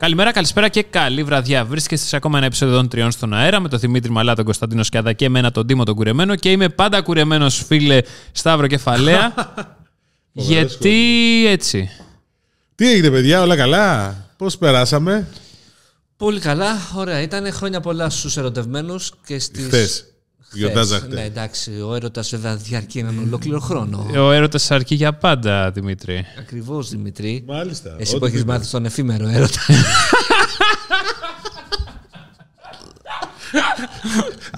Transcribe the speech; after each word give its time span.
Καλημέρα, 0.00 0.32
καλησπέρα 0.32 0.68
και 0.68 0.82
καλή 0.82 1.22
βραδιά. 1.22 1.64
Βρίσκεστε 1.64 2.06
σε 2.06 2.16
ακόμα 2.16 2.36
ένα 2.36 2.46
επεισόδιο 2.46 2.76
των 2.76 2.88
Τριών 2.88 3.10
στον 3.10 3.34
αέρα 3.34 3.60
με 3.60 3.68
τον 3.68 3.78
Δημήτρη 3.78 4.10
Μαλά, 4.10 4.34
τον 4.34 4.44
Κωνσταντίνο 4.44 4.82
Σκιάδα 4.82 5.12
και 5.12 5.24
εμένα 5.24 5.50
τον 5.50 5.66
Τίμο 5.66 5.84
τον 5.84 5.94
Κουρεμένο. 5.94 6.34
Και 6.36 6.50
είμαι 6.50 6.68
πάντα 6.68 7.02
κουρεμένος, 7.02 7.64
φίλε 7.66 8.00
Σταύρο 8.32 8.66
Κεφαλαία. 8.66 9.34
γιατί 10.32 11.44
έτσι; 11.48 11.88
Τι 12.74 12.90
έγινε, 12.90 13.10
παιδιά, 13.10 13.42
όλα 13.42 13.56
καλά; 13.56 14.16
Πώς 14.36 14.58
περάσαμε; 14.58 15.28
Πολύ 16.16 16.40
καλά, 16.40 16.76
ωραία. 16.94 17.20
Ήταν 17.20 17.52
χρόνια 17.52 17.80
πολλά 17.80 18.10
στους 18.10 18.36
ερωτευμένους 18.36 19.12
και 19.26 19.38
στις. 19.38 20.04
Χθες. 20.48 20.58
Γιορτάζα 20.60 21.06
Ναι, 21.08 21.22
εντάξει, 21.22 21.70
ο 21.88 21.94
έρωτας 21.94 22.30
βέβαια 22.30 22.56
διαρκεί 22.56 22.98
έναν 22.98 23.18
ολόκληρο 23.26 23.60
χρόνο. 23.60 24.06
Ο 24.16 24.30
έρωτας 24.32 24.70
αρκεί 24.70 24.94
για 24.94 25.12
πάντα, 25.14 25.70
Δημήτρη. 25.70 26.24
Ακριβώς, 26.38 26.88
Δημητρή. 26.88 27.44
Μάλιστα. 27.46 27.94
Εσύ 27.98 28.10
Ό,τι 28.10 28.18
που 28.20 28.26
έχεις 28.26 28.38
δείτε. 28.40 28.52
μάθει 28.52 28.70
τον 28.70 28.84
εφήμερο 28.84 29.28
έρωτα. 29.28 29.58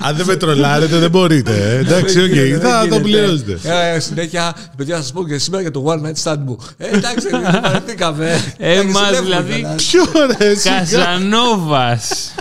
Αν 0.00 0.16
δεν 0.16 0.26
με 0.26 0.36
τρολάρετε, 0.36 0.98
δεν 0.98 1.10
μπορείτε. 1.10 1.52
ε. 1.56 1.76
Εντάξει, 1.78 2.20
οκ, 2.22 2.28
Δεν 2.34 2.60
θα 2.60 2.78
το 2.78 2.84
γίνεται. 2.84 3.00
πληρώσετε. 3.02 3.58
Ε, 3.94 3.98
συνέχεια, 4.00 4.54
παιδιά, 4.76 4.96
θα 4.96 5.02
σας 5.02 5.12
πω 5.12 5.26
και 5.26 5.38
σήμερα 5.38 5.62
για 5.62 5.70
το 5.70 5.84
one 5.86 6.06
night 6.06 6.22
stand 6.22 6.38
μου. 6.44 6.58
Ε, 6.76 6.86
εντάξει, 6.96 7.28
δεν 7.28 7.60
παρατήκαμε. 7.62 8.54
Εμάς, 8.58 9.20
δηλαδή. 9.20 9.66
Ποιο 9.76 10.02
ρε, 10.38 10.54
σιγά. 10.54 10.78
Καζανόβας. 10.78 12.34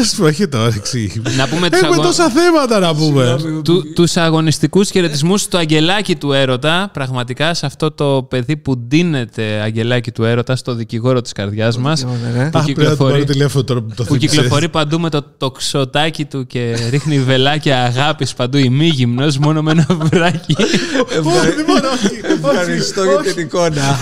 Ας 0.00 0.14
πω, 0.14 0.26
έχετε 0.26 0.56
όρεξη. 0.56 1.22
να 1.36 1.48
πούμε 1.48 1.70
τους, 1.70 1.80
Έχουμε 1.80 1.94
αγω... 1.94 2.02
τόσα 2.02 2.28
θέματα 2.30 2.78
να 2.78 2.94
πούμε. 2.94 3.36
του, 3.64 3.92
τους 3.94 4.16
αγωνιστικούς 4.16 4.90
χαιρετισμούς 4.90 5.40
στο 5.40 5.58
αγγελάκι 5.58 6.16
του 6.16 6.32
έρωτα. 6.32 6.90
Πραγματικά 6.92 7.54
σε 7.54 7.66
αυτό 7.66 7.90
το 7.90 8.26
παιδί 8.30 8.56
που 8.56 8.78
ντύνεται 8.78 9.42
αγγελάκι 9.42 10.10
του 10.12 10.24
έρωτα, 10.24 10.56
στο 10.56 10.74
δικηγόρο 10.74 11.20
της 11.20 11.32
καρδιάς 11.32 11.78
μας. 11.78 12.04
ναι. 12.04 12.10
που 12.10 12.18
Αχ, 12.18 12.34
πρέπει 12.34 12.52
να 12.54 12.60
του 12.60 12.66
κυκλοφορεί- 12.66 13.12
πάρω 13.12 13.24
τηλέφωνο 13.24 13.64
τώρα 13.64 13.80
που 13.80 13.94
το 13.96 14.04
που 14.04 14.14
θύμισες. 14.14 14.30
κυκλοφορεί 14.30 14.68
παντού 14.68 15.00
με 15.00 15.10
το 15.10 15.22
τοξοτάκι 15.38 16.24
του 16.24 16.46
και 16.46 16.76
ρίχνει 16.90 17.18
βελάκια 17.20 17.82
αγάπης 17.84 18.34
παντού 18.34 18.56
ημίγυμνος 18.58 19.38
μόνο 19.38 19.62
με 19.62 19.70
ένα 19.70 19.86
βράκι. 19.90 20.56
Όχι, 20.58 21.54
δεν 21.56 21.64
μπορώ, 21.66 21.88
όχι, 21.94 22.06
όχι, 22.06 22.32
Ευχαριστώ 22.44 23.02
για 23.04 23.14
όχι. 23.14 23.32
την 23.32 23.42
εικόνα. 23.44 23.98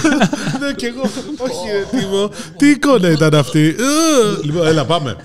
Ναι, 0.60 0.72
κι 0.76 0.84
εγώ. 0.84 1.02
Όχι, 1.38 1.66
ρε 1.92 1.98
Τίμο. 1.98 2.30
Τι 2.56 2.66
εικόνα 2.68 3.10
ήταν 3.10 3.34
αυτή; 3.34 3.60
Ε, 3.68 4.44
Λοιπόν, 4.44 4.66
έλα, 4.66 4.84
πάμε. 4.84 5.16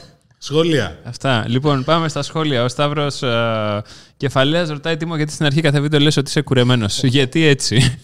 Σχόλια. 0.45 0.99
Αυτά. 1.03 1.45
Λοιπόν, 1.47 1.83
πάμε 1.83 2.07
στα 2.07 2.21
σχόλια. 2.21 2.63
Ο 2.63 2.67
Σταύρος 2.67 3.21
ε, 3.21 3.81
Κεφαλαίας 4.17 4.69
ρωτάει 4.69 4.97
Τίμο 4.97 5.15
γιατί 5.15 5.31
στην 5.31 5.45
αρχή 5.45 5.61
κάθε 5.61 5.79
βίντεο 5.79 5.99
λες 5.99 6.17
ότι 6.17 6.29
είσαι 6.29 6.41
κουρεμένος; 6.41 7.03
γιατί 7.03 7.45
έτσι; 7.45 7.99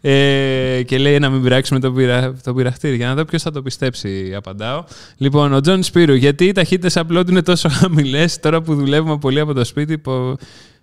ε, 0.00 0.82
και 0.86 0.98
λέει 0.98 1.18
να 1.18 1.30
μην 1.30 1.42
πειράξουμε 1.42 1.80
το, 1.80 1.92
πειρα, 1.92 2.34
το 2.42 2.54
πειραχτήρι. 2.54 2.96
Για 2.96 3.06
να 3.06 3.14
δω 3.14 3.24
ποιος 3.24 3.42
θα 3.42 3.50
το 3.50 3.62
πιστέψει, 3.62 4.32
απαντάω. 4.36 4.84
Λοιπόν, 5.16 5.52
ο 5.52 5.60
Τζον 5.60 5.82
Σπύρου, 5.82 6.14
γιατί 6.14 6.44
οι 6.44 6.52
ταχύτητες 6.52 6.96
upload 6.96 7.24
είναι 7.28 7.42
τόσο 7.42 7.68
χαμηλές; 7.68 8.40
Τώρα 8.40 8.62
που 8.62 8.74
δουλεύουμε 8.74 9.18
πολύ 9.18 9.40
από 9.40 9.52
το 9.52 9.64
σπίτι 9.64 9.98
που 9.98 10.36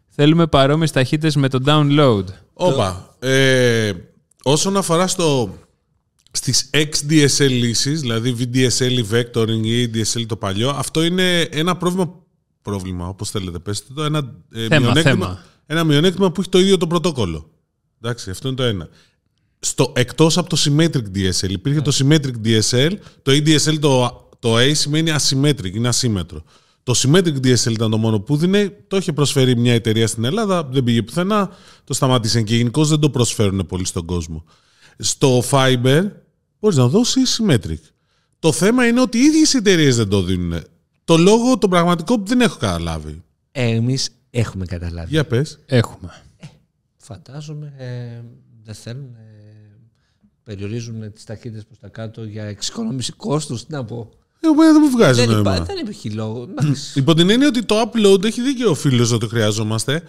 θέλουμε 0.09 0.47
παρόμοιες 0.47 0.91
ταχύτητες 0.91 1.35
με 1.35 1.47
το 1.47 1.59
download. 1.65 2.23
Όπα. 2.53 3.15
Ε, 3.19 3.91
όσον 4.43 4.77
αφορά 4.77 5.07
στο, 5.07 5.57
στις 6.35 6.69
XDSL 6.73 7.49
λύσεις, 7.49 8.01
δηλαδή 8.01 8.35
VDSL 8.39 8.91
ή 8.91 9.05
Vectoring 9.11 9.61
ή 9.63 9.91
DSL 9.93 10.25
το 10.25 10.35
παλιό, 10.35 10.69
αυτό 10.69 11.03
είναι 11.03 11.41
ένα 11.41 11.77
πρόβλημα, 11.77 12.15
πρόβλημα 12.61 13.07
όπως 13.07 13.29
θέλετε 13.29 13.59
πέστε 13.59 13.93
το, 13.93 14.03
ένα, 14.03 14.35
ε, 14.53 14.67
Θέμα, 14.67 14.79
μειονέκτημα, 14.79 15.01
θέμα. 15.01 15.43
ένα 15.65 15.83
μειονέκτημα 15.83 16.31
που 16.31 16.41
έχει 16.41 16.49
το 16.49 16.59
ίδιο 16.59 16.77
το 16.77 16.87
πρωτόκολλο. 16.87 17.49
Εντάξει, 18.01 18.29
αυτό 18.29 18.47
είναι 18.47 18.57
το 18.57 18.63
ένα. 18.63 18.89
Στο, 19.59 19.91
εκτός 19.95 20.37
από 20.37 20.49
το 20.49 20.57
Symmetric 20.59 21.03
DSL. 21.15 21.49
Υπήρχε 21.49 21.81
το 21.81 21.91
Symmetric 21.93 22.33
DSL, 22.45 22.91
το 23.21 23.31
EDSL 23.31 23.79
το, 23.79 24.21
το 24.39 24.57
A 24.57 24.71
σημαίνει 24.75 25.11
asymmetric, 25.19 25.73
είναι 25.73 25.87
ασύμετρο. 25.87 26.43
Το 26.83 26.93
Symmetric 26.97 27.35
DSL 27.43 27.71
ήταν 27.71 27.91
το 27.91 27.97
μόνο 27.97 28.19
που 28.19 28.37
δίνει, 28.37 28.69
το 28.87 28.97
είχε 28.97 29.13
προσφέρει 29.13 29.57
μια 29.57 29.73
εταιρεία 29.73 30.07
στην 30.07 30.23
Ελλάδα, 30.23 30.63
δεν 30.63 30.83
πήγε 30.83 31.01
πουθενά, 31.01 31.49
το 31.83 31.93
σταμάτησαν 31.93 32.43
και 32.43 32.55
γενικώς 32.55 32.89
δεν 32.89 32.99
το 32.99 33.09
προσφέρουν 33.09 33.65
πολύ 33.65 33.85
στον 33.85 34.05
κόσμο. 34.05 34.43
Στο 34.97 35.43
Fiber 35.51 36.01
μπορείς 36.63 36.77
να 36.77 36.87
δώσεις 36.87 37.41
Symmetric. 37.41 37.79
Το 38.39 38.51
θέμα 38.51 38.87
είναι 38.87 39.01
ότι 39.01 39.17
οι 39.17 39.21
ίδιες 39.21 39.53
εταιρείες 39.53 39.95
δεν 39.95 40.07
το 40.07 40.21
δίνουν. 40.21 40.61
Το 41.03 41.17
λόγο, 41.17 41.57
το 41.57 41.67
πραγματικό 41.67 42.19
που 42.19 42.25
δεν 42.25 42.41
έχω 42.41 42.57
καταλάβει. 42.57 43.23
Εμείς 43.51 44.09
έχουμε 44.29 44.65
καταλάβει. 44.65 45.09
Για 45.09 45.25
πες. 45.25 45.59
Έχουμε. 45.65 46.23
Φαντάζομαι 46.97 47.73
ε, 47.77 48.21
δεν 48.63 48.73
θέλουν. 48.73 49.15
Ε, 49.15 49.77
περιορίζουν 50.43 51.13
τις 51.13 51.23
ταχύτητες 51.23 51.65
προς 51.65 51.79
τα 51.79 51.87
κάτω 51.87 52.23
για 52.23 52.43
εξοικονόμηση 52.43 53.11
κόστους. 53.11 53.65
Τι 53.65 53.73
να 53.73 53.83
πω. 53.85 54.09
Εγώ 54.39 54.63
δεν 54.63 54.81
μου 54.81 54.89
βγάζει 54.89 55.19
Δεν, 55.19 55.29
νόημα. 55.29 55.55
υπά, 55.55 55.65
δεν 55.65 55.77
υπάρχει 55.77 56.09
λόγο. 56.09 56.41
Εντάξει. 56.43 56.99
Υπό 56.99 57.13
την 57.13 57.29
έννοια 57.29 57.47
ότι 57.47 57.63
το 57.65 57.81
upload 57.81 58.23
έχει 58.23 58.41
δίκιο 58.41 58.69
ο 58.69 58.73
φίλος 58.73 59.11
ότι 59.11 59.19
το 59.19 59.27
χρειαζόμαστε, 59.27 60.03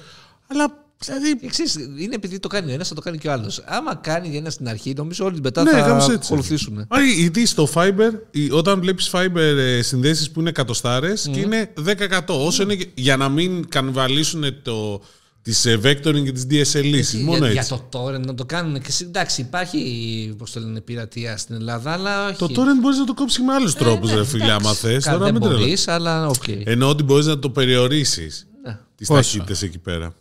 αλλά 0.46 0.83
δηλαδή 1.06 1.38
Εξής, 1.42 1.74
είναι 1.74 2.14
επειδή 2.14 2.38
το 2.38 2.48
κάνει 2.48 2.70
ο 2.70 2.74
ένας, 2.74 2.88
θα 2.88 2.94
το 2.94 3.00
κάνει 3.00 3.18
και 3.18 3.28
ο 3.28 3.32
άλλος. 3.32 3.62
Άμα 3.66 3.94
κάνει 3.94 4.36
ένα 4.36 4.50
στην 4.50 4.68
αρχή, 4.68 4.92
νομίζω 4.96 5.24
όλοι 5.24 5.40
μετά 5.42 5.62
Ναι, 5.62 5.70
θα 5.70 5.80
κάπως 5.80 6.08
έτσι. 6.08 6.18
ακολουθήσουν. 6.32 6.86
Όχι, 6.88 7.12
γιατί 7.20 7.46
στο 7.46 7.68
fiber, 7.74 8.10
η- 8.30 8.50
όταν 8.50 8.80
βλέπεις 8.80 9.10
fiber 9.12 9.36
ε, 9.56 9.82
συνδέσεις 9.82 10.30
που 10.30 10.40
είναι 10.40 10.48
εκατοστάρες 10.48 11.28
και 11.32 11.40
είναι 11.40 11.72
10%. 11.84 12.34
Όσο 12.46 12.62
είναι, 12.62 12.74
και- 12.74 12.88
για 12.94 13.16
να 13.16 13.28
μην 13.28 13.68
κανιβαλίσουν 13.68 14.44
το, 14.62 15.00
τις 15.42 15.64
ε, 15.66 15.80
vectoring 15.84 16.24
και 16.24 16.32
τις 16.32 16.46
DSL 16.50 16.82
λύσεις. 16.84 17.12
Για, 17.14 17.24
Μόνο 17.24 17.46
για 17.46 17.60
έτσι. 17.60 17.80
το 17.90 18.04
torrent 18.06 18.20
να 18.26 18.34
το 18.34 18.44
κάνουν. 18.44 18.80
Και, 18.82 18.90
συ- 18.92 19.06
εντάξει, 19.06 19.40
υπάρχει 19.40 20.34
πώς 20.38 20.52
το 20.52 20.60
λένε, 20.60 20.80
πειρατεία 20.80 21.36
στην 21.36 21.54
Ελλάδα, 21.54 21.92
αλλά 21.92 22.26
όχι. 22.28 22.36
Το 22.38 22.46
torrent 22.46 22.80
μπορείς 22.80 22.98
να 22.98 23.04
το 23.04 23.14
κόψεις 23.14 23.38
με 23.44 23.52
άλλους 23.52 23.74
τρόπους, 23.74 24.10
ναι, 24.10 24.16
ρε 24.16 24.24
φίλε, 24.24 24.44
εντάξει. 24.44 24.64
άμα 24.66 24.74
θες. 24.74 25.04
Κα- 25.04 25.12
Τώρα 25.12 25.24
δεν 25.24 25.32
μην 25.32 25.42
τρελα- 25.42 25.58
μπορείς, 25.58 25.88
αλλά 25.88 26.26
οκ. 26.26 26.42
Ενώ 26.64 26.88
ότι 26.88 27.02
μπορείς 27.02 27.26
να 27.26 27.38
το 27.38 27.50
περιορίσεις 27.50 28.46
Ναι. 28.64 28.78
τις 28.96 29.06
Πόσο; 29.08 29.20
ταχύτητες 29.20 29.62
εκεί 29.62 29.78
πέρα. 29.78 30.14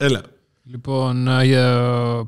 Έλα. 0.00 0.20
Λοιπόν, 0.70 1.28
ε, 1.28 1.44
ε, 1.48 1.66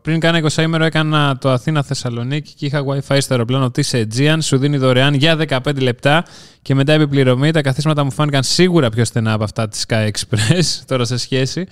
πριν 0.03 0.21
κάνα 0.21 0.41
20 0.53 0.63
ημέρο 0.63 0.85
έκανα 0.85 1.39
το 1.39 1.51
Αθήνα-Θεσσαλονίκη 1.51 2.53
και 2.55 2.67
είχα 2.67 2.85
WiFi 2.87 3.17
στο 3.21 3.33
αεροπλάνο 3.35 3.71
της 3.71 3.91
Aegean. 3.95 4.37
Σου 4.41 4.59
δίνει 4.59 4.77
δωρεάν 4.77 5.15
για 5.15 5.37
15 5.49 5.81
λεπτά 5.81 6.25
και 6.63 6.75
μετά 6.75 6.93
επιπληρωμή. 6.93 7.51
Τα 7.51 7.61
καθίσματα 7.63 8.05
μου 8.05 8.11
φάνηκαν 8.11 8.43
σίγουρα 8.43 8.91
πιο 8.91 9.05
στενά 9.05 9.33
από 9.33 9.45
αυτά 9.45 9.69
της 9.69 9.85
Sky 9.89 10.09
Express, 10.11 10.63
τώρα 10.87 11.05
σε 11.05 11.17
σχέση 11.17 11.67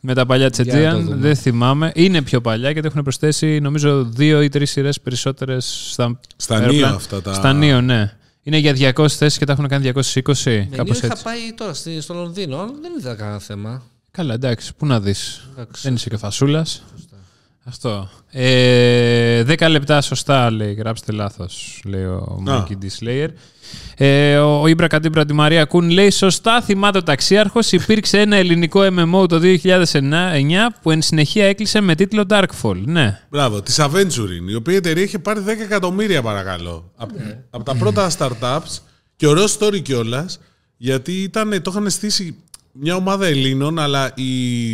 με 0.00 0.14
τα 0.14 0.26
παλιά 0.26 0.50
της 0.50 0.60
Για 0.64 0.74
να 0.74 0.90
το 0.92 0.96
Aegean. 0.98 1.02
δούμε. 1.04 1.16
Δεν 1.16 1.36
θυμάμαι. 1.36 1.92
Είναι 1.94 2.22
πιο 2.22 2.40
παλιά 2.40 2.72
και 2.72 2.80
το 2.80 2.86
έχουν 2.86 3.02
προσθέσει 3.02 3.60
νομίζω 3.60 4.04
δύο 4.04 4.42
ή 4.42 4.48
τρεις 4.48 4.70
σειρές 4.70 5.00
περισσότερες 5.00 5.88
στα, 5.90 6.20
Στα 6.36 6.54
αεροπλάνα. 6.56 6.86
νέο 6.86 6.96
αυτά 6.96 7.22
τα... 7.22 7.32
Στα 7.34 7.52
νέο, 7.52 7.80
ναι. 7.80 8.12
Είναι 8.42 8.56
για 8.56 8.92
200 8.96 9.08
θέσεις 9.08 9.38
και 9.38 9.44
τα 9.44 9.52
έχουν 9.52 9.68
κάνει 9.68 9.90
220, 9.94 10.00
Με 10.44 10.68
κάπως 10.76 10.96
είχα 10.98 11.06
έτσι. 11.06 11.24
πάει 11.24 11.52
τώρα 11.56 11.74
στη- 11.74 12.00
στο 12.00 12.14
Λονδίνο, 12.14 12.56
δεν 12.82 12.92
ήταν 13.00 13.16
κανένα 13.16 13.38
θέμα. 13.38 13.82
Καλά, 14.10 14.34
εντάξει, 14.34 14.74
πού 14.74 14.86
να 14.86 15.00
δεις. 15.00 15.48
Εντάξει. 15.52 15.82
Δεν 15.82 15.94
είσαι 15.94 16.08
και 16.08 16.16
φασούλα. 16.16 16.66
Αυτό. 17.64 18.10
Ε, 18.30 19.44
10 19.58 19.68
λεπτά 19.70 20.00
σωστά 20.00 20.50
λέει, 20.50 20.72
γράψτε 20.72 21.12
λάθος, 21.12 21.80
λέει 21.84 22.04
ο 22.04 22.42
Α. 22.48 22.66
Monkey 22.66 22.72
D. 22.72 22.86
Slayer. 23.00 23.28
Ε, 23.96 24.36
ο 24.38 24.66
Ήμπρα 24.66 24.86
Κατήμπρα 24.86 25.24
τη 25.24 25.32
Μαρία 25.32 25.64
Κούν 25.64 25.90
λέει: 25.90 26.10
Σωστά 26.10 26.62
θυμάται 26.62 26.98
ο 26.98 27.02
ταξίαρχος. 27.02 27.72
Υπήρξε 27.72 28.20
ένα 28.20 28.36
ελληνικό 28.36 28.80
MMO 28.80 29.28
το 29.28 29.40
2009 29.42 30.00
που 30.82 30.90
εν 30.90 31.02
συνεχεία 31.02 31.46
έκλεισε 31.46 31.80
με 31.80 31.94
τίτλο 31.94 32.24
Darkfall. 32.28 32.76
Ναι. 32.84 33.20
Μπράβο, 33.30 33.62
της 33.62 33.80
Aventurin, 33.80 34.48
η 34.50 34.54
οποία 34.54 34.76
εταιρεία 34.76 35.02
είχε 35.02 35.18
πάρει 35.18 35.42
10 35.46 35.48
εκατομμύρια 35.48 36.22
παρακαλώ. 36.22 36.92
Από, 36.96 37.14
από 37.50 37.64
τα 37.64 37.74
πρώτα 37.74 38.10
startups 38.18 38.78
και 39.16 39.26
ωραίο 39.26 39.44
story 39.58 39.82
κιόλας, 39.82 40.40
γιατί 40.76 41.12
ήταν, 41.22 41.62
το 41.62 41.70
είχαν 41.70 41.90
στήσει 41.90 42.36
μια 42.80 42.96
ομάδα 42.96 43.26
Ελλήνων, 43.26 43.78
αλλά 43.78 44.12
οι, 44.14 44.70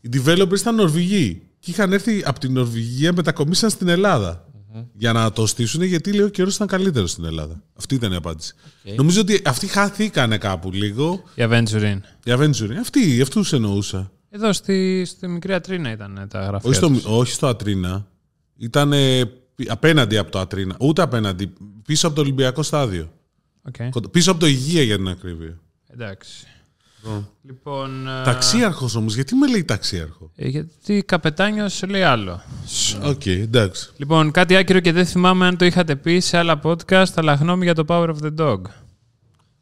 οι 0.00 0.10
developers 0.12 0.58
ήταν 0.58 0.74
Νορβηγοί. 0.74 1.42
Και 1.58 1.70
είχαν 1.70 1.92
έρθει 1.92 2.22
από 2.24 2.40
την 2.40 2.52
Νορβηγία, 2.52 3.12
μετακομίσαν 3.12 3.70
στην 3.70 3.88
Ελλάδα. 3.88 4.44
Για 4.92 5.12
να 5.12 5.32
το 5.32 5.46
στήσουν, 5.46 5.82
γιατί 5.82 6.12
λέει 6.12 6.24
ο 6.24 6.28
καιρός 6.28 6.54
ήταν 6.54 6.66
καλύτερος 6.66 7.10
στην 7.10 7.24
Ελλάδα. 7.24 7.62
Αυτή 7.78 7.94
ήταν 7.94 8.12
η 8.12 8.16
απάντηση. 8.16 8.54
Νομίζω 8.96 9.20
ότι 9.20 9.40
αυτοί 9.44 9.66
χάθηκανε 9.66 10.38
κάπου 10.38 10.72
λίγο. 10.72 11.22
Η 11.34 11.42
Aventurin. 11.48 11.98
Η 12.24 12.30
Aventurin. 12.38 12.74
Αυτοί, 12.80 13.20
αυτούς 13.20 13.52
εννοούσα. 13.52 14.12
Εδώ 14.30 14.52
στη, 14.52 15.04
στη 15.04 15.28
μικρή 15.28 15.52
Ατρίνα 15.54 15.90
ήταν 15.90 16.26
τα 16.30 16.40
γραφεία. 16.44 16.68
Όχι 16.70 16.78
στο, 16.78 16.88
τους. 16.88 17.04
όχι 17.04 17.32
στο 17.32 17.46
Ατρίνα. 17.46 18.06
Ήταν 18.56 18.92
απέναντι 19.68 20.16
από 20.16 20.30
το 20.30 20.38
Ατρίνα. 20.38 20.76
Ούτε 20.80 21.02
απέναντι. 21.02 21.52
Πίσω 21.86 22.06
από 22.06 22.16
το 22.16 22.22
Ολυμπιακό 22.22 22.62
στάδιο. 22.62 23.12
Οκ. 23.62 23.74
Κοντά- 23.90 24.08
Πίσω 24.10 24.30
από 24.30 24.40
το 24.40 24.46
Υγεία 24.46 24.82
για 24.82 24.96
την 24.96 25.08
ακρίβεια. 25.08 25.58
Εντάξει. 25.88 26.46
Λοιπόν. 27.42 28.08
ε, 28.08 28.22
Ταξίαρχος 28.24 28.94
όμως, 28.94 29.14
γιατί 29.14 29.34
με 29.34 29.48
λέει 29.48 29.64
ταξίαρχο; 29.64 30.30
ε, 30.36 30.48
γιατί 30.48 31.02
καπετάνιος 31.06 31.82
λέει 31.88 32.02
άλλο. 32.02 32.40
Οκ, 33.04 33.26
εντάξει. 33.26 33.90
Λοιπόν, 33.96 34.30
κάτι 34.30 34.56
άκυρο 34.56 34.80
και 34.80 34.92
δεν 34.92 35.06
θυμάμαι 35.06 35.46
αν 35.46 35.56
το 35.56 35.64
είχατε 35.64 35.96
πει 35.96 36.20
σε 36.20 36.36
άλλα 36.36 36.60
podcast, 36.62 37.12
αλλά 37.14 37.34
γνώμη 37.34 37.64
για 37.64 37.74
το 37.74 37.84
Power 37.88 38.08
of 38.08 38.16
the 38.24 38.34
Dog. 38.46 38.60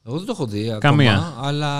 Εγώ 0.07 0.17
δεν 0.17 0.27
το 0.27 0.33
έχω 0.37 0.47
δει 0.47 0.77
Καμία. 0.81 1.13
ακόμα, 1.15 1.37
αλλά 1.49 1.71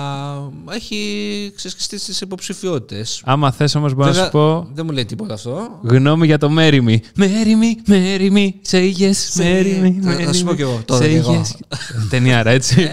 έχει 0.75 1.51
ξεσκιστεί 1.55 1.97
στις 1.99 2.21
υποψηφιότητες. 2.21 3.21
Άμα 3.25 3.51
θες 3.51 3.75
όμως, 3.75 3.93
μπορώ 3.93 4.05
να 4.05 4.11
Βέβαια, 4.11 4.25
σου 4.25 4.31
πω 4.31 4.67
Δεν 4.73 4.85
μου 4.85 4.91
λέει 4.91 5.05
τίποτα 5.05 5.33
αυτό. 5.33 5.79
γνώμη 5.83 6.25
για 6.25 6.37
το 6.37 6.49
Marry 6.57 6.79
Me. 6.87 6.97
Marry 7.17 7.53
Me, 7.61 7.89
Marry 7.91 8.31
Me, 8.31 8.49
say 8.71 8.93
yes, 8.97 9.41
marry 9.41 9.83
me. 9.83 9.93
Θα- 10.01 10.11
θα 10.11 10.29
marry 10.29 10.35
σου 10.35 10.43
πω 10.43 10.51
me, 10.51 10.55
κι 10.55 10.61
εγώ, 10.61 10.81
τώρα 10.85 11.05
say 11.05 11.09
κι 11.09 11.15
εγώ. 11.15 11.41
yes. 11.41 11.75
Ταινιάρα, 12.09 12.49
έτσι. 12.49 12.75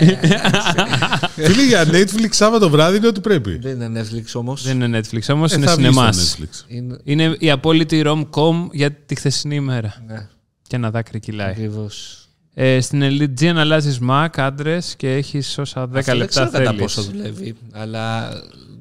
Φίλοι, 1.36 1.66
για 1.66 1.84
Netflix 1.84 2.28
Σάββατο 2.30 2.70
βράδυ 2.70 2.96
είναι 2.96 3.06
ό,τι 3.06 3.20
πρέπει. 3.20 3.58
Δεν 3.58 3.80
είναι 3.80 4.00
Netflix 4.02 4.24
όμως. 4.34 4.62
Δεν 4.62 4.80
είναι 4.80 4.98
Netflix 5.00 5.20
όμως, 5.34 5.52
Ε, 5.52 5.56
είναι 5.56 5.66
θα 5.66 5.74
βγει 5.76 5.84
στο 5.84 5.92
σινεμάς. 5.92 6.36
Netflix. 6.40 6.64
Είναι... 6.68 6.98
Είναι 7.04 7.36
η 7.38 7.50
απόλυτη 7.50 8.02
rom-com 8.06 8.68
για 8.72 8.90
τη 8.92 9.14
χθεσινή 9.14 9.54
ημέρα. 9.54 10.02
Ναι, 10.06 10.28
Και 10.62 10.76
ένα 10.76 10.90
δάκρυ 10.90 11.20
κυλάει. 11.20 11.50
ακριβώς. 11.50 12.20
Ε, 12.54 12.80
στην 12.80 13.00
Elite 13.02 13.40
G 13.40 13.46
αλλάζει 13.46 13.98
Mac, 14.10 14.26
άντρες 14.36 14.94
και 14.96 15.14
έχεις 15.14 15.58
όσα 15.58 15.82
10 15.82 15.90
Αυτό 15.96 16.02
δεν 16.02 16.16
λεπτά 16.16 16.26
ξέρω 16.30 16.50
κατά 16.50 16.64
θέλεις. 16.64 16.80
πόσο 16.80 17.02
δουλεύει, 17.02 17.54
αλλά 17.72 18.28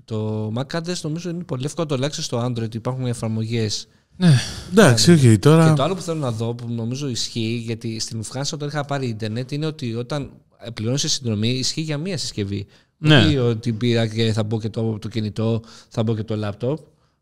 το 0.05 0.51
Mac 0.57 0.77
Address 0.79 1.01
νομίζω 1.01 1.29
είναι 1.29 1.43
πολύ 1.43 1.65
εύκολο 1.65 1.87
το 1.87 1.95
αλλάξεις 1.95 2.25
στο 2.25 2.45
Android. 2.45 2.75
Υπάρχουν 2.75 3.05
εφαρμογές. 3.05 3.87
Εντάξει, 4.71 5.11
οκ, 5.11 5.19
Και 5.19 5.37
τώρα. 5.37 5.73
το 5.73 5.83
άλλο 5.83 5.95
που 5.95 6.01
θέλω 6.01 6.19
να 6.19 6.31
δω, 6.31 6.53
που 6.55 6.65
νομίζω 6.73 7.07
ισχύει, 7.09 7.63
γιατί 7.65 7.99
στην 7.99 8.23
Φράνσα 8.23 8.55
όταν 8.55 8.67
είχα 8.67 8.85
πάρει 8.85 9.07
Ιντερνετ, 9.07 9.51
είναι 9.51 9.65
ότι 9.65 9.95
όταν 9.95 10.29
πληρώνεις 10.73 11.11
συνδρομή, 11.11 11.49
ισχύει 11.49 11.81
για 11.81 11.97
μία 11.97 12.17
συσκευή. 12.17 12.67
Ναι. 12.97 13.17
Όχι 13.17 13.37
ότι 13.37 13.73
πήρα 13.73 14.07
και 14.07 14.33
θα 14.33 14.43
μπω 14.43 14.59
και 14.59 14.69
το, 14.69 14.99
το 14.99 15.07
κινητό, 15.07 15.61
θα 15.89 16.03
μπω 16.03 16.15
και 16.15 16.23
το 16.23 16.35
λάπτοπ. 16.35 16.79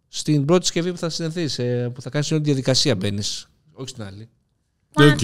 Στην 0.07 0.45
πρώτη 0.45 0.63
συσκευή 0.65 0.91
που 0.91 0.97
θα 0.97 1.09
συνδεθείς, 1.09 1.59
που 1.93 2.01
θα 2.01 2.09
κάνεις 2.09 2.31
όλη 2.31 2.41
τη 2.41 2.45
διαδικασία 2.45 2.95
μπαίνεις. 2.95 3.47
Όχι 3.73 3.89
στην 3.89 4.03
άλλη. 4.03 4.29
Οκ. 4.93 5.19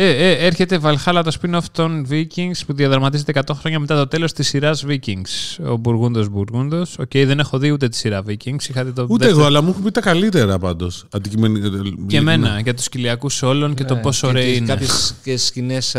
Ε, 0.00 0.06
ε, 0.10 0.46
έρχεται 0.46 0.80
Valhalla 0.82 1.22
το 1.24 1.32
spin-off 1.40 1.64
των 1.72 2.06
Vikings 2.10 2.60
που 2.66 2.72
διαδραματίζεται 2.74 3.32
100 3.46 3.54
χρόνια 3.54 3.78
μετά 3.78 3.96
το 3.96 4.06
τέλος 4.08 4.32
της 4.32 4.48
σειράς 4.48 4.84
Vikings. 4.88 5.64
Ο 5.70 5.76
Μπουργούντος 5.76 6.28
Μπουργούντος. 6.28 6.98
Οκ, 6.98 7.10
δεν 7.12 7.38
έχω 7.38 7.58
δει 7.58 7.70
ούτε 7.70 7.88
τη 7.88 7.96
σειρά 7.96 8.22
Vikings. 8.28 8.62
Είχα 8.68 8.84
δει 8.84 8.92
το 8.92 9.02
Ούτε 9.02 9.12
δεύτερο- 9.24 9.30
εγώ, 9.38 9.44
αλλά 9.46 9.62
μου 9.62 9.68
έχουν 9.70 9.82
πει 9.82 9.90
τα 9.90 10.00
καλύτερα 10.00 10.58
πάντως. 10.58 11.04
Αντικειμενικά. 11.10 11.68
Και 12.06 12.16
εμένα 12.16 12.60
για 12.62 12.74
τους 12.74 12.88
κοιλιακούς 12.88 13.42
όλων 13.42 13.74
και 13.74 13.84
το 13.84 13.94
Ναι, 13.94 14.00
πόσο 14.00 14.26
και 14.26 14.32
ωραίοι 14.32 14.48
τις- 14.48 14.56
είναι. 14.58 14.66
Κάποιες 14.66 15.14
και 15.22 15.36
σκηνές 15.36 15.94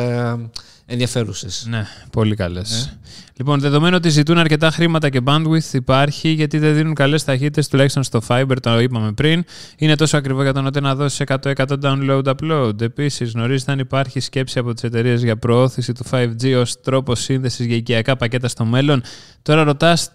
ενδιαφέρουσες. 0.89 1.65
Ναι, 1.69 1.85
πολύ 2.11 2.35
καλές. 2.35 2.97
Λοιπόν, 3.37 3.59
δεδομένου 3.59 3.95
ότι 3.95 4.09
ζητούν 4.09 4.37
αρκετά 4.37 4.71
χρήματα 4.71 5.09
και 5.09 5.21
bandwidth 5.25 5.73
υπάρχει, 5.73 6.29
γιατί 6.29 6.57
δεν 6.57 6.75
δίνουν 6.75 6.93
καλές 6.93 7.23
ταχύτητες, 7.23 7.67
τουλάχιστον 7.67 8.03
στο 8.03 8.21
Fiber, 8.27 8.55
το 8.61 8.79
είπαμε 8.79 9.11
πριν. 9.11 9.43
Είναι 9.77 9.95
τόσο 9.95 10.17
ακριβό 10.17 10.41
για 10.41 10.53
τον 10.53 10.65
ότι 10.65 10.81
να 10.81 10.95
δώσει 10.95 11.23
100% 11.27 11.53
download-upload. 11.81 12.81
Επίσης, 12.81 13.31
γνωρίζετε 13.31 13.71
αν 13.71 13.79
υπάρχει 13.79 14.19
σκέψη 14.19 14.59
από 14.59 14.73
τις 14.73 14.83
εταιρείες 14.83 15.23
για 15.23 15.37
προώθηση 15.37 15.93
του 15.93 16.03
5G 16.11 16.55
ως 16.59 16.81
τρόπο 16.81 17.15
σύνδεσης 17.15 17.65
για 17.65 17.75
οικιακά 17.75 18.15
πακέτα 18.15 18.47
στο 18.47 18.65
μέλλον; 18.65 19.03
Τώρα 19.41 19.63
ρωτάς 19.63 20.11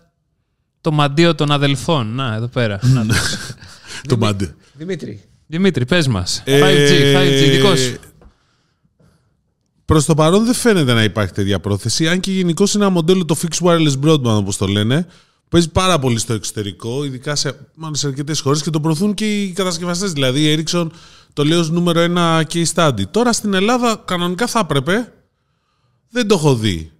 το 0.80 0.92
μαντίο 0.92 1.34
των 1.34 1.50
αδελφών. 1.50 2.14
Να, 2.14 2.34
εδώ 2.34 2.46
πέρα. 2.46 2.78
Να 2.82 3.06
το. 3.06 3.14
Το 4.08 4.16
μάντε. 4.16 4.54
Δημήτρη. 4.72 5.20
Δημήτρη, 5.46 5.84
πες 5.84 6.08
μας. 6.08 6.42
Ε, 6.44 6.60
5G, 6.60 7.16
5G, 7.16 7.50
δικός 7.50 7.80
σου. 7.80 7.98
Προς 9.84 10.04
το 10.04 10.14
παρόν 10.14 10.44
δεν 10.44 10.54
φαίνεται 10.54 10.92
να 10.92 11.02
υπάρχει 11.02 11.32
τέτοια 11.32 11.60
πρόθεση, 11.60 12.08
αν 12.08 12.20
και 12.20 12.32
γενικώς 12.32 12.74
είναι 12.74 12.84
ένα 12.84 12.92
μοντέλο 12.92 13.24
το 13.24 13.36
fixed 13.42 13.66
wireless 13.66 14.00
broadband, 14.04 14.24
όπως 14.24 14.56
το 14.56 14.66
λένε, 14.66 15.02
που 15.02 15.48
παίζει 15.48 15.70
πάρα 15.70 15.98
πολύ 15.98 16.18
στο 16.18 16.32
εξωτερικό, 16.32 17.04
ειδικά 17.04 17.34
σε, 17.34 17.56
μάλλον 17.74 17.94
σε 17.94 18.06
αρκετές 18.06 18.40
χώρες 18.40 18.62
και 18.62 18.70
το 18.70 18.80
προωθούν 18.80 19.14
και 19.14 19.42
οι 19.42 19.52
κατασκευαστές. 19.52 20.12
Δηλαδή, 20.12 20.52
η 20.52 20.64
Ericsson 20.66 20.86
το 21.32 21.44
λέει 21.44 21.58
ως 21.58 21.70
νούμερο 21.70 22.00
ένα 22.00 22.46
case 22.52 22.72
study. 22.74 23.02
Τώρα 23.10 23.32
στην 23.32 23.54
Ελλάδα 23.54 24.02
κανονικά 24.04 24.46
θα 24.46 24.58
έπρεπε. 24.58 25.12
Δεν 26.10 26.26
το 26.28 26.34
έχω 26.34 26.54
δει. 26.54 26.92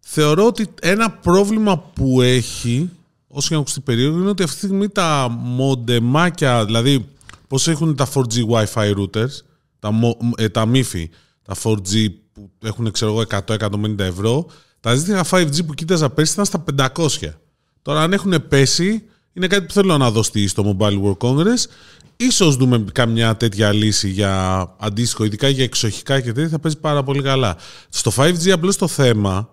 Θεωρώ 0.00 0.46
ότι 0.46 0.66
ένα 0.80 1.10
πρόβλημα 1.10 1.78
που 1.78 2.20
έχει, 2.20 2.90
όσο 3.28 3.48
και 3.48 3.54
να 3.54 3.60
ακουστεί 3.60 3.80
περίεργο, 3.80 4.18
είναι 4.18 4.28
ότι 4.28 4.42
αυτή 4.42 4.58
τη 4.58 4.64
στιγμή 4.64 4.88
τα 4.88 5.28
μοντεμάκια, 5.30 6.64
δηλαδή 6.64 7.06
πώς 7.48 7.68
έχουν 7.68 7.96
τα 7.96 8.08
4G 8.14 8.46
Wi-Fi 8.50 8.94
routers, 8.96 9.42
τα, 9.78 9.90
μο- 9.90 10.18
ε, 10.36 10.48
τα 10.48 10.70
MIFI, 10.72 11.04
τα 11.42 11.54
4G 11.62 12.08
που 12.58 12.66
έχουν 12.66 12.90
ξέρω 12.90 13.10
εγώ 13.10 13.24
100-150 13.46 13.98
ευρώ, 13.98 14.46
τα 14.80 14.94
ζήτηκα 14.94 15.24
5G 15.30 15.66
που 15.66 15.74
κοίταζα 15.74 16.10
πέρσι 16.10 16.32
ήταν 16.32 16.44
στα 16.44 16.64
500. 16.76 17.08
Τώρα 17.82 18.00
αν 18.02 18.12
έχουν 18.12 18.48
πέσει, 18.48 19.02
είναι 19.32 19.46
κάτι 19.46 19.66
που 19.66 19.72
θέλω 19.72 19.96
να 19.96 20.10
δω 20.10 20.22
στη- 20.22 20.48
στο 20.48 20.76
Mobile 20.78 21.02
World 21.02 21.16
Congress. 21.28 21.64
Ίσως 22.16 22.56
δούμε 22.56 22.84
καμιά 22.92 23.36
τέτοια 23.36 23.72
λύση 23.72 24.08
για 24.08 24.62
αντίστοιχο, 24.78 25.24
ειδικά 25.24 25.48
για 25.48 25.64
εξοχικά 25.64 26.20
και 26.20 26.32
τέτοια, 26.32 26.48
θα 26.48 26.58
παίζει 26.58 26.78
πάρα 26.78 27.02
πολύ 27.02 27.22
καλά. 27.22 27.56
Στο 27.88 28.10
5G 28.16 28.50
απλώς 28.50 28.76
το 28.76 28.88
θέμα 28.88 29.48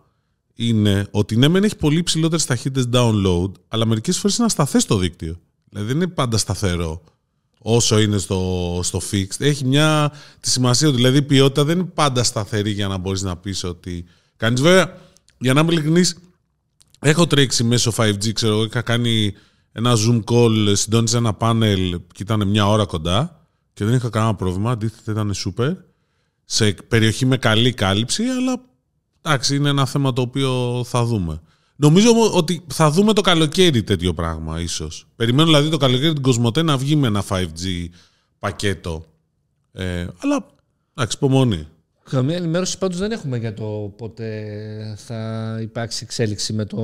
είναι 0.55 1.07
ότι 1.11 1.35
ναι, 1.35 1.47
μεν 1.47 1.63
έχει 1.63 1.75
πολύ 1.75 1.97
υψηλότερε 1.97 2.43
ταχύτητες 2.47 2.89
download, 2.93 3.51
αλλά 3.67 3.85
μερικές 3.85 4.17
φορές 4.17 4.37
είναι 4.37 4.45
ασταθές 4.45 4.85
το 4.85 4.97
δίκτυο. 4.97 5.39
Δηλαδή 5.69 5.87
δεν 5.87 5.95
είναι 6.01 6.07
πάντα 6.07 6.37
σταθερό 6.37 7.01
όσο 7.67 7.99
είναι 7.99 8.17
στο, 8.17 8.79
στο 8.83 9.01
fixed. 9.11 9.39
Έχει 9.39 9.65
μια 9.65 10.11
τη 10.39 10.49
σημασία 10.49 10.87
του. 10.89 10.95
Δηλαδή 10.95 11.17
η 11.17 11.21
ποιότητα 11.21 11.63
δεν 11.63 11.79
είναι 11.79 11.87
πάντα 11.93 12.23
σταθερή 12.23 12.71
για 12.71 12.87
να 12.87 12.97
μπορείς 12.97 13.21
να 13.21 13.37
πεις 13.37 13.63
ότι. 13.63 14.05
Κάνεις 14.37 14.61
βέβαια, 14.61 14.97
για 15.37 15.53
να 15.53 15.59
είμαι 15.59 15.73
ειλικρινή, 15.73 16.03
έχω 16.99 17.27
τρέξει 17.27 17.63
μέσω 17.63 17.93
5G, 17.97 18.33
ξέρω 18.33 18.53
εγώ, 18.53 18.63
είχα 18.63 18.81
κάνει 18.81 19.33
ένα 19.71 19.93
zoom 19.95 20.23
call, 20.23 20.71
συντόνιζα 20.73 21.17
ένα 21.17 21.33
πάνελ 21.33 21.99
και 22.11 22.23
ήταν 22.23 22.47
μια 22.47 22.67
ώρα 22.67 22.85
κοντά 22.85 23.47
και 23.73 23.85
δεν 23.85 23.93
είχα 23.93 24.09
κανένα 24.09 24.35
πρόβλημα. 24.35 24.71
Αντίθετα 24.71 25.11
ήταν 25.11 25.33
super. 25.45 25.75
Σε 26.45 26.73
περιοχή 26.87 27.25
με 27.25 27.37
καλή 27.37 27.73
κάλυψη, 27.73 28.23
αλλά 28.23 28.61
εντάξει, 29.21 29.55
είναι 29.55 29.69
ένα 29.69 29.85
θέμα 29.85 30.13
το 30.13 30.21
οποίο 30.21 30.83
θα 30.87 31.05
δούμε. 31.05 31.41
Νομίζω 31.75 32.09
όμως 32.09 32.33
ότι 32.33 32.61
θα 32.67 32.91
δούμε 32.91 33.13
το 33.13 33.21
καλοκαίρι 33.21 33.83
τέτοιο 33.83 34.13
πράγμα, 34.13 34.59
ίσως. 34.61 35.07
Περιμένω 35.15 35.45
δηλαδή 35.45 35.69
το 35.69 35.77
καλοκαίρι 35.77 36.13
την 36.13 36.21
Κοσμοτέ 36.21 36.61
να 36.61 36.77
βγει 36.77 36.95
με 36.95 37.07
ένα 37.07 37.23
5G 37.29 37.85
πακέτο. 38.39 39.05
Ε, 39.71 40.07
αλλά, 40.17 40.45
εντάξει, 40.97 41.17
υπομονή. 41.17 41.67
Καμία 42.09 42.35
ενημέρωση 42.35 42.77
πάντως 42.77 42.97
δεν 42.97 43.11
έχουμε 43.11 43.37
για 43.37 43.53
το 43.53 43.93
πότε 43.97 44.43
θα 44.97 45.57
υπάρξει 45.61 45.99
εξέλιξη 46.03 46.53
με 46.53 46.65
το 46.65 46.77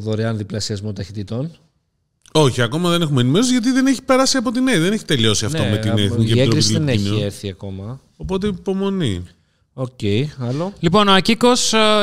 δωρεάν 0.00 0.36
διπλασιασμό 0.36 0.92
ταχυτήτων. 0.92 1.50
Όχι, 2.32 2.62
ακόμα 2.62 2.90
δεν 2.90 3.02
έχουμε 3.02 3.20
ενημέρωση 3.20 3.50
γιατί 3.52 3.70
δεν 3.70 3.86
έχει 3.86 4.02
περάσει 4.02 4.36
από 4.36 4.50
την 4.50 4.68
ΕΕ. 4.68 4.78
Δεν 4.78 4.92
έχει 4.92 5.04
τελειώσει 5.04 5.44
αυτό 5.44 5.62
με 5.62 5.76
την 5.78 5.92
Ναι, 5.94 6.00
Εθνική 6.02 6.20
η 6.34 6.40
Επιτροπή 6.40 6.40
έγκριση 6.40 6.72
δεν 6.72 6.82
έχει 6.88 6.88
Τηλεπικοινωνιών. 6.96 7.26
έρθει 7.26 7.48
ακόμα. 7.48 8.00
Οπότε 8.16 8.46
υπομονή. 8.46 9.22
Οκ, 9.80 10.00
άλλο. 10.48 10.72
Λοιπόν, 10.80 11.08
ο 11.08 11.12
Ακίκο 11.12 11.48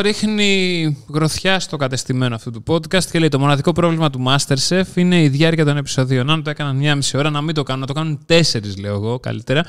ρίχνει 0.01 0.98
γροθιά 1.13 1.60
στο 1.60 1.77
κατεστημένο 1.77 2.36
αυτού 2.36 2.51
του 2.51 2.63
podcast 2.68 3.04
και 3.12 3.19
λέει: 3.19 3.27
Το 3.27 3.39
μοναδικό 3.39 3.72
πρόβλημα 3.72 4.10
του 4.10 4.24
Masterchef 4.27 4.84
είναι 4.96 5.22
η 5.22 5.27
διάρκεια 5.27 5.65
των 5.65 5.77
επεισοδίων. 5.77 6.29
Αν 6.29 6.44
το 6.44 6.50
έκαναν 6.50 6.75
μία 6.75 6.96
μισή 6.96 7.17
ώρα, 7.17 7.29
να 7.29 7.41
μην 7.41 7.55
το 7.55 7.63
κάνουν, 7.63 7.82
να 7.82 7.88
το 7.88 7.94
κάνουν 7.94 8.20
τέσσερις, 8.25 8.77
λέω 8.77 8.94
εγώ 8.94 9.20
καλύτερα. 9.20 9.65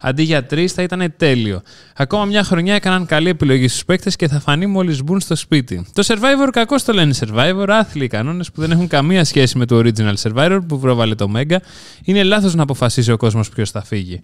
Αντί 0.00 0.22
για 0.22 0.46
τρεις, 0.46 0.72
θα 0.72 0.82
ήταν 0.82 1.14
τέλειο. 1.16 1.62
Ακόμα 1.96 2.24
μια 2.24 2.44
χρονιά 2.44 2.74
έκαναν 2.74 3.06
καλή 3.06 3.28
επιλογή 3.28 3.68
στους 3.68 3.84
παίκτες 3.84 4.16
και 4.16 4.28
θα 4.28 4.40
φανεί 4.40 4.66
μόλις 4.66 5.02
μπουν 5.02 5.20
στο 5.20 5.36
σπίτι. 5.36 5.86
Το 5.92 6.02
Survivor 6.06 6.48
κακώς 6.52 6.84
το 6.84 6.92
λένε 6.92 7.14
Survivor, 7.20 7.66
άθλιοι 7.68 8.06
κανόνες 8.06 8.50
που 8.50 8.60
δεν 8.60 8.70
έχουν 8.70 8.88
καμία 8.88 9.24
σχέση 9.24 9.58
με 9.58 9.66
το 9.66 9.78
Original 9.84 10.14
Survivor 10.22 10.60
που 10.68 10.78
πρόβαλε 10.78 11.14
το 11.14 11.32
Mega. 11.36 11.56
Είναι 12.04 12.22
λάθος 12.22 12.54
να 12.54 12.62
αποφασίσει 12.62 13.12
ο 13.12 13.16
κόσμος 13.16 13.48
ποιος 13.48 13.70
θα 13.70 13.84
φύγει. 13.84 14.20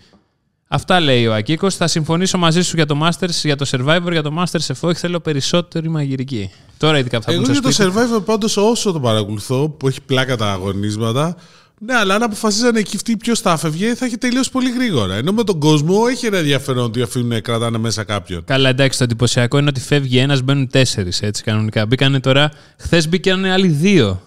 Αυτά 0.68 1.00
λέει 1.00 1.26
ο 1.26 1.35
Ακίκος. 1.35 1.76
Θα 1.76 1.87
συμφωνήσω 1.87 2.38
μαζί 2.38 2.62
σου 2.62 2.76
για 2.76 2.87
το 2.87 2.99
Masters, 3.02 3.30
για 3.42 3.56
το 3.56 3.66
Survivor, 3.70 4.11
για 4.11 4.23
το 4.23 4.35
Masters 4.38 4.68
εφ' 4.68 4.82
όχι 4.82 4.99
θέλω 4.99 5.20
περισσότερη 5.20 5.88
μαγειρική. 5.88 6.50
Τώρα 6.78 6.99
ειδικά 6.99 7.18
που 7.18 7.25
θα 7.25 7.32
Εγώ 7.32 7.40
μπουν 7.40 7.50
για 7.52 7.61
στο 7.61 7.85
το 7.85 7.90
σπίτι. 7.90 8.16
Survivor 8.18 8.25
πάντως 8.25 8.56
όσο 8.56 8.92
το 8.92 9.00
παρακολουθώ, 9.00 9.68
που 9.68 9.88
έχει 9.88 10.00
πλάκα 10.00 10.37
τα 10.37 10.52
αγωνίσματα, 10.52 11.37
ναι, 11.78 11.94
αλλά 11.94 12.14
αν 12.14 12.23
αποφασίζανε 12.23 12.78
εκεί 12.78 12.96
αυτοί 12.96 13.16
ποιος 13.16 13.40
θα 13.40 13.52
έφευγε, 13.52 13.94
θα 13.94 14.04
έχει 14.04 14.16
τελειώσει 14.18 14.50
πολύ 14.50 14.70
γρήγορα. 14.70 15.14
Ενώ 15.14 15.32
με 15.32 15.44
τον 15.44 15.61
κόσμο 15.61 16.04
έχει 16.11 16.26
ένα 16.26 16.38
ενδιαφέρον 16.38 16.85
ότι 16.85 17.02
αφήνουν, 17.02 17.42
κρατάνε 17.42 17.78
μέσα 17.78 18.04
κάποιον. 18.04 18.44
Καλά, 18.44 18.68
εντάξει, 18.68 18.99
το 18.99 19.04
εντυπωσιακό 19.04 19.58
είναι 19.58 19.68
ότι 19.68 19.80
φεύγει 19.80 20.18
ένας, 20.18 20.42
μπαίνουν 20.42 20.68
τέσσερις 20.70 21.23
έτσι 21.23 21.42
κανονικά. 21.42 21.87
Μπήκανε 21.87 22.20
τώρα, 22.20 22.50
χθες 22.78 23.08
μπήκαν 23.08 23.44
άλλοι 23.44 23.68
δύο. 23.68 24.23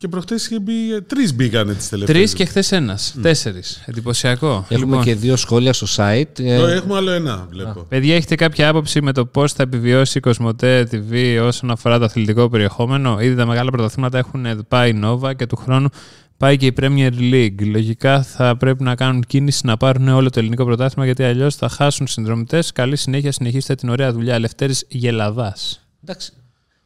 Και 0.00 0.08
προχτές 0.08 0.46
είχε 0.46 0.60
μπει. 0.60 1.02
Τρεις 1.06 1.34
μπήκανε 1.34 1.74
τις 1.74 1.88
τελευταίες. 1.88 2.18
Τρεις 2.18 2.34
και 2.34 2.44
χθες 2.44 2.72
ένας. 2.72 3.14
Τέσσερις. 3.22 3.82
Εντυπωσιακό. 3.86 4.66
Έχουμε 4.68 4.78
Λοιπόν, 4.78 5.02
και 5.02 5.14
δύο 5.14 5.36
σχόλια 5.36 5.72
στο 5.72 5.86
site. 5.96 6.38
Ε, 6.38 6.74
Έχουμε 6.74 6.96
άλλο 6.96 7.10
ένα, 7.10 7.46
βλέπω. 7.50 7.80
Παιδιά, 7.88 8.14
έχετε 8.14 8.34
κάποια 8.34 8.68
άποψη 8.68 9.02
με 9.02 9.12
το 9.12 9.26
πώς 9.26 9.52
θα 9.52 9.62
επιβιώσει 9.62 10.18
η 10.18 10.20
Κοσμοτέ 10.20 10.88
TV 10.92 11.40
όσον 11.46 11.70
αφορά 11.70 11.98
το 11.98 12.04
αθλητικό 12.04 12.48
περιεχόμενο; 12.48 13.20
Ήδη 13.20 13.34
τα 13.34 13.46
μεγάλα 13.46 13.70
πρωταθλήματα 13.70 14.18
έχουν 14.18 14.66
πάει 14.68 15.00
Nova 15.04 15.36
και 15.36 15.46
του 15.46 15.56
χρόνου 15.56 15.88
πάει 16.36 16.56
και 16.56 16.66
η 16.66 16.72
Premier 16.80 17.12
League. 17.18 17.66
Λογικά 17.66 18.22
θα 18.22 18.56
πρέπει 18.56 18.82
να 18.82 18.94
κάνουν 18.94 19.22
κίνηση 19.22 19.66
να 19.66 19.76
πάρουν 19.76 20.08
όλο 20.08 20.30
το 20.30 20.38
ελληνικό 20.38 20.64
πρωτάθλημα 20.64 21.04
γιατί 21.04 21.24
αλλιώς 21.24 21.54
θα 21.54 21.68
χάσουν 21.68 22.06
συνδρομητές. 22.06 22.72
Καλή 22.72 22.96
συνέχεια, 22.96 23.32
συνεχίστε 23.32 23.74
την 23.74 23.88
ωραία 23.88 24.12
δουλειά. 24.12 24.38
Λευτέρης 24.38 24.84
Γελαδάς. 24.88 25.86
Εντάξει. 26.02 26.32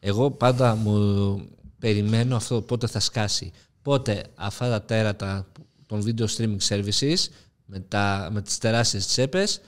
Εγώ 0.00 0.30
πάντα 0.30 0.76
μου 0.76 0.92
περιμένω 1.85 2.37
αυτό 2.37 2.61
πότε 2.61 2.87
θα 2.87 3.00
σκάσει. 3.00 3.53
Πότε 3.83 4.23
αυτά 4.35 4.69
τα 4.71 4.83
τέρατα 4.83 5.47
των 5.87 6.03
video 6.07 6.26
streaming 6.37 6.69
services 6.69 7.17
με, 7.67 7.79
τα, 7.88 8.29
με 8.33 8.43
τις 8.43 8.59
τεράστιες 8.59 9.07
τσέπες 9.07 9.61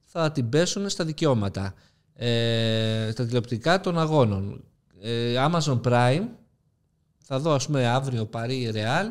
θα 0.00 0.32
την 0.32 0.48
πέσουν 0.48 0.88
στα 0.88 1.04
δικαιώματα. 1.04 1.74
ε, 2.14 3.08
στα 3.12 3.24
τηλεοπτικά 3.26 3.80
των 3.80 3.98
αγώνων. 3.98 4.64
Ε, 5.00 5.34
Amazon 5.50 5.80
Prime, 5.84 6.24
θα 7.18 7.38
δω 7.38 7.52
ας 7.52 7.66
πούμε 7.66 7.86
αύριο 7.86 8.24
Παρί 8.24 8.72
Real 8.74 9.10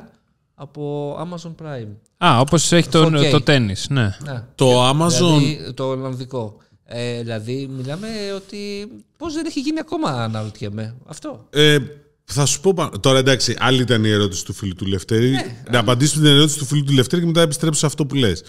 από 0.53 1.13
Amazon 1.19 1.55
Prime. 1.63 1.89
Α, 2.17 2.39
όπως 2.39 2.71
έχει 2.71 2.89
το, 2.89 3.05
4K. 3.05 3.29
το 3.31 3.41
τέννη. 3.41 3.75
Ναι. 3.89 4.15
Ναι. 4.23 4.43
Το 4.55 4.89
Amazon. 4.89 5.09
Δηλαδή, 5.09 5.73
το 5.73 5.83
Ολλανδικό. 5.83 6.57
Ε, 6.85 7.21
δηλαδή, 7.21 7.67
μιλάμε 7.67 8.07
ότι 8.35 8.91
πώς 9.17 9.33
δεν 9.33 9.45
έχει 9.45 9.59
γίνει 9.59 9.79
ακόμα, 9.79 10.09
αναρωτιέμαι. 10.09 10.95
Αυτό. 11.05 11.47
Ε, 11.49 11.77
θα 12.33 12.45
σου 12.45 12.59
πω. 12.61 12.73
πα- 12.73 12.91
Τώρα 12.99 13.17
εντάξει, 13.19 13.55
άλλη 13.59 13.81
ήταν 13.81 14.03
η 14.05 14.09
ερώτηση 14.09 14.45
του 14.45 14.53
φίλου 14.53 14.73
του 14.75 14.85
Λευτέρη. 14.85 15.31
να 15.71 15.79
απαντήσουμε 15.79 16.23
την 16.25 16.33
ερώτηση 16.35 16.57
του 16.57 16.65
φίλου 16.65 16.83
του 16.83 16.93
Λευτέρη 16.93 17.21
και 17.21 17.27
μετά 17.27 17.41
επιστρέψω 17.41 17.79
σε 17.79 17.85
αυτό 17.85 18.05
που 18.05 18.15
λες. 18.15 18.43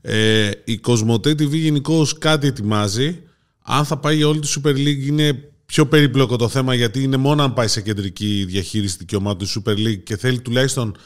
Ε, 0.00 0.50
η 0.64 0.76
Κοσμοτέ 0.78 1.30
TV 1.30 1.50
γενικώ 1.50 2.06
κάτι 2.18 2.46
ετοιμάζει. 2.46 3.22
Αν 3.62 3.84
θα 3.84 3.96
πάει 3.96 4.16
για 4.16 4.28
όλη 4.28 4.40
της 4.40 4.58
Super 4.60 4.70
League 4.74 5.06
είναι 5.06 5.44
πιο 5.66 5.86
περίπλοκο 5.86 6.36
το 6.36 6.48
θέμα 6.48 6.74
γιατί 6.74 7.02
είναι 7.02 7.16
μόνο 7.16 7.42
αν 7.42 7.54
πάει 7.54 7.68
σε 7.68 7.80
κεντρική 7.80 8.44
διαχείριση 8.48 8.96
δικαιωμάτων 8.98 9.38
της 9.38 9.58
Super 9.60 9.72
League 9.74 10.02
και 10.04 10.16
θέλει 10.16 10.40
τουλάχιστον 10.40 10.96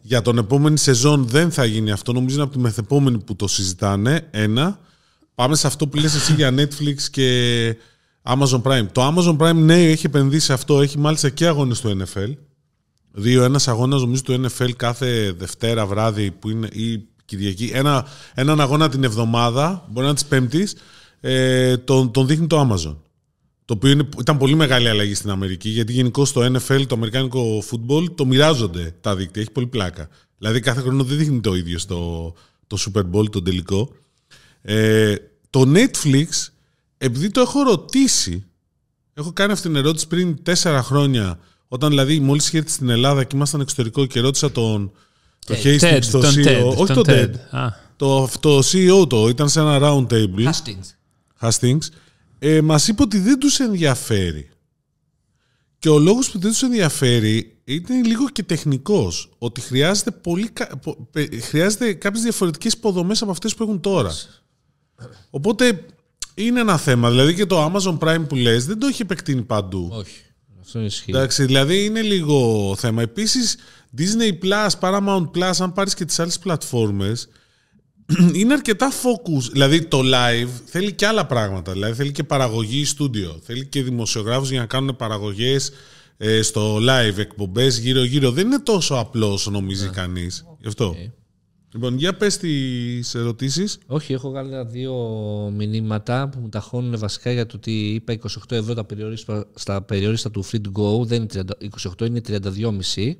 για 0.00 0.22
τον 0.22 0.38
επόμενη 0.38 0.78
σεζόν 0.78 1.26
δεν 1.26 1.50
θα 1.50 1.64
γίνει 1.64 1.90
αυτό. 1.90 2.12
Νομίζω 2.12 2.34
είναι 2.34 2.44
από 2.44 2.52
τη 2.52 2.58
μεθεπόμενη 2.58 3.18
που 3.18 3.36
το 3.36 3.48
συζητάνε. 3.48 4.28
Ένα. 4.30 4.78
Πάμε 5.34 5.56
σε 5.56 5.66
αυτό 5.66 5.88
που 5.88 5.96
λες 5.96 6.14
εσύ 6.14 6.32
για 6.34 6.54
Netflix 6.56 6.96
και 7.10 7.76
Amazon 8.22 8.62
Prime. 8.62 8.86
Το 8.92 9.14
Amazon 9.14 9.36
Prime, 9.36 9.54
ναι, 9.54 9.82
έχει 9.82 10.06
επενδύσει 10.06 10.44
σε 10.44 10.52
αυτό. 10.52 10.80
Έχει 10.80 10.98
μάλιστα 10.98 11.28
και 11.28 11.46
αγώνες 11.46 11.80
του 11.80 11.98
NFL. 12.02 12.34
Δύο, 13.12 13.42
ένας 13.42 13.68
αγώνας 13.68 14.00
νομίζω 14.00 14.22
του 14.22 14.44
NFL 14.44 14.70
κάθε 14.76 15.32
Δευτέρα 15.32 15.86
βράδυ 15.86 16.30
που 16.30 16.50
είναι, 16.50 16.68
ή 16.72 17.06
Κυριακή. 17.24 17.70
Ένα, 17.74 18.06
έναν 18.34 18.60
αγώνα 18.60 18.88
την 18.88 19.04
εβδομάδα, 19.04 19.84
μπορεί 19.88 20.00
να 20.00 20.04
είναι 20.04 20.14
της 20.14 20.24
Πέμπτης, 20.24 20.76
ε, 21.20 21.76
τον, 21.76 22.10
τον 22.10 22.26
δείχνει 22.26 22.46
το 22.46 22.60
Amazon. 22.60 22.96
Το 23.64 23.74
οποίο 23.74 23.90
είναι, 23.90 24.08
ήταν 24.18 24.38
πολύ 24.38 24.54
μεγάλη 24.54 24.88
αλλαγή 24.88 25.14
στην 25.14 25.30
Αμερική, 25.30 25.68
γιατί 25.68 25.92
γενικώς 25.92 26.32
το 26.32 26.44
NFL, 26.44 26.86
το 26.86 26.94
αμερικάνικο 26.94 27.62
football, 27.70 28.14
το 28.14 28.26
μοιράζονται 28.26 28.94
τα 29.00 29.16
δίκτυα. 29.16 29.42
Έχει 29.42 29.50
πολύ 29.50 29.66
πλάκα. 29.66 30.08
Δηλαδή 30.38 30.60
κάθε 30.60 30.80
χρόνο 30.80 31.04
δεν 31.04 31.18
δείχνει 31.18 31.40
το 31.40 31.54
ίδιο 31.54 31.78
στο 31.78 32.32
το 32.66 32.76
Super 32.80 33.02
Bowl, 33.12 33.30
το 33.30 33.42
τελικό. 33.42 33.92
Ε, 34.62 35.14
το 35.50 35.72
Netflix, 35.74 36.26
επειδή 37.04 37.30
το 37.30 37.40
έχω 37.40 37.62
ρωτήσει, 37.62 38.44
έχω 39.14 39.32
κάνει 39.32 39.52
αυτή 39.52 39.66
την 39.68 39.76
ερώτηση 39.76 40.06
πριν 40.06 40.42
τέσσερα 40.42 40.82
χρόνια, 40.82 41.38
όταν 41.68 41.88
δηλαδή 41.88 42.20
μόλις 42.20 42.46
είχε 42.46 42.58
έρθει 42.58 42.70
στην 42.70 42.88
Ελλάδα 42.88 43.24
και 43.24 43.36
ήμασταν 43.36 43.60
εξωτερικό 43.60 44.06
και 44.06 44.20
ρώτησα 44.20 44.52
τον, 44.52 44.92
το 45.46 45.54
Hastings, 45.64 45.80
Ted, 45.80 46.04
το 46.10 46.20
τον 46.20 46.34
CEO, 46.34 46.46
Ted. 46.46 46.76
όχι 46.76 46.92
τον 46.94 47.04
τον 47.04 47.04
Ted, 47.06 47.30
Α, 47.50 47.68
το, 47.96 48.28
το 48.40 48.58
CEO 48.58 49.08
το, 49.08 49.28
ήταν 49.28 49.48
σε 49.48 49.60
ένα 49.60 49.78
round 49.82 50.06
table. 50.06 50.50
Hastings. 50.50 50.94
Hastings, 51.48 51.78
ε, 52.38 52.60
μας 52.60 52.88
είπε 52.88 53.02
ότι 53.02 53.18
δεν 53.18 53.38
τους 53.38 53.58
ενδιαφέρει. 53.60 54.48
Και 55.78 55.88
ο 55.88 55.98
λόγος 55.98 56.30
που 56.30 56.38
δεν 56.38 56.50
τους 56.50 56.62
ενδιαφέρει 56.62 57.56
είναι 57.64 58.02
λίγο 58.04 58.28
και 58.28 58.42
τεχνικός. 58.42 59.30
Ότι 59.38 59.60
χρειάζεται, 59.60 60.10
πολύ, 60.10 60.48
κα- 60.48 60.76
πο- 60.82 61.08
πε- 61.10 61.42
χρειάζεται 61.42 61.92
κάποιες 61.92 62.22
διαφορετικές 62.22 62.72
υποδομές 62.72 63.22
από 63.22 63.30
αυτές 63.30 63.54
που 63.54 63.62
έχουν 63.62 63.80
τώρα. 63.80 64.12
Οπότε 65.30 65.84
είναι 66.34 66.60
ένα 66.60 66.76
θέμα. 66.76 67.10
Δηλαδή 67.10 67.34
και 67.34 67.46
το 67.46 67.64
Amazon 67.64 67.98
Prime 67.98 68.24
που 68.28 68.34
λες 68.34 68.66
δεν 68.66 68.78
το 68.78 68.86
έχει 68.86 69.02
επεκτείνει 69.02 69.42
παντού. 69.42 69.88
Όχι. 69.92 70.20
Αυτό 70.60 70.80
ισχύει. 70.80 71.10
Εντάξει, 71.10 71.44
δηλαδή 71.44 71.84
είναι 71.84 72.02
λίγο 72.02 72.74
θέμα. 72.78 73.02
Επίσης, 73.02 73.56
Disney 73.98 74.44
Plus, 74.44 74.68
Paramount 74.80 75.30
Plus, 75.34 75.52
αν 75.58 75.72
πάρεις 75.72 75.94
και 75.94 76.04
τις 76.04 76.18
άλλες 76.18 76.38
πλατφόρμες, 76.38 77.28
είναι 78.38 78.52
αρκετά 78.52 78.90
focus. 78.90 79.50
Δηλαδή 79.52 79.84
το 79.84 80.00
live 80.04 80.48
θέλει 80.64 80.92
και 80.92 81.06
άλλα 81.06 81.26
πράγματα. 81.26 81.72
Δηλαδή 81.72 81.94
θέλει 81.94 82.12
και 82.12 82.24
παραγωγή 82.24 82.84
στούντιο. 82.84 83.40
Θέλει 83.44 83.66
και 83.66 83.82
δημοσιογράφους 83.82 84.50
για 84.50 84.60
να 84.60 84.66
κάνουν 84.66 84.96
παραγωγές 84.96 85.70
ε, 86.16 86.42
στο 86.42 86.76
live, 86.76 87.18
εκπομπές 87.18 87.78
γύρω-γύρω. 87.78 88.30
Δεν 88.30 88.46
είναι 88.46 88.60
τόσο 88.60 88.94
απλός 88.94 89.32
όσο 89.32 89.50
νομίζει 89.50 89.88
κανείς. 89.88 90.44
Γι' 90.58 90.68
αυτό. 90.68 90.96
Λοιπόν, 91.74 91.96
για 91.96 92.16
πες 92.16 92.36
τις 92.36 93.14
ερωτήσεις. 93.14 93.78
Όχι, 93.86 94.12
έχω 94.12 94.30
βγάλει 94.30 94.52
ένα-δύο 94.52 94.94
μηνύματα 95.56 96.28
που 96.28 96.38
μου 96.40 96.48
τα 96.48 96.59
χώνουν 96.59 96.98
βασικά 96.98 97.32
για 97.32 97.46
το 97.46 97.56
ότι 97.56 97.94
είπα 97.94 98.12
28 98.12 98.50
ευρώ 98.50 98.74
τα 98.74 98.84
περιορίστα, 98.84 99.46
στα 99.54 99.82
περιόριστα 99.82 100.30
του 100.30 100.44
Free 100.44 100.60
to 100.60 100.82
Go. 100.82 101.06
Δεν 101.06 101.28
είναι 101.34 101.44
30, 101.60 102.00
28, 102.00 102.06
είναι 102.06 102.20
32,5. 102.28 103.12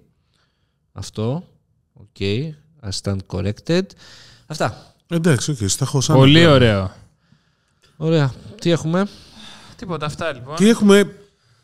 Αυτό. 0.93 1.45
OK. 1.93 2.07
Okay. 2.19 2.51
I 2.83 2.89
stand 3.03 3.19
corrected. 3.27 3.83
Αυτά. 4.47 4.95
Εντάξει, 5.09 5.51
οκ, 5.51 5.57
στα 5.67 5.85
χώσαμε. 5.85 6.19
πολύ 6.19 6.43
τώρα. 6.43 6.53
ωραίο. 6.53 6.93
Ωραία. 7.97 8.35
Τι 8.61 8.71
έχουμε; 8.71 9.09
Τίποτα 9.77 10.07
αυτά 10.07 10.33
λοιπόν. 10.33 10.57
Τι 10.57 10.69
έχουμε... 10.69 11.17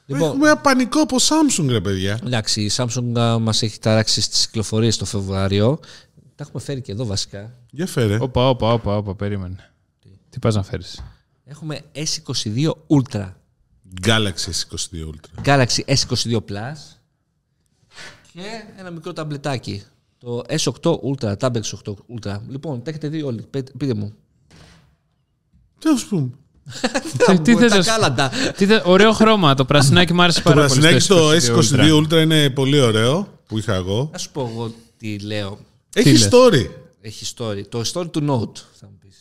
Λοιπόν. 0.06 0.28
Έχουμε 0.28 0.46
ένα 0.48 0.56
πανικό 0.56 1.00
από 1.00 1.16
Samsung, 1.16 1.66
ρε 1.68 1.80
παιδιά. 1.80 2.20
Εντάξει, 2.26 2.62
η 2.62 2.70
Samsung 2.76 3.18
α, 3.18 3.38
μας 3.38 3.62
έχει 3.62 3.78
ταράξει 3.78 4.20
στις 4.20 4.46
κυκλοφορίες 4.46 4.96
το 4.96 5.04
Φεβρουάριο. 5.04 5.78
Τα 6.38 6.44
έχουμε 6.48 6.62
φέρει 6.62 6.80
και 6.80 6.92
εδώ 6.92 7.04
βασικά. 7.06 7.52
Για 7.70 7.86
φέρε. 7.86 8.18
Όπα, 8.20 8.48
όπα, 8.48 8.72
όπα, 8.72 8.96
όπα, 8.96 9.14
περίμενε. 9.14 9.70
Τι; 10.30 10.38
Πας 10.38 10.54
να 10.54 10.62
φέρεις; 10.62 11.02
Έχουμε 11.44 11.80
S22 11.94 12.70
Ultra. 12.86 13.32
Galaxy 14.06 14.50
S22 14.50 15.08
Ultra. 15.10 15.44
Galaxy 15.44 15.84
S22 15.86 16.36
Plus 16.36 16.98
και 18.32 18.40
ένα 18.78 18.90
μικρό 18.90 19.12
ταμπλετάκι. 19.12 19.82
Το 20.18 20.42
S8 20.48 20.92
Ultra, 21.00 21.34
Tab 21.38 21.50
S8 21.56 21.94
Ultra. 22.16 22.40
Λοιπόν, 22.48 22.82
τα 22.82 22.90
έχετε 22.90 23.08
δει 23.08 23.22
όλοι. 23.22 23.42
Πείτε 23.50 23.72
πείτε 23.78 23.94
μου. 23.94 24.12
Τι 25.78 25.90
να 25.90 25.96
σου 25.96 26.08
πούμε. 26.08 26.30
Τι- 27.26 27.40
τι 27.40 27.54
θες 27.56 27.70
τα 27.70 27.76
να 27.76 27.82
σου- 27.82 27.90
κάλαντα. 27.92 28.30
Τι 28.56 28.66
θε- 28.66 28.86
ωραίο 28.86 29.12
χρώμα. 29.12 29.54
Το 29.54 29.64
πρασινάκι 29.64 30.12
μου 30.12 30.22
άρεσε 30.22 30.42
Το 30.42 30.50
πάρα 30.52 30.66
πολύ. 30.66 30.80
πρασινάκι 30.80 31.04
στο 31.04 31.30
S22 31.30 31.98
S22 31.98 32.02
Ultra 32.02 32.22
είναι 32.22 32.50
πολύ 32.50 32.80
ωραίο 32.80 33.28
που 33.46 33.58
είχα 33.58 33.74
εγώ. 33.74 34.08
Να 34.12 34.18
σου 34.18 34.30
πω 34.32 34.50
εγώ 34.52 34.72
τι 34.96 35.18
λέω. 35.18 35.58
Έχει 35.94 36.10
λες; 36.10 36.28
story. 36.32 36.66
Έχει 37.00 37.34
story. 37.36 37.62
Το 37.68 37.82
story 37.92 38.10
του 38.10 38.20
Note, 38.20 38.60
θα 38.80 38.86
μου 38.86 38.98
πεις. 39.00 39.16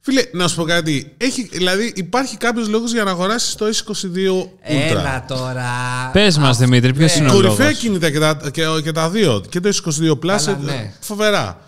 Φίλε, 0.00 0.22
να 0.32 0.48
σου 0.48 0.56
πω 0.56 0.64
κάτι. 0.64 1.14
Έχει, 1.16 1.48
δηλαδή, 1.52 1.92
υπάρχει 1.96 2.36
κάποιος 2.36 2.68
λόγος 2.68 2.92
για 2.92 3.04
να 3.04 3.10
αγοράσεις 3.10 3.54
το 3.54 3.66
S22 3.66 4.40
Ultra; 4.40 4.48
Έλα 4.60 5.24
τώρα. 5.28 5.70
Πες 6.12 6.38
μας, 6.38 6.58
Δημήτρη, 6.58 6.94
ποιος 6.94 7.16
είναι 7.16 7.28
ο 7.28 7.32
Κορυφαία 7.32 7.66
λόγος; 7.66 7.80
κινητά 7.80 8.10
και 8.10 8.18
τα, 8.18 8.40
και, 8.52 8.62
και 8.82 8.92
τα 8.92 9.10
δύο. 9.10 9.42
Και 9.48 9.60
το 9.60 9.68
S22 9.68 10.10
Plus. 10.10 10.18
Καλά, 10.20 10.50
ε, 10.50 10.56
ναι. 10.62 10.94
Φοβερά. 11.00 11.60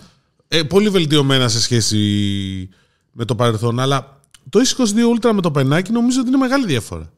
Ε, 0.49 0.63
πολύ 0.63 0.89
βελτιωμένα 0.89 1.49
σε 1.49 1.61
σχέση 1.61 1.99
με 3.13 3.25
το 3.25 3.35
παρελθόν. 3.35 3.81
Αλλά 3.81 4.21
το 4.51 4.61
S22 4.61 5.19
Ultra 5.19 5.31
με 5.35 5.41
το 5.41 5.51
πενάκι 5.51 5.93
νομίζω 5.93 6.21
ότι 6.21 6.29
είναι 6.29 6.39
μεγάλη 6.39 6.67
διαφορά. 6.67 7.13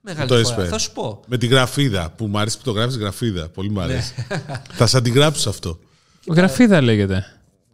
Μεγάλη 0.00 0.28
το 0.28 0.36
φορά. 0.36 0.66
S5. 0.66 0.68
Θα 0.68 0.78
σου 0.78 0.92
πω. 0.92 1.20
Με 1.26 1.38
τη 1.38 1.46
γραφίδα 1.46 2.10
που 2.16 2.26
μου 2.26 2.38
αρέσει 2.38 2.56
που 2.56 2.62
το 2.64 2.70
γράφεις 2.70 2.96
γραφίδα. 2.96 3.48
Πολύ 3.48 3.70
μου 3.70 3.80
αρέσει. 3.80 4.14
Ναι. 4.28 4.42
Θα 4.72 4.86
σε 4.86 4.96
αντιγράψω 4.96 5.48
αυτό. 5.48 5.78
Γραφίδα 6.26 6.80
λέγεται. 6.82 7.24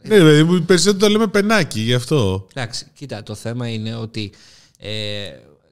Ναι, 0.03 0.19
ρε, 0.19 0.43
μου 0.43 0.63
περισσότερο 0.63 0.99
το 0.99 1.09
λέμε 1.09 1.27
πενάκι, 1.27 1.81
γι' 1.81 1.95
αυτό. 1.95 2.47
Εντάξει, 2.55 2.87
κοίτα, 2.95 3.23
το 3.23 3.35
θέμα 3.35 3.69
είναι 3.69 3.95
ότι 3.95 4.33
ε, 4.79 4.91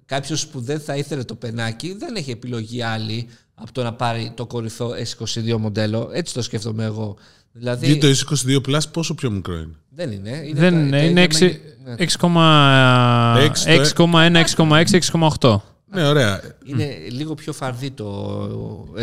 κάποιος 0.06 0.46
που 0.46 0.60
δεν 0.60 0.80
θα 0.80 0.96
ήθελε 0.96 1.24
το 1.24 1.34
πενάκι 1.34 1.96
δεν 1.98 2.16
έχει 2.16 2.30
επιλογή 2.30 2.82
άλλη 2.82 3.28
από 3.54 3.72
το 3.72 3.82
να 3.82 3.92
πάρει 3.92 4.32
το 4.34 4.46
κορυφαίο 4.46 4.90
S22 4.90 5.56
μοντέλο. 5.58 6.10
Έτσι 6.12 6.34
το 6.34 6.42
σκέφτομαι 6.42 6.84
εγώ. 6.84 7.16
Δηλαδή, 7.52 7.86
Γιατί 7.86 8.14
το 8.14 8.36
S22 8.46 8.60
Plus 8.70 8.80
πόσο 8.92 9.14
πιο 9.14 9.30
μικρό 9.30 9.54
είναι; 9.54 9.74
δεν 9.90 10.10
είναι. 10.12 10.42
είναι 10.44 10.60
Δεν 10.60 10.72
το- 10.72 10.78
είναι, 10.78 10.98
το 10.98 11.04
είναι 11.04 11.22
ίδιο 11.22 11.38
6 11.38 11.40
μέγε- 11.40 11.60
ναι. 11.84 11.94
6,1, 11.98 14.36
6,6, 14.36 15.00
6,8. 15.40 15.60
Ναι, 15.92 16.06
ωραία. 16.08 16.40
Είναι 16.64 16.96
λίγο 17.10 17.34
πιο 17.34 17.52
φαρδί 17.52 17.90
το 17.90 18.94
S22. 18.96 19.02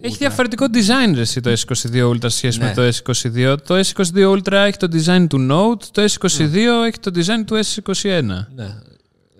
Έχει 0.00 0.14
Ultra. 0.14 0.18
διαφορετικό 0.18 0.66
design 0.72 1.14
ρε, 1.14 1.20
εσύ, 1.20 1.40
το 1.40 1.50
S22 1.50 2.10
Ultra 2.10 2.18
σε 2.20 2.28
σχέση 2.28 2.58
Ναι. 2.58 2.64
με 2.64 2.72
το 2.74 2.82
S22. 3.04 3.56
Το 3.66 3.78
S22 3.78 4.36
Ultra 4.36 4.52
έχει 4.52 4.76
το 4.76 4.88
design 4.92 5.26
του 5.28 5.48
Note, 5.50 5.82
το 5.92 6.02
S22 6.02 6.54
έχει 6.86 6.98
το 7.00 7.10
design 7.14 7.44
του 7.46 7.60
S21. 7.64 8.22
Ναι. 8.54 8.74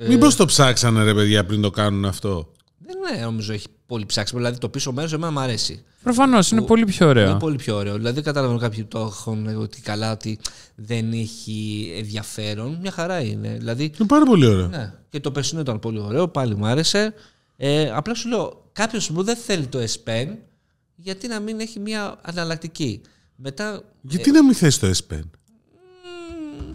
Μήπως 0.09 0.37
το 0.37 0.45
ψάξανε 0.45 1.03
ρε 1.03 1.15
παιδιά 1.15 1.45
πριν 1.45 1.61
το 1.63 1.71
κάνουν 1.71 2.05
αυτό; 2.05 2.53
Δεν 2.87 3.17
είναι, 3.17 3.25
νομίζω 3.25 3.53
έχει 3.53 3.67
πολύ 3.87 4.07
ψάξιμο. 4.07 4.41
Δηλαδή 4.41 4.59
το 4.59 4.69
πίσω 4.69 4.93
μέρος 4.93 5.13
εμένα 5.13 5.33
μου 5.33 5.41
αρέσει. 5.41 5.85
Προφανώς 6.03 6.51
είναι 6.51 6.63
πολύ 6.63 6.85
πιο 6.85 7.09
ωραίο. 7.09 7.31
Είναι 7.31 7.39
πολύ 7.39 7.57
πιο 7.57 7.77
ωραίο. 7.77 7.95
Δηλαδή 7.95 8.15
δεν 8.15 8.25
καταλαβαίνω 8.25 8.59
κάποιοι 8.59 8.83
που 8.83 8.89
το 8.89 9.01
έχουν 9.01 9.47
ότι 9.57 9.81
καλά 9.81 10.13
ότι 10.13 10.39
δεν 10.75 11.13
έχει 11.13 11.93
ενδιαφέρον. 11.97 12.79
Μια 12.81 12.91
χαρά 12.91 13.21
είναι. 13.21 13.57
Δηλαδή 13.59 13.85
Είναι 13.85 14.09
πάρα 14.09 14.25
πολύ 14.25 14.47
ωραίο. 14.47 14.67
Ναι. 14.67 14.93
Και 15.11 15.21
το 15.21 15.31
περσινό 15.31 15.61
ήταν 15.61 15.79
πολύ 15.79 15.99
ωραίο, 15.99 16.29
πάλι 16.29 16.57
μου 16.57 16.67
άρεσε. 16.67 17.15
Ε, 17.57 17.91
απλά 17.91 18.15
σου 18.15 18.29
λέω, 18.29 18.69
κάποιος 18.73 19.13
που 19.13 19.23
δεν 19.23 19.37
θέλει 19.37 19.67
το 19.67 19.79
S 19.79 20.09
Pen, 20.11 20.29
γιατί 20.97 21.29
να 21.29 21.41
μην 21.41 21.61
έχει 21.61 21.81
μια 21.81 22.19
αναλλακτική; 22.23 23.01
Μετά. 23.37 23.83
Γιατί 24.01 24.31
να 24.31 24.45
μην 24.45 24.55
θες 24.55 24.79
το 24.79 24.87
S 24.87 25.15
Pen; 25.15 25.23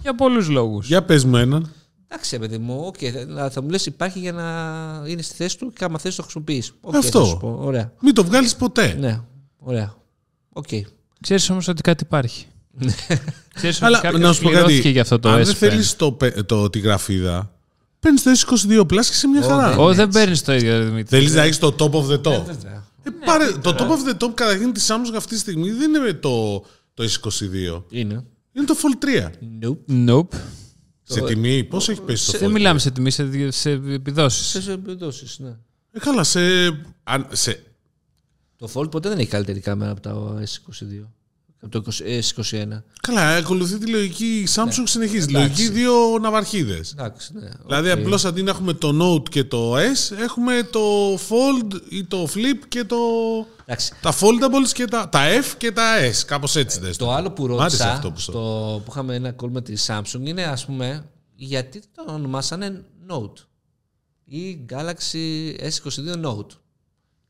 Για 0.01 0.15
πολλούς 0.15 0.49
λόγους. 0.49 0.87
Για 0.87 1.03
πες 1.03 1.23
μου 1.23 1.37
έναν. 1.37 1.73
Εντάξει, 2.11 2.37
ρε 2.37 2.47
παιδί 2.47 2.57
μου, 2.57 2.91
okay, 2.93 3.09
θα, 3.35 3.49
θα 3.49 3.61
μου 3.61 3.69
λες 3.69 3.85
υπάρχει 3.85 4.19
για 4.19 4.31
να 4.31 4.43
είναι 5.07 5.21
στη 5.21 5.35
θέση 5.35 5.57
του 5.57 5.73
και 5.73 5.83
άμα 5.83 5.99
θες 5.99 6.15
το 6.15 6.21
χρησιμοποιείς. 6.21 6.71
Αυτό. 6.93 7.19
Θα 7.19 7.25
σου 7.25 7.37
πω. 7.37 7.57
Ωραία. 7.61 7.93
Μην 8.01 8.13
το 8.13 8.23
βγάλεις 8.23 8.55
ποτέ. 8.55 8.95
Ναι, 8.99 9.19
ωραία. 9.59 9.93
Οκ. 10.53 10.67
Ξέρεις 11.21 11.49
όμως 11.49 11.67
ότι 11.67 11.81
κάτι 11.81 12.03
υπάρχει. 12.03 12.45
Ξέρεις 13.53 13.75
ότι 13.75 13.85
Αλλά 13.85 13.99
κάποιος 13.99 14.21
να 14.21 14.33
σου 14.33 14.41
πω 14.41 14.49
πληρώθηκε 14.49 14.77
κάτι. 14.77 14.89
για 14.91 15.01
αυτό 15.01 15.19
το 15.19 15.29
Αν 15.29 15.41
S 15.41 15.45
δεν 15.45 15.53
Pen. 15.53 15.57
θέλεις 15.57 15.95
το, 15.95 16.11
πε- 16.11 16.43
το, 16.43 16.69
τη 16.69 16.79
γραφίδα, 16.79 17.53
Παίρνεις 17.99 18.23
το 18.23 18.31
S22 18.31 18.79
Plus 18.81 18.87
και 18.89 19.01
σε 19.13 19.27
μια 19.27 19.45
Ω, 19.45 19.47
χαρά. 19.47 19.69
δεν- 19.69 19.79
Ω, 19.79 19.83
έτσι. 19.89 19.95
δεν 19.99 20.09
παίρνεις 20.09 20.41
το 20.43 20.53
ίδιο, 20.53 20.83
Δημήτρη. 20.85 21.17
Θέλεις 21.17 21.33
να 21.33 21.41
έχεις 21.41 21.57
το 21.59 21.75
top 21.79 21.91
of 21.91 22.05
the 22.11 22.21
top. 22.21 22.43
Βέβαια. 22.45 22.87
Ε, 23.03 23.09
πάρε, 23.25 23.51
το 23.51 23.75
top 23.79 23.87
of 23.87 24.09
the 24.11 24.25
top 24.27 24.31
καταρχήν 24.33 24.73
της 24.73 24.87
Samsung 24.91 25.13
αυτή 25.15 25.33
τη 25.33 25.39
στιγμή 25.39 25.71
δεν 25.71 25.93
είναι 25.93 26.13
το, 26.13 26.59
το 26.93 27.03
S22. 27.03 27.83
Είναι. 27.89 28.23
Είναι 28.53 28.65
το 28.65 28.75
Fold 28.77 29.05
3. 29.05 29.29
Nope. 29.61 30.09
Nope. 30.09 30.37
Σε 31.11 31.21
τιμή, 31.21 31.63
πόσο 31.63 31.91
έχει 31.91 32.01
πέσει 32.01 32.25
το 32.31 32.37
Fold 32.37 32.39
Δεν 32.39 32.49
3? 32.49 32.51
μιλάμε 32.53 32.79
σε 32.79 32.91
τιμή, 32.91 33.11
σε, 33.11 33.51
σε 33.51 33.69
επιδόσεις. 33.71 34.63
Σε 34.63 34.71
επιδόσεις, 34.71 35.39
ναι. 35.39 35.57
Ε, 35.91 35.99
καλά, 35.99 36.23
σε, 36.23 36.39
αν- 37.03 37.27
σε, 37.31 37.63
Το 38.57 38.69
Fold 38.73 38.91
ποτέ 38.91 39.09
δεν 39.09 39.19
έχει 39.19 39.29
καλύτερη 39.29 39.59
κάμερα 39.59 39.91
από 39.91 40.01
τα 40.01 40.41
S22. 40.43 41.07
Από 41.61 41.71
το 41.81 41.91
20 41.91 42.19
S21. 42.19 42.81
καλά, 43.01 43.35
ακολουθεί 43.35 43.77
τη 43.77 43.85
λογική 43.91 44.25
η 44.25 44.47
Samsung 44.55 44.83
συνεχίζει. 44.85 45.25
Τη 45.25 45.31
Ναι. 45.31 45.39
Εντάξει. 45.39 45.61
λογική 45.61 45.79
δύο 45.79 46.17
ναυαρχίδες. 46.21 46.91
Εντάξει, 46.91 47.31
ναι. 47.33 47.49
Δηλαδή, 47.65 47.91
οκ. 47.91 47.97
απλώς 47.97 48.25
αντί 48.25 48.43
να 48.43 48.49
έχουμε 48.49 48.73
το 48.73 48.89
Note 49.01 49.29
και 49.29 49.43
το 49.43 49.75
S, 49.77 50.17
έχουμε 50.19 50.63
το 50.71 51.13
Fold 51.13 51.81
ή 51.89 52.03
το 52.03 52.27
Flip 52.35 52.59
και 52.67 52.83
το. 52.83 52.97
Εντάξει. 53.65 53.91
Τα 54.01 54.13
foldables 54.13 54.71
και 54.73 54.85
τα, 54.85 55.09
τα 55.09 55.19
F 55.41 55.53
και 55.57 55.71
τα 55.71 55.95
S. 56.11 56.23
Κάπως 56.25 56.55
έτσι 56.55 56.79
δες 56.79 56.97
το. 56.97 57.05
Το 57.05 57.11
άλλο 57.11 57.31
που 57.31 57.43
άρεσε 57.45 57.57
ρώτησα, 57.61 57.91
αυτό 57.91 58.11
που 58.11 58.19
στο- 58.19 58.31
στο, 58.31 58.81
που 58.85 58.91
είχαμε 58.91 59.15
ένα 59.15 59.35
call 59.41 59.49
με 59.49 59.61
τη 59.61 59.73
Samsung, 59.87 60.19
είναι 60.23 60.43
ας 60.43 60.65
πούμε, 60.65 61.09
γιατί 61.35 61.81
το 61.95 62.13
ονομάσανε 62.13 62.85
Note 63.09 63.33
ή 64.25 64.65
Galaxy 64.69 65.53
S22 65.61 66.25
Note. 66.25 66.45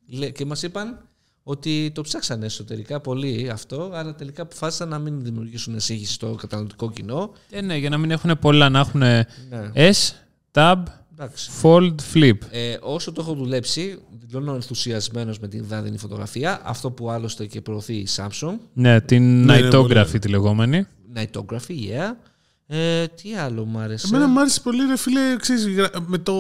Λέ- 0.08 0.32
Και 0.32 0.46
μας 0.46 0.64
είπαν 0.64 1.09
ότι 1.50 1.92
το 1.94 2.02
ψάξανε 2.02 2.46
εσωτερικά 2.46 3.00
πολύ 3.00 3.50
αυτό, 3.54 3.92
αλλά 3.94 4.16
τελικά 4.16 4.42
αποφάσισαν 4.42 4.90
να 4.90 5.00
μην 5.00 5.24
δημιουργήσουν 5.24 5.80
σύγχυση 5.80 6.14
στο 6.14 6.36
καταναλωτικό 6.40 6.92
κοινό. 6.92 7.32
Ε, 7.50 7.62
ναι, 7.62 7.78
για 7.78 7.90
να 7.90 7.98
μην 7.98 8.12
έχουν 8.12 8.40
πολλά, 8.40 8.70
να 8.70 8.80
έχουν 8.80 9.00
Ναι. 9.00 9.26
S, 9.74 9.92
Tab, 10.54 10.84
Εντάξει. 11.14 11.52
Fold, 11.62 11.96
Flip. 12.14 12.38
Ε, 12.52 12.78
όσο 12.82 13.12
το 13.12 13.22
έχω 13.22 13.34
δουλέψει, 13.34 14.00
δηλώνω 14.28 14.54
ενθουσιασμένος 14.54 15.40
με 15.40 15.48
την 15.48 15.66
δάδενη 15.68 15.98
φωτογραφία. 15.98 16.62
Αυτό 16.64 16.92
που 16.92 17.10
άλλωστε 17.10 17.46
και 17.46 17.62
προωθεί 17.62 17.94
η 17.94 18.08
Samsung. 18.16 18.56
Ναι, 18.74 19.02
την 19.02 19.44
Ναι, 19.46 19.58
είναι 19.58 19.70
πολύ 19.70 19.84
Nightography 19.94 20.06
ωραίο. 20.06 20.20
τη 20.20 20.28
λεγόμενη. 20.28 20.86
Nightography, 21.16 21.70
yeah. 21.72 22.16
Ε, 22.68 23.08
τι 23.08 23.36
άλλο 23.36 23.66
μου 23.66 23.80
άρεσε; 23.80 24.08
Εμένα 24.08 24.28
μου 24.28 24.40
άρεσε 24.40 24.62
πολύ, 24.62 24.86
ρε 24.86 24.98
φίλε, 24.98 25.36
ξέρεις, 25.40 25.68
γρα- 25.68 25.92
με, 26.08 26.18
το, 26.18 26.34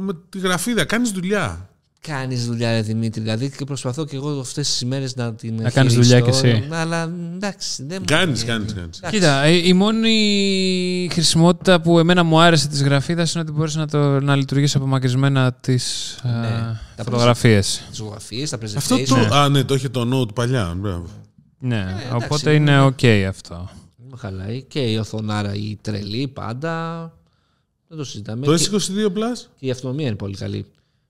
με 0.00 0.12
τη 0.28 0.38
γραφίδα. 0.38 0.84
Κάνεις 0.84 1.10
δουλειά. 1.10 1.68
Κάνεις 2.08 2.46
δουλειά, 2.46 2.70
ρε 2.72 2.80
Δημήτρη. 2.80 3.20
Δηλαδή 3.20 3.50
και 3.50 3.64
προσπαθώ 3.64 4.04
και 4.04 4.16
εγώ 4.16 4.40
αυτές 4.40 4.68
τις 4.68 4.80
ημέρες 4.80 5.16
να 5.16 5.34
την. 5.34 5.54
Να 5.62 5.70
κάνεις 5.70 5.94
δουλειά 5.94 6.20
κι 6.20 6.24
χειριστώ, 6.32 6.46
εσύ. 6.46 6.68
Αλλά 6.70 7.02
εντάξει, 7.34 7.84
δεν 7.84 7.96
μου 8.00 8.04
Κάνεις, 8.06 8.40
βγαίνει. 8.42 8.58
κάνεις, 8.58 8.74
κάνεις. 8.74 8.98
Εντάξει. 8.98 9.16
Κοίτα, 9.18 9.42
ε, 9.42 9.50
η 9.68 9.72
μόνη 9.72 11.08
χρησιμότητα 11.12 11.80
που 11.80 11.98
εμένα 11.98 12.22
μου 12.22 12.40
άρεσε 12.40 12.68
της 12.68 12.82
γραφίδας 12.82 13.32
είναι 13.34 13.42
ότι 13.42 13.52
μπορείς 13.52 13.74
να, 13.74 13.86
το, 13.88 14.20
να 14.20 14.36
λειτουργείς 14.36 14.74
απομακρυσμένα 14.74 15.52
τις 15.52 16.16
Ναι. 16.22 16.30
α, 16.30 16.80
Τα 16.96 17.04
φωτογραφίες. 17.04 17.84
Τις 17.88 17.96
ζωγραφίες, 17.96 18.50
τα 18.50 18.58
Αυτό 18.76 18.96
presentation. 18.96 19.26
το. 19.28 19.34
Α, 19.34 19.48
ναι, 19.48 19.64
το 19.64 19.74
είχε 19.74 19.88
το 19.88 20.08
Note 20.20 20.34
παλιά. 20.34 20.74
Μπράβο. 20.76 21.06
Ναι, 21.58 21.80
εντάξει, 21.80 22.06
οπότε 22.30 22.52
είναι- 22.54 22.70
είναι 22.70 22.80
οκ 22.82 23.28
αυτό. 23.28 23.70
Με 24.10 24.16
χαλάει. 24.16 24.62
Και 24.62 24.80
η 24.80 24.96
οθονάρα 24.96 25.54
η 25.54 25.78
τρελή 25.80 26.28
πάντα. 26.28 27.00
Δεν 27.88 27.98
το 27.98 28.04
συζητάμε. 28.04 28.46
Το 28.46 28.54
Και- 28.54 28.68
S22 28.72 29.06
Plus; 29.06 29.48
Και 29.58 29.66
η 29.66 29.70
αυτονομία 29.70 30.06
είναι 30.06 30.16
πολύ 30.16 30.36
καλή. 30.36 30.66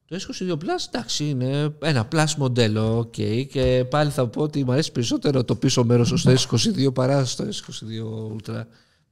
Το 0.08 0.16
S22 0.16 0.52
Plus, 0.52 0.88
εντάξει, 0.92 1.24
είναι 1.28 1.74
ένα 1.82 2.08
Plus 2.12 2.34
μοντέλο, 2.36 2.98
οκ. 2.98 3.14
Και 3.50 3.84
πάλι 3.90 4.10
θα 4.10 4.26
πω 4.26 4.42
ότι 4.42 4.64
μου 4.64 4.72
αρέσει 4.72 4.92
περισσότερο 4.92 5.44
το 5.44 5.54
πίσω 5.56 5.84
μέρος 5.84 6.12
στο 6.16 6.32
S22 6.32 6.94
παρά 6.94 7.24
στο 7.24 7.44
S22 7.44 8.36
Ultra. 8.36 8.62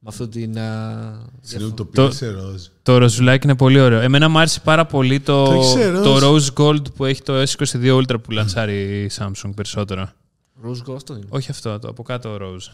Με 0.05 0.09
αυτό 0.09 0.27
την... 0.27 0.57
α, 0.59 1.27
Συγγνώμη, 1.41 1.73
το 1.73 1.85
Το- 1.85 1.89
πήρε 2.01 2.11
σε 2.13 2.29
ροζ. 2.29 2.63
Το 2.83 2.97
ροζουλάκι 2.97 3.45
είναι 3.47 3.55
πολύ 3.55 3.79
ωραίο. 3.79 3.99
Εμένα 3.99 4.29
μου 4.29 4.37
άρεσε 4.37 4.59
πάρα 4.59 4.85
πολύ 4.85 5.19
το, 5.19 5.45
Το 5.45 5.51
έχεις 5.53 5.67
σε 5.69 5.91
το 5.91 6.17
ροζ. 6.19 6.47
Rose 6.47 6.53
Gold 6.63 6.93
που 6.95 7.05
έχει 7.05 7.21
το 7.21 7.41
S22 7.41 7.97
Ultra 8.01 8.15
που 8.23 8.31
λανσάρει 8.31 9.03
η 9.03 9.11
Samsung 9.17 9.51
περισσότερο. 9.55 10.09
Rose 10.65 10.89
Gold 10.91 10.95
αυτό 10.95 11.13
είναι. 11.15 11.25
Όχι 11.29 11.51
αυτό, 11.51 11.79
το 11.79 11.87
από 11.87 12.03
κάτω 12.03 12.37
Rose. 12.41 12.71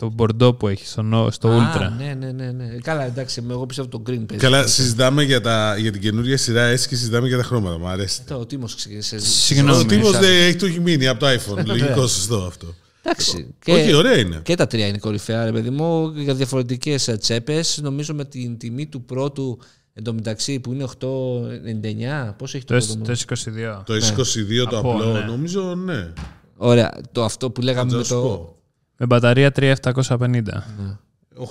Το 0.00 0.12
Bordeaux 0.18 0.58
που 0.58 0.68
έχει 0.68 0.86
στο, 0.86 1.02
no- 1.12 1.32
στο 1.32 1.48
Α, 1.48 1.72
Ultra. 1.74 1.92
ναι, 1.98 2.14
ναι, 2.18 2.32
ναι, 2.32 2.50
ναι. 2.50 2.64
Καλά, 2.82 3.04
εντάξει, 3.04 3.44
εγώ 3.50 3.66
πιστεύω 3.66 3.88
το 3.88 3.98
Green 3.98 4.06
παίζει. 4.26 4.36
Καλά, 4.36 4.66
συζητάμε 4.66 5.22
για, 5.22 5.40
τα, 5.40 5.76
για 5.78 5.92
την 5.92 6.00
καινούργια 6.00 6.36
σειρά 6.36 6.72
S 6.72 6.78
και 6.80 6.96
συζητάμε 6.96 7.28
για 7.28 7.36
τα 7.36 7.42
χρώματα. 7.42 7.78
Μου 7.78 7.86
αρέσει. 7.88 8.22
Το, 8.26 8.34
ο 8.34 8.46
Τίμος 8.46 8.74
ξεκίνησε. 8.74 9.18
Συγγνώμη. 9.18 9.80
Ο 9.80 9.84
τύπο 9.86 10.04
Σάββα. 10.04 10.18
δεν 10.20 10.30
έχει 10.46 10.56
το 10.56 10.66
έχει 10.66 10.80
μείνει 10.80 11.06
από 11.06 11.20
το 11.20 11.26
iPhone. 11.26 11.64
Λογικό, 11.66 12.06
σωστό 12.06 12.36
αυτό. 12.36 12.74
Εντάξει. 13.02 13.54
Και, 13.64 13.72
Όχι, 13.72 13.94
ωραία 13.94 14.18
είναι. 14.18 14.40
και 14.42 14.54
τα 14.54 14.66
τρία 14.66 14.86
είναι 14.86 14.98
κορυφαία, 14.98 15.44
ρε 15.44 15.52
παιδί 15.52 15.70
μου, 15.70 16.12
για 16.16 16.34
διαφορετικές 16.34 17.16
τσέπες. 17.20 17.78
Νομίζω 17.82 18.14
με 18.14 18.24
την 18.24 18.58
τιμή 18.58 18.86
του 18.86 19.02
πρώτου 19.02 19.58
εντωμεταξύ 19.94 20.60
που 20.60 20.72
είναι 20.72 20.84
8,99. 21.00 22.34
Πόσο 22.36 22.56
έχει 22.56 22.66
το, 22.66 22.78
Το, 22.78 22.86
πρώτο 22.96 23.12
S- 23.12 23.24
το 23.26 23.34
S22. 23.34 23.82
Το 23.86 23.94
S22 23.94 24.68
το 24.70 24.78
Από, 24.78 24.90
απλό, 24.92 25.12
ναι. 25.12 25.20
νομίζω 25.20 25.74
ναι. 25.74 26.12
Ωραία. 26.56 27.00
Το 27.12 27.24
αυτό 27.24 27.50
που 27.50 27.60
λέγαμε 27.60 27.90
Θα 27.90 27.96
με 27.96 28.02
σου 28.04 28.12
το. 28.14 28.54
Πω. 29.00 29.06
Με 29.06 29.06
μπαταρία 29.06 29.52
3750. 29.54 30.42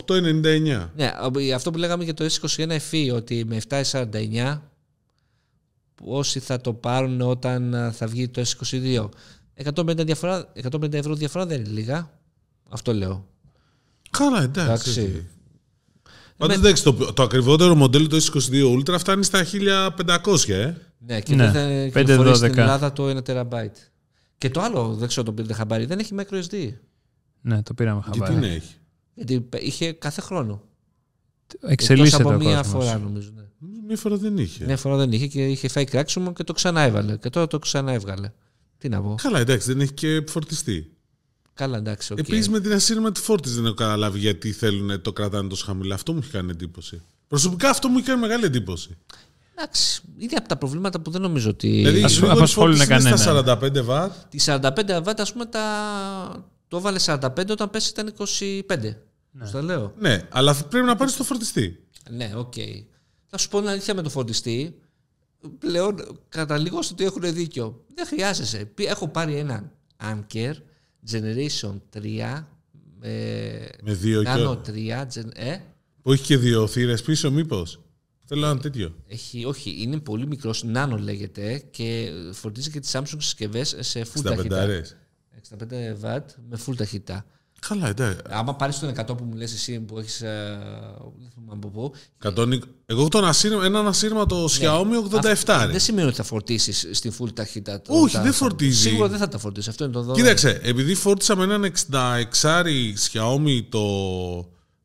8,99. 0.08 0.88
Ναι, 0.96 1.12
αυτό 1.56 1.72
που 1.72 1.78
λέγαμε 1.78 2.04
για 2.04 2.14
το 2.14 2.26
S21 2.26 2.78
FE, 2.92 3.12
ότι 3.16 3.46
με 3.46 3.58
7,49 3.70 4.60
όσοι 6.04 6.40
θα 6.40 6.62
το 6.62 6.74
πάρουν 6.74 7.22
όταν 7.22 7.76
α, 7.76 7.92
θα 7.92 8.08
βγει 8.08 8.28
το 8.28 8.42
S22. 8.42 9.10
150, 9.76 10.06
διαφορά, 10.06 10.54
150 10.72 10.94
ευρώ 10.94 11.16
διαφορά 11.16 11.46
δεν 11.46 11.60
είναι 11.60 11.70
λίγα. 11.70 12.12
Αυτό 12.70 12.94
λέω. 12.94 13.28
Καλά, 14.10 14.42
εντάξει. 14.44 14.70
Εντάξει. 15.02 15.28
Πάντως 16.38 16.58
Με- 16.58 16.62
εντάξει, 16.68 16.84
το, 16.84 17.14
το 17.14 17.24
ακριβότερο 17.24 17.76
μοντέλο 17.76 18.08
το 18.08 18.18
S22 18.18 18.78
Ultra 18.78 18.96
φτάνει 19.00 19.24
στα 19.24 19.46
1500, 19.46 20.50
ε. 20.50 20.74
Ναι, 20.98 21.22
και 21.22 21.36
Ναι, 21.36 21.52
δεν 21.52 21.92
θα 21.92 22.00
512. 22.00 22.06
κυκλοφορεί 22.06 22.36
στην 22.36 22.60
Ελλάδα 22.60 22.94
το 22.94 23.10
1 23.10 23.18
TB. 23.28 23.66
Και 24.38 24.50
το 24.50 24.62
άλλο, 24.62 24.94
δεν 24.94 25.08
ξέρω 25.08 25.26
το 25.26 25.32
πήρετε 25.34 25.54
χαμπάρι, 25.54 25.86
δεν 25.86 26.00
έχει 26.00 26.16
microSD. 26.20 26.74
Ναι, 27.42 27.64
το 27.64 27.74
πήραμε 27.74 28.02
Και 28.06 28.10
τι 28.12 28.20
χαμπάρι. 28.20 28.40
να 28.40 28.48
έχει. 28.48 28.74
Γιατί 29.14 29.50
είχε 29.60 29.92
κάθε 29.92 30.22
χρόνο. 30.22 30.62
Εξελίσσεται 31.62 32.16
Εκτός 32.22 32.32
ο 32.32 32.36
από 32.36 32.46
μία 32.46 32.58
κόσμος. 32.58 32.84
φορά 32.86 32.98
νομίζω. 32.98 33.30
Ναι. 33.36 33.42
Νομίζω 33.60 33.82
Μία 33.88 33.98
φορά 33.98 34.16
δεν 34.18 34.38
είχε. 34.38 34.66
Μια 34.66 34.78
φορά 34.78 34.96
δεν 34.96 35.12
είχε 35.12 35.28
και 35.28 35.46
είχε 35.48 35.68
φάει 35.68 35.84
κράξιμο 35.86 36.34
και 36.34 36.44
το 36.44 36.54
ξανά 36.54 36.82
έβαλε. 36.82 37.18
Και 37.18 37.30
τώρα 37.30 37.48
το 37.48 37.60
ξανά 37.60 37.92
έβγαλε. 37.92 38.32
Τι 38.78 38.90
να 38.90 39.02
πω. 39.02 39.16
Καλά, 39.22 39.40
εντάξει, 39.40 39.68
δεν 39.74 39.82
έχει 39.82 39.94
και 39.94 40.24
φορτιστή. 40.28 40.92
Καλά, 41.54 41.78
εντάξει. 41.78 42.14
οκ. 42.14 42.20
Επίσης 42.20 42.50
με 42.50 42.60
την 42.60 42.72
ασύρματη 42.74 43.20
φόρτιση 43.20 43.56
δεν 43.56 43.66
έχω 43.66 43.74
καταλάβει 43.74 44.20
γιατί 44.20 44.52
θέλουν 44.52 45.02
το 45.02 45.14
κρατάνε 45.14 45.50
τόσο 45.50 45.66
χαμηλά. 45.66 45.96
Αυτό 45.96 46.14
μου 46.14 46.20
έχει 46.24 46.32
κάνει 46.32 46.52
εντύπωση. 46.52 47.02
Προσωπικά 47.28 47.70
αυτό 47.70 47.88
μου 47.88 47.98
έχει 47.98 48.08
κάνει 48.08 48.20
μεγάλη 48.22 48.46
εντύπωση. 48.46 48.98
Εντάξει, 49.56 50.02
είναι 50.18 50.34
από 50.38 50.48
τα 50.48 50.58
προβλήματα 50.58 51.00
που 51.00 51.12
δεν 51.12 51.22
νομίζω 51.22 51.50
ότι. 51.50 51.68
Δηλαδή, 51.70 52.00
η 52.00 52.04
Ας- 52.04 52.12
γρήγορη 52.18 52.38
απασχολούν 52.38 52.76
φόρτιση 52.76 53.08
είναι 53.08 53.18
στα 53.18 53.26
κανέναν. 53.26 53.60
45 53.82 53.84
βατ. 53.84 54.12
Τη 54.30 54.38
45 54.40 55.02
βατ, 55.04 55.22
ας 55.22 55.32
πούμε, 55.32 55.46
τα... 55.46 55.62
το 56.70 56.78
έβαλε 56.78 57.00
45 57.06 57.50
όταν 57.50 57.70
πέσει 57.70 57.90
ήταν 57.90 58.14
25. 58.18 58.96
Ναι. 59.32 59.50
Το 59.52 59.62
λέω. 59.62 59.94
Ναι, 60.00 60.28
αλλά 60.32 60.56
πρέπει 60.70 60.86
να 60.86 60.96
πάρεις 60.96 61.16
το 61.16 61.24
φορτιστή. 61.24 61.84
Ναι, 62.10 62.32
οκ. 62.36 62.54
Θα 63.26 63.38
σου 63.38 63.50
πω 63.50 63.60
την 63.60 63.70
αλήθεια 63.70 63.94
με 63.94 64.02
το 64.02 64.10
φορτιστή. 64.10 64.80
Πλέον 65.60 66.20
καταλήγω 66.30 66.82
στο 66.82 66.94
ότι 66.94 67.04
έχουν 67.04 67.34
δίκιο. 67.34 67.86
Δεν 67.96 68.06
χρειάζεσαι. 68.06 68.66
Π- 68.66 68.80
Έχω 68.80 69.08
πάρει 69.08 69.36
έναν 69.36 69.72
Anker 70.04 70.54
Generation 71.12 71.80
3 71.94 72.44
ε, 73.02 73.66
Με 73.84 73.94
δύο 73.94 74.22
Nano 74.26 74.58
και. 74.64 74.72
3 74.72 75.06
gen- 75.14 75.32
ε, 75.36 75.58
Που 76.02 76.12
έχει 76.12 76.24
και 76.24 76.38
δύο 76.38 76.68
θύρες 76.68 77.02
πίσω, 77.02 77.32
μήπως. 77.32 77.80
Θέλω 78.26 78.46
ένα 78.46 78.60
τέτοιο. 78.60 78.96
έχει, 79.08 79.46
όχι, 79.46 79.76
είναι 79.82 80.00
πολύ 80.00 80.28
μικρός, 80.28 80.64
Nano 80.76 80.96
λέγεται 81.00 81.64
και 81.72 82.12
φορτίζει 82.32 82.72
και 82.72 82.80
τις 82.80 82.92
Samsung 82.96 83.04
συσκευές 83.18 83.76
σε 83.80 84.02
full 84.02 84.20
65 84.20 84.24
ταχύτητα. 84.24 84.68
Αρές. 85.52 85.92
65 85.94 86.06
W 86.06 86.22
με 86.50 86.58
full 86.68 86.76
ταχύτητα. 86.78 87.26
Καλά, 87.68 87.88
εντάξει. 87.88 88.20
Άμα 88.30 88.56
πάρεις 88.56 88.80
τον 88.80 88.90
100 88.90 89.18
που 89.18 89.24
μου 89.24 89.34
λες 89.36 89.54
εσύ 89.54 89.80
που 89.80 89.98
έχεις, 90.00 90.22
ε, 90.22 90.60
δεν 91.20 91.30
θυμάμαι 91.34 91.54
από 91.64 91.68
πού, 91.68 91.94
120 92.24 92.60
Εγώ 92.86 93.00
έχω 93.00 93.10
τον 93.10 93.26
ασύρμα, 93.26 93.66
έναν 93.66 93.88
ασύρματο 93.88 94.46
Xiaomi 94.46 94.96
87. 95.10 95.58
ρε. 95.66 95.68
δεν 95.72 95.80
σημαίνει 95.80 96.08
ότι 96.08 96.16
θα 96.16 96.24
φορτίσεις 96.24 96.88
στην 96.92 97.14
full 97.20 97.34
ταχύτητα. 97.34 97.82
το- 97.82 97.94
Όχι, 98.02 98.16
τα- 98.16 98.22
δεν 98.22 98.34
φορτίζει. 98.34 98.90
Σίγουρα 98.90 99.08
δεν 99.08 99.20
θα 99.20 99.28
τα 99.28 99.38
φορτίσει. 99.38 99.70
Αυτό 99.70 99.84
είναι 99.84 99.94
το 99.94 100.02
δώρο. 100.02 100.16
Κοίταξε, 100.16 100.60
επειδή 100.64 100.96
φόρτισα 100.96 101.36
με 101.36 101.44
έναν 101.44 101.64
66 101.64 102.94
Xiaomi 103.14 103.62
το, 103.70 103.88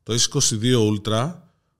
το 0.03 0.15
S22 0.15 0.77
Ultra, 0.93 1.35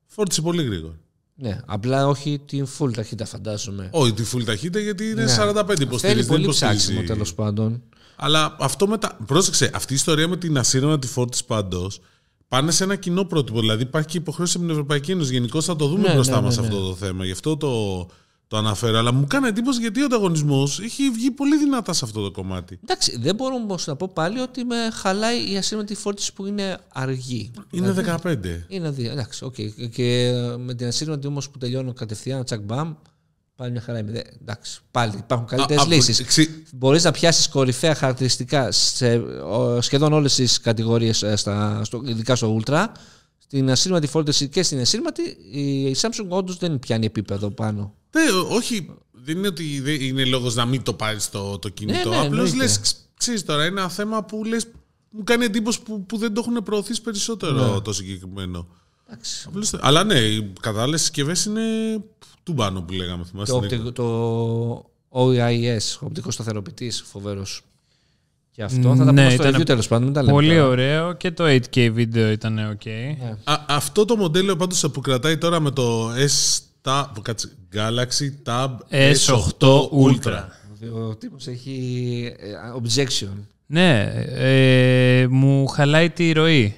φόρτισε 0.05 0.41
πολύ 0.41 0.63
γρήγορα. 0.63 0.93
Ναι, 1.37 1.59
απλά 1.65 2.07
όχι 2.07 2.41
την 2.45 2.67
full 2.79 2.93
ταχύτητα 2.93 3.25
φαντάζομαι. 3.25 3.89
Όχι 3.91 4.13
τη 4.13 4.23
full 4.33 4.43
ταχύτητα 4.45 4.79
γιατί 4.79 5.09
είναι 5.09 5.23
Ναι. 5.23 5.31
45 5.37 5.81
υποστηρίζει. 5.81 5.97
Θέλει 5.99 6.15
δεν 6.19 6.27
πολύ 6.27 6.43
υποστηρίζει. 6.43 6.77
ψάξιμο 6.77 7.01
τέλος 7.07 7.33
πάντων. 7.33 7.83
Αλλά 8.15 8.55
αυτό 8.59 8.87
μετά. 8.87 9.17
Πρόσεξε, 9.25 9.71
αυτή 9.73 9.93
η 9.93 9.95
ιστορία 9.95 10.27
με 10.27 10.37
την 10.37 10.57
ασύρματη 10.57 11.07
φόρτιση 11.07 11.45
πάντως 11.45 11.99
πάνε 12.47 12.71
σε 12.71 12.83
ένα 12.83 12.95
κοινό 12.95 13.23
πρότυπο. 13.23 13.59
Δηλαδή 13.59 13.83
υπάρχει 13.83 14.07
και 14.07 14.17
υποχρέωση 14.17 14.53
από 14.55 14.65
την 14.65 14.73
Ευρωπαϊκή 14.73 15.11
Ένωση. 15.11 15.33
Γενικώς 15.33 15.65
θα 15.65 15.75
το 15.75 15.87
δούμε 15.87 16.07
Ναι, 16.07 16.13
μπροστά 16.13 16.35
ναι, 16.35 16.41
μας 16.41 16.55
ναι, 16.55 16.61
ναι. 16.61 16.67
αυτό 16.67 16.87
το 16.87 16.95
θέμα. 16.95 17.25
Γι' 17.25 17.31
αυτό 17.31 17.57
το, 17.57 18.05
το 18.47 18.57
αναφέρω, 18.57 18.97
αλλά 18.97 19.11
μου 19.11 19.27
κάνει 19.27 19.47
εντύπωση 19.47 19.79
γιατί 19.79 20.01
ο 20.01 20.05
ανταγωνισμός 20.05 20.79
έχει 20.79 21.09
βγει 21.09 21.31
πολύ 21.31 21.57
δυνατά 21.57 21.93
σε 21.93 22.05
αυτό 22.05 22.21
το 22.21 22.31
κομμάτι. 22.31 22.79
Εντάξει, 22.83 23.17
δεν 23.19 23.35
μπορώ 23.35 23.55
όμως 23.55 23.87
να 23.87 23.95
πω 23.95 24.11
πάλι 24.13 24.39
ότι 24.39 24.63
με 24.63 24.75
χαλάει 24.93 25.51
η 25.51 25.57
ασύρματη 25.57 25.95
φόρτιση 25.95 26.33
που 26.33 26.45
είναι 26.45 26.77
αργή. 26.93 27.51
Είναι 27.71 27.91
Δηλαδή, 27.91 28.19
15. 28.23 28.65
Είναι 28.67 28.89
δύο. 28.89 29.11
Εντάξει, 29.11 29.45
οκ. 29.45 29.55
Και 29.91 30.31
με 30.57 30.73
την 30.73 30.87
ασύρματη 30.87 31.27
όμως 31.27 31.49
που 31.49 31.57
τελειώνω 31.57 31.93
κατευθείαν, 31.93 32.43
τσακ 32.43 32.61
μπαμ, 32.61 32.93
πάλι 33.55 33.71
μια 33.71 33.81
χαρά 33.81 33.99
είμαι. 33.99 34.23
Εντάξει, 34.41 34.79
πάλι 34.91 35.13
υπάρχουν 35.17 35.47
καλύτερες 35.47 35.81
Α, 35.81 35.85
από- 35.85 35.93
λύσεις. 35.93 36.21
ξε- 36.23 36.49
Μπορείς 36.73 37.03
να 37.03 37.11
πιάσεις 37.11 37.47
κορυφαία 37.47 37.95
χαρακτηριστικά 37.95 38.71
σε 38.71 39.15
ο, 39.49 39.81
σχεδόν 39.81 40.13
όλες 40.13 40.35
τις 40.35 40.59
κατηγορίες, 40.59 41.21
ειδικά 42.05 42.35
στο 42.35 42.61
Ultra. 42.65 42.85
Στην 43.37 43.71
ασύρματη 43.71 44.07
φόρτιση 44.07 44.47
και 44.47 44.63
στην 44.63 44.79
ασύρματη, 44.79 45.21
η 45.51 45.95
Samsung 46.01 46.27
όντως 46.27 46.57
δεν 46.57 46.79
πιάνει 46.79 47.05
επίπεδο 47.05 47.49
πάνω. 47.51 47.93
Ναι, 48.11 48.21
όχι. 48.55 48.89
Δεν 49.11 49.37
είναι 49.37 49.47
ότι 49.47 49.79
δεν 49.79 50.01
είναι 50.01 50.25
λόγος 50.25 50.55
να 50.55 50.65
μην 50.65 50.83
το 50.83 50.93
πάρεις 50.93 51.29
το, 51.29 51.59
το 51.59 51.69
κινητό. 51.69 52.09
ναι, 52.09 52.15
Απλώς 52.15 52.31
εννοείται. 52.31 52.55
λες, 52.55 52.79
ξέρεις 53.17 53.45
τώρα, 53.45 53.65
είναι 53.65 53.79
ένα 53.79 53.89
θέμα 53.89 54.23
που 54.23 54.43
λες. 54.43 54.67
Μου 55.09 55.23
κάνει 55.23 55.45
εντύπωση 55.45 55.81
που, 55.81 56.05
που 56.05 56.17
δεν 56.17 56.33
το 56.33 56.41
έχουν 56.45 56.63
προωθήσει 56.63 57.01
περισσότερο 57.01 57.81
το 57.81 57.93
συγκεκριμένο. 57.93 58.67
Εντάξει. 59.07 59.43
Απλώς, 59.47 59.73
αλλά 59.79 60.03
ναι, 60.03 60.19
οι 60.19 60.53
κατάλληλες 60.61 61.01
συσκευές 61.01 61.45
είναι 61.45 61.61
τούμπανο 62.43 62.81
που 62.81 62.93
λέγαμε. 62.93 63.23
Θυμάστε. 63.23 63.53
Το, 63.53 63.59
Νίκο. 63.61 63.75
οπτικο- 63.75 63.91
το 63.91 64.89
OIS, 65.09 65.97
ο 66.01 66.05
οπτικός 66.05 66.33
σταθεροποιητής, 66.33 67.03
φοβερός. 67.07 67.61
Και 68.51 68.63
αυτό 68.63 68.95
θα 68.95 69.05
τα 69.05 69.11
Ναι, 69.11 69.21
πούμε 69.23 69.33
στο 69.35 69.47
ήταν 69.47 69.61
review 69.61 69.65
τέλος 69.65 69.87
πάντων. 69.87 70.03
Μην 70.05 70.13
τα 70.13 70.21
λέμε 70.21 70.33
Πολύ 70.33 70.49
τώρα. 70.55 70.67
ωραίο 70.67 71.13
και 71.13 71.31
το 71.31 71.43
8K 71.45 71.89
βίντεο 71.93 72.29
ήταν 72.31 72.77
ok. 72.77 72.85
Ναι. 72.85 73.35
Α, 73.43 73.65
αυτό 73.67 74.05
το 74.05 74.15
μοντέλο 74.15 74.55
πάντως 74.55 74.85
που 74.93 75.01
κρατάει 75.01 75.37
τώρα 75.37 75.59
με 75.59 75.71
το 75.71 76.09
S 76.13 76.57
Tab, 76.81 77.05
κάτσε, 77.21 77.49
Galaxy 77.73 78.49
Tab 78.49 78.69
S8 78.89 79.67
Ultra. 79.89 80.43
Ο 81.07 81.15
τύπος 81.15 81.47
έχει 81.47 82.33
ε, 82.39 82.47
objection. 82.81 83.29
Ναι, 83.65 84.13
ε, 84.27 85.27
μου 85.29 85.67
χαλάει 85.67 86.09
τη 86.09 86.31
ροή. 86.31 86.75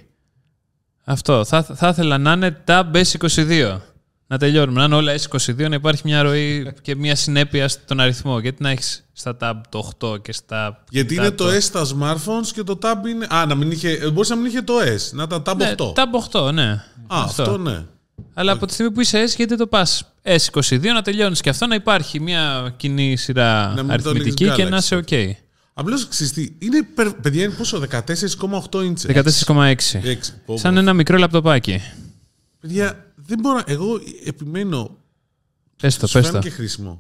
Αυτό. 1.10 1.46
Θα, 1.46 1.64
θα 1.64 1.88
ήθελα 1.88 2.18
να 2.18 2.32
είναι 2.32 2.64
Tab 2.68 2.84
S22. 2.92 3.78
Να 4.28 4.38
τελειώνουμε. 4.38 4.80
Να 4.80 4.86
είναι 4.86 4.96
όλα 4.96 5.14
S22, 5.16 5.70
να 5.70 5.76
υπάρχει 5.76 6.02
μια 6.06 6.22
ροή 6.22 6.74
και 6.82 6.96
μια 6.96 7.16
συνέπεια 7.16 7.68
στον 7.68 8.00
αριθμό. 8.00 8.40
Γιατί 8.40 8.64
να 8.64 8.70
έχεις 8.70 9.04
στα 9.14 9.38
Tab 9.42 9.54
το 9.70 9.90
8 10.00 10.22
και 10.22 10.34
στα. 10.34 10.84
Γιατί 10.90 11.16
τα 11.16 11.22
είναι 11.22 11.32
το 11.32 11.48
S 11.48 11.62
στα 11.62 11.86
smartphones 11.86 12.48
και 12.54 12.64
το 12.64 12.80
Tab 12.82 13.08
είναι. 13.10 13.28
Α, 13.30 13.46
να 13.46 13.56
μην 13.56 13.72
είχε. 13.72 13.90
ε, 13.90 14.10
Μπορούσε 14.10 14.34
να 14.34 14.40
μην 14.42 14.50
είχε 14.50 14.62
το 14.62 14.74
S, 14.80 15.12
να 15.12 15.24
ήταν 15.24 15.44
Tab 15.46 15.52
8. 15.52 15.56
Ναι, 15.58 15.74
Tab 15.78 16.32
8, 16.48 16.54
ναι. 16.54 16.70
Α, 17.08 17.22
αυτό, 17.24 17.58
ναι. 17.58 17.84
Αλλά 18.34 18.52
από 18.52 18.66
τη 18.66 18.74
στιγμή 18.74 18.92
που 18.92 19.02
είσαι 19.02 19.24
S, 19.24 19.36
γιατί 19.36 19.58
το 19.58 19.68
πας 19.68 20.14
S22 20.24 20.80
να 20.94 21.02
τελειώνεις 21.02 21.42
και 21.42 21.50
αυτό 21.50 21.68
να 21.68 21.76
υπάρχει 21.76 22.20
μια 22.20 22.74
κοινή 22.78 23.16
σειρά 23.18 23.68
Να 23.76 23.84
μην 23.84 23.88
το 23.88 24.10
αριθμητική 24.10 24.44
λέγεις 24.44 24.58
και 24.58 24.64
να 24.70 24.78
Galaxy. 24.78 24.82
είσαι 24.82 25.04
OK. 25.08 25.32
Απλώς 25.80 26.08
ξυστή. 26.08 26.56
Είναι, 26.60 26.84
περ- 26.96 27.14
παιδιά, 27.14 27.44
είναι 27.44 27.54
πόσο, 27.54 27.80
14,8 27.80 28.84
ίντσες. 28.84 29.12
14,6. 29.46 30.00
Έξι. 30.04 30.32
Πω, 30.34 30.42
πω. 30.46 30.58
Σαν 30.58 30.78
ένα 30.78 30.94
μικρό 30.94 31.18
λαπτοπάκι. 31.18 31.82
Παιδιά, 32.60 33.06
δεν 33.16 33.40
μπορώ. 33.42 33.62
Εγώ 33.66 34.00
επιμένω. 34.26 34.98
Πες 35.82 35.98
το, 35.98 36.08
Σου 36.08 36.14
πες 36.14 36.26
φαίνεται 36.28 36.44
το. 36.44 36.50
και 36.50 36.56
χρήσιμο. 36.56 37.00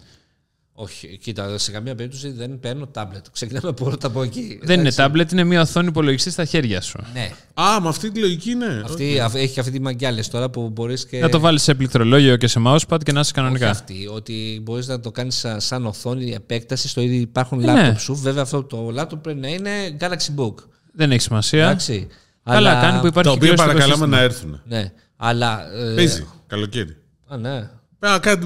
Όχι, 0.80 1.18
κοίτα, 1.22 1.58
σε 1.58 1.72
καμία 1.72 1.96
περίπτωση 1.96 2.32
δεν 2.32 2.60
παίρνω 2.60 2.88
τάμπλετ. 2.88 3.26
Ξεκινάμε 3.32 3.74
πρώτα 3.74 4.08
από 4.08 4.24
εκεί. 4.24 4.60
Δεν 4.62 4.80
είναι 4.80 4.90
Εντάξει. 4.90 5.12
tablet, 5.28 5.32
είναι 5.32 5.44
μια 5.44 5.62
οθόνη 5.62 5.88
υπολογιστή 5.88 6.30
στα 6.32 6.46
χέρια 6.46 6.82
σου. 6.82 7.00
Ναι. 7.14 7.30
Α, 7.54 7.82
με 7.82 7.88
αυτή 7.88 8.12
τη 8.12 8.20
λογική 8.20 8.52
είναι. 8.52 8.82
Αυτή, 8.86 9.20
αυ- 9.20 9.36
έχει 9.36 9.60
αυτή 9.60 9.72
τη 9.72 9.82
μαγκιά 9.82 10.12
λες 10.12 10.28
τώρα 10.30 10.50
που 10.50 10.70
μπορείς 10.70 11.06
και. 11.06 11.20
Να 11.20 11.30
το 11.30 11.40
βάλεις 11.40 11.62
σε 11.64 11.76
πληκτρολόγιο 11.76 12.36
και 12.38 12.48
σε 12.48 12.62
mousepad 12.66 12.80
και 13.04 13.12
να 13.12 13.20
είσαι 13.20 13.20
Όχι 13.20 13.32
κανονικά. 13.34 13.70
αυτή, 13.70 14.08
ότι 14.14 14.60
μπορείς 14.64 14.88
να 14.88 15.00
το 15.00 15.12
κάνεις 15.12 15.36
σαν, 15.36 15.62
σαν 15.62 15.86
οθόνη 15.86 16.32
επέκτασης 16.34 16.92
στο 16.92 17.02
ήδη 17.02 17.16
υπάρχουν 17.16 17.58
Ναι. 17.60 17.66
λάπτοπ 17.66 18.00
σου. 18.00 18.16
Βέβαια, 18.16 18.42
αυτό 18.44 18.64
το 18.64 18.90
λάπτοπ 18.92 19.22
πρέπει 19.22 19.40
να 19.40 19.48
είναι 19.48 19.98
Galaxy 20.00 20.36
Book. 20.42 20.54
Δεν 20.94 21.12
έχει 21.12 21.22
σημασία. 21.22 21.64
Εντάξει. 21.66 22.08
Καλά 22.44 22.58
Αλλά- 22.58 22.82
κάνει 22.82 23.00
που 23.00 23.08
υπάρχει 23.08 23.30
Τα 23.30 23.36
οποία 23.36 23.40
κυρίως 23.50 23.60
στο 23.60 23.68
παρακαλάμε 23.68 23.94
σύστημα. 23.96 24.18
να 24.18 24.24
έρθουν. 24.24 24.62
Ναι. 24.66 24.92
Αλλά. 25.18 25.74
ε, 25.74 25.94
Παίζει. 25.96 26.28
Καλοκαίρι. 26.48 26.96
Α, 27.28 27.38
ναι. 27.38 27.70
Α, 28.00 28.20
κάτι. 28.20 28.46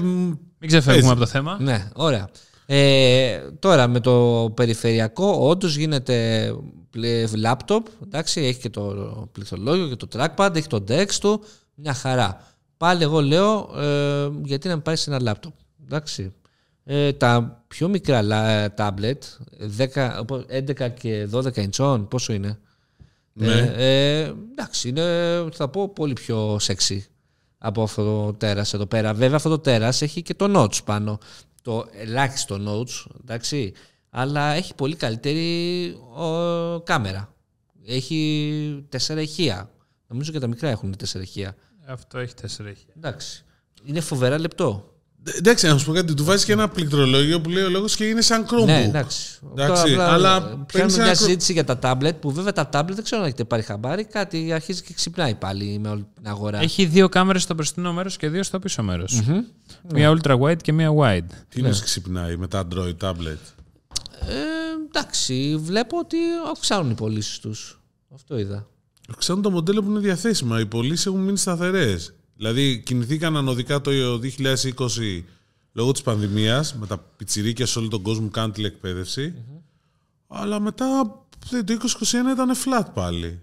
Μην 0.64 0.70
ξεφεύγουμε 0.70 1.00
Παίζει. 1.00 1.10
από 1.10 1.20
το 1.20 1.26
θέμα. 1.26 1.56
Ναι, 1.60 1.88
ωραία. 1.94 2.28
Ε, 2.66 3.38
τώρα 3.58 3.88
με 3.88 4.00
το 4.00 4.48
περιφερειακό 4.56 5.36
όντως 5.48 5.76
γίνεται 5.76 6.48
πλε- 6.90 7.34
λάπτοπ, 7.36 7.86
εντάξει, 8.04 8.40
έχει 8.40 8.60
και 8.60 8.70
το 8.70 8.82
πληκτρολόγιο 9.32 9.88
και 9.88 10.06
το 10.06 10.08
trackpad, 10.12 10.56
έχει 10.56 10.66
το 10.66 10.84
DeX 10.88 11.06
του, 11.20 11.44
μια 11.74 11.94
χαρά. 11.94 12.40
Πάλι 12.76 13.02
εγώ 13.02 13.20
λέω 13.20 13.70
ε, 13.80 14.28
γιατί 14.44 14.68
να 14.68 14.74
μην 14.74 14.82
πάρεις 14.82 15.06
ένα 15.06 15.20
λάπτοπ, 15.20 15.52
εντάξει. 15.84 16.32
Ε, 16.84 17.12
τα 17.12 17.62
πιο 17.68 17.88
μικρά 17.88 18.22
λα- 18.22 18.74
tablet, 18.76 19.18
10, 19.78 20.18
οπό- 20.20 20.44
11 20.48 20.88
και 20.88 21.28
12 21.32 21.68
inchών, 21.68 22.06
πόσο 22.08 22.32
είναι; 22.32 22.58
Ναι. 23.32 23.46
Ε, 23.76 24.20
ε, 24.20 24.32
εντάξει, 24.50 24.88
είναι 24.88 25.02
θα 25.52 25.68
πω 25.68 25.88
πολύ 25.88 26.12
πιο 26.12 26.56
sexy 26.62 26.98
από 27.64 27.82
αυτό 27.82 28.04
το 28.04 28.32
τέρας 28.32 28.74
εδώ 28.74 28.86
πέρα. 28.86 29.14
Βέβαια 29.14 29.36
αυτό 29.36 29.48
το 29.48 29.58
τέρας 29.58 30.02
έχει 30.02 30.22
και 30.22 30.34
το 30.34 30.60
notch 30.62 30.84
πάνω. 30.84 31.18
Το 31.62 31.86
ελάχιστο 31.92 32.56
notch, 32.68 33.10
εντάξει. 33.20 33.72
Αλλά 34.10 34.52
έχει 34.52 34.74
πολύ 34.74 34.96
καλύτερη 34.96 35.86
ο, 36.14 36.80
κάμερα. 36.80 37.34
Έχει 37.86 38.86
τέσσερα 38.88 39.20
ηχεία. 39.20 39.70
Νομίζω 40.06 40.32
και 40.32 40.38
τα 40.38 40.46
μικρά 40.46 40.68
έχουν 40.68 40.96
τέσσερα 40.96 41.24
ηχεία. 41.24 41.56
Αυτό 41.86 42.18
έχει 42.18 42.34
τέσσερα 42.34 42.70
ηχεία. 42.70 42.92
Εντάξει. 42.96 43.44
Είναι 43.84 44.00
φοβερά 44.00 44.38
λεπτό. 44.38 44.91
Ε, 45.24 45.30
Εντάξει, 45.38 45.66
να 45.66 45.78
σου 45.78 45.86
πω 45.86 45.92
κάτι. 45.92 46.14
Του 46.14 46.24
βάζει 46.24 46.44
και 46.44 46.52
ένα 46.52 46.68
πληκτρολόγιο 46.68 47.40
που 47.40 47.48
λέει 47.50 47.62
ο 47.64 47.68
λόγος 47.70 47.96
και 47.96 48.04
είναι 48.04 48.20
σαν 48.20 48.46
Chromebook. 48.50 48.64
Ναι, 48.64 48.82
εντάξει. 48.82 49.38
Εντάξει, 49.52 49.82
Τώρα, 49.94 50.12
αλλά 50.12 50.38
πιάνουμε 50.40 50.66
παίρνεις 50.72 50.94
μια 50.94 51.04
ένα 51.04 51.12
κρο- 51.14 51.24
συζήτηση 51.24 51.52
για 51.52 51.64
τα 51.64 51.78
tablet 51.82 52.12
που 52.20 52.30
βέβαια 52.32 52.52
τα 52.52 52.68
tablet 52.72 52.90
δεν 52.94 53.04
ξέρω 53.04 53.20
αν 53.20 53.26
έχετε 53.26 53.44
πάρει 53.44 53.62
χαμπάρι. 53.62 54.04
Κάτι 54.04 54.52
αρχίζει 54.52 54.82
και 54.82 54.92
ξυπνάει 54.94 55.34
πάλι 55.34 55.78
με 55.78 55.88
όλη 55.88 56.06
την 56.14 56.26
αγορά. 56.28 56.58
Έχει 56.60 56.84
δύο 56.84 57.08
κάμερες 57.08 57.42
στο 57.42 57.54
μπροστινό 57.54 57.92
μέρος 57.92 58.16
και 58.16 58.28
δύο 58.28 58.42
στο 58.42 58.58
πίσω 58.58 58.82
μέρος. 58.82 59.22
Μία 59.92 60.16
ultra 60.18 60.38
wide 60.40 60.62
και 60.62 60.72
μία 60.72 60.90
wide. 60.98 61.30
Τι 61.48 61.60
είναι 61.60 61.70
ξυπνάει 61.84 62.36
με 62.36 62.46
τα 62.48 62.66
Android 62.68 62.96
tablet; 63.00 63.38
Ε, 64.28 64.34
εντάξει, 64.88 65.56
βλέπω 65.62 65.98
ότι 65.98 66.16
αυξάνουν 66.52 66.90
οι 66.90 66.94
πωλήσεις 66.94 67.38
τους. 67.38 67.80
Αυτό 68.14 68.38
είδα. 68.38 68.66
Ξέρουν 69.18 69.42
το 69.42 69.50
μοντέλο 69.50 69.82
που 69.82 69.90
είναι 69.90 70.00
διαθέσιμα. 70.00 70.60
Οι 70.60 70.66
πωλήσεις 70.66 71.06
έχουν 71.06 71.20
μείνει 71.20 71.38
σταθερές. 71.38 72.14
Δηλαδή, 72.42 72.78
κινηθήκαν 72.84 73.36
ανωδικά 73.36 73.80
το 73.80 73.90
2020 74.22 75.24
λόγω 75.72 75.92
της 75.92 76.02
πανδημίας, 76.02 76.74
με 76.74 76.86
τα 76.86 76.98
πιτσιρίκια 77.16 77.66
σε 77.66 77.78
όλο 77.78 77.88
τον 77.88 78.02
κόσμο 78.02 78.24
που 78.24 78.30
κάνουν 78.30 78.52
τηλεκπαίδευση. 78.52 79.34
Αλλά 80.28 80.60
μετά 80.60 81.16
ε, 81.52 81.62
το 81.62 81.76
2021 82.00 82.32
ήταν 82.32 82.52
flat 82.64 82.86
πάλι. 82.94 83.40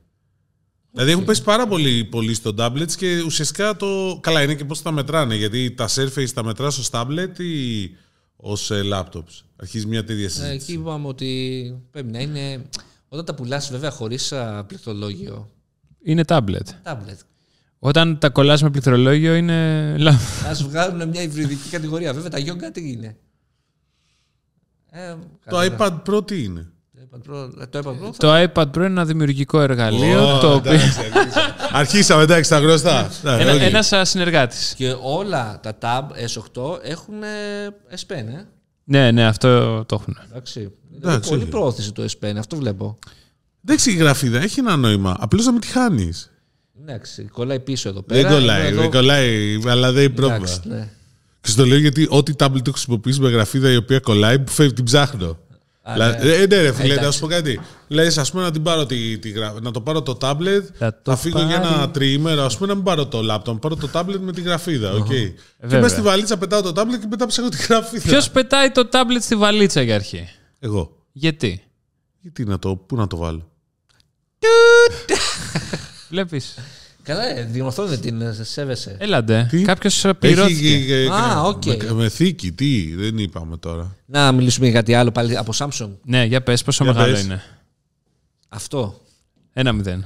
Δηλαδή 0.92 1.12
έχουν 1.12 1.26
πέσει 1.26 1.44
πάρα 1.44 1.68
πολύ 1.68 2.04
πολύ 2.06 2.34
στο 2.34 2.54
tablets 2.58 2.92
και 2.98 3.22
ουσιαστικά 3.22 3.76
το. 3.76 4.20
Καλά, 4.22 4.44
είναι 4.44 4.56
και 4.56 4.66
πώς 4.66 4.82
τα 4.82 4.92
μετράνε. 4.92 5.36
Γιατί 5.36 5.72
τα 5.72 5.88
Surface 5.96 6.30
τα 6.34 6.44
μετρά 6.44 6.68
ω 6.68 6.82
tablet 6.92 7.40
ή 7.40 7.90
ως 8.36 8.72
laptops. 8.94 9.42
Αρχίζει 9.56 9.86
μια 9.86 10.04
τέτοια 10.04 10.26
Ε, 10.26 10.28
συζήτηση. 10.28 10.54
εκεί 10.54 10.74
είπαμε 10.74 11.08
ότι 11.08 11.82
πρέπει 11.92 12.12
να 12.12 12.20
είναι. 12.20 12.66
Όταν 13.10 13.26
τα 13.26 13.36
πουλάς, 13.36 13.70
βέβαια, 13.72 13.92
χωρίς 13.92 14.34
πληκτρολόγιο. 14.68 15.50
Είναι 16.04 16.24
tablet. 16.28 16.68
Tablet. 16.84 17.18
Όταν 17.80 18.18
τα 18.20 18.30
κολλάς 18.30 18.62
με 18.62 18.70
πληκτρολόγιο 18.70 19.36
είναι 19.36 19.96
λάθος. 19.98 20.64
Α 20.64 20.68
βγάλουν 20.68 21.10
μια 21.10 21.22
υβριδική 21.22 21.70
κατηγορία. 21.70 22.14
Βέβαια, 22.14 22.30
τα 22.30 22.38
Yoga 22.40 22.72
τι 22.74 22.92
είναι; 22.92 23.18
Ε, 24.92 25.16
Το 25.50 25.56
καλά. 25.56 25.76
iPad 25.78 26.02
Pro 26.14 26.28
τι 26.28 26.44
είναι; 26.44 26.68
Το 26.94 27.08
iPad 27.12 27.32
Pro, 27.32 27.50
ε, 27.62 27.66
το 27.66 27.80
iPad 27.80 27.92
Pro 27.92 28.12
θα- 28.14 28.18
Το 28.18 28.34
iPad 28.54 28.64
Pro 28.72 28.76
είναι 28.76 28.86
ένα 28.86 29.06
δημιουργικό 29.06 29.62
εργαλείο 29.62 30.36
Ω, 30.36 30.40
το 30.40 30.54
οποίο. 30.54 30.72
εντάξει, 30.72 31.00
αρχίσαμε. 31.00 31.56
Αρχίσαμε, 31.72 32.24
εντάξει, 32.24 32.50
τα 32.50 32.60
γνωστά. 32.60 33.10
Ναι, 33.24 33.32
Ένα, 33.32 33.54
οκ. 33.54 33.62
ένας 33.62 33.94
συνεργάτης. 34.10 34.74
Και 34.78 34.96
όλα 35.02 35.60
τα 35.60 35.78
Tab 35.82 36.04
S8 36.26 36.80
έχουν 36.84 37.24
ε, 37.24 37.28
S 37.96 38.14
Pen, 38.14 38.26
ε. 38.28 38.44
Ναι, 38.84 39.12
ναι, 39.12 39.26
αυτό 39.26 39.48
το 39.86 39.96
έχουν. 40.02 40.18
Εντάξει. 40.30 40.60
Είναι 40.60 40.72
Εντάξει, 40.98 41.30
πολύ 41.30 41.42
όχι. 41.42 41.50
προώθηση 41.50 41.92
το 41.92 42.06
S 42.10 42.26
Pen, 42.26 42.36
αυτό 42.38 42.56
βλέπω. 42.56 42.98
Εντάξει, 43.66 43.92
η 43.92 43.96
γραφίδα 43.96 44.40
έχει 44.42 44.60
ένα 44.60 44.76
νόημα. 44.76 45.16
Απλώς 45.20 45.46
να 45.46 45.52
μην 45.52 45.62
τη 45.62 45.68
χάνεις. 45.68 46.32
Εντάξει, 46.82 47.24
κολλάει 47.24 47.60
πίσω 47.60 47.90
εδώ 47.90 48.02
πέρα. 48.02 48.22
Δεν 48.30 48.32
κολλάει, 48.40 48.60
Ενώ 48.60 48.68
εδώ- 48.70 48.82
δεν 48.82 48.92
κολλάει, 48.92 49.60
αλλά 49.68 49.92
δεν 49.92 50.04
είναι 50.04 50.14
πρόβλημα. 50.14 50.36
Εντάξει, 50.46 50.62
ναι. 50.68 50.90
Και 51.42 51.50
στο 51.50 51.66
λέω 51.66 51.78
γιατί 51.78 52.08
ό,τι 52.10 52.34
tablet 52.38 52.62
το 52.64 52.72
χρησιμοποιήσει 52.72 53.20
με 53.20 53.30
γραφίδα 53.30 53.72
η 53.72 53.76
οποία 53.76 54.00
κολλάει, 54.00 54.40
που 54.40 54.52
φεύγει, 54.52 54.74
την 54.74 54.84
ψάχνω. 54.84 55.38
Α, 55.82 55.98
Λα- 55.98 56.10
ναι. 56.24 56.34
Ε, 56.34 56.46
ναι, 56.48 56.62
ρε 56.62 56.74
φίλε, 56.74 56.86
Εντάξει. 56.88 57.06
να 57.06 57.12
σου 57.12 57.20
πω 57.20 57.28
κάτι. 57.28 57.60
Λες, 57.88 58.18
ας 58.18 58.32
πούμε, 58.32 58.44
να, 58.44 58.52
την 58.52 58.64
πάρω 58.64 58.86
τη, 58.86 59.18
τη 59.18 59.30
γρα- 59.30 59.56
να 59.62 59.72
το 59.72 59.82
πάρω 59.82 60.02
το 60.02 60.18
tablet, 60.22 60.62
Θα 60.74 60.86
θα, 60.86 61.00
το 61.04 61.16
φύγω 61.16 61.42
για 61.42 61.56
ένα 61.56 61.70
πάρει. 61.78 61.92
τριήμερο, 61.92 62.44
ας 62.44 62.56
πούμε, 62.58 62.68
να 62.68 62.76
μην 62.76 62.84
πάρω 62.84 63.06
το 63.08 63.20
laptop, 63.20 63.46
να 63.54 63.58
πάρω 63.58 63.76
το 63.76 63.90
tablet 63.94 64.20
με 64.20 64.32
τη 64.32 64.42
γραφίδα. 64.42 64.92
οκ. 64.94 65.06
Και 65.08 65.32
βέβαια. 65.60 65.80
μέσα 65.82 65.94
στη 65.94 66.02
βαλίτσα 66.04 66.38
πετάω 66.38 66.62
το 66.62 66.70
tablet 66.82 67.00
και 67.02 67.08
μετά 67.10 67.26
ψάχνω 67.26 67.50
τη 67.50 67.58
γραφίδα. 67.70 68.04
Ποιος 68.10 68.30
πετάει 68.30 68.72
το 68.72 68.90
tablet 68.92 69.22
στη 69.22 69.36
βαλίτσα 69.36 69.82
για 69.82 69.96
αρχή; 69.96 70.28
Εγώ. 70.60 70.98
Γιατί; 71.12 71.64
Γιατί 72.22 72.44
να 72.46 72.60
το, 72.60 72.76
πού 72.76 72.96
να 72.96 73.08
το 73.08 73.18
βάλω; 73.18 73.52
Βλέπεις. 76.10 76.56
Καλά, 77.04 77.38
ε, 77.38 77.44
διορθώνετε 77.44 77.98
την, 77.98 78.22
ε, 78.22 78.34
σέβεσαι. 78.44 78.96
Έλα 79.00 79.20
ντε. 79.20 79.48
Τι; 79.50 79.62
Κάποιος 79.62 80.06
Έχει, 80.06 80.14
πληρώθηκε. 80.16 80.94
ε, 80.94 81.08
Α, 81.10 81.32
ε, 81.32 81.48
οκ. 81.48 81.66
με, 81.66 81.92
με 81.94 82.10
θήκη, 82.10 82.52
τι, 82.52 82.96
δεν 82.96 83.18
είπαμε 83.18 83.58
τώρα. 83.58 83.96
Να 84.06 84.32
μιλήσουμε 84.32 84.66
για 84.68 84.76
κάτι 84.76 84.94
άλλο 84.94 85.12
πάλι 85.12 85.38
από 85.38 85.52
Samsung. 85.58 85.90
Ναι, 86.04 86.24
για 86.26 86.44
πες, 86.44 86.64
πόσο 86.64 86.84
Για 86.84 86.94
μεγάλο 86.94 87.14
πες. 87.14 87.24
είναι. 87.24 87.42
Αυτό. 88.50 89.02
Ένα 89.54 89.72
μηδέν. 89.72 90.06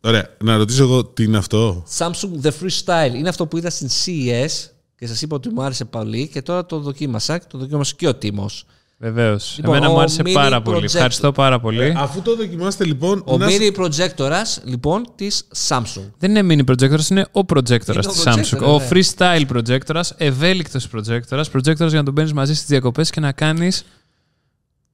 Ωραία, 0.00 0.28
να 0.44 0.56
ρωτήσω 0.56 0.82
εγώ 0.82 1.04
τι 1.04 1.24
είναι 1.24 1.36
αυτό; 1.36 1.84
Samsung 1.98 2.42
The 2.42 2.50
Freestyle. 2.50 3.14
Είναι 3.14 3.28
αυτό 3.28 3.46
που 3.46 3.56
είδα 3.56 3.70
στην 3.70 3.88
CES 3.88 4.68
και 4.98 5.06
σας 5.06 5.22
είπα 5.22 5.36
ότι 5.36 5.48
μου 5.48 5.62
άρεσε 5.62 5.84
πολύ 5.84 6.28
και 6.28 6.42
τώρα 6.42 6.66
το 6.66 6.78
δοκίμασα 6.78 7.38
και 7.38 7.44
το 7.48 7.58
δοκίμασε 7.58 7.94
και 7.96 8.08
ο 8.08 8.14
Τίμος. 8.14 8.66
Βεβαίως. 9.04 9.54
Λοιπόν, 9.56 9.74
Εμένα 9.74 9.90
ο 9.90 9.94
μου 9.94 10.00
άρεσε 10.00 10.22
mini 10.24 10.32
πάρα 10.32 10.62
πολύ. 10.62 10.76
projector. 10.78 10.94
Ευχαριστώ 10.94 11.32
πάρα 11.32 11.60
πολύ. 11.60 11.80
Ε, 11.82 11.94
αφού 11.96 12.22
το 12.22 12.36
δοκιμάστε 12.36 12.84
λοιπόν. 12.84 13.22
Ο 13.26 13.36
να 13.36 13.48
σ- 13.48 13.58
mini 13.60 13.82
projector 13.84 14.30
λοιπόν 14.64 15.06
της 15.14 15.44
Samsung. 15.68 16.10
Δεν 16.18 16.36
είναι 16.36 16.54
mini 16.66 16.70
projector, 16.72 17.10
είναι 17.10 17.26
ο 17.32 17.40
projector 17.54 17.70
Είναι 17.70 18.00
της 18.00 18.06
ο 18.06 18.22
Samsung. 18.24 18.34
projector, 18.34 18.62
Ο 18.66 18.78
ναι. 18.78 18.88
freestyle 18.90 19.44
projector, 19.56 20.00
ευέλικτος 20.16 20.88
projector. 20.96 21.40
Projector 21.52 21.76
για 21.88 21.98
να 21.98 22.02
τον 22.02 22.14
παίρνεις 22.14 22.32
μαζί 22.32 22.54
στις 22.54 22.66
διακοπές 22.66 23.10
και 23.10 23.20
να 23.20 23.32
κάνεις 23.32 23.84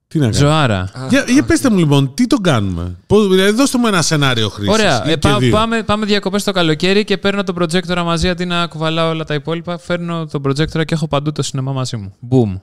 Τι 0.09 0.19
να 0.19 0.25
κάνω; 0.25 0.37
ζωάρα. 0.37 0.91
Για, 1.09 1.25
για 1.29 1.43
πέστε 1.45 1.71
μου 1.71 1.79
λοιπόν, 1.79 2.15
τι 2.15 2.27
τον 2.27 2.43
κάνουμε; 2.43 2.97
Πώς, 3.07 3.29
δηλαδή, 3.29 3.51
δώστε 3.53 3.79
μου 3.79 3.87
ένα 3.87 4.03
σενάριο 4.03 4.49
χρήσης. 4.49 4.73
Ωραία. 4.75 5.09
Ε, 5.11 5.17
πά- 5.17 5.39
πάμε 5.51 5.83
πάμε 5.83 6.07
διακοπές 6.07 6.45
το 6.45 6.53
καλοκαίρι 6.53 7.05
και 7.05 7.17
παίρνω 7.19 7.45
τον 7.45 7.55
projector 7.59 8.03
μαζί 8.05 8.29
αντί 8.29 8.45
να 8.45 8.67
κουβαλάω 8.67 9.09
όλα 9.11 9.25
τα 9.25 9.35
υπόλοιπα. 9.35 9.79
Φέρνω 9.79 10.27
τον 10.27 10.43
projector 10.47 10.85
και 10.85 10.95
έχω 10.95 11.09
παντού 11.09 11.33
το 11.33 11.43
σινεμά 11.43 11.73
μαζί 11.73 11.97
μου. 11.97 12.15
Boom. 12.31 12.61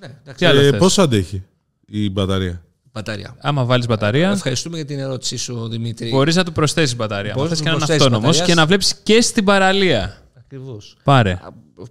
Ναι, 0.00 0.06
εντάξει. 0.06 0.34
Τι 0.34 0.44
άλλο 0.46 0.60
Ε, 0.60 0.70
θες; 0.70 0.78
πόσο 0.78 1.02
αντέχει 1.02 1.44
η 1.86 2.10
μπαταρία; 2.10 2.62
Μπαταρία. 2.92 3.36
Άμα 3.40 3.64
βάλεις 3.64 3.86
μπαταρία, 3.86 4.30
Ευχαριστούμε 4.30 4.76
για 4.76 4.84
την 4.84 4.98
ερώτησή 4.98 5.36
σου, 5.36 5.68
Δημήτρη. 5.68 6.10
μπορείς 6.10 6.36
να 6.36 6.44
του 6.44 6.52
προσθέσεις 6.52 6.96
μπαταρία. 6.96 7.30
Αν 7.32 7.36
Μπορείς 7.36 7.50
θες 7.50 7.58
να 7.60 7.64
και 7.64 7.70
του 7.70 7.76
έναν 7.76 7.86
προσθέσεις 7.86 8.02
αυτόνομο 8.02 8.26
μπαταρίας. 8.26 8.48
και 8.48 8.54
να 8.60 8.66
βλέπεις 8.66 8.94
και 9.02 9.20
στην 9.20 9.44
παραλία. 9.44 10.22
Ακριβώς. 10.38 10.96
Πάρε. 11.04 11.38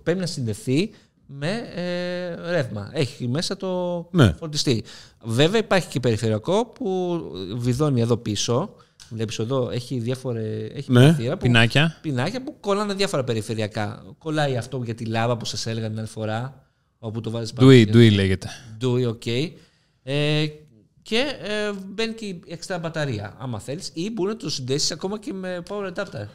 Πρέπει 0.03 0.19
να 0.19 0.25
συνδεθεί 0.25 0.89
με 1.25 1.49
ε, 1.75 2.51
ρεύμα. 2.51 2.89
Έχει 2.93 3.27
μέσα 3.27 3.57
το 3.57 4.07
Ναι. 4.11 4.33
φορτιστή. 4.39 4.83
Βέβαια 5.23 5.59
υπάρχει 5.59 5.87
και 5.87 5.99
περιφερειακό 5.99 6.65
που 6.65 7.19
βιδώνει 7.57 8.01
εδώ 8.01 8.17
πίσω. 8.17 8.69
Βλέπεις 9.09 9.39
εδώ 9.39 9.69
έχει 9.69 9.99
διάφορες 9.99 10.67
έχει 10.73 10.91
Ναι. 10.91 10.99
μια 10.99 11.13
θύρα 11.13 11.33
που, 11.37 11.41
Πινάκια. 11.45 11.97
πινάκια 12.01 12.43
που 12.43 12.59
κολλάνε 12.59 12.93
διάφορα 12.93 13.23
περιφερειακά. 13.23 14.03
Κολλάει 14.17 14.57
αυτό 14.57 14.81
για 14.85 14.95
τη 14.95 15.05
λάμπα 15.05 15.37
που 15.37 15.45
σας 15.45 15.65
έλεγα 15.67 15.89
την 15.89 15.97
άλλη 15.99 16.07
φορά 16.07 16.66
όπου 17.07 17.21
το 17.21 17.29
βάζεις 17.29 17.53
πάνω. 17.53 17.67
Ντουί, 17.67 17.85
και- 17.85 17.91
ντουί 17.91 18.09
λέγεται. 18.09 18.49
Ντουί, 18.77 19.05
οκ. 19.05 19.25
Ε, 20.03 20.45
και 21.01 21.23
ε, 21.41 21.71
μπαίνει 21.93 22.13
και 22.13 22.25
η 22.25 22.41
εξτρά 22.47 22.79
μπαταρία, 22.79 23.35
άμα 23.39 23.59
θέλεις. 23.59 23.91
Ή 23.93 24.11
μπορεί 24.11 24.29
να 24.29 24.37
το 24.37 24.49
συνδέσεις 24.49 24.91
ακόμα 24.91 25.19
και 25.19 25.33
με 25.33 25.63
power 25.69 25.87
adapter. 25.93 26.27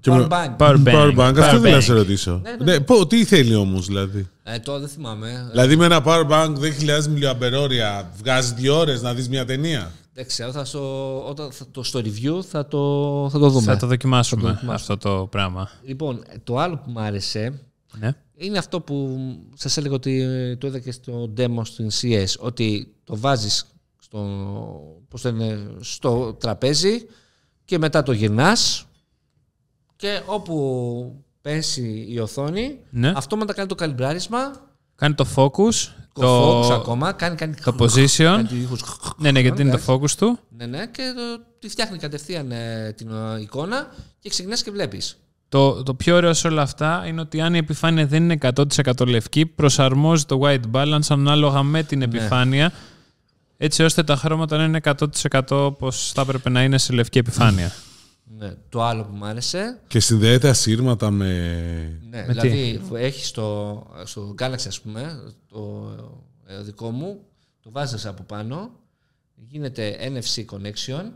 Και 0.00 0.10
Power 0.12 0.16
με- 0.16 0.26
bank. 0.30 0.56
Power 0.56 0.76
bank. 0.84 0.94
Power 0.94 1.16
bank, 1.18 1.34
αυτό 1.38 1.56
Power 1.56 1.60
δεν 1.60 1.72
να 1.72 1.78
bank. 1.78 1.82
σε 1.82 1.92
ρωτήσω. 1.92 2.40
Ναι, 2.44 2.50
ναι, 2.50 2.72
Ναι, 2.72 2.80
πω, 2.80 3.06
τι 3.06 3.24
θέλει 3.24 3.54
όμως 3.54 3.86
δηλαδή; 3.86 4.28
Ε, 4.42 4.58
τώρα 4.58 4.78
δεν 4.78 4.88
θυμάμαι. 4.88 5.46
Δηλαδή 5.50 5.76
με 5.76 5.84
ένα 5.84 6.02
power 6.04 6.26
bank 6.30 6.52
10.000 6.58 7.06
μιλιοαμπερόρια 7.08 8.10
βγάζει 8.16 8.54
δύο 8.54 8.78
ώρες 8.78 9.02
να 9.02 9.14
δεις 9.14 9.28
μια 9.28 9.44
ταινία; 9.44 9.92
Δεν 10.14 10.26
ξέρω, 10.26 10.52
θα 10.52 10.64
στο, 10.64 11.24
όταν 11.28 11.52
θα 11.52 11.66
το, 11.70 11.82
στο 11.82 12.00
review 12.00 12.42
θα 12.48 12.66
το, 12.66 12.78
θα 13.32 13.38
το 13.38 13.48
δούμε. 13.48 13.64
Θα 13.64 13.76
το 13.76 13.86
δοκιμάσουμε 13.86 14.40
Θα 14.42 14.46
το 14.48 14.54
δοκιμάσουμε. 14.54 14.94
αυτό 14.94 14.96
το 15.18 15.26
πράγμα. 15.26 15.70
Λοιπόν, 15.84 16.22
το 16.44 16.56
άλλο 16.58 16.76
που 16.76 16.90
μου 16.90 17.00
άρεσε 17.00 17.60
Ναι. 17.98 18.12
είναι 18.36 18.58
αυτό 18.58 18.80
που 18.80 19.18
σας 19.54 19.76
έλεγα 19.76 19.94
ότι 19.94 20.26
το 20.60 20.66
είδα 20.66 20.78
και 20.78 20.92
στο 20.92 21.32
demo 21.36 21.60
στην 21.62 21.88
CS, 22.00 22.26
ότι 22.38 22.94
το 23.04 23.16
βάζεις 23.16 23.64
στο, 23.98 24.18
πώς 25.08 25.22
το 25.22 25.32
λένε, 25.32 25.70
στο 25.80 26.34
τραπέζι 26.34 27.06
και 27.64 27.78
μετά 27.78 28.02
το 28.02 28.12
γυρνάς 28.12 28.84
και 29.96 30.20
όπου 30.26 31.24
πέσει 31.40 32.06
η 32.08 32.18
οθόνη, 32.18 32.78
Ναι. 32.90 33.12
αυτόματα 33.16 33.52
κάνει 33.52 33.68
το 33.68 33.74
καλυμπράρισμα, 33.74 34.68
Κάνει 34.94 35.14
το 35.14 35.26
focus. 35.36 35.88
το, 36.12 36.60
focus 36.60 36.70
ακόμα, 36.72 37.12
κάνει, 37.12 37.36
κάνει 37.36 37.54
το 37.54 37.74
position. 37.78 38.16
κάνει 38.24 38.58
ήχους. 38.60 38.82
Ναι, 39.16 39.30
ναι, 39.32 39.40
γιατί 39.40 39.62
είναι 39.62 39.78
το 39.78 39.82
focus 39.86 40.10
του. 40.10 40.38
Ναι, 40.48 40.66
ναι, 40.66 40.86
και 40.86 41.12
το, 41.16 41.44
τη 41.58 41.68
φτιάχνει 41.68 41.98
κατευθείαν 41.98 42.50
ε, 42.52 42.92
την 42.96 43.10
ε, 43.12 43.40
εικόνα 43.40 43.94
και 44.18 44.28
ξεκινάς 44.28 44.62
και 44.62 44.70
βλέπεις. 44.70 45.18
Το, 45.50 45.82
το 45.82 45.94
πιο 45.94 46.16
ωραίο 46.16 46.34
σε 46.34 46.48
όλα 46.48 46.62
αυτά 46.62 47.04
είναι 47.06 47.20
ότι 47.20 47.40
αν 47.40 47.54
η 47.54 47.58
επιφάνεια 47.58 48.06
δεν 48.06 48.22
είναι 48.22 48.38
100% 48.54 49.06
λευκή, 49.06 49.46
προσαρμόζει 49.46 50.24
το 50.24 50.40
white 50.42 50.70
balance 50.72 51.06
ανάλογα 51.08 51.62
με 51.62 51.82
την 51.82 52.02
επιφάνεια, 52.02 52.72
έτσι 53.56 53.82
ώστε 53.82 54.02
τα 54.02 54.16
χρώματα 54.16 54.56
να 54.56 54.64
είναι 54.64 54.80
100% 54.82 55.40
όπως 55.50 56.12
θα 56.14 56.20
έπρεπε 56.20 56.50
να 56.50 56.62
είναι 56.62 56.78
σε 56.78 56.92
λευκή 56.92 57.18
επιφάνεια. 57.18 57.72
Ναι. 58.38 58.54
Το 58.68 58.82
άλλο 58.82 59.04
που 59.04 59.16
μου 59.16 59.24
άρεσε 59.24 59.80
Και 59.86 60.00
συνδέεται 60.00 60.48
ασύρματα 60.48 61.10
με. 61.10 61.26
Ναι, 62.10 62.24
Με 62.26 62.32
δηλαδή 62.32 62.80
έχεις 62.94 63.28
στο, 63.28 63.86
στο 64.04 64.34
Galaxy 64.38 64.66
ας 64.66 64.80
πούμε, 64.80 65.32
το 65.48 65.90
ε, 66.46 66.62
δικό 66.62 66.90
μου, 66.90 67.20
το 67.60 67.70
βάζεις 67.70 68.06
από 68.06 68.22
πάνω, 68.22 68.70
γίνεται 69.34 69.96
NFC 70.00 70.44
connection 70.44 71.10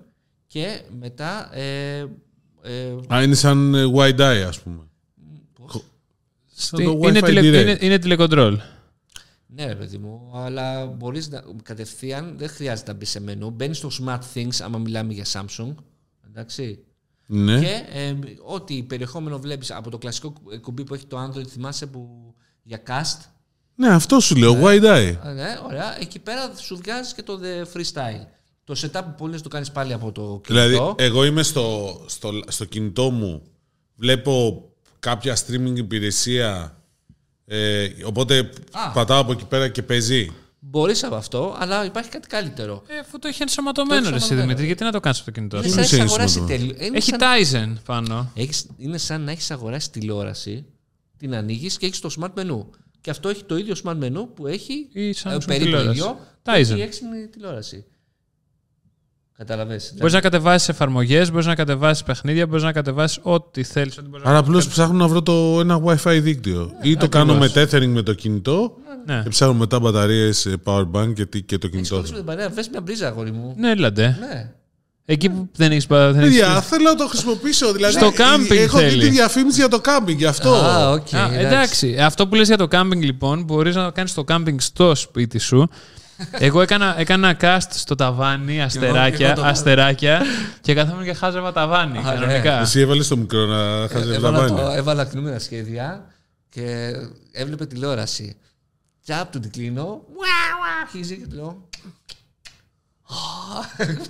και 0.47 0.81
μετά 1.01 1.57
ε, 1.57 2.07
ε, 2.65 3.15
Α, 3.15 3.23
είναι 3.23 3.35
σαν 3.35 3.75
ε, 3.75 3.85
wide 3.95 4.19
eye, 4.21 4.45
ας 4.49 4.61
πούμε. 4.61 4.83
Σαν 6.57 6.85
το 6.85 6.91
είναι, 7.09 7.19
Wi-Fi 7.21 7.25
τηλε, 7.25 7.41
direct. 7.41 7.63
είναι, 7.63 7.79
είναι 7.81 7.99
τηλεκοντρόλ. 7.99 8.61
ναι 9.47 9.67
ρε 9.67 9.75
παιδί 9.75 9.99
μου, 9.99 10.31
αλλά 10.35 10.87
μπορείς 10.87 11.29
να 11.29 11.43
κατευθείαν, 11.63 12.35
δεν 12.39 12.49
χρειάζεται 12.49 12.91
να 12.93 12.97
μπεις 12.97 13.11
σε 13.11 13.21
μενού, 13.21 13.51
μπαίνεις 13.51 13.77
στο 13.77 13.89
Smart 14.01 14.19
Things 14.35 14.57
άμα 14.63 14.79
μιλάμε 14.79 15.13
για 15.13 15.25
Samsung, 15.33 15.75
εντάξει, 16.29 16.85
Ναι. 17.27 17.61
και 17.61 17.85
ε, 17.93 18.15
ό,τι 18.45 18.83
περιεχόμενο 18.83 19.39
βλέπεις 19.39 19.71
από 19.71 19.91
το 19.91 19.99
κλασικό 19.99 20.33
κουμπί 20.61 20.85
που 20.85 20.95
έχει 20.95 21.07
το 21.07 21.25
Android, 21.25 21.47
θυμάσαι 21.47 21.87
που 21.87 22.35
για 22.63 22.83
cast, 22.87 23.25
Ναι, 23.75 23.89
αυτό 23.89 24.21
σου 24.21 24.37
λέω, 24.37 24.59
wide 24.63 24.85
eye. 24.85 25.15
Α, 25.27 25.33
Ναι, 25.33 25.59
ωραία. 25.65 26.01
Εκεί 26.01 26.19
πέρα 26.19 26.51
σου 26.57 26.77
βγάζει 26.77 27.15
και 27.15 27.23
το 27.23 27.41
The 27.43 27.77
Freestyle. 27.77 28.27
Το 28.65 28.75
setup 28.83 29.01
που 29.05 29.15
πολύ 29.17 29.41
το 29.41 29.49
κάνεις 29.49 29.71
πάλι 29.71 29.93
από 29.93 30.13
το 30.13 30.23
κινητό. 30.23 30.65
Δηλαδή, 30.69 30.95
εγώ 30.97 31.25
είμαι 31.25 31.43
στο, 31.43 32.01
στο, 32.07 32.41
στο 32.49 32.65
κινητό 32.65 33.11
μου, 33.11 33.43
βλέπω 33.97 34.65
κάποια 35.01 35.37
streaming 35.37 35.77
υπηρεσία, 35.77 36.79
ε, 37.47 37.89
οπότε 38.05 38.51
Α. 38.73 38.91
πατάω 38.91 39.21
από 39.21 39.33
εκεί 39.33 39.45
πέρα 39.45 39.69
και 39.69 39.83
παίζει. 39.83 40.33
Μπορείς 40.59 41.05
από 41.05 41.15
αυτό, 41.15 41.57
αλλά 41.59 41.85
υπάρχει 41.85 42.11
κάτι 42.11 42.29
καλύτερο. 42.29 42.83
Ε, 42.87 42.99
αφού 42.99 43.19
το 43.19 43.29
έχει 43.29 43.43
ενσωματωμένο 43.43 44.03
Το 44.03 44.09
ρε 44.11 44.15
έχει 44.17 44.25
εσύ 44.25 44.33
ενσωματωμένο. 44.35 44.47
Δημήτρη, 44.47 44.67
γιατί 44.67 44.85
να 44.85 44.93
το 44.93 45.01
κάνεις 45.01 45.19
από 45.21 45.27
το 45.27 45.33
κινητό; 45.33 45.57
Είναι 45.57 45.67
σου. 45.69 45.73
σαν, 45.73 45.83
είναι 45.83 45.97
να 45.97 46.03
έχεις 46.03 46.11
αγοράσει 46.13 46.39
ενσωματωμένο. 46.39 46.73
τελ- 46.75 46.87
είναι 46.87 46.97
Έχει 46.97 47.11
σαν... 47.11 47.77
Tizen 47.77 47.81
πάνω. 47.85 48.31
Έχεις... 48.35 48.67
είναι 48.77 48.99
σαν 48.99 49.21
να 49.23 49.31
έχεις 49.31 49.51
αγοράσει 49.51 49.91
τηλεόραση, 49.91 50.65
την 51.17 51.35
ανοίγεις 51.35 51.77
και 51.79 51.87
έχεις 51.87 52.01
το 52.01 52.15
smart 52.21 52.41
menu. 52.41 52.65
Και 53.01 53.11
αυτό 53.11 53.29
έχει 53.29 53.45
το 53.45 53.57
ίδιο 53.57 53.75
smart 53.85 53.99
menu 54.03 54.27
που 54.35 54.47
έχει 54.47 54.89
Η 54.93 55.15
Samsung 55.23 55.31
ε, 55.33 55.45
περίπου 55.47 55.65
τηλεόραση. 55.65 55.91
ίδιο. 55.91 56.19
Tizen. 56.43 56.53
και 56.67 56.73
Έχει 56.73 56.81
έξυπνη 56.81 57.27
τηλεόραση. 57.27 57.85
Καταλαβες. 59.39 59.95
Μπορείς 59.99 60.13
να 60.13 60.21
κατεβάσεις 60.21 60.69
εφαρμογές, 60.69 61.31
μπορείς 61.31 61.47
να 61.47 61.55
κατεβάσεις 61.55 62.03
παιχνίδια, 62.03 62.47
μπορείς 62.47 62.63
να 62.63 62.73
κατεβάσεις 62.73 63.19
ό,τι 63.23 63.63
θέλεις. 63.63 63.99
Άρα 64.23 64.39
απλώς 64.39 64.69
ψάχνω 64.69 64.97
να 64.99 65.09
βρω 65.09 65.23
το, 65.23 65.57
ένα 65.61 65.81
WiFi 65.85 66.19
δίκτυο. 66.23 66.73
Ή 66.83 66.97
το 66.97 67.09
κάνω 67.09 67.35
με 67.35 67.51
tethering 67.55 67.87
με 67.89 68.03
το 68.03 68.13
κινητό 68.15 68.77
Ναι. 69.07 69.21
και 69.23 69.29
ψάχνω 69.29 69.55
μετά 69.55 69.81
μπαταρίες 69.81 70.49
power 70.65 70.85
bank 70.93 71.13
και, 71.15 71.27
τι- 71.27 71.43
και 71.43 71.59
το 71.59 71.67
Έχεις 71.67 71.77
κινητό. 71.77 71.95
κόψει 71.97 72.11
με 72.11 72.17
την 72.17 72.27
παρέα, 72.27 72.49
βρες 72.49 72.69
μια 72.69 72.81
μπρίζα, 72.81 73.07
αγόρι 73.07 73.33
μου. 73.33 73.55
Ναι, 73.59 73.71
έλα 73.71 73.90
ντε. 73.90 74.17
Ναι. 74.21 74.51
Εκεί 75.07 75.29
που 75.31 75.49
δεν 75.57 75.71
έχεις 75.71 75.87
δεν 75.87 76.15
Παιδιά, 76.21 76.47
έχεις... 76.47 76.67
θέλω 76.69 76.83
να 76.85 76.95
το 76.95 77.07
χρησιμοποιήσω. 77.09 77.73
Δηλαδή, 77.73 77.93
Στο 77.95 78.13
κάμπινγκ 78.13 78.61
Έχω 78.61 78.79
δει 78.79 78.85
θέλεις. 78.85 79.05
τη 79.05 79.11
διαφήμιση 79.11 79.59
για 79.59 79.69
το 79.69 79.81
κάμπινγκ, 79.81 80.19
γι' 80.19 80.27
αυτό. 80.27 80.55
Α, 80.55 80.91
οκ. 80.91 81.15
Α, 81.15 81.35
εντάξει. 81.39 81.97
Αυτό 82.01 82.29
που 82.29 82.35
λες 82.35 82.47
για 82.47 82.57
το 82.57 82.69
κάμπινγκ 82.69 83.03
λοιπόν, 83.03 83.43
μπορείς 83.45 83.75
να 83.75 83.85
το 83.85 83.93
κάνεις 83.93 84.15
το 84.15 84.25
κάμπινγκ 84.25 84.59
στο 84.61 84.95
σπίτι 84.95 85.39
σου. 85.39 85.69
Εγώ 86.31 86.61
έκανα, 86.61 86.95
έκανα 87.01 87.37
cast 87.41 87.67
στο 87.71 87.95
ταβάνι, 87.95 88.63
αστεράκια, 88.63 89.27
εγώ 89.27 89.35
το- 89.37 89.45
αστεράκια 89.45 90.23
και 90.61 90.75
καθόμουν 90.75 91.05
και 91.05 91.13
χάζευα 91.13 91.53
ταβάνι. 91.53 91.99
Α, 91.99 92.03
κανονικά. 92.03 92.61
Εσύ 92.61 92.81
έβαλες 92.81 93.09
το 93.09 93.17
μικρό 93.17 93.47
να 93.47 93.89
χαζεύει 93.89 94.09
τα 94.11 94.15
Έβαλα, 94.15 94.47
το, 94.49 94.55
μπάνια. 94.55 94.77
έβαλα 94.77 95.05
κινούμενα 95.05 95.39
σχέδια 95.39 96.05
και 96.49 96.93
έβλεπε 97.33 97.67
τηλεόραση. 97.67 98.37
Και 99.01 99.15
από 99.15 99.33
του 99.33 99.41
την 99.41 99.51
κλείνω, 99.51 99.83
ουα, 99.83 100.37
ουα, 100.61 100.81
αρχίζει 100.83 101.17
και 101.17 101.27
του 101.27 101.35
λέω. 101.37 101.69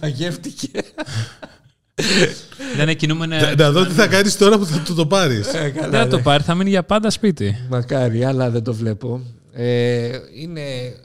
Παγεύτηκε. 0.00 0.68
Ήταν 2.74 2.96
κινούμενε. 2.96 3.38
Να- 3.40 3.54
Να 3.54 3.70
δω 3.70 3.86
τι 3.86 3.92
θα 3.92 4.06
κάνεις 4.06 4.36
τώρα 4.38 4.58
που 4.58 4.66
θα 4.66 4.78
του 4.78 4.94
το 4.94 5.06
πάρεις. 5.06 5.50
Δεν 5.50 5.90
θα 5.90 6.06
το 6.08 6.18
πάρει, 6.18 6.42
θα 6.42 6.54
μείνει 6.54 6.70
για 6.70 6.82
πάντα 6.82 7.10
σπίτι. 7.10 7.66
Μακάρι, 7.70 8.24
αλλά 8.24 8.50
δεν 8.50 8.62
το 8.62 8.74
βλέπω. 8.74 9.20
Ε, 9.56 10.20
είναι 10.34 10.62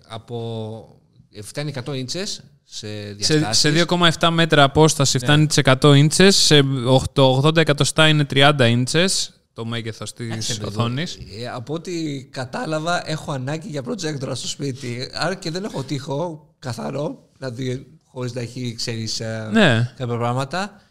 από. 0.08 1.00
Φτάνει 1.44 1.74
100 1.86 1.96
ίντσες 1.98 2.44
σε 2.64 2.88
Σε, 3.20 3.34
διαστάσεις. 3.34 3.58
σε 3.62 3.86
2,7 4.20 4.30
μέτρα 4.32 4.64
απόσταση 4.64 5.20
φτάνει 5.20 5.48
τις 5.48 5.58
100 5.64 5.94
ίντσες, 5.96 6.36
σε 6.36 6.60
8 6.88 7.02
το 7.14 7.42
80 7.46 7.58
εκατοστά 7.58 8.08
είναι 8.08 8.26
30 8.34 8.68
ίντσες, 8.70 9.34
το 9.54 9.66
μέγεθος 9.66 10.14
της 10.14 10.30
Κάτσε, 10.30 10.54
παιδί. 10.54 10.66
οθόνης. 10.68 11.16
Ε, 11.42 11.48
από 11.54 11.74
ό,τι 11.74 12.24
κατάλαβα, 12.24 13.10
έχω 13.10 13.32
ανάγκη 13.32 13.68
για 13.68 13.82
projector 13.88 14.32
στο 14.34 14.48
σπίτι. 14.48 15.10
Άρα 15.14 15.36
και 15.36 15.52
δεν 15.52 15.64
έχω 15.64 15.84
τείχο 15.84 16.48
καθαρό, 16.60 17.30
δηλαδή 17.38 17.88
χωρίς 18.12 18.34
να 18.34 18.42
έχει, 18.42 18.74
ξέρεις, 18.78 19.20
ε, 19.20 19.50
Ναι. 19.52 19.94
κάποια 19.98 20.18
πράγματα. 20.18 20.82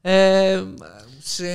Ε, 0.00 0.62
σε 1.28 1.46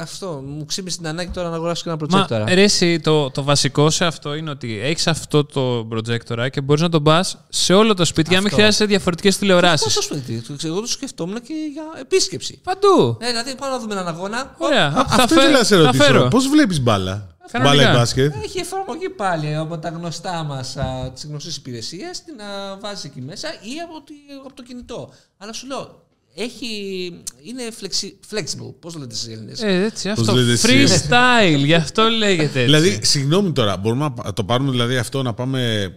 αυτό, 0.00 0.42
μου 0.46 0.64
ξύπνησε 0.64 0.96
την 0.96 1.06
ανάγκη 1.06 1.30
τώρα 1.30 1.48
να 1.48 1.54
αγοράσω 1.56 1.82
και 1.82 1.88
ένα 1.90 1.98
Μα 2.10 2.26
projector. 2.26 2.44
ρε, 2.54 2.62
εσύ, 2.62 3.00
το, 3.00 3.30
το 3.30 3.42
βασικό 3.42 3.90
σε 3.90 4.04
αυτό 4.04 4.34
είναι 4.34 4.50
ότι 4.50 4.78
έχεις 4.82 5.06
αυτό 5.06 5.44
το 5.44 5.88
projector 5.92 6.46
και 6.50 6.60
μπορείς 6.60 6.82
να 6.82 6.88
τον 6.88 7.02
πας 7.02 7.38
σε 7.48 7.74
όλο 7.74 7.94
το 7.94 8.04
σπίτι 8.04 8.28
για 8.28 8.36
να 8.36 8.42
μην 8.42 8.46
Αυτό. 8.46 8.56
χρειάζεσαι 8.56 8.84
διαφορετικές 8.84 9.36
τηλεοράσεις. 9.38 9.94
Πόσο 9.94 10.02
σπίτι, 10.02 10.42
εγώ 10.64 10.80
το 10.80 10.86
σκεφτόμουν 10.86 11.42
και 11.42 11.54
για 11.72 11.82
επίσκεψη. 12.00 12.60
Παντού. 12.64 13.16
Ε, 13.20 13.26
δηλαδή, 13.26 13.54
πάμε 13.54 13.72
να 13.72 13.78
δούμε 13.78 13.92
έναν 13.92 14.08
αγώνα. 14.08 14.54
Ωραία. 14.58 14.86
Α, 14.86 14.92
θα 14.92 15.00
Αυτό 15.00 15.26
φε- 15.34 15.42
ήθελα 15.42 15.58
να 15.58 15.64
σε 15.64 15.76
θα 15.76 15.82
ρωτήσω. 15.82 16.02
φέρω. 16.04 16.28
Πώς 16.28 16.48
βλέπεις 16.48 16.80
μπάλα; 16.80 17.36
Κανονικά. 17.52 17.76
Μπάλα 17.84 17.92
ή 17.92 17.96
μπάσκετ; 17.98 18.34
Έχει 18.44 18.58
εφαρμογή 18.58 19.08
πάλι 19.08 19.54
από 19.54 19.78
τα 19.78 19.88
γνωστά 19.88 20.42
μας, 20.42 20.76
τις 21.14 21.24
γνωστές 21.26 21.56
υπηρεσίες, 21.56 22.22
την 22.24 22.40
α, 22.40 22.78
βάζεις 22.80 23.04
εκεί 23.04 23.20
μέσα 23.20 23.48
ή 23.48 23.72
από, 23.88 24.02
τη, 24.04 24.14
από 24.44 24.54
το 24.54 24.62
κινητό. 24.62 25.10
Αλλά 25.38 25.52
σου 25.52 25.66
λέω, 25.66 26.03
έχει, 26.34 27.12
είναι 27.42 27.62
flexi, 27.80 28.34
flexible. 28.34 28.74
Πώς 28.80 28.92
το 28.92 28.98
λέτε 28.98 29.14
στι 29.14 29.32
Έλληνες; 29.32 29.62
Ε, 29.62 29.84
έτσι, 29.84 30.08
αυτό. 30.08 30.34
λέτε 30.34 30.52
εσύ. 30.52 30.68
Freestyle, 30.68 31.64
γι' 31.64 31.74
αυτό 31.74 32.08
λέγεται 32.08 32.44
έτσι. 32.44 32.60
Δηλαδή, 32.60 32.98
συγγνώμη 33.02 33.52
τώρα, 33.52 33.76
μπορούμε 33.76 34.12
να 34.24 34.32
το 34.32 34.44
πάρουμε 34.44 34.70
δηλαδή 34.70 34.96
αυτό 34.96 35.22
να 35.22 35.34
πάμε 35.34 35.88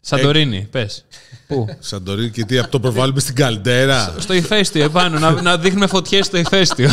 Σαντορίνη, 0.00 0.68
πες. 0.70 1.04
Πού; 1.46 1.66
Σαντορίνη 1.78 2.30
και 2.30 2.44
τι, 2.44 2.58
από 2.58 2.70
το 2.70 2.80
προβάλλουμε 2.80 3.20
στην 3.20 3.34
καλτέρα. 3.34 4.14
στο 4.18 4.32
ηφαίστειο 4.34 4.84
επάνω, 4.84 5.18
να, 5.18 5.42
να 5.42 5.58
δείχνουμε 5.58 5.86
φωτιές 5.86 6.26
στο 6.26 6.36
ηφαίστειο. 6.36 6.90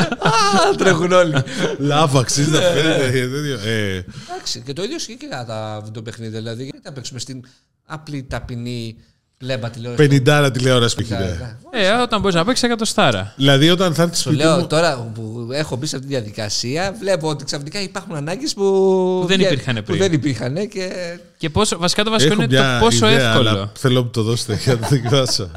τρέχουν 0.78 1.12
όλοι. 1.12 1.34
Λάβα, 1.78 2.20
αξίζει 2.20 2.50
να 2.50 2.60
φαίνεται. 2.60 3.10
τέτοιο. 3.10 3.58
Ε, 3.70 4.04
Εντάξει, 4.30 4.60
και 4.60 4.72
το 4.72 4.82
ίδιο 4.82 4.96
ισχύει 4.96 5.16
και 5.16 5.26
για 5.26 5.44
τα 5.44 5.80
βιντεοπαιχνίδια. 5.84 6.38
Δηλαδή, 6.38 6.62
γιατί 6.62 6.80
να 6.84 6.92
παίξουμε 6.92 7.18
στην 7.18 7.44
απλή 7.84 8.22
ταπεινή 8.22 8.96
πλέμπα 9.38 9.70
τηλεόραση. 9.70 10.08
Πενιντάρα 10.08 10.50
τηλεόραση 10.50 10.94
που 10.94 11.00
έχει. 11.00 11.12
ρε. 11.22 11.56
ε, 11.70 11.90
όταν 12.02 12.20
μπορείς 12.20 12.34
να 12.36 12.44
παίξεις 12.44 12.64
εκατοστάρα. 12.64 13.32
Δηλαδή, 13.36 13.70
όταν 13.70 13.94
θα 13.94 14.02
έρθεις 14.02 14.18
Σου 14.18 14.28
σπίτι 14.28 14.42
λέω 14.44 14.56
μου. 14.58 14.66
τώρα 14.66 15.10
που 15.14 15.48
έχω 15.52 15.76
μπει 15.76 15.86
σε 15.86 15.96
αυτή 15.96 16.08
τη 16.08 16.14
διαδικασία, 16.14 16.94
βλέπω 17.00 17.28
ότι 17.28 17.44
ξαφνικά 17.44 17.80
υπάρχουν 17.82 18.14
ανάγκες 18.16 18.54
που, 18.54 19.24
δεν 19.28 19.38
βγα- 19.38 19.50
υπήρχαν 19.50 19.74
που 19.74 19.82
πριν. 19.82 19.98
δεν 19.98 20.12
υπήρχαν 20.12 20.68
και. 20.68 20.90
Και 21.36 21.50
πόσο, 21.50 21.78
βασικά 21.78 22.04
το 22.04 22.10
βασικό 22.10 22.32
Έχω 22.32 22.42
είναι 22.42 22.56
το 22.56 22.62
μια 22.62 22.78
πόσο 22.80 23.08
ιδέα, 23.10 23.28
εύκολο. 23.30 23.48
αλλά 23.48 23.70
θέλω 23.78 23.94
να 23.94 24.00
μου 24.02 24.10
το 24.10 24.22
δώσετε 24.22 24.58
για 24.64 24.74
να 24.74 24.88
το 24.88 24.94
εκφράσω. 24.94 25.50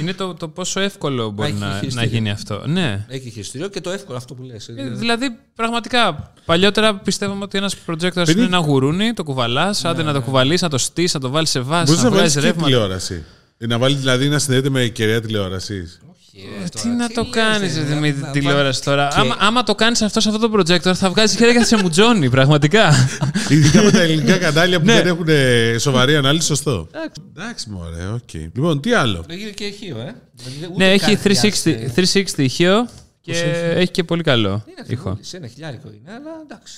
Είναι 0.00 0.12
το, 0.12 0.34
το 0.34 0.48
πόσο 0.48 0.80
εύκολο 0.80 1.30
μπορεί 1.30 1.48
έχει 1.50 1.58
να, 1.58 1.66
να 1.68 1.78
χειριστήριο. 1.78 2.08
γίνει 2.08 2.30
αυτό. 2.30 2.62
Ναι. 2.66 3.04
Έχει 3.08 3.30
χειριστήριο 3.30 3.68
και 3.68 3.80
το 3.80 3.90
εύκολο 3.90 4.16
αυτό 4.16 4.34
που 4.34 4.42
λες. 4.42 4.68
Ε, 4.68 4.72
Δηλαδή, 4.92 5.36
πραγματικά, 5.54 6.32
παλιότερα 6.44 6.94
πιστεύαμε 6.94 7.44
ότι 7.44 7.58
ένας 7.58 7.74
projector 7.86 8.28
είναι 8.28 8.42
ένα 8.44 8.58
γουρούνι, 8.58 9.12
το 9.12 9.24
κουβαλάς, 9.24 9.84
άντε 9.84 10.02
να 10.02 10.12
το 10.12 10.20
κουβαλείς, 10.22 10.62
να 10.62 10.68
το 10.68 10.78
στήσει, 10.78 11.10
να 11.14 11.20
το 11.20 11.28
βάλεις 11.30 11.50
σε 11.50 11.60
βάση, 11.60 11.84
Μπορείς 11.84 12.02
να 12.02 12.08
να 12.10 12.16
βάλεις 12.16 12.32
βγάζει 12.32 12.46
και 12.46 12.52
ρεύμα. 12.52 12.64
τηλεόραση. 12.64 13.24
Να 13.58 13.78
βάλεις 13.78 13.98
δηλαδή 13.98 14.28
να 14.28 14.38
συνδέεται 14.38 14.68
με 14.70 14.86
κεραία 14.86 15.20
τηλεόρασης. 15.20 16.00
Ε, 16.64 16.68
Τι 16.82 16.88
να 16.88 17.08
το 17.08 17.24
κάνεις, 17.30 17.76
ε, 17.76 17.80
Δημήτρη, 17.82 18.22
τη 18.22 18.30
τηλεόραση 18.30 18.82
τώρα. 18.82 19.08
Άμα, 19.12 19.36
άμα 19.38 19.62
το 19.62 19.74
κάνεις 19.74 20.02
αυτό 20.02 20.20
σε 20.20 20.28
αυτό 20.28 20.48
το 20.48 20.58
projector, 20.58 20.94
θα 20.94 21.10
βγάζει 21.10 21.36
χέρια 21.36 21.52
και 21.52 21.58
θα 21.58 21.64
σε 21.64 21.76
μουτζώνει, 21.76 22.30
πραγματικά. 22.30 22.92
Ειδικά 23.50 23.82
με 23.82 23.90
τα 23.90 24.00
ελληνικά 24.00 24.38
κανάλια 24.38 24.78
που 24.78 24.84
Ναι. 24.84 24.92
δεν 24.94 25.06
έχουν 25.06 25.24
ε, 25.28 25.76
σοβαρή 25.78 26.16
ανάλυση, 26.16 26.46
σωστό. 26.46 26.88
Εντάξει, 27.36 27.70
μωρέ, 27.70 28.06
οκ. 28.06 28.32
Λοιπόν, 28.32 28.80
τι 28.80 28.92
άλλο; 28.92 29.24
Έχει 29.28 29.54
και 29.54 29.64
ηχείο, 29.64 29.96
ε. 29.98 30.14
Δηλαδή, 30.34 30.72
ούτε 30.74 30.84
ναι, 30.84 30.92
έχει 30.92 31.04
καν 31.04 31.18
χρειάζεται- 31.18 31.92
360, 31.96 32.10
360 32.36 32.42
ηχείο 32.42 32.88
και 33.20 33.32
έχει; 33.74 33.90
και 33.90 34.04
πολύ 34.04 34.22
καλό 34.22 34.48
Είναι 34.66 34.84
ήχο. 34.86 35.10
ακριβώς, 35.10 35.32
ένα 35.32 35.46
χιλιάρικο 35.46 35.88
είναι, 35.88 36.10
αλλά 36.10 36.30
εντάξει. 36.44 36.74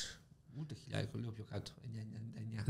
Ούτε 0.60 0.74
χιλιάρικο, 0.84 1.12
λίγο 1.18 1.30
πιο 1.30 1.39
κάτω. 1.39 1.39
9,99. 1.39 1.39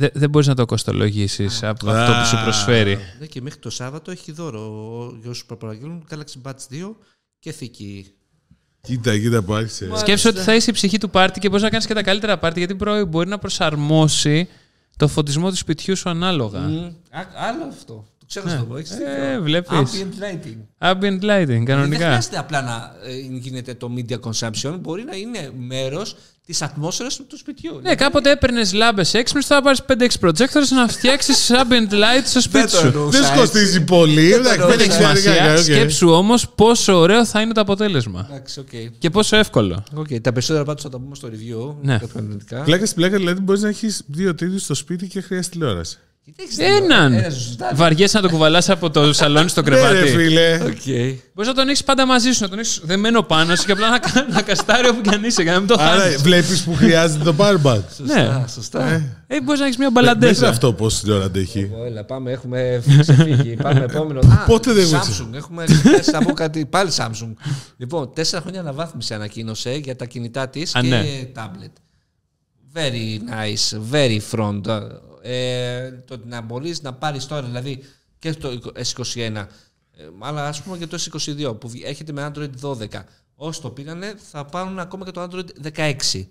Δεν 0.01 0.11
δεν 0.15 0.31
μπορείς 0.31 0.47
να 0.49 0.55
το 0.55 0.65
κοστολογήσεις 0.67 1.63
από 1.63 1.91
αυτό 1.91 2.13
που 2.13 2.27
σου 2.27 2.43
προσφέρει. 2.45 2.99
Ναι, 3.21 3.27
και 3.27 3.41
μέχρι 3.41 3.59
το 3.59 3.71
Σάββατο 3.71 4.11
έχει 4.11 4.33
δώρο 4.33 4.63
για 5.21 5.31
όσου 5.31 5.47
προπαραγγέλνουν 5.47 6.05
Galaxy 6.11 6.49
Buds 6.49 6.53
2 6.53 6.95
και 7.39 7.53
θήκη. 7.53 8.07
Κοίτα, 8.81 9.19
κοίτα 9.19 9.43
που 9.43 9.55
άρχισε. 9.55 9.87
Μα- 9.87 9.97
Σκέψου 9.97 10.29
ότι 10.29 10.39
θα 10.41 10.55
είσαι 10.55 10.71
η 10.71 10.73
ψυχή 10.73 10.99
του 10.99 11.11
πάρτι 11.11 11.41
και 11.41 11.49
μπορείς 11.49 11.63
να 11.63 11.71
κάνεις 11.71 11.87
και 11.87 11.95
τα 11.95 12.03
καλύτερα 12.03 12.39
πάρτι 12.39 12.59
γιατί 12.59 12.75
προ- 12.75 13.07
μπορεί 13.07 13.29
να 13.29 13.39
προσαρμόσει 13.39 14.49
το 14.97 15.09
φωτισμό 15.09 15.51
του 15.51 15.57
σπιτιού 15.57 15.97
σου 15.97 16.11
ανάλογα. 16.11 16.61
Μμ, 16.61 16.85
α- 17.11 17.47
Άλλο 17.49 17.65
αυτό. 17.69 18.05
Το 18.19 18.27
ξέχασα 18.27 18.57
το 18.59 18.65
πω. 18.65 18.77
έχεις 18.77 18.91
δίκιο. 18.91 19.07
Ε, 19.13 19.39
βλέπεις. 19.41 19.71
Ambient 19.79 20.23
lighting. 20.23 20.93
Ambient 20.93 21.21
lighting, 21.23 21.47
Δεν 21.47 21.65
κανονικά. 21.65 22.05
χρειάζεται 22.05 22.39
απλά 22.39 22.63
να 22.63 22.93
ε, 23.09 23.19
γίνεται 23.19 23.75
το 23.75 23.91
media 23.97 24.17
consumption, 24.21 24.77
μπορεί 24.81 25.05
να 25.05 25.17
είναι 25.17 25.53
μέρος 25.59 26.17
της 26.47 26.63
ατμόσφαιρας 26.63 27.17
του 27.29 27.37
σπιτιού. 27.39 27.79
Ναι, 27.83 27.95
κάποτε 27.95 28.31
έπαιρνες 28.31 28.73
λάμπες 28.73 29.15
έξυπνες, 29.15 29.47
θα 29.47 29.63
πάρεις 29.63 29.81
5-6 29.87 30.07
projectors 30.21 30.69
να 30.75 30.89
φτιάξεις 30.89 31.51
ambient 31.61 31.93
light 31.93 32.23
στο 32.25 32.41
σπίτι 32.41 32.59
Δεν 32.59 32.71
το 32.71 32.77
σου. 32.77 32.87
εννοούσα 32.87 33.11
Δεν 33.11 33.23
σου 33.27 33.33
έτσι. 33.33 33.41
κοστίζει 33.41 33.85
πολύ. 33.85 34.29
Δεν 34.31 34.43
το 34.43 34.49
Εντάξει, 34.49 34.61
εννοούσα. 34.61 34.77
Δεν 34.77 34.77
πέντε 34.79 34.83
έχει 34.83 34.93
χιλιάρικα, 35.23 35.33
σημασία. 35.33 35.53
οκ. 35.55 35.59
Σκέψου 35.63 36.09
όμως 36.11 36.49
πόσο 36.49 36.95
ωραίο 36.99 37.25
θα 37.25 37.41
είναι 37.41 37.53
το 37.53 37.61
αποτέλεσμα. 37.61 38.27
Εντάξει, 38.31 38.61
οκ. 38.61 38.69
Και 38.99 39.11
πόσο 39.11 39.37
εύκολο. 39.37 39.85
Οκ, 39.95 40.07
Τα 40.23 40.33
περισσότερα 40.33 40.65
πάντως 40.65 40.83
θα 40.83 40.89
τα 40.89 40.99
πούμε 40.99 41.15
στο 41.15 41.29
review. 41.29 41.75
Ναι. 41.83 41.99
πιο 41.99 42.09
επαναλυτικά. 42.11 42.63
Πλάκα 42.63 42.85
στην 42.87 42.97
πλάκα, 42.97 43.17
δηλαδή 43.17 43.41
μπορείς 43.41 43.63
να 43.63 43.69
έχεις 43.69 44.03
δύο 44.07 44.35
τέτοιους 44.35 44.59
στο 44.59 44.75
σπίτι 44.75 45.07
και 45.07 45.21
χρειάζεται 45.21 45.59
τηλεόραση. 45.59 45.99
Κοιτάξτε, 46.37 46.65
ε, 46.65 46.77
Έναν! 46.77 47.13
Ένα 47.13 47.31
σου 47.31 47.41
ζητάει. 47.41 47.71
Βαριέσαι 47.75 48.17
να 48.17 48.23
το 48.23 48.29
κουβαλάς 48.31 48.71
από 48.71 48.91
το 48.91 49.13
σαλόνι 49.13 49.49
στο 49.49 49.63
Ναι, 49.65 49.69
ρε 49.69 49.77
κρεβάτι. 49.77 50.09
φίλε. 50.11 50.55
Οκ. 50.55 50.85
Μπορείς 51.35 51.51
να 51.51 51.55
τον 51.55 51.69
έχεις 51.69 51.85
πάντα 51.85 52.07
μαζί 52.07 52.31
σου, 52.33 52.43
να 52.43 52.49
τον 52.49 52.59
έχει 52.59 52.81
δεμένο 52.83 53.23
πάνω 53.23 53.57
σου 53.57 53.65
και 53.67 53.73
απλά 53.73 53.91
να, 53.91 53.99
κα- 53.99 54.27
να 54.35 54.43
καστάρει 54.43 54.89
όπου 54.89 55.01
κι 55.01 55.15
αν 55.15 55.25
είσαι 55.25 55.43
για 55.43 55.53
να 55.53 55.59
μην 55.59 55.69
το 55.69 55.77
Άρα 55.79 56.01
χάσει. 56.01 56.17
βλέπεις 56.17 56.63
που 56.63 56.75
χρειάζεται 56.75 57.25
το 57.25 57.35
powerbank. 57.39 57.81
Σωστά, 57.97 58.45
σωστά. 58.55 59.03
Ε, 59.27 59.41
μπορείς 59.43 59.61
να 59.61 59.67
έχεις 59.67 59.79
μια 59.79 59.91
Μέσα 59.91 60.07
μπαλαντέζα. 60.07 60.49
αυτό 60.49 60.73
πόσο 60.73 61.01
τηλεόραση 61.01 61.27
αντέχει. 61.29 61.71
Έλα, 61.87 62.05
πάμε, 62.05 62.31
έχουμε 62.31 62.83
ξεφύγει. 63.01 63.57
πάμε 63.63 63.81
επόμενο. 63.81 64.19
Α, 64.21 64.45
Πότε 64.47 64.73
δεν 64.73 64.85
έχουμε 64.85 65.01
Samsung. 65.03 65.35
Έχουμε 65.37 65.65
θες 65.67 66.07
να 66.07 66.21
πω 66.23 66.33
κάτι 66.33 66.67
πάλι 66.67 66.91
Samsung. 66.97 67.33
Λοιπόν, 67.77 68.13
τέσσερα 68.15 68.43
χρόνια 68.43 68.61
αναβάθμιση 68.61 69.15
ανακοίνωσε 69.15 69.71
για 69.73 69.97
τα 69.97 70.05
κινητά 70.05 70.49
της 70.49 70.75
Α, 70.75 70.81
και 70.81 70.87
ναι. 70.89 71.03
Tablet. 72.75 72.77
Very 72.79 73.19
nice, 73.31 73.79
very 73.93 74.19
front. 74.31 74.67
Ε, 75.23 75.91
το 75.91 76.15
ότι 76.15 76.29
να 76.29 76.41
μπορείς 76.41 76.83
να 76.83 76.93
πάρεις 76.95 77.27
τώρα, 77.27 77.43
δηλαδή 77.43 77.83
και 78.19 78.33
το 78.35 78.59
S21, 78.75 79.17
ε, 79.17 79.45
αλλά 80.19 80.47
ας 80.49 80.63
πούμε 80.63 80.79
και 80.79 80.87
το 80.87 80.99
S22 81.01 81.61
που 81.61 81.69
βγει- 81.69 81.85
έρχεται 81.87 82.13
με 82.13 82.33
Android 82.35 82.51
12. 82.61 83.05
Όσοι 83.35 83.61
το 83.61 83.71
πήρανε 83.71 84.15
θα 84.31 84.45
πάρουν 84.45 84.79
ακόμα 84.79 85.05
και 85.05 85.11
το 85.11 85.23
Android 85.31 85.47
16. 85.75 86.27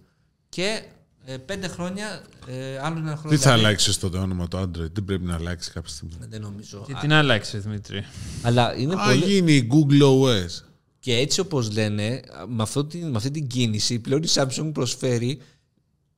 Και 0.49 0.81
ε, 1.25 1.37
πέντε 1.37 1.67
χρόνια, 1.67 2.21
ε, 2.47 2.77
άλλο 2.81 2.97
ένα 2.97 3.15
χρόνο. 3.15 3.35
Τι 3.35 3.41
θα 3.41 3.49
δηλαδή. 3.49 3.59
αλλάξεις 3.65 3.97
τότε 3.99 4.17
όνομα 4.17 4.47
το 4.47 4.61
Android, 4.61 4.91
δεν 4.93 5.03
πρέπει 5.05 5.25
να 5.25 5.33
αλλάξει 5.35 5.71
κάποια 5.71 5.89
στιγμή. 5.93 6.13
Δεν 6.29 6.41
νομίζω. 6.41 6.83
Και 6.87 6.93
την 7.01 7.13
άλλαξε, 7.13 7.57
Δημήτρη; 7.57 8.03
Αλλά 8.41 8.75
είναι 8.77 8.93
Α, 8.93 9.05
πολύ. 9.05 9.25
γίνει 9.25 9.53
η 9.53 9.69
Google 9.71 10.01
OS. 10.03 10.63
Και 10.99 11.15
έτσι 11.15 11.39
όπως 11.39 11.71
λένε, 11.71 12.21
με, 12.47 12.61
αυτό 12.63 12.85
την, 12.85 13.07
με 13.09 13.17
αυτή 13.17 13.31
την 13.31 13.47
κίνηση 13.47 13.99
πλέον 13.99 14.23
η 14.23 14.27
Samsung 14.33 14.69
προσφέρει 14.73 15.41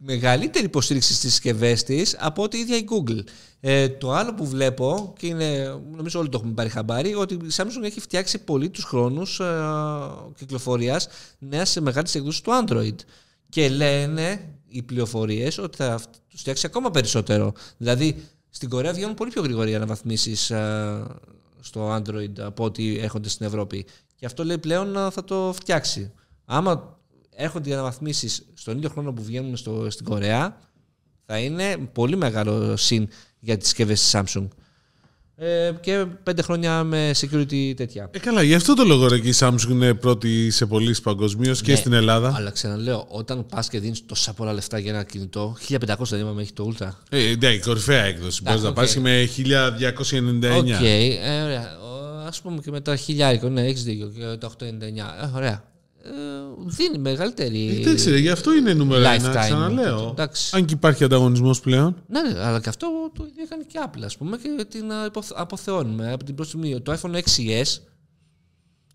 μεγαλύτερη 0.03 0.65
υποστήριξη 0.65 1.13
στις 1.13 1.31
συσκευές 1.31 1.83
της 1.83 2.15
από 2.19 2.43
ότι 2.43 2.57
η 2.57 2.59
ίδια 2.59 2.77
η 2.77 2.83
Google. 2.89 3.23
Ε, 3.59 3.89
το 3.89 4.11
άλλο 4.11 4.33
που 4.33 4.47
βλέπω, 4.47 5.13
και 5.19 5.27
είναι, 5.27 5.79
νομίζω 5.91 6.19
όλοι 6.19 6.29
το 6.29 6.37
έχουμε 6.37 6.53
πάρει 6.53 6.69
χαμπάρι, 6.69 7.15
ότι 7.15 7.33
η 7.33 7.49
Samsung 7.55 7.83
έχει 7.83 7.99
φτιάξει 7.99 8.39
πολύ 8.39 8.69
τους 8.69 8.83
χρόνους 8.83 9.39
ε, 9.39 9.45
κυκλοφορίας 10.35 11.07
νέας 11.39 11.69
σε 11.69 11.81
μεγάλες 11.81 12.15
εκδόσεις 12.15 12.41
του 12.41 12.51
Android. 12.63 12.95
Και 13.49 13.69
λένε 13.69 14.49
οι 14.67 14.81
πληροφορίες 14.81 15.57
ότι 15.57 15.77
θα 15.77 15.99
τους 16.27 16.39
φτιάξει 16.39 16.65
ακόμα 16.65 16.91
περισσότερο. 16.91 17.53
Δηλαδή, 17.77 18.23
στην 18.49 18.69
Κορέα 18.69 18.93
βγαίνουν 18.93 19.13
πολύ 19.13 19.31
πιο 19.31 19.41
γρήγορα 19.41 19.69
οι 19.69 19.75
αναβαθμίσεις 19.75 20.49
ε, 20.49 21.03
στο 21.59 21.95
Android 21.95 22.39
από 22.39 22.63
ό,τι 22.63 22.99
έρχονται 22.99 23.29
στην 23.29 23.45
Ευρώπη. 23.45 23.85
Και 24.15 24.25
αυτό 24.25 24.43
λέει 24.43 24.57
πλέον 24.57 24.95
ε, 24.95 25.09
θα 25.11 25.23
το 25.23 25.53
φτιάξει. 25.55 26.11
Άμα 26.45 26.99
έρχονται 27.35 27.69
οι 27.69 27.73
αναβαθμίσεις 27.73 28.45
στον 28.53 28.77
ίδιο 28.77 28.89
χρόνο 28.89 29.13
που 29.13 29.23
βγαίνουν 29.23 29.57
στο, 29.57 29.89
στην 29.89 30.05
Κορέα, 30.05 30.57
θα 31.25 31.37
είναι 31.37 31.77
πολύ 31.93 32.15
μεγάλο 32.15 32.77
συν 32.77 33.07
για 33.39 33.57
τις 33.57 33.67
συσκευές 33.67 34.01
της 34.01 34.15
Samsung. 34.15 34.47
Ε, 35.43 35.71
και 35.81 36.05
πέντε 36.23 36.41
χρόνια 36.41 36.83
με 36.83 37.11
security 37.15 37.73
τέτοια. 37.75 38.09
Ε, 38.11 38.19
καλά, 38.19 38.41
γι' 38.43 38.53
αυτό 38.53 38.73
το 38.73 38.83
λόγο 38.83 39.07
ρε, 39.07 39.19
και 39.19 39.27
η 39.27 39.33
Samsung 39.39 39.69
είναι 39.69 39.93
πρώτη 39.93 40.49
σε 40.49 40.65
πωλήσεις 40.65 41.01
παγκοσμίως 41.01 41.61
και 41.61 41.71
Ναι, 41.71 41.77
στην 41.77 41.93
Ελλάδα. 41.93 42.33
Αλλά 42.35 42.49
ξαναλέω, 42.51 43.05
όταν 43.09 43.45
πας 43.45 43.69
και 43.69 43.79
δίνεις 43.79 44.05
τόσα 44.05 44.33
πολλά 44.33 44.53
λεφτά 44.53 44.77
για 44.79 44.93
ένα 44.93 45.03
κινητό, 45.03 45.57
1500 45.69 45.77
δεν 45.99 46.19
είπαμε 46.19 46.41
έχει 46.41 46.53
το 46.53 46.73
Ultra. 46.73 46.89
Ε, 47.09 47.35
ναι, 47.39 47.47
η 47.47 47.59
κορυφαία 47.59 48.03
έκδοση. 48.03 48.41
Μπορείς 48.41 48.61
να 48.61 48.69
οκ. 48.69 48.75
πάρει 48.75 48.93
και 48.93 48.99
με 48.99 49.29
1299. 49.37 50.57
Οκ, 50.57 50.81
ε, 50.81 51.41
ωραία. 51.43 51.79
Ας 52.25 52.41
πούμε 52.43 52.61
και 52.61 52.71
με 52.71 52.81
τα 52.81 52.95
χιλιάρικο, 52.95 53.49
ναι, 53.49 53.65
έχεις 53.65 53.83
δίκιο. 53.83 54.11
Και 54.15 54.37
τα 54.39 54.47
899. 54.47 54.63
Ε, 55.23 55.29
ωραία. 55.35 55.70
Ε, 56.03 56.09
δίνει 56.65 56.97
μεγαλύτερη. 56.97 57.79
Εντάξει, 57.81 58.09
ρε, 58.09 58.17
γι' 58.17 58.29
αυτό 58.29 58.53
είναι 58.55 58.73
νούμερο 58.73 59.01
Lifetime. 59.03 59.19
ένα, 59.23 59.39
ξαναλέω. 59.39 60.09
Εντάξει. 60.09 60.55
Αν 60.55 60.65
και 60.65 60.73
υπάρχει 60.73 61.03
ανταγωνισμός 61.03 61.59
πλέον. 61.59 62.03
Ναι, 62.07 62.21
ναι, 62.21 62.39
αλλά 62.39 62.59
και 62.61 62.69
αυτό 62.69 63.11
το 63.15 63.25
ίδιο 63.29 63.43
έκανε 63.43 63.63
και 63.67 63.79
Apple, 63.85 64.01
ας 64.03 64.17
πούμε, 64.17 64.37
και 64.37 64.65
την 64.69 64.91
α, 64.91 65.05
υποθ- 65.05 65.31
αποθεώνουμε 65.35 66.11
από 66.11 66.23
την 66.23 66.35
πρώτη 66.35 66.49
στιγμή. 66.49 66.81
Το 66.81 66.91
iPhone 67.01 67.15
6s 67.15 67.81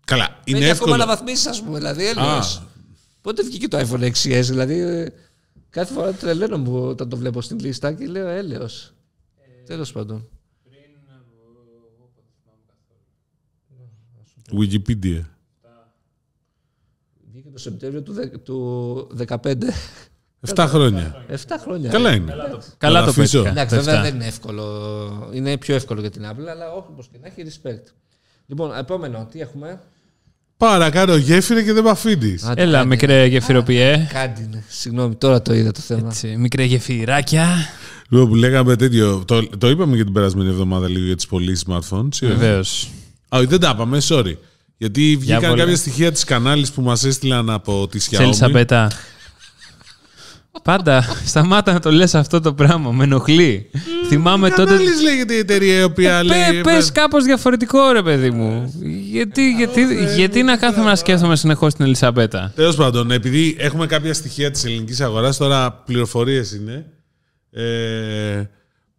Καλά, 0.05 0.39
είναι 0.43 0.57
έχει 0.57 0.69
ακόμα 0.69 0.69
εύκολο. 0.69 0.93
αναβαθμίσει, 0.93 1.49
ας 1.49 1.61
πούμε. 1.63 1.77
Δηλαδή, 1.77 2.07
έλεος. 2.07 2.63
Πότε 3.21 3.43
βγήκε 3.43 3.67
το 3.67 3.77
iPhone 3.79 4.01
6s, 4.11 4.41
δηλαδή. 4.43 4.79
ε, 4.79 5.07
Κάθε 5.69 5.93
φορά 5.93 6.11
τρελαίνω 6.13 6.57
μου 6.57 6.83
όταν 6.87 7.09
το 7.09 7.17
βλέπω 7.17 7.41
στην 7.41 7.59
λίστα 7.59 7.93
και 7.93 8.07
λέω 8.07 8.27
έλεος. 8.27 8.93
Τέλος 9.65 9.91
πάντων. 9.91 10.29
Wikipedia. 14.51 15.21
Βγήκε 17.47 17.53
το 17.53 17.59
Σεπτέμβριο 17.59 18.01
του, 18.01 18.13
δε- 18.13 18.27
του 18.27 19.07
15. 19.27 19.73
7 20.55 20.65
χρόνια. 20.67 21.25
7 21.29 21.35
χρόνια. 21.61 21.89
Καλά 21.89 22.13
είναι. 22.15 22.33
Καλά 22.77 23.03
το 23.03 23.09
αφήσω. 23.09 23.37
πέτυχα. 23.37 23.49
Εντάξει, 23.51 23.75
Αυτά. 23.75 23.91
βέβαια 23.91 24.01
δεν 24.09 24.15
είναι 24.15 24.25
εύκολο. 24.25 25.29
Είναι 25.33 25.57
πιο 25.57 25.75
εύκολο 25.75 25.99
για 26.01 26.09
την 26.09 26.21
Apple, 26.25 26.47
αλλά 26.51 26.71
όχι 26.71 26.85
όπως 26.89 27.07
και 27.11 27.17
να 27.21 27.27
έχει 27.27 27.43
respect. 27.61 27.91
Λοιπόν, 28.45 28.77
επόμενο, 28.77 29.27
τι 29.31 29.39
έχουμε; 29.39 29.79
Παρακάνω 30.57 31.15
γέφυρα 31.15 31.63
και 31.63 31.73
δεν 31.73 31.83
με 31.83 31.89
αφήνεις. 31.89 32.43
Άντε, 32.43 32.61
Έλα, 32.61 32.71
κάντε. 32.77 32.87
μικρέ 32.87 33.25
γεφυροποιέ. 33.25 34.07
Κάντε, 34.13 34.47
ναι. 34.51 34.63
Συγγνώμη, 34.67 35.15
τώρα 35.15 35.41
το 35.41 35.53
είδα 35.53 35.71
το 35.71 35.79
θέμα. 35.79 36.07
Έτσι, 36.07 36.35
μικρέ 36.37 36.63
γεφυράκια. 36.63 37.47
Λοιπόν, 38.09 38.27
που 38.27 38.35
λέγαμε 38.35 38.75
τέτοιο. 38.75 39.23
Το, 39.25 39.47
το 39.57 39.69
είπαμε 39.69 39.95
και 39.97 40.03
την 40.03 40.13
περασμένη 40.13 40.49
εβδομάδα 40.49 40.89
λίγο 40.89 41.05
για 41.05 41.15
τις 41.15 41.27
πωλήσεις 41.27 41.65
smartphones. 41.67 42.15
ή 42.21 42.25
όχι; 42.25 42.35
Βεβαίως. 42.35 42.89
Α, 43.29 43.37
όχι, 43.37 43.45
δεν 43.45 43.59
τα 43.59 43.71
είπαμε, 43.75 43.97
sorry. 44.01 44.33
Γιατί 44.77 45.17
βγήκαν 45.19 45.41
πολλά. 45.41 45.55
κάποια 45.55 45.75
στοιχεία 45.75 46.11
της 46.11 46.23
κανάλης 46.23 46.71
που 46.71 46.81
μας 46.81 47.03
έστειλαν 47.03 47.49
από 47.49 47.87
τη 47.87 47.99
Τη 47.99 48.07
Xiaomi. 48.11 48.19
Ελισαμπετά. 48.21 48.91
Πάντα 50.63 51.03
σταμάτα 51.25 51.73
να 51.73 51.79
το 51.79 51.91
λες 51.91 52.15
αυτό 52.15 52.41
το 52.41 52.53
πράγμα. 52.53 52.91
Με 52.91 53.03
ενοχλεί. 53.03 53.69
Θυμάμαι 54.07 54.49
τότε. 54.49 54.63
Κανάλης 54.63 55.01
λέγεται 55.01 55.33
η 55.33 55.37
εταιρεία 55.37 55.79
η 55.79 55.83
οποία 55.83 56.23
λέει. 56.23 56.61
Πες 56.63 56.91
κάπως 56.91 57.23
διαφορετικό, 57.23 57.91
ρε 57.91 58.01
παιδί 58.03 58.29
μου. 58.29 58.73
Γιατί, 59.11 59.51
γιατί, 59.51 59.81
γιατί 60.15 60.43
να 60.43 60.57
κάθομαι 60.57 60.89
να 60.89 60.95
σκέφτομαι 60.95 61.35
συνεχώς 61.35 61.73
την 61.73 61.85
Ελισαμπέτα. 61.85 62.51
Τέλος 62.55 62.75
πάντων, 62.75 63.11
επειδή 63.11 63.55
έχουμε 63.59 63.85
κάποια 63.85 64.13
στοιχεία 64.13 64.51
της 64.51 64.65
ελληνικής 64.65 65.01
αγοράς, 65.01 65.37
τώρα 65.37 65.71
πληροφορίες 65.71 66.51
είναι. 66.51 66.85
Ε, 67.51 68.43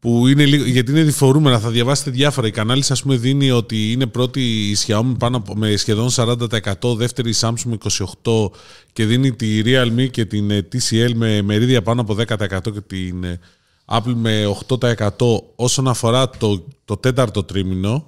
που 0.00 0.26
είναι 0.26 0.44
λίγο, 0.44 0.64
γιατί 0.64 0.90
είναι 0.90 1.02
διφορούμενα, 1.02 1.58
θα 1.58 1.70
διαβάσετε 1.70 2.10
διάφορα. 2.10 2.46
Η 2.46 2.50
κανάλης, 2.50 2.90
ας 2.90 3.02
πούμε, 3.02 3.16
δίνει 3.16 3.50
ότι 3.50 3.92
είναι 3.92 4.06
πρώτη 4.06 4.40
η 4.70 4.76
Xiaomi 4.86 5.14
πάνω 5.18 5.36
από, 5.36 5.54
με 5.56 5.76
σχεδόν 5.76 6.08
40%, 6.14 6.96
δεύτερη 6.96 7.30
η 7.30 7.34
Samsung 7.40 7.62
με 7.64 7.78
28% 8.24 8.50
και 8.92 9.04
δίνει 9.04 9.32
τη 9.32 9.62
Realme 9.64 10.10
και 10.10 10.24
την 10.24 10.50
ε, 10.50 10.68
TCL 10.72 11.12
με 11.14 11.42
μερίδια 11.42 11.82
πάνω 11.82 12.00
από 12.00 12.16
10% 12.18 12.46
και 12.62 12.80
την 12.86 13.24
ε, 13.24 13.40
Apple 13.84 14.14
με 14.14 14.56
8% 14.68 15.08
όσον 15.56 15.88
αφορά 15.88 16.30
το, 16.30 16.64
το 16.84 16.96
τέταρτο 16.96 17.44
τρίμηνο, 17.44 18.06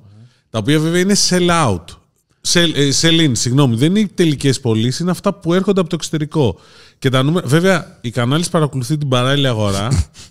τα 0.51 0.59
οποία 0.59 0.79
βέβαια 0.81 1.01
είναι 1.01 1.17
sell 1.29 1.49
out. 1.49 1.85
Sell, 2.49 2.71
ε, 2.75 2.89
sell 3.01 3.29
in, 3.29 3.31
συγγνώμη. 3.33 3.77
Δεν 3.77 3.91
είναι 3.91 4.01
οι 4.01 4.09
τελικές 4.15 4.61
πωλήσεις, 4.61 5.01
είναι 5.01 5.11
αυτά 5.11 5.35
που 5.35 5.55
έρχονται 5.55 5.81
από 5.81 5.89
το 5.89 5.95
εξωτερικό. 5.95 6.59
Και 6.99 7.09
τα 7.09 7.23
νούμερα, 7.23 7.47
βέβαια, 7.47 7.99
η 8.01 8.11
κανάλης 8.11 8.49
παρακολουθεί 8.49 8.99
την 8.99 9.09
παράλληλη 9.09 9.47
αγορά. 9.47 9.89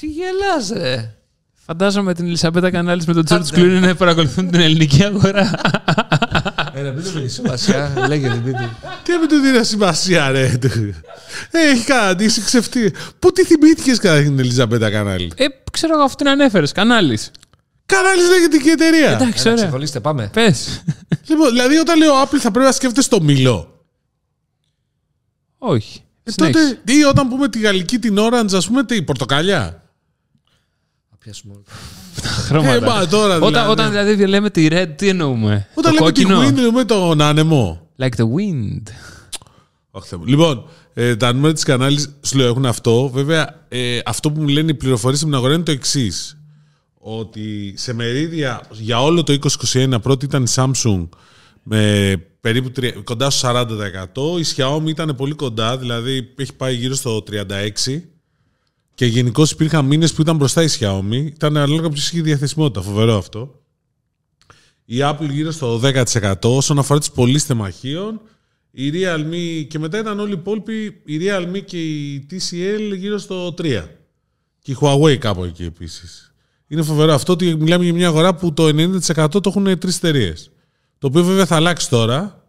Τι 0.00 0.06
γελάς, 0.06 0.68
ρε. 0.68 1.10
Φαντάζομαι 1.66 2.14
την 2.14 2.26
Ελισαμπέτα 2.26 2.70
Κανάλης 2.70 3.06
με 3.06 3.12
τον 3.12 3.24
George 3.28 3.54
Clooney 3.58 3.78
να 3.80 3.94
παρακολουθούν 3.94 4.50
την 4.50 4.60
ελληνική 4.60 5.04
αγορά. 5.04 5.50
Έλα, 6.74 6.92
μην 6.92 7.04
το 7.04 7.10
βρει 7.10 7.28
σημασία. 7.28 7.92
Λέγεται, 8.08 8.40
μην 8.44 8.52
το. 8.52 8.68
Τι 9.02 9.12
να 9.12 9.18
μην 9.18 9.28
του 9.28 9.36
δίνεις 9.38 9.68
σημασία, 9.68 10.30
ρε. 10.30 10.44
Ε, 11.50 11.70
Έχει 11.70 11.84
κάνει, 11.84 12.24
είσαι 12.24 12.40
ξεφτύ. 12.40 12.92
Πού 13.18 13.32
τι 13.32 13.44
θυμήθηκες 13.44 13.98
κατά 13.98 14.22
την 14.22 14.38
Ελιζαμπέτα 14.38 14.90
κανάλη; 14.90 15.32
ε, 15.36 15.44
ξέρω 15.72 15.94
εγώ 15.94 16.02
αυτό 16.02 16.16
την 16.16 16.28
ανέφερες. 16.28 16.72
Κανάλης. 16.72 17.30
Κανάλης 17.86 18.28
λέγεται 18.28 18.56
και 18.56 18.68
η 18.68 18.72
εταιρεία. 18.72 19.10
Εντάξει, 19.10 19.40
Έλα, 19.40 19.50
ωραία. 19.52 19.54
ξεχωλήστε, 19.64 20.00
πάμε. 20.00 20.30
Πες. 20.32 20.82
Λοιπόν, 21.26 21.48
δηλαδή, 21.50 21.76
όταν 21.76 21.98
λέω 21.98 22.22
Apple 22.22 22.38
θα 22.38 22.50
πρέπει 22.50 22.66
να 22.66 22.72
σκέφτεται 22.72 23.02
στο 23.02 23.22
μιλό. 23.22 23.84
Όχι. 25.58 26.00
Ε, 26.22 26.30
Συνέχισε. 26.30 26.74
τότε, 26.76 26.92
ή 26.92 27.02
όταν 27.04 27.28
πούμε 27.28 27.48
τη 27.48 27.58
γαλλική 27.60 27.98
την 27.98 28.16
Orange, 28.18 28.52
ας 28.54 28.66
πούμε, 28.66 28.84
τι, 28.84 28.96
η 28.96 29.02
πορτοκαλιά. 29.02 29.80
Θα 31.26 31.32
πιάσουμε 31.32 31.54
όλο. 31.54 31.64
Χρώματα. 32.22 32.74
Ε, 32.74 32.80
μα, 32.80 33.06
τώρα, 33.06 33.34
Όταν, 33.36 33.48
δηλαδή. 33.48 33.70
όταν 33.70 33.90
δηλαδή 33.90 34.26
λέμε 34.26 34.50
τη 34.50 34.68
red, 34.70 34.86
τι 34.96 35.08
εννοούμε; 35.08 35.68
Όταν 35.74 35.92
το 35.94 35.98
λέμε 35.98 36.12
τη 36.12 36.22
κόκκινο. 36.22 36.40
Wind, 36.40 36.46
εννοούμε 36.56 36.84
τον 36.84 37.20
άνεμο. 37.20 37.88
Like 37.98 38.04
the 38.16 38.24
wind. 38.24 38.82
Αχ, 39.90 40.04
Θεέ 40.04 40.18
μου. 40.18 40.24
Λοιπόν, 40.26 40.64
ε, 40.94 41.16
τα 41.16 41.32
νούμερα 41.32 41.52
της 41.52 41.62
κανάλης 41.62 42.10
σου 42.22 42.36
λέω 42.36 42.46
έχουν 42.46 42.66
αυτό. 42.66 43.08
Βέβαια, 43.08 43.64
ε, 43.68 43.98
αυτό 44.04 44.30
που 44.32 44.40
μου 44.40 44.48
λένε 44.48 44.70
οι 44.70 44.74
πληροφορίες 44.74 45.20
στην 45.20 45.34
αγορά 45.34 45.54
είναι 45.54 45.62
το 45.62 45.70
εξής. 45.70 46.38
Ότι 46.98 47.74
σε 47.76 47.92
μερίδια 47.94 48.60
για 48.70 49.02
όλο 49.02 49.22
το 49.22 49.32
2021 49.72 49.98
πρώτη 50.02 50.24
ήταν 50.24 50.42
η 50.44 50.46
Samsung 50.54 51.08
με 51.62 52.14
περίπου 52.40 52.70
τρια- 52.70 53.00
κοντά 53.04 53.30
στο 53.30 53.48
40%. 53.48 54.38
Η 54.38 54.44
Xiaomi 54.56 54.86
ήταν 54.88 55.14
πολύ 55.16 55.34
κοντά, 55.34 55.78
δηλαδή 55.78 56.28
έχει 56.36 56.54
πάει 56.54 56.74
γύρω 56.74 56.94
στο 56.94 57.22
36%. 57.22 58.02
Και 58.96 59.06
γενικώς 59.06 59.50
υπήρχαν 59.50 59.84
μήνες 59.84 60.12
που 60.12 60.20
ήταν 60.20 60.36
μπροστά 60.36 60.62
η 60.62 60.66
Xiaomi. 60.78 61.12
Ήταν 61.26 61.56
ανάλογα 61.56 61.88
ποιος 61.88 62.10
είχε 62.12 62.20
διαθεσιμότητα. 62.22 62.82
Φοβερό 62.82 63.16
αυτό. 63.16 63.60
Η 64.84 64.96
Apple 65.00 65.28
γύρω 65.30 65.50
στο 65.50 65.78
10% 65.78 66.34
όσον 66.42 66.78
αφορά 66.78 66.98
τις 66.98 67.10
πωλήσεις 67.10 67.46
τεμαχίων. 67.46 68.20
Η 68.70 68.90
Realme 68.94 69.64
και 69.68 69.78
μετά 69.78 69.98
ήταν 69.98 70.20
όλοι 70.20 70.30
οι 70.30 70.36
υπόλοιποι, 70.38 71.00
η 71.04 71.18
Realme 71.22 71.60
και 71.64 71.82
η 71.82 72.26
TCL 72.30 72.96
γύρω 72.96 73.18
στο 73.18 73.54
3%. 73.58 73.84
Και 74.62 74.72
η 74.72 74.76
Huawei 74.80 75.16
κάπου 75.16 75.44
εκεί 75.44 75.64
επίσης. 75.64 76.34
Είναι 76.66 76.82
φοβερό 76.82 77.12
αυτό 77.14 77.32
ότι 77.32 77.54
μιλάμε 77.54 77.84
για 77.84 77.92
μια 77.92 78.06
αγορά 78.08 78.34
που 78.34 78.52
το 78.52 78.66
90% 78.66 79.28
το 79.28 79.40
έχουν 79.44 79.78
τρεις 79.78 79.96
εταιρείες. 79.96 80.50
Το 80.98 81.06
οποίο 81.06 81.24
βέβαια 81.24 81.46
θα 81.46 81.56
αλλάξει 81.56 81.88
τώρα, 81.90 82.44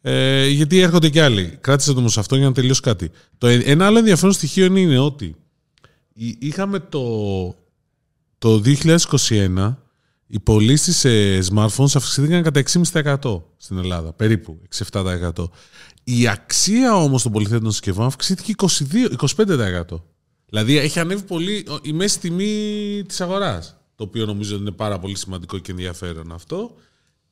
ε, 0.00 0.46
γιατί 0.48 0.78
έρχονται 0.78 1.08
και 1.08 1.22
άλλοι. 1.22 1.58
Κράτησε 1.60 1.92
το 1.92 1.98
όμως 1.98 2.18
αυτό 2.18 2.36
για 2.36 2.46
να 2.46 2.52
τελειώσει 2.52 2.80
κάτι. 2.80 3.10
Το, 3.38 3.46
ένα 3.46 3.86
άλλο 3.86 3.98
ενδιαφέρον 3.98 4.32
στοιχείο 4.32 4.64
είναι 4.64 4.98
ότι 4.98 5.24
η- 5.24 5.34
είχαμε 6.38 6.78
το, 6.80 7.48
το 8.38 8.62
2021 8.64 9.74
οι 10.26 10.40
πωλήσεις 10.40 10.96
σε 10.96 11.38
smartphones 11.38 11.94
αυξήθηκαν 11.94 12.42
κατά 12.42 12.62
6,5% 12.92 13.42
στην 13.56 13.78
Ελλάδα, 13.78 14.12
περίπου 14.12 14.60
6-7%. 14.92 15.30
Η 16.04 16.28
αξία 16.28 16.96
όμως 16.96 17.22
των 17.22 17.32
πολυθέτων 17.32 17.70
συσκευών 17.70 18.06
αυξήθηκε 18.06 18.54
22, 18.56 19.16
25%. 19.36 19.82
Δηλαδή 20.48 20.78
έχει 20.78 21.00
ανέβει 21.00 21.22
πολύ 21.22 21.66
η 21.82 21.92
μέση 21.92 22.20
τιμή 22.20 23.04
της 23.08 23.20
αγοράς, 23.20 23.76
το 23.94 24.04
οποίο 24.04 24.26
νομίζω 24.26 24.54
ότι 24.54 24.62
είναι 24.62 24.72
πάρα 24.72 24.98
πολύ 24.98 25.16
σημαντικό 25.16 25.58
και 25.58 25.70
ενδιαφέρον 25.70 26.32
αυτό. 26.32 26.74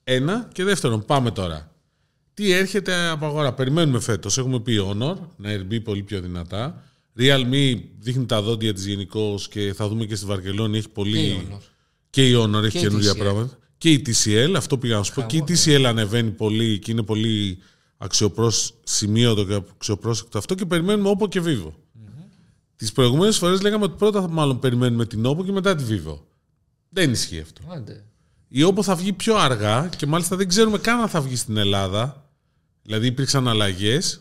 Ένα 0.04 0.48
και 0.52 0.64
δεύτερον, 0.64 1.04
πάμε 1.04 1.30
τώρα. 1.30 1.70
Τι 2.34 2.52
έρχεται 2.52 3.08
από 3.08 3.26
αγορά; 3.26 3.52
Περιμένουμε 3.52 4.00
φέτος. 4.00 4.38
Έχουμε 4.38 4.60
πει 4.60 4.76
Honor 4.88 5.16
να 5.36 5.50
ερμπεί 5.50 5.80
πολύ 5.80 6.02
πιο 6.02 6.20
δυνατά. 6.20 6.82
Realme 7.18 7.80
δείχνει 7.98 8.26
τα 8.26 8.42
δόντια 8.42 8.74
της 8.74 8.86
γενικώς 8.86 9.48
και 9.48 9.72
θα 9.76 9.88
δούμε 9.88 10.04
και 10.04 10.14
στη 10.14 10.26
Βαρκελόνη. 10.26 10.78
Έχει 10.78 10.88
πολύ... 10.88 11.20
Και 11.20 11.28
η 11.28 11.44
Honor. 11.52 11.60
Και 12.10 12.28
η 12.28 12.34
Honor 12.34 12.62
έχει 12.62 12.70
Και 12.70 12.78
η 12.78 12.80
καινούργια 12.80 13.12
TCL. 13.12 13.18
πράγματα. 13.18 13.58
Και 13.78 13.90
η 13.90 14.02
TCL, 14.06 14.54
αυτό 14.56 14.78
πήγα 14.78 14.96
να 14.96 15.02
σου 15.02 15.14
πω. 15.14 15.22
Και 15.22 15.36
η 15.36 15.44
TCL 15.48 15.82
ανεβαίνει 15.84 16.30
πολύ 16.30 16.78
και 16.78 16.90
είναι 16.90 17.02
πολύ 17.02 17.58
αξιοπρός, 17.96 18.74
σημείωτο 18.84 19.44
και 19.44 19.54
αξιοπρόσεκτο 19.54 20.38
αυτό 20.38 20.54
και 20.54 20.66
περιμένουμε 20.66 21.16
Oppo 21.18 21.28
και 21.28 21.42
Vivo. 21.44 21.72
Τις 22.76 22.92
προηγούμενες 22.92 23.36
φορές 23.38 23.60
λέγαμε 23.60 23.84
ότι 23.84 23.94
πρώτα 23.98 24.28
μάλλον 24.28 24.58
περιμένουμε 24.58 25.06
την 25.06 25.26
Oppo 25.26 25.44
και 25.44 25.52
μετά 25.52 25.74
τη 25.74 25.84
Vivo. 25.88 26.18
Δεν 26.88 27.10
ισχύει 27.10 27.40
αυτό. 27.40 27.62
Άντε. 27.68 28.04
Η 28.48 28.60
Oppo 28.64 28.82
θα 28.82 28.94
βγει 28.94 29.12
πιο 29.12 29.36
αργά 29.36 29.90
και 29.96 30.06
μάλιστα 30.06 30.36
δεν 30.36 30.48
ξέρουμε 30.48 30.78
καν 30.78 31.00
αν 31.00 31.08
θα 31.08 31.20
βγει 31.20 31.36
στην 31.36 31.56
Ελλάδα. 31.56 32.30
Δηλαδή 32.82 33.06
υπήρξαν 33.06 33.48
αλλαγές. 33.48 34.20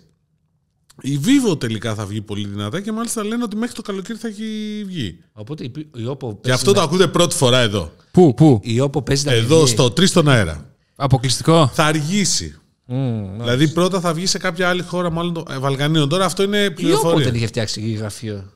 Η 1.02 1.20
Vivo 1.26 1.60
τελικά 1.60 1.96
θα 1.96 2.06
βγει 2.06 2.22
πολύ 2.22 2.48
δυνατά 2.48 2.82
και 2.82 2.91
μάλιστα 2.91 3.24
λένε 3.24 3.43
ότι 3.43 3.56
μέχρι 3.56 3.76
το 3.76 3.82
καλοκαίρι 3.82 4.18
θα 4.20 4.28
έχει 4.28 4.43
βγει. 4.86 5.20
Οπότε 5.34 5.64
η, 5.64 5.72
η 5.96 6.08
Oppo 6.08 6.18
Και 6.20 6.36
παίζει 6.41 6.52
αυτό 6.52 6.70
να- 6.72 6.76
το 6.78 6.82
ακούτε 6.82 7.08
πρώτη 7.08 7.36
φορά 7.36 7.60
εδώ. 7.60 7.91
Πού, 8.12 8.34
πού; 8.34 8.60
Η 8.64 8.82
Oppo 8.84 9.06
παίζει 9.06 9.26
να 9.26 9.32
Εδώ 9.34 9.60
βγει. 9.64 9.68
στο 9.72 9.86
3 9.86 10.08
στον 10.08 10.30
αέρα. 10.30 10.70
Αποκλειστικό. 10.96 11.68
Θα 11.74 11.84
αργήσει. 11.86 12.56
Μμμ, 12.86 13.38
Δηλαδή 13.39 13.68
πρώτα 13.70 14.00
θα 14.00 14.14
βγει 14.14 14.26
σε 14.26 14.38
κάποια 14.38 14.70
άλλη 14.70 14.82
χώρα, 14.82 15.10
μάλλον 15.12 15.34
το 15.34 15.43
ε, 15.50 15.58
Βαλκανίων. 15.58 16.10
Τώρα 16.10 16.26
αυτό 16.26 16.43
είναι 16.43 16.58
Η 16.64 16.68
Oppo 16.70 16.76
πληροφορία. 16.76 17.26
δεν 17.26 17.36
είχε 17.36 17.48
φτιάξει 17.48 17.82
γραφείο. 17.91 18.52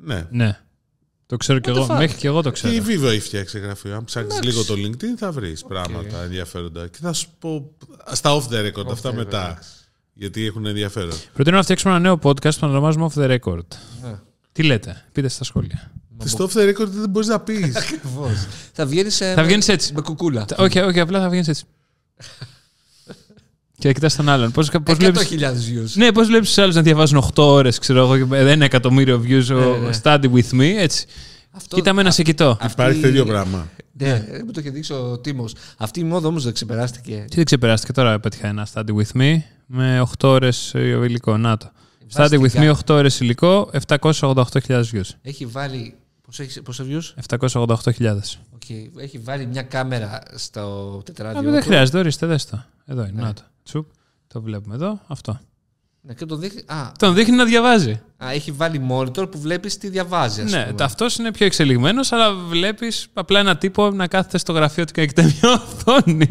Ναι. 0.00 0.26
Ναι. 0.30 0.58
Το 1.26 1.36
ξέρω 1.36 1.58
κι 1.58 1.70
What 1.70 1.72
the 1.72 1.76
εγώ. 1.76 1.86
fuck? 1.94 1.98
Μέχρι 1.98 2.16
κι 2.16 2.26
εγώ 2.26 2.42
το 2.42 2.50
Και 2.50 2.68
η 2.68 2.80
ξέρω. 2.80 3.00
Vivo 3.06 3.10
έχει 3.10 3.20
φτιάξει 3.20 3.58
γραφείο. 3.58 3.94
Αν 3.96 4.04
ψάξεις 4.04 4.42
λίγο 4.42 4.64
το 4.64 4.74
LinkedIn 4.74 5.16
θα 5.18 5.32
βρεις 5.32 5.64
πράγματα 5.64 6.22
ενδιαφέροντα. 6.22 6.86
Και 6.88 6.98
θα 7.00 7.12
σου 7.12 7.26
πω 7.38 7.70
στα 8.12 8.30
off 8.40 8.42
the 8.54 8.66
record, 8.72 8.90
αυτά 8.90 9.12
μετά. 9.14 9.58
Γιατί 10.20 10.46
έχουν 10.46 10.66
ενδιαφέρον. 10.66 11.12
Προτείνω 11.34 11.56
να 11.56 11.62
φτιάξουμε 11.62 11.92
ένα 11.92 12.02
νέο 12.02 12.18
podcast 12.22 12.54
που 12.58 12.66
να 12.66 12.68
ονομάζουμε 12.68 13.08
Off 13.14 13.18
the 13.20 13.38
Record. 13.38 13.66
Ναι. 14.02 14.18
Τι 14.52 14.62
λέτε, 14.62 15.04
πείτε 15.12 15.28
στα 15.28 15.44
σχόλια. 15.44 15.90
Στο 16.24 16.48
off 16.48 16.58
the 16.58 16.68
record 16.68 16.86
δεν 16.88 17.10
μπορείς 17.10 17.28
να 17.28 17.40
πεις. 17.40 17.76
Ακριβώς. 17.82 18.46
θα 18.72 18.86
βγαίνεις 18.86 19.16
Θα 19.16 19.42
βγαίνεις 19.44 19.68
έτσι. 19.68 19.92
Με 19.94 20.00
κουκούλα. 20.00 20.44
Όχι, 20.56 20.78
όχι, 20.78 21.00
απλά 21.00 21.20
θα 21.20 21.28
βγαίνεις 21.28 21.48
έτσι. 21.48 21.64
και 23.78 23.92
κοιτάς 23.92 24.16
τον 24.16 24.28
άλλον. 24.28 24.50
Πώ 24.50 24.62
πώς 24.84 24.96
βλέπει. 24.96 25.18
100.000 25.30 25.42
views. 25.44 25.90
Ναι, 25.94 26.12
πώς 26.12 26.26
βλέπεις 26.26 26.48
τους 26.48 26.58
άλλους 26.58 26.74
να 26.74 26.82
διαβάζουν 26.82 27.18
8 27.18 27.42
ώρες, 27.42 27.78
ξέρω 27.78 27.98
εγώ, 28.14 28.26
και 28.26 28.36
ένα 28.36 28.64
εκατομμύριο 28.64 29.22
views 29.28 29.46
ο 29.50 29.76
ναι. 29.76 29.90
Study 30.02 30.24
with 30.32 30.50
me, 30.60 30.74
έτσι. 30.78 31.06
Αυτό- 31.50 31.76
Κοίτα 31.76 31.92
με 31.92 32.02
να 32.02 32.10
σε 32.10 32.22
κοιτώ. 32.22 32.56
αυτή- 32.60 32.72
Υπάρχει 32.80 33.00
τέτοιο 33.00 33.24
πράγμα. 33.24 33.68
Ναι, 33.92 34.26
μου 34.44 34.50
το 34.50 34.60
είχε 34.60 34.70
δείξει 34.70 34.92
ο 34.92 35.18
Τίμος. 35.18 35.54
Αυτή 35.78 36.00
η 36.00 36.04
μόδα 36.04 36.28
όμως 36.28 36.44
δεν 36.44 36.52
ξεπεράστηκε. 36.52 37.24
Τι 37.28 37.36
δεν 37.36 37.44
ξεπεράστηκε 37.44 37.92
τώρα, 37.92 38.20
πέτυχα 38.20 38.46
ένα 38.48 38.66
Study 38.74 38.94
with 38.94 39.20
me 39.20 39.36
με 39.70 40.00
8 40.00 40.28
ώρες 40.28 40.72
υλικό. 40.74 41.36
Να 41.36 41.56
το. 41.56 41.70
Study 42.14 42.40
with 42.40 42.52
me 42.52 42.70
8 42.70 42.94
ώρες 42.94 43.20
υλικό, 43.20 43.70
788.000 43.88 44.44
views. 44.92 45.10
Έχει 45.22 45.46
βάλει. 45.46 45.94
Πόσο, 46.22 46.42
έχεις, 46.42 46.62
πόσο 46.62 46.84
views? 46.88 47.14
788.000. 47.28 48.38
Okay. 48.58 48.90
Έχει 48.96 49.18
βάλει 49.18 49.46
μια 49.46 49.62
κάμερα 49.62 50.22
στο 50.34 50.60
Α, 50.98 51.02
τετράδιο. 51.02 51.50
δεν 51.50 51.60
του. 51.60 51.66
χρειάζεται, 51.66 51.98
ορίστε, 51.98 52.26
δες 52.26 52.46
το. 52.46 52.64
Εδώ 52.84 53.02
είναι, 53.02 53.12
Ναι. 53.12 53.22
να 53.22 53.32
το. 53.34 53.42
Τσουπ. 53.62 53.86
Το 54.26 54.42
βλέπουμε 54.42 54.74
εδώ. 54.74 55.00
Αυτό. 55.06 55.40
Ναι, 56.00 56.14
και 56.14 56.26
τον 56.26 56.40
δείχνει. 56.40 56.60
Α, 56.66 56.92
Τον 56.98 57.14
δείχνει 57.14 57.36
να 57.36 57.44
διαβάζει. 57.44 58.00
α, 58.16 58.30
έχει 58.32 58.50
βάλει 58.50 58.80
monitor 58.90 59.30
που 59.30 59.40
βλέπεις 59.40 59.78
τι 59.78 59.88
διαβάζει. 59.88 60.40
Ας 60.40 60.50
Ναι, 60.52 60.64
πούμε. 60.70 60.84
αυτό 60.84 61.06
είναι 61.18 61.32
πιο 61.32 61.46
εξελιγμένος, 61.46 62.12
αλλά 62.12 62.32
βλέπεις 62.34 63.06
απλά 63.12 63.38
ένα 63.38 63.56
τύπο 63.56 63.90
να 63.90 64.06
κάθεται 64.06 64.38
στο 64.38 64.52
γραφείο 64.52 64.84
του 64.84 64.92
και 64.92 65.00
να 65.00 65.06
κοιτάει 65.06 65.24
μια 65.42 65.52
οθόνη. 65.52 66.26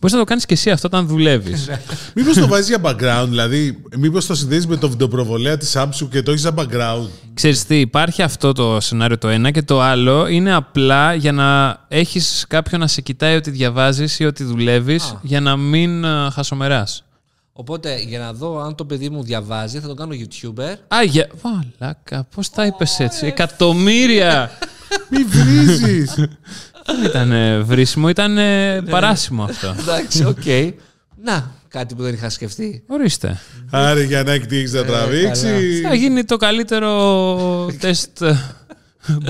Μπορείς 0.00 0.12
να 0.12 0.18
το 0.18 0.24
κάνεις 0.24 0.46
και 0.46 0.54
εσύ 0.54 0.70
αυτό 0.70 0.86
όταν 0.86 1.06
δουλεύεις. 1.06 1.68
Μήπως 2.14 2.34
το 2.38 2.46
βάζει 2.46 2.74
για 2.76 2.80
background, 2.90 3.26
δηλαδή, 3.28 3.82
μήπως 3.98 4.26
το 4.26 4.34
συνδέεις 4.34 4.66
με 4.66 4.76
το 4.76 4.88
βιντεοπροβολέα 4.90 5.56
της 5.56 5.76
Samsung 5.76 6.08
και 6.10 6.22
το 6.22 6.30
έχεις 6.30 6.42
σαν 6.42 6.54
background. 6.58 7.08
Ξέρεις 7.34 7.64
τι, 7.66 7.80
υπάρχει 7.80 8.22
αυτό 8.22 8.52
το 8.52 8.80
σενάριο 8.80 9.18
το 9.18 9.28
ένα 9.28 9.50
και 9.50 9.62
το 9.62 9.80
άλλο 9.80 10.26
είναι 10.26 10.54
απλά 10.54 11.14
για 11.14 11.32
να 11.32 11.78
έχεις 11.88 12.44
κάποιον 12.48 12.80
να 12.80 12.86
σε 12.86 13.00
κοιτάει 13.00 13.36
ότι 13.36 13.50
διαβάζεις 13.50 14.18
ή 14.18 14.24
ότι 14.24 14.44
δουλεύεις 14.44 15.04
Α. 15.04 15.18
για 15.22 15.40
να 15.40 15.56
μην 15.56 16.04
ε, 16.04 16.30
χασομεράς. 16.32 17.04
Οπότε 17.62 17.98
για 18.00 18.18
να 18.18 18.32
δω 18.32 18.58
αν 18.60 18.74
το 18.74 18.84
παιδί 18.84 19.10
μου 19.10 19.22
διαβάζει, 19.22 19.80
θα 19.80 19.86
τον 19.86 19.96
κάνω 19.96 20.12
YouTuber. 20.14 20.74
Α, 20.94 21.02
για... 21.02 21.28
Βαλάκα, 21.42 22.24
πώς 22.34 22.50
τα 22.50 22.66
είπες 22.66 23.00
έτσι; 23.00 23.26
Εκατομμύρια! 23.26 24.50
Μη 25.10 25.18
βρίζεις. 25.24 26.14
Δεν 26.86 27.04
ήταν 27.04 27.64
βρίσιμο, 27.64 28.08
ήταν 28.08 28.32
Ναι. 28.32 28.82
παράσιμο 28.82 29.44
αυτό. 29.44 29.74
Εντάξει, 29.78 30.24
οκ. 30.24 30.44
Να, 31.24 31.50
κάτι 31.68 31.94
που 31.94 32.02
δεν 32.02 32.14
είχα 32.14 32.30
σκεφτεί. 32.30 32.82
Ορίστε. 32.86 33.40
Άρε 33.70 34.02
για 34.04 34.22
να 34.22 34.38
τι 34.38 34.56
έχει 34.58 34.74
να 34.74 34.84
τραβήξεις. 34.84 35.80
Θα 35.80 35.94
γίνει 35.94 36.24
το 36.24 36.36
καλύτερο 36.36 37.74
τεστ 37.80 38.22
ε, 38.22 38.36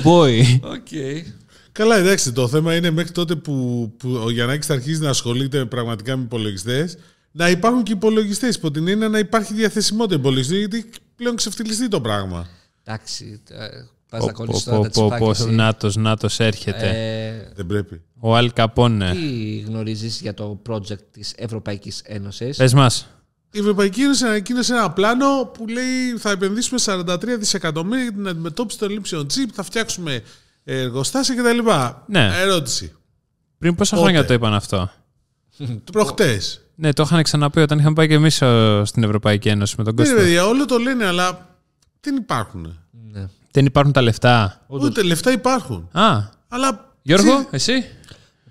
boy. 0.05 0.59
Οκ. 0.63 0.87
Καλά, 1.73 1.97
εντάξει, 1.97 2.33
το 2.33 2.49
θέμα 2.49 2.77
είναι 2.77 2.91
μέχρι 2.91 3.13
τότε 3.13 3.35
που, 3.35 3.53
που 3.99 4.21
ο 4.25 4.31
Γιαννάκης 4.31 4.67
θα 4.67 4.75
αρχίσει 4.75 5.01
να 5.01 5.09
ασχολείται 5.11 5.65
πραγματικά 5.65 6.17
με 6.17 6.23
υπολογιστές, 6.23 6.97
να 7.33 7.51
υπάρχουν 7.51 7.83
και 7.83 7.93
υπολογιστές. 7.93 8.55
Υπό 8.57 8.71
την 8.71 8.89
έννοια 8.89 9.09
να 9.09 9.19
υπάρχει 9.19 9.55
διαθεσιμότητα 9.55 10.15
υπολογιστή, 10.15 10.59
γιατί 10.59 10.91
πλέον 11.17 11.37
ξεφτυλιστεί 11.37 11.89
το 11.89 12.01
πράγμα. 12.01 12.47
Εντάξει. 12.85 13.43
Πας 14.09 14.21
Πω, 14.21 14.27
να 14.27 14.33
πω, 14.33 14.39
κολλήσεις 14.39 14.65
πω, 14.65 14.71
τώρα 14.71 14.89
τα 14.89 15.01
πω, 15.01 15.09
πω, 15.19 15.33
τσιπάκια. 15.33 15.57
Νάτος, 15.57 15.97
Νάτος 15.97 16.41
έρχεται. 16.41 16.89
Ε, 16.89 17.53
Δεν 17.55 17.67
πρέπει. 17.67 18.03
Ο 18.19 18.37
Αλ 18.37 18.53
Καπόνε. 18.53 19.11
τι 19.13 19.59
γνωρίζεις 19.59 20.21
για 20.21 20.35
το 20.35 20.63
project 20.69 21.03
της 21.11 21.33
Ευρωπαϊκής 21.37 22.01
Ένωσης; 22.05 22.57
Πες 22.57 22.75
μας. 22.75 23.09
Η 23.53 23.59
Ευρωπαϊκή 23.59 24.03
Ένωση 24.03 24.25
ανακοίνωσε 24.25 24.73
ένα 24.73 24.91
πλάνο 24.91 25.45
που 25.45 25.67
λέει 25.67 26.19
θα 26.19 26.31
επενδύσουμε 26.31 26.81
43 26.85 27.37
δισεκατομμύρια 27.39 28.03
για 28.03 28.13
την 28.13 28.29
αντιμετώπιση 28.29 28.79
των 28.79 28.91
λήψεων 28.91 29.27
chip, 29.27 29.49
θα 29.53 29.63
φτιάξουμε 29.63 30.23
εργοστάσια 30.65 31.35
κτλ. 31.35 31.69
Ναι. 32.07 32.31
Ερώτηση. 32.41 32.93
Πριν 33.59 33.75
πόσα 33.75 33.97
Πότε; 33.97 34.09
χρόνια 34.09 34.27
το 34.27 34.33
είπαν 34.35 34.55
αυτό; 34.55 34.91
Προχτές. 35.93 36.62
Ναι, 36.75 36.93
το 36.93 37.03
είχαν 37.03 37.23
ξαναπεί 37.23 37.61
όταν 37.61 37.79
είχαμε 37.79 37.95
πάει 37.95 38.09
και 38.09 38.15
εμείς 38.15 38.35
στην 38.89 39.03
Ευρωπαϊκή 39.03 39.49
Ένωση 39.49 39.75
με 39.79 39.85
τον 39.85 39.95
Ναι, 39.95 40.03
ρε 40.03 40.09
Κώστα. 40.09 40.25
παιδιά, 40.25 40.47
όλο 40.47 40.65
το 40.65 40.79
λένε, 40.79 41.07
αλλά 41.07 41.57
δεν 42.01 42.17
υπάρχουν. 42.17 42.79
Ναι. 43.13 43.27
Δεν 43.51 43.67
υπάρχουν 43.67 43.93
τα 43.93 44.03
λεφτά. 44.03 44.61
Ούτε 44.67 45.03
λεφτά 45.03 45.33
υπάρχουν. 45.33 45.89
Α, 45.93 46.19
Αλλά. 46.49 46.95
Γιώργο, 47.03 47.37
τσι- 47.39 47.49
εσύ; 47.53 47.85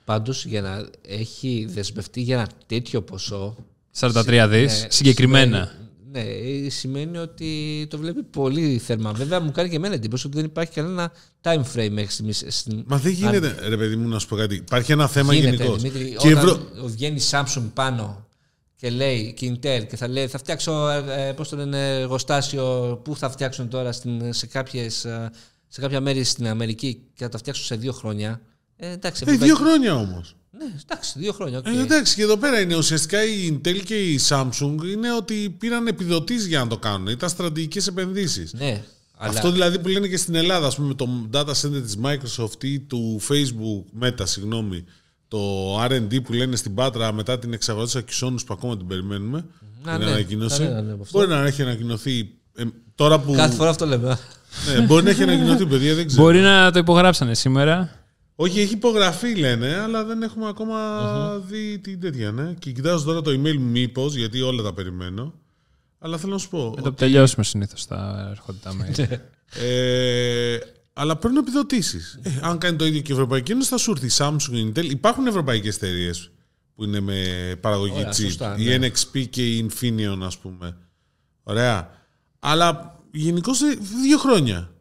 Πάντως 0.05 0.45
για 0.45 0.61
να 0.61 0.85
έχει 1.07 1.67
δεσμευτεί 1.73 2.21
για 2.21 2.35
ένα 2.35 2.47
τέτοιο 2.67 3.01
ποσό 3.01 3.55
43 3.99 4.45
δις, 4.49 4.81
Ναι, 4.81 4.87
συγκεκριμένα. 4.89 5.71
Σημαίνει- 6.13 6.61
ναι, 6.63 6.69
σημαίνει 6.69 7.17
ότι 7.17 7.85
το 7.89 7.97
βλέπει 7.97 8.23
πολύ 8.23 8.77
θερμά. 8.77 9.11
Βέβαια 9.11 9.39
μου 9.39 9.51
κάνει 9.51 9.69
και 9.69 9.75
εμένα 9.75 9.93
εντύπωση 9.93 10.27
ότι 10.27 10.35
δεν 10.35 10.45
υπάρχει 10.45 10.71
κανένα 10.73 11.11
time 11.41 11.61
frame 11.75 11.89
μέχρι 11.91 12.11
στιγμής. 12.11 12.43
στην- 12.47 12.83
Μα 12.87 12.97
δεν 12.97 13.11
γίνεται, 13.11 13.55
ρε 13.67 13.77
παιδί 13.77 13.95
μου, 13.95 14.07
να 14.07 14.19
σου 14.19 14.27
πω 14.27 14.35
κάτι. 14.35 14.55
Υπάρχει 14.55 14.91
ένα 14.91 15.07
θέμα 15.07 15.33
Γίνεται, 15.33 15.55
γενικώς. 15.55 15.75
Δημήτρη, 15.75 16.03
Και 16.19 16.27
η 16.27 16.31
όταν 16.31 16.47
Ευρω- 16.47 16.67
βγαίνει 16.85 17.15
η 17.15 17.23
Samsung 17.31 17.69
πάνω 17.73 18.27
και 18.75 18.89
λέει 18.89 19.33
και 19.33 19.51
Intel 19.53 19.85
και 19.89 19.95
θα 19.97 20.07
λέει 20.07 20.27
θα 20.27 20.37
φτιάξω 20.37 20.87
ε, 20.89 21.33
πώς 21.35 21.49
το 21.49 21.55
λένε, 21.55 21.99
εργοστάσιο 21.99 22.99
που 23.03 23.15
θα 23.15 23.29
φτιάξουν 23.29 23.69
τώρα 23.69 23.91
στην, 23.91 24.33
σε, 24.33 24.47
κάποιες, 24.47 25.05
ε, 25.05 25.29
σε 25.67 25.81
κάποια 25.81 26.01
μέρη 26.01 26.23
στην 26.23 26.47
Αμερική 26.47 27.01
και 27.13 27.23
θα 27.23 27.29
τα 27.29 27.37
φτιάξουν 27.37 27.65
σε 27.65 27.75
δύο 27.75 27.91
χρόνια. 27.91 28.41
Ε, 28.75 28.91
εντάξει, 28.91 29.23
Ε, 29.27 29.31
δύο 29.31 29.43
ευρωπαϊκή- 29.43 29.65
χρόνια 29.67 29.95
όμως. 29.95 30.35
Ναι, 30.57 30.65
εντάξει, 30.89 31.19
δύο 31.19 31.33
χρόνια. 31.33 31.57
οκ. 31.57 31.65
Ε, 31.65 31.79
εντάξει, 31.79 32.15
και 32.15 32.21
εδώ 32.21 32.37
πέρα 32.37 32.59
είναι 32.59 32.75
ουσιαστικά 32.75 33.23
η 33.25 33.51
Intel 33.53 33.81
και 33.83 33.95
η 33.95 34.19
Samsung 34.29 34.75
είναι 34.91 35.13
ότι 35.13 35.55
πήραν 35.59 35.87
επιδοτήσεις 35.87 36.47
για 36.47 36.59
να 36.59 36.67
το 36.67 36.77
κάνουν. 36.77 37.07
Ήταν 37.07 37.29
στρατηγικές 37.29 37.87
επενδύσεις. 37.87 38.53
Ναι, 38.53 38.83
αλλά 39.17 39.29
Αυτό 39.29 39.51
δηλαδή 39.51 39.79
που 39.79 39.87
λένε 39.87 40.07
και 40.07 40.17
στην 40.17 40.35
Ελλάδα, 40.35 40.67
ας 40.67 40.75
πούμε, 40.75 40.93
το 40.93 41.07
data 41.33 41.45
center 41.49 41.81
της 41.83 41.97
Microsoft 42.03 42.63
ή 42.63 42.79
του 42.79 43.21
Facebook, 43.29 44.03
Meta, 44.05 44.21
συγγνώμη, 44.23 44.83
το 45.27 45.39
R&D 45.83 46.23
που 46.23 46.33
λένε 46.33 46.55
στην 46.55 46.73
Πάτρα 46.73 47.11
μετά 47.13 47.39
την 47.39 47.53
εξαγορά 47.53 47.85
της 47.85 47.95
Ακισόνους 47.95 48.43
που 48.43 48.53
ακόμα 48.53 48.77
την 48.77 48.87
περιμένουμε, 48.87 49.37
Α, 49.83 49.97
την 49.97 50.05
ναι, 50.05 50.11
ανακοίνωση. 50.11 50.63
κανένα 50.63 50.93
από 50.93 51.03
αυτό. 51.03 51.17
Μπορεί 51.17 51.29
να 51.31 51.45
έχει 51.45 51.61
ανακοινωθεί 51.61 52.33
ε, 52.55 52.63
τώρα 52.95 53.19
που... 53.19 53.33
κάθε 53.33 53.55
φορά 53.55 53.69
αυτό 53.69 53.85
λέμε. 53.85 54.17
ναι, 54.75 54.81
μπορεί 54.85 55.03
να 55.03 55.09
έχει 55.09 55.23
ανακοινωθεί, 55.23 55.65
παιδιά, 55.65 55.95
δεν 55.95 56.07
ξέρω. 56.07 56.23
Μπορεί 56.23 56.39
να 56.39 56.71
το 56.71 56.79
υπογράψανε 56.79 57.33
σήμερα. 57.33 58.00
Όχι, 58.41 58.59
έχει 58.59 58.73
υπογραφεί 58.73 59.35
λένε, 59.35 59.75
αλλά 59.75 60.03
δεν 60.03 60.21
έχουμε 60.21 60.47
ακόμα 60.47 61.37
δει 61.37 61.79
την 61.79 61.99
τέτοια, 61.99 62.31
ναι. 62.31 62.53
Και 62.59 62.71
κοιτάζω 62.71 63.05
τώρα 63.05 63.21
το 63.21 63.31
email 63.31 63.57
μου 63.57 63.69
μήπως, 63.69 64.15
γιατί 64.15 64.41
όλα 64.41 64.63
τα 64.63 64.73
περιμένω. 64.73 65.33
Αλλά 65.99 66.17
θέλω 66.17 66.31
να 66.31 66.37
σου 66.37 66.49
πω. 66.49 66.73
Με 66.75 66.81
το 66.81 66.89
που 66.89 66.95
τελειώσουμε 66.95 67.43
συνήθως 67.43 67.85
θα 67.85 68.27
έρχονται 68.29 68.59
τα 68.63 68.71
mail. 68.71 69.17
Ε, 69.63 70.57
αλλά 70.93 71.17
παίρνουν 71.17 71.39
επιδοτήσεις. 71.39 72.19
Ε, 72.23 72.29
αν 72.41 72.57
κάνει 72.57 72.77
το 72.77 72.85
ίδιο 72.85 73.01
και 73.01 73.11
η 73.11 73.15
Ευρωπαϊκή 73.15 73.51
Ένωση, 73.51 73.69
θα 73.69 73.77
σου 73.77 73.91
έρθει 73.91 74.05
η 74.05 74.11
Samsung, 74.17 74.53
η 74.53 74.71
Intel. 74.75 74.89
Υπάρχουν 74.89 75.27
ευρωπαϊκές 75.27 75.75
εταιρείες 75.75 76.31
που 76.75 76.83
είναι 76.83 76.99
με 76.99 77.23
παραγωγή 77.61 77.93
Ωραία, 77.95 78.09
chip. 78.09 78.21
σωστά, 78.21 78.55
η 78.57 78.77
ναι. 78.77 78.87
NXP 78.87 79.27
και 79.29 79.47
η 79.47 79.69
Infineon, 79.69 80.17
ας 80.21 80.37
πούμε. 80.37 80.77
Ωραία. 81.43 81.89
Αλλά 82.39 82.99
γενικώς 83.11 83.57
σε 83.57 83.65
δύο 84.03 84.17
χρόνια. 84.17 84.71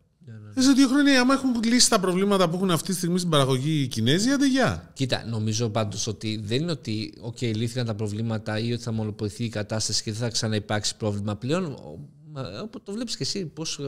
Ε, 0.55 0.61
σε 0.61 0.73
δύο 0.73 0.89
χρόνια, 0.89 1.21
άμα 1.21 1.35
έχουν 1.35 1.63
λύσει 1.65 1.91
τα 1.91 2.01
προβλήματα 2.01 2.49
που 2.49 2.57
έχουν 2.57 2.71
αυτή 2.71 2.91
τη 2.91 2.97
στιγμή 2.97 3.19
στην 3.19 3.31
παραγωγή 3.31 3.81
οι 3.83 3.87
Κινέζοι, 3.87 4.31
άντε 4.31 4.49
γεια. 4.49 4.91
Κοίτα, 4.93 5.25
νομίζω 5.29 5.69
πάντως 5.69 6.07
ότι 6.07 6.41
δεν 6.45 6.61
είναι 6.61 6.71
ότι 6.71 7.13
okay, 7.31 7.55
λύθηκαν 7.55 7.87
τα 7.87 7.95
προβλήματα 7.95 8.59
ή 8.59 8.73
ότι 8.73 8.83
θα 8.83 8.93
μονοποληθεί 8.93 9.45
η 9.45 9.49
κατάσταση 9.49 10.03
και 10.03 10.11
δεν 10.13 10.21
θα 10.21 10.29
ξαναυπάρξει 10.29 10.97
πρόβλημα 10.97 11.37
πλέον. 11.37 11.65
Ο- 11.65 11.99
μα, 12.33 12.43
Όπω 12.63 12.81
το 12.81 12.93
βλέπεις 12.93 13.17
και 13.17 13.23
εσύ, 13.23 13.45
πώς 13.47 13.81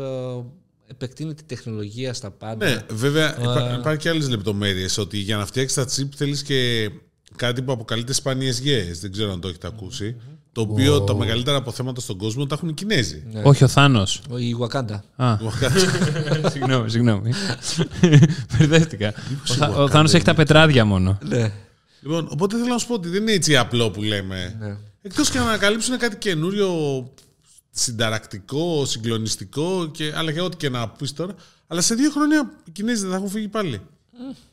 επεκτείνεται 0.87 1.43
η 1.43 1.47
τεχνολογία 1.47 2.15
στα 2.15 2.31
πάντα. 2.31 2.69
Ναι, 2.69 2.81
βέβαια 2.91 3.41
υπά- 3.41 3.79
υπάρχουν 3.79 3.97
και 3.97 4.09
άλλες 4.09 4.29
λεπτομέρειες. 4.29 4.99
Ότι 4.99 5.19
για 5.19 5.37
να 5.37 5.47
φτιάξεις 5.47 5.77
τα 5.77 5.85
chip 6.03 6.09
θέλεις 6.17 6.43
και 6.43 6.91
κάτι 7.37 7.63
που 7.63 7.73
αποκαλείται 7.73 8.13
σπάνιες 8.13 8.59
γέες. 8.61 9.01
Δεν 9.01 9.13
ξέρω 9.13 9.33
αν 9.33 9.41
το 9.41 9.49
έχετε 9.49 9.67
ακούσει. 9.67 10.17
Το 10.53 10.61
οποίο 10.61 11.01
τα 11.03 11.15
μεγαλύτερα 11.15 11.57
αποθέματα 11.57 12.01
στον 12.01 12.17
κόσμο 12.19 12.47
τα 12.47 12.55
έχουν 12.55 12.69
οι 12.69 12.73
Κινέζοι. 12.73 13.23
Όχι 13.43 13.65
ο 13.65 13.69
Θάνος. 13.69 14.21
Ο- 14.31 14.39
Η 14.39 14.57
Wakanda. 14.61 15.01
Α, 15.17 15.37
συγγνώμη, 16.53 16.91
συγγνώμη. 16.91 17.33
Μπερδεύτηκα. 18.59 19.13
Ο, 19.51 19.55
Θα- 19.55 19.69
ο 19.69 19.89
Θάνος 19.89 20.15
έχει 20.15 20.25
τα 20.25 20.35
πετράδια 20.35 20.85
μόνο. 20.85 21.19
Ναι. 21.29 21.53
λοιπόν, 22.03 22.29
οπότε 22.31 22.57
θέλω 22.57 22.69
να 22.69 22.79
σου 22.79 22.87
πω 22.87 22.95
ότι 22.95 23.09
δεν 23.09 23.23
είναι 23.23 23.33
έτσι 23.33 23.57
απλό 23.57 23.91
που 23.91 24.03
λέμε. 24.03 24.57
ναι. 24.61 24.77
Εκτός 25.03 25.31
και 25.31 25.39
να 25.39 25.45
ανακαλύψουν 25.45 25.99
κάτι 25.99 26.17
καινούριο 26.17 26.71
συνταρακτικό, 27.71 28.85
συγκλονιστικό, 28.87 29.89
και, 29.93 30.13
αλλά 30.17 30.33
και 30.33 30.41
ό,τι 30.41 30.57
και 30.57 30.69
να 30.69 30.89
πεις 30.89 31.13
τώρα. 31.13 31.35
Αλλά 31.67 31.81
σε 31.81 31.95
δύο 31.95 32.11
χρόνια 32.11 32.51
οι 32.65 32.71
Κινέζοι 32.71 33.01
δεν 33.01 33.11
θα 33.11 33.17
έχουν 33.17 33.29
φύγει 33.29 33.49
πάλι. 33.49 33.81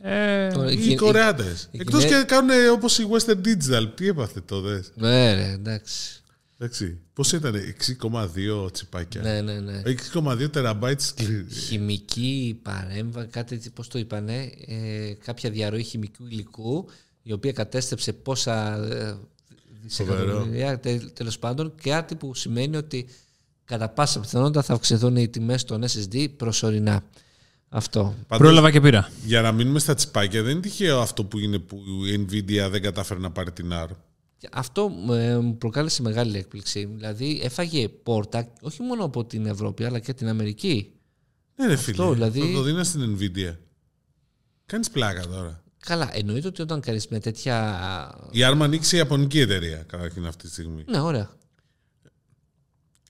Ε, 0.02 0.48
Τώρα, 0.52 0.72
Οι 0.72 0.90
οι- 0.92 0.96
Κορεάτες. 0.96 1.70
οι 1.72 1.78
Εκτός 1.82 2.04
Κινέ- 2.06 2.20
και 2.20 2.26
κάνουν 2.36 2.52
όπως 2.74 3.00
η 3.00 3.08
Western 3.12 3.38
Digital. 3.46 3.92
Τι 3.96 4.08
έπαθε 4.08 4.42
τότε. 4.42 4.84
Ναι, 4.96 5.34
ρε, 5.34 5.52
εντάξει. 5.52 6.22
Εντάξει. 6.62 6.98
Πώς 7.14 7.32
ήταν, 7.32 7.56
6,2 7.56 8.70
τσιπάκια; 8.72 9.22
Ναι, 9.22 9.42
ναι, 9.42 9.60
ναι. 9.60 9.82
6,2 9.86 10.50
τεραμπάιτς 10.50 11.06
σκληρή. 11.08 11.46
Χημική 11.52 12.60
παρέμβαση, 12.64 13.28
κάτι 13.28 13.56
έτσι, 13.56 13.70
πώς 13.72 13.88
το 13.88 14.00
είπανε, 14.00 14.52
ε, 14.68 15.14
κάποια 15.26 15.50
διαρροή 15.50 15.84
χημικού 15.84 16.26
υλικού, 16.26 16.88
η 17.24 17.32
οποία 17.32 17.52
κατέστρεψε 17.52 18.14
πόσα 18.14 18.76
ε, 18.86 19.18
δισεκατομμύρια, 19.84 20.80
τε, 20.80 20.98
τέλος 21.14 21.40
πάντων, 21.40 21.74
και 21.82 21.90
κάτι 21.90 22.16
που 22.16 22.34
σημαίνει 22.36 22.78
ότι 22.78 23.06
κατά 23.66 23.90
πάσα 23.90 24.20
πιθανότητα 24.20 24.62
θα 24.62 24.74
αυξηθούν 24.74 25.16
οι 25.16 25.28
τιμές 25.28 25.64
των 25.64 25.84
SSD 25.84 26.28
προσωρινά. 26.38 27.04
Αυτό. 27.70 28.16
Πάντως, 28.28 28.48
πρόλαβα 28.48 28.72
και 28.72 28.82
πήρα. 28.82 29.12
για 29.26 29.42
να 29.42 29.52
μείνουμε 29.52 29.80
στα 29.80 29.94
τσιπάκια, 29.96 30.42
δεν 30.44 30.52
είναι 30.52 30.60
τυχαίο 30.62 31.00
αυτό 31.00 31.26
που 31.26 31.40
είναι 31.40 31.60
που 31.60 31.84
η 32.06 32.26
Nvidia 32.30 32.68
δεν 32.72 32.82
κατάφερε 32.82 33.20
να 33.20 33.32
πάρει 33.32 33.52
την 33.52 33.70
ARM. 33.74 33.96
Και 34.38 34.50
Αυτό 34.52 34.92
ε, 35.12 35.38
μου 35.38 35.58
προκάλεσε 35.58 36.02
μεγάλη 36.02 36.38
έκπληξη. 36.38 36.86
Δηλαδή 36.86 37.40
έφαγε 37.44 37.90
πόρτα 37.90 38.48
όχι 38.62 38.82
μόνο 38.82 39.04
από 39.04 39.26
την 39.26 39.46
Ευρώπη 39.46 39.84
αλλά 39.84 40.00
και 40.00 40.14
την 40.14 40.28
Αμερική. 40.28 40.92
Ναι, 41.56 41.68
ρε 41.68 41.76
φίλε. 41.76 41.98
Αυτό, 42.04 42.14
δηλαδή- 42.14 42.40
Θα 42.42 42.52
το 42.52 42.62
δίνει 42.62 42.86
στην 42.86 43.18
Nvidia. 43.18 43.56
Κάνεις 44.66 44.90
πλάκα 44.90 45.28
τώρα. 45.28 45.64
Καλά, 45.86 46.10
εννοείται 46.14 46.48
ότι 46.48 46.62
όταν 46.62 46.80
κάνεις 46.80 47.08
με 47.08 47.20
τέτοια... 47.20 48.28
Η 48.32 48.40
ARM 48.44 48.58
ανοίξει 48.62 48.96
η 48.96 48.98
Ιαπωνική 48.98 49.40
εταιρεία 49.40 49.78
καταρχήν 49.88 50.26
αυτή 50.26 50.44
τη 50.48 50.52
στιγμή. 50.52 50.84
Ναι, 50.90 51.00
ωραία. 51.00 51.30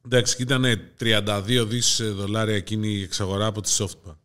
Εντάξει, 0.05 0.35
και 0.35 0.41
ήταν 0.41 0.63
32 0.99 1.65
δις 1.67 2.01
δολάρια 2.15 2.55
εκείνη 2.55 2.87
η 2.87 3.01
εξαγορά 3.03 3.45
από 3.45 3.61
τη 3.61 3.75
SoftBank. 3.77 4.15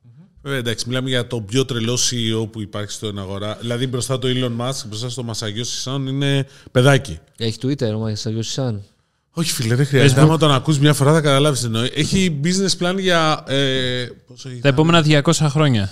Βέβαια, 0.45 0.59
εντάξει, 0.59 0.85
μιλάμε 0.89 1.09
για 1.09 1.27
το 1.27 1.41
πιο 1.41 1.65
τρελό 1.65 1.95
CEO 1.95 2.49
που 2.51 2.61
υπάρχει 2.61 2.91
στην 2.91 3.19
αγορά. 3.19 3.57
Δηλαδή 3.61 3.87
μπροστά 3.87 4.19
το 4.19 4.29
Elon 4.31 4.61
Musk, 4.61 4.85
μπροστά 4.87 5.09
στο 5.09 5.23
Μασαγιό 5.23 5.65
Σισάν 5.65 6.07
είναι 6.07 6.47
παιδάκι. 6.73 7.19
Έχει 7.37 7.59
Twitter 7.63 7.93
ο 7.95 7.99
Μαγισαγιό 7.99 8.43
Σαν. 8.43 8.83
Όχι, 9.31 9.53
φίλε, 9.53 9.75
δεν 9.75 9.87
χρειάζεται. 9.87 10.21
Άμα 10.21 10.39
τον 10.39 10.53
ακούς 10.53 10.79
μια 10.79 10.95
φορά 10.95 11.13
θα 11.13 11.21
καταλάβεις 11.21 11.61
τι 11.61 11.67
εννοεί. 11.67 11.91
Έχει 11.95 12.41
business 12.45 12.85
plan 12.85 12.97
για. 12.99 13.45
Ε, 13.47 14.07
πόσο 14.27 14.49
έχει 14.49 14.61
Τα 14.61 14.69
επόμενα 14.69 15.23
200 15.23 15.33
χρόνια. 15.33 15.91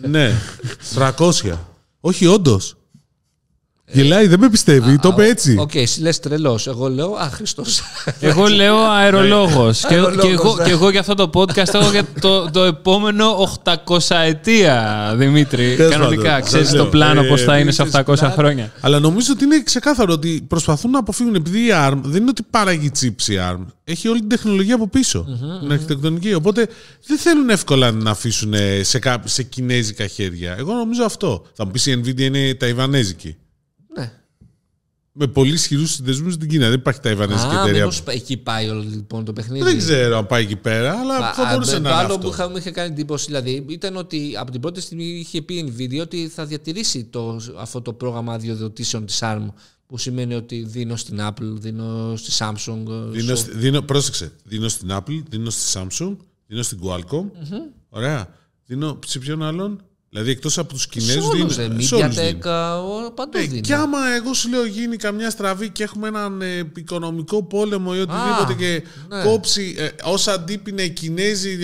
Ναι, 0.00 0.32
300. 0.94 1.58
Όχι, 2.00 2.26
όντως. 2.26 2.76
Γελάει, 3.92 4.26
δεν 4.26 4.40
με 4.40 4.50
πιστεύει, 4.50 4.98
το 4.98 5.08
είπε 5.08 5.26
έτσι. 5.26 5.56
Οκ, 5.58 5.74
εσύ 5.74 6.00
λες 6.00 6.20
τρελός. 6.20 6.66
Εγώ 6.66 6.88
λέω 6.88 7.16
άχρηστο. 7.18 7.64
Εγώ 8.20 8.46
λέω 8.46 8.76
αερολόγος. 8.76 9.80
και, 9.80 9.94
Αερολόγος, 9.94 10.22
και, 10.24 10.32
εγώ, 10.32 10.54
ναι. 10.56 10.64
και 10.64 10.70
εγώ 10.70 10.90
για 10.90 11.00
αυτό 11.00 11.14
το 11.14 11.30
podcast 11.34 11.74
έχω 11.74 11.90
για 11.90 12.04
το, 12.20 12.50
το 12.50 12.62
επόμενο 12.62 13.50
800 13.84 13.98
ετία, 14.24 15.12
Δημήτρη. 15.16 15.74
Τέλος 15.76 15.92
Κανονικά, 15.92 16.22
πάντων, 16.30 16.42
ξέρεις 16.44 16.66
σας 16.66 16.76
το 16.76 16.82
λέω, 16.82 16.90
πλάνο 16.90 17.22
ε, 17.22 17.28
πώς 17.28 17.42
θα 17.42 17.58
είναι 17.58 17.70
σε 17.70 17.82
business 17.92 18.00
800 18.04 18.14
plan. 18.14 18.30
χρόνια. 18.32 18.72
Αλλά 18.80 18.98
νομίζω 19.00 19.32
ότι 19.32 19.44
είναι 19.44 19.62
ξεκάθαρο 19.62 20.12
ότι 20.12 20.44
προσπαθούν 20.48 20.90
να 20.90 20.98
αποφύγουν 20.98 21.34
επειδή 21.34 21.58
η 21.58 21.68
ARM 21.72 21.98
δεν 22.02 22.20
είναι 22.20 22.30
ότι 22.30 22.42
παράγει 22.50 22.90
chips 23.00 23.28
η 23.28 23.34
ARM. 23.50 23.64
Έχει 23.84 24.08
όλη 24.08 24.18
την 24.18 24.28
τεχνολογία 24.28 24.74
από 24.74 24.88
πίσω, 24.88 25.26
την 25.60 25.72
αρχιτεκτονική. 25.72 26.34
Οπότε 26.34 26.68
δεν 27.06 27.18
θέλουν 27.18 27.50
εύκολα 27.50 27.90
να 27.92 28.10
αφήσουν 28.10 28.54
σε, 28.82 28.98
κά- 28.98 29.28
σε 29.28 29.42
κινέζικα 29.42 30.06
χέρια. 30.06 30.54
Εγώ 30.58 30.72
νομίζω 30.74 31.04
αυτό. 31.04 31.44
Θα 31.54 31.64
μου 31.64 31.70
πεις 31.70 31.86
η 31.86 32.00
Nvidia 32.04 32.20
είναι 32.20 32.54
ταϊβανέζικη. 32.54 33.36
Ναι. 35.16 35.26
Με 35.26 35.32
πολύ 35.32 35.52
ισχυρούς 35.52 35.90
συνδεσμούς 35.92 36.34
στην 36.34 36.48
Κίνα. 36.48 36.68
Δεν 36.68 36.78
υπάρχει 36.78 37.00
ταϊβανέζικη 37.00 37.54
Α, 37.54 37.60
εταιρεία. 37.60 37.78
μήπως 37.80 38.02
εκεί 38.06 38.36
πάει 38.36 38.68
όλο 38.68 38.80
λοιπόν 38.80 39.24
το 39.24 39.32
παιχνίδι; 39.32 39.64
Δεν 39.64 39.78
ξέρω 39.78 40.16
αν 40.16 40.26
πάει 40.26 40.42
εκεί 40.42 40.56
πέρα, 40.56 40.98
αλλά 41.00 41.16
Α, 41.16 41.32
θα 41.34 41.42
α, 41.42 41.52
μπορούσε 41.52 41.74
το 41.74 41.80
να 41.80 41.88
είναι 41.88 41.98
άλλο 41.98 42.14
αυτό. 42.14 42.18
που 42.26 42.32
είχα, 42.32 42.48
μου 42.48 42.56
είχε 42.56 42.70
κάνει 42.70 42.88
εντύπωση 42.92 43.26
δηλαδή, 43.26 43.64
ήταν 43.68 43.96
ότι 43.96 44.34
από 44.38 44.50
την 44.50 44.60
πρώτη 44.60 44.80
στιγμή 44.80 45.04
είχε 45.04 45.42
πει 45.42 45.54
η 45.54 45.74
Nvidia 45.78 46.00
ότι 46.00 46.28
θα 46.28 46.44
διατηρήσει 46.46 47.04
το, 47.04 47.40
αυτό 47.58 47.82
το 47.82 47.92
πρόγραμμα 47.92 48.32
αδειοδοτήσεων 48.32 49.06
της 49.06 49.18
ARM 49.22 49.46
που 49.86 49.98
σημαίνει 49.98 50.34
ότι 50.34 50.62
δίνω 50.68 50.96
στην 50.96 51.18
Apple, 51.20 51.54
δίνω 51.58 52.16
στη 52.16 52.30
Samsung. 52.38 52.82
Δίνω, 53.10 53.24
στο- 53.24 53.36
στη- 53.36 53.56
δίνω, 53.56 53.82
πρόσεξε. 53.82 54.32
Δίνω 54.44 54.68
στην 54.68 54.88
Apple, 54.92 55.22
δίνω 55.28 55.50
στη 55.50 55.78
Samsung, 55.80 56.16
δίνω 56.46 56.62
στην 56.62 56.78
Qualcomm. 56.82 57.30
Ωραία. 57.88 58.28
Δίνω 58.66 58.98
σε 59.06 59.18
ποιον 59.18 59.42
άλλον; 59.42 59.82
Δηλαδή 60.14 60.30
εκτός 60.32 60.58
από 60.58 60.72
τους 60.72 60.82
σε 60.82 60.88
Κινέζου. 60.90 61.28
όλους, 61.28 61.56
δίνω. 61.56 61.74
ρε, 61.76 61.82
σε 61.82 61.94
όλους 61.94 62.16
MediaTek, 62.16 62.32
δίνω. 62.32 62.50
α, 62.50 62.80
ο- 62.82 63.10
παντού 63.12 63.38
Ε, 63.38 63.40
δίνω. 63.40 63.60
και 63.60 63.74
άμα 63.74 63.98
εγώ 64.16 64.34
σου 64.34 64.48
λέω 64.48 64.64
γίνει 64.66 64.96
καμιά 64.96 65.30
στραβή 65.30 65.68
και 65.70 65.82
έχουμε 65.82 66.08
έναν 66.08 66.42
ε, 66.42 66.70
οικονομικό 66.76 67.42
πόλεμο 67.42 67.90
ή 67.94 67.98
οτιδήποτε 68.00 68.52
Α, 68.52 68.56
και 68.56 68.82
ναι. 69.08 69.22
κόψει 69.22 69.74
ε, 69.78 69.88
όσα 70.04 70.32
αντίπεινε 70.32 70.82
οι 70.82 70.90
Κινέζοι. 70.90 71.58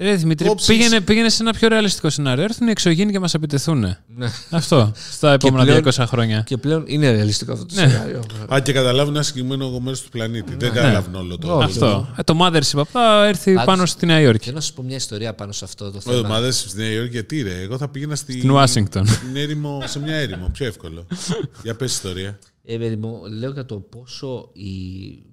Αντε- 0.00 0.06
κο- 0.06 0.10
Ρε 0.10 0.14
Δημήτρη, 0.14 0.48
Κόψεις- 0.48 0.68
πήγαινε, 0.68 1.00
πήγαινε 1.00 1.28
σε 1.28 1.42
ένα 1.42 1.52
πιο 1.52 1.68
ρεαλιστικό 1.68 2.10
σενάριο. 2.10 2.44
Έρθουν 2.44 2.66
οι 2.66 2.70
εξωγήινοι 2.70 3.12
και 3.12 3.18
μας 3.18 3.34
επιτεθούν. 3.34 3.78
Ναι. 3.80 4.28
Αυτό. 4.50 4.92
Στα 5.10 5.32
επόμενα 5.32 5.64
πλέον- 5.64 5.82
200 5.84 6.06
χρόνια. 6.06 6.42
Και 6.46 6.56
πλέον 6.56 6.84
είναι 6.86 7.10
ρεαλιστικό 7.10 7.52
αυτό 7.52 7.66
το 7.66 7.74
Ναι. 7.74 7.88
σενάριο. 7.88 8.22
Α, 8.54 8.60
και 8.60 8.72
καταλάβουν 8.72 9.14
ένα 9.14 9.22
συγκεκριμένο 9.22 9.80
μέρος 9.80 10.02
του 10.02 10.08
πλανήτη. 10.08 10.54
Δεν 10.58 10.72
καταλάβουν 10.72 11.14
όλο 11.14 11.38
το. 11.38 11.54
Όχι. 11.56 11.64
Αυτό. 11.64 12.14
Ε, 12.16 12.22
το 12.22 12.38
Mothership 12.42 12.78
από 12.78 12.84
θα 12.92 13.26
έρθει 13.26 13.50
Πάντως- 13.52 13.66
πάνω 13.66 13.86
στη 13.86 14.06
Νέα 14.06 14.20
Υόρκη. 14.20 14.44
Και 14.44 14.52
να 14.52 14.60
σα 14.60 14.72
πω 14.72 14.82
μια 14.82 14.96
ιστορία 14.96 15.34
πάνω 15.34 15.52
σε 15.52 15.64
αυτό 15.64 15.90
το 15.90 15.96
Ο 15.96 16.00
θέμα. 16.00 16.16
εβδομάδε 16.16 16.50
στη 16.50 16.76
Νέα 16.78 16.90
Υόρκη, 16.90 17.10
γιατί 17.10 17.42
ρε. 17.42 17.60
Εγώ 17.60 17.76
θα 17.78 17.88
πήγαινα 17.88 18.14
στη... 18.16 18.32
Στην 18.32 18.50
Ουάσιγκτον. 18.50 19.06
στην 19.06 19.36
έρημο, 19.36 19.82
σε 19.86 19.98
μια 20.00 20.14
έρημο. 20.14 20.50
Πιο 20.52 20.66
εύκολο. 20.66 21.06
Για 21.62 21.74
πες 21.76 21.92
ιστορία. 21.92 22.38
Ε, 22.64 22.76
παιδί 22.76 22.96
μου, 22.96 23.20
λέω 23.38 23.50
για 23.50 23.64
το 23.66 23.76
πόσο 23.76 24.50
η, 24.52 24.70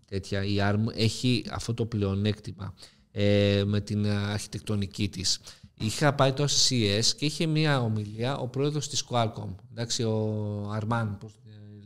τέτοια, 0.09 0.43
η 0.43 0.55
ARM 0.71 0.79
έχει 0.95 1.43
αυτό 1.51 1.73
το 1.73 1.85
πλεονέκτημα 1.85 2.73
ε, 3.11 3.63
με 3.65 3.81
την 3.81 4.05
ε, 4.05 4.09
αρχιτεκτονική 4.15 5.09
της. 5.09 5.39
Είχα 5.79 6.13
πάει 6.13 6.33
τώρα 6.33 6.47
στη 6.47 6.99
CES 6.99 7.05
και 7.17 7.25
είχε 7.25 7.45
μία 7.45 7.81
ομιλία 7.81 8.37
ο 8.37 8.47
πρόεδρος 8.47 8.89
της 8.89 9.03
Qualcomm, 9.09 9.55
εντάξει, 9.71 10.03
ο 10.03 10.69
Αρμάν, 10.73 11.17
πώς 11.17 11.31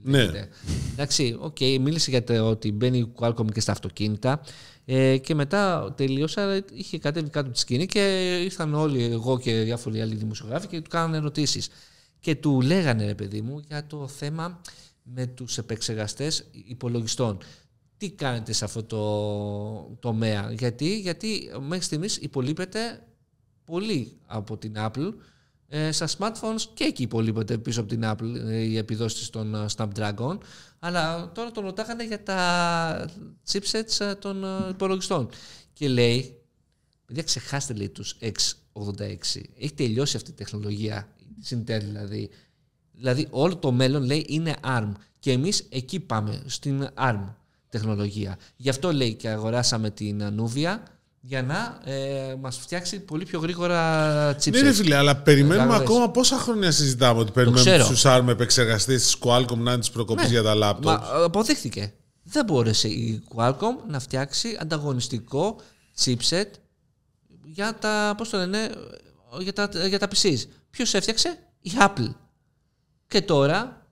Ναι. 0.03 0.17
λέγεται. 0.17 0.47
Εντάξει, 0.91 1.37
οκ, 1.39 1.59
μίλησε 1.59 2.09
για 2.09 2.23
το 2.23 2.49
ότι 2.49 2.71
μπαίνει 2.71 2.97
η 2.97 3.11
Qualcomm 3.19 3.51
και 3.53 3.59
στα 3.59 3.71
αυτοκίνητα 3.71 4.41
ε, 4.85 5.17
και 5.17 5.35
μετά 5.35 5.93
τελείωσε, 5.97 6.63
είχε 6.73 6.97
κατέβει 6.99 7.29
κάτω 7.29 7.45
από 7.45 7.53
τη 7.55 7.59
σκηνή 7.59 7.85
και 7.85 8.37
ήρθαν 8.43 8.73
όλοι 8.73 9.03
εγώ 9.03 9.39
και 9.39 9.53
διάφοροι 9.61 10.01
άλλοι 10.01 10.15
δημοσιογράφοι 10.15 10.67
και 10.67 10.81
του 10.81 10.89
κάνανε 10.89 11.17
ερωτήσεις. 11.17 11.69
Και 12.19 12.35
του 12.35 12.61
λέγανε, 12.61 13.05
ρε 13.05 13.15
παιδί 13.15 13.41
μου, 13.41 13.61
για 13.67 13.87
το 13.87 14.07
θέμα 14.07 14.61
με 15.03 15.25
τους 15.25 15.57
επεξεργαστές 15.57 16.45
υπολογιστών. 16.67 17.37
Τι 18.01 18.11
κάνετε 18.11 18.53
σε 18.53 18.65
αυτό 18.65 18.83
το 18.83 19.97
τομέα; 19.99 20.51
Γιατί, 20.51 20.99
γιατί 20.99 21.51
μέχρι 21.59 21.83
στιγμής 21.83 22.17
υπολείπεται 22.17 23.07
πολύ 23.65 24.17
από 24.25 24.57
την 24.57 24.73
Apple 24.77 25.13
ε, 25.67 25.91
στα 25.91 26.07
smartphones 26.17 26.61
και 26.73 26.83
εκεί 26.83 27.03
υπολείπεται 27.03 27.57
πίσω 27.57 27.79
από 27.79 27.89
την 27.89 28.01
Apple 28.03 28.35
ε, 28.47 28.57
οι 28.57 28.77
επιδόσεις 28.77 29.29
των 29.29 29.55
ε, 29.55 29.65
Snapdragon. 29.75 30.37
Αλλά 30.79 31.31
τώρα 31.31 31.51
τον 31.51 31.63
ρωτάγανε 31.63 32.05
για 32.05 32.23
τα 32.23 33.09
chipsets 33.51 33.99
ε, 33.99 34.15
των 34.15 34.43
ε, 34.43 34.69
υπολογιστών. 34.69 35.29
Και 35.73 35.87
λέει 35.87 36.41
παιδιά 37.05 37.23
ξεχάστε 37.23 37.73
λέει 37.73 37.89
τους 37.89 38.17
X86 38.21 39.15
έχει 39.57 39.73
τελειώσει 39.75 40.15
αυτή 40.15 40.29
η 40.29 40.33
τεχνολογία 40.33 41.15
της 41.39 41.53
Intel 41.57 41.79
δηλαδή. 41.81 42.29
Δηλαδή 42.91 43.27
όλο 43.29 43.57
το 43.57 43.71
μέλλον 43.71 44.03
λέει 44.03 44.25
είναι 44.27 44.55
ARM. 44.63 44.91
Και 45.19 45.31
εμείς 45.31 45.67
εκεί 45.69 45.99
πάμε 45.99 46.43
στην 46.45 46.89
ARM 46.97 47.33
τεχνολογία 47.71 48.37
γι' 48.55 48.69
αυτό 48.69 48.93
λέει 48.93 49.13
και 49.13 49.29
αγοράσαμε 49.29 49.89
την 49.89 50.21
Nuvia 50.39 50.77
για 51.21 51.43
να 51.43 51.79
ε, 51.91 52.35
μας 52.39 52.57
φτιάξει 52.57 52.99
πολύ 52.99 53.25
πιο 53.25 53.39
γρήγορα 53.39 54.31
chipsets. 54.35 54.51
Ναι, 54.51 54.61
ρε 54.61 54.73
φίλε, 54.73 54.95
αλλά 54.95 55.15
περιμένουμε 55.15 55.55
Κατάλαβες. 55.57 55.87
ακόμα 55.89 56.09
πόσα 56.11 56.37
χρόνια 56.37 56.71
συζητάμε 56.71 57.19
ότι 57.19 57.31
περιμένουμε 57.31 57.71
ξέρω. 57.71 57.87
τους 57.87 58.01
ARM 58.05 58.25
επεξεργαστές 58.27 59.01
της 59.03 59.17
Qualcomm 59.23 59.57
να 59.57 59.71
είναι 59.71 59.79
της 59.79 59.89
προκοπής 59.91 60.23
Ναι. 60.25 60.29
για 60.31 60.43
τα 60.43 60.53
laptop. 60.55 60.83
Μα 60.83 60.93
ε, 60.93 61.23
αποδείχθηκε. 61.23 61.93
Δεν 62.23 62.45
μπόρεσε 62.45 62.87
η 62.87 63.23
Qualcomm 63.35 63.75
να 63.87 63.99
φτιάξει 63.99 64.57
ανταγωνιστικό 64.61 65.55
chipset 66.03 66.45
για 67.43 67.75
τα, 67.75 68.13
πώς 68.17 68.29
το 68.29 68.37
λένε, 68.37 68.69
για 69.39 69.53
τα, 69.53 69.69
για 69.87 69.99
τα 69.99 70.07
PCs. 70.15 70.37
Ποιος 70.69 70.93
έφτιαξε; 70.93 71.37
Η 71.61 71.71
Apple. 71.79 72.13
Και 73.07 73.21
τώρα 73.21 73.87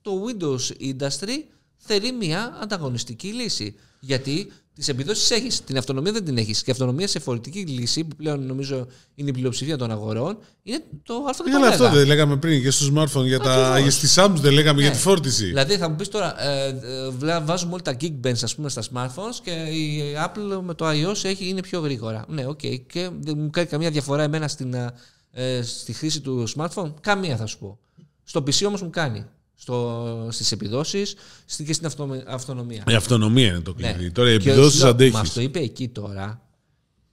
το 0.00 0.12
Windows 0.26 0.72
Industry 0.82 1.55
θέλει 1.76 2.12
μια 2.12 2.58
ανταγωνιστική 2.62 3.28
λύση. 3.28 3.74
Γιατί 4.00 4.52
τις 4.74 4.88
επιδόσεις 4.88 5.30
έχεις, 5.30 5.64
την 5.64 5.78
αυτονομία 5.78 6.12
δεν 6.12 6.24
την 6.24 6.38
έχεις. 6.38 6.58
Και 6.62 6.70
η 6.70 6.72
αυτονομία 6.72 7.08
σε 7.08 7.18
φορητική 7.18 7.58
λύση, 7.60 8.04
που 8.04 8.16
πλέον 8.16 8.46
νομίζω 8.46 8.86
είναι 9.14 9.28
η 9.28 9.32
πλειοψηφία 9.32 9.76
των 9.76 9.90
αγορών, 9.90 10.38
είναι 10.62 10.82
το 11.02 11.14
Ε, 11.46 11.50
Καλά, 11.50 11.68
αυτό 11.68 11.86
Α14. 11.88 11.92
δεν 11.92 12.06
λέγαμε 12.06 12.36
πριν 12.36 12.62
και 12.62 12.70
στο 12.70 12.86
smartphone 12.94 13.24
για 13.24 13.38
τα. 13.38 13.52
Ακριβώς. 13.54 13.80
Για 13.82 13.90
στη 14.08 14.20
Samsung 14.20 14.40
δεν 14.40 14.52
λέγαμε 14.52 14.80
για 14.80 14.90
Ναι. 14.90 14.96
τη 14.96 15.00
φόρτιση. 15.02 15.44
Δηλαδή 15.44 15.76
θα 15.76 15.88
μου 15.88 15.96
πεις 15.96 16.08
τώρα, 16.08 16.42
ε, 16.42 16.68
ε, 16.68 17.08
βλέ- 17.10 17.44
βάζουμε 17.44 17.72
όλα 17.72 17.82
τα 17.82 17.96
Geekbench 18.00 18.42
ας 18.42 18.54
πούμε 18.54 18.68
στα 18.68 18.82
smartphones 18.92 19.34
και 19.42 19.50
η 19.50 20.02
Apple 20.26 20.60
με 20.62 20.74
το 20.74 20.88
iOS 20.90 21.24
έχει, 21.24 21.48
είναι 21.48 21.60
πιο 21.60 21.80
γρήγορα. 21.80 22.24
Ναι, 22.28 22.46
οκ. 22.46 22.60
Και 22.60 23.10
δεν 23.20 23.38
μου 23.38 23.50
κάνει 23.50 23.66
καμία 23.66 23.90
διαφορά 23.90 24.22
εμένα 24.22 24.48
στην, 24.48 24.74
ε, 24.74 24.92
ε, 25.32 25.62
στη 25.62 25.92
χρήση 25.92 26.20
του 26.20 26.48
smartphone; 26.56 26.92
Καμία 27.00 27.36
θα 27.36 27.46
σου 27.46 27.58
πω. 27.58 27.78
Στο 28.24 28.40
PC 28.40 28.66
όμως 28.66 28.82
μου 28.82 28.90
κάνει. 28.90 29.24
Στο, 29.58 30.28
στις 30.30 30.52
επιδόσεις 30.52 31.14
στη- 31.44 31.64
και 31.64 31.72
στην 31.72 31.86
αυτο- 31.86 32.22
αυτονομία. 32.26 32.84
Η 32.88 32.94
αυτονομία 32.94 33.46
είναι 33.46 33.60
το 33.60 33.74
Ναι. 33.78 33.92
κλειδί. 33.92 34.10
Τώρα 34.10 34.32
οι 34.32 34.38
Και 34.38 34.48
επιδόσεις 34.50 34.80
λέω, 34.80 34.90
αντέχεις. 34.90 35.14
Μας 35.14 35.32
το 35.32 35.40
είπε 35.40 35.58
εκεί 35.58 35.88
τώρα 35.88 36.40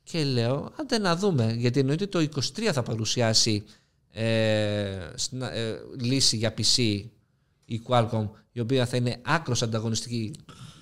και 0.03 0.23
λέω, 0.23 0.71
άντε 0.79 0.97
να 0.97 1.15
δούμε. 1.15 1.55
Γιατί 1.57 1.79
εννοείται 1.79 2.07
το 2.07 2.19
23 2.19 2.71
θα 2.73 2.83
παρουσιάσει 2.83 3.63
ε, 4.11 5.11
σνα- 5.15 5.53
ε, 5.53 5.75
λύση 6.01 6.37
για 6.37 6.53
PC 6.57 7.01
η 7.65 7.81
Qualcomm, 7.87 8.27
η 8.51 8.59
οποία 8.59 8.85
θα 8.85 8.97
είναι 8.97 9.17
άκρος 9.21 9.61
ανταγωνιστική 9.61 10.31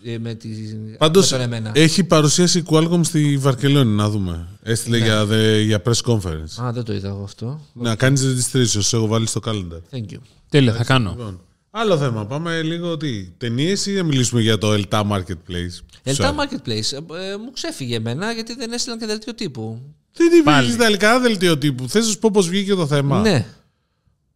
ε, 0.04 0.18
με, 0.18 0.34
τη, 0.34 0.50
Πάντως 0.98 1.32
με 1.32 1.38
τον 1.38 1.46
εμένα. 1.46 1.72
έχει 1.76 2.04
παρουσίαση 2.04 2.60
η 2.60 2.64
Qualcomm 2.70 3.00
στη 3.04 3.38
Βαρκελόνη, 3.38 3.92
να 3.96 4.10
δούμε. 4.10 4.48
Έστειλε 4.64 4.98
Ναι. 4.98 5.06
για, 5.06 5.26
δε- 5.26 5.60
για 5.62 5.82
press 5.86 6.02
conference. 6.12 6.62
Α, 6.64 6.72
δεν 6.72 6.84
το 6.84 6.94
είδα 6.94 7.08
εγώ 7.08 7.24
αυτό. 7.24 7.62
Να 7.74 7.96
κάνεις 7.96 8.22
registration, 8.24 8.82
σε 8.84 8.96
έχω 8.96 9.08
βάλει 9.08 9.28
στο 9.28 9.40
calendar. 9.46 9.80
Thank 9.96 10.12
you. 10.14 10.18
Τέλεια, 10.50 10.74
θα 10.74 10.84
κάνω. 10.84 11.10
Λοιπόν, 11.10 11.42
άλλο 11.72 11.98
θέμα. 11.98 12.26
Πάμε 12.26 12.62
λίγο 12.62 12.98
τι. 12.98 13.24
Ταινίες 13.38 13.86
ή 13.86 13.92
να 13.92 14.04
μιλήσουμε 14.04 14.42
για 14.42 14.58
το 14.58 14.74
Elta 14.74 15.02
Marketplace; 15.12 15.80
Ελτά 16.04 16.36
Marketplace. 16.36 16.92
Ε, 16.94 17.30
ε, 17.32 17.38
μου 17.38 17.52
ξέφυγε 17.54 17.96
εμένα 17.96 18.32
γιατί 18.32 18.56
δεν 18.56 18.72
έστειλαν 18.72 19.00
και 19.00 19.06
δελτίο 19.06 19.34
τύπου. 19.36 19.82
Δεν 20.14 20.30
τη 20.30 20.42
Πάλι. 20.42 20.58
βγήκε 20.60 20.74
στα 20.74 20.84
ελληνικά 20.86 21.20
δελτίο 21.20 21.58
τύπου. 21.58 21.90
Θες 21.90 22.06
να 22.06 22.12
σου 22.12 22.20
πω 22.20 22.30
πώς 22.34 22.50
βγήκε 22.50 22.74
το 22.74 22.88
θέμα; 22.88 23.20
Ναι. 23.22 23.46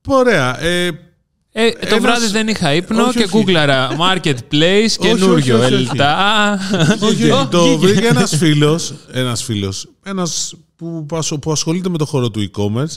Ωραία. 0.08 0.62
Ε, 0.64 0.90
Ε, 1.58 1.72
το 1.72 1.78
Ένας- 1.82 2.00
βράδυ 2.00 2.28
δεν 2.28 2.48
είχα 2.48 2.74
ύπνο 2.74 3.04
Όχι, 3.04 3.18
και 3.18 3.24
όχι. 3.24 3.38
γκούγκλαρα 3.38 3.90
Marketplace 4.06 4.92
καινούριο. 5.00 5.34
όχι, 5.36 5.52
όχι. 5.52 5.74
Ελτά. 5.74 6.60
όχι, 7.02 7.30
Ω, 7.32 7.48
το 7.52 7.64
βγήκε. 7.78 7.94
βρήκε 7.94 8.08
ένας 8.08 8.36
φίλος. 8.38 8.94
Ένας 9.12 9.44
φίλος, 9.44 9.88
ένας 10.04 10.54
που, 10.76 11.06
που- 11.06 11.40
που 11.40 11.52
ασχολείται 11.52 11.90
με 11.90 11.98
το 11.98 12.06
χώρο 12.06 12.30
του 12.32 12.52
e-commerce. 12.52 12.96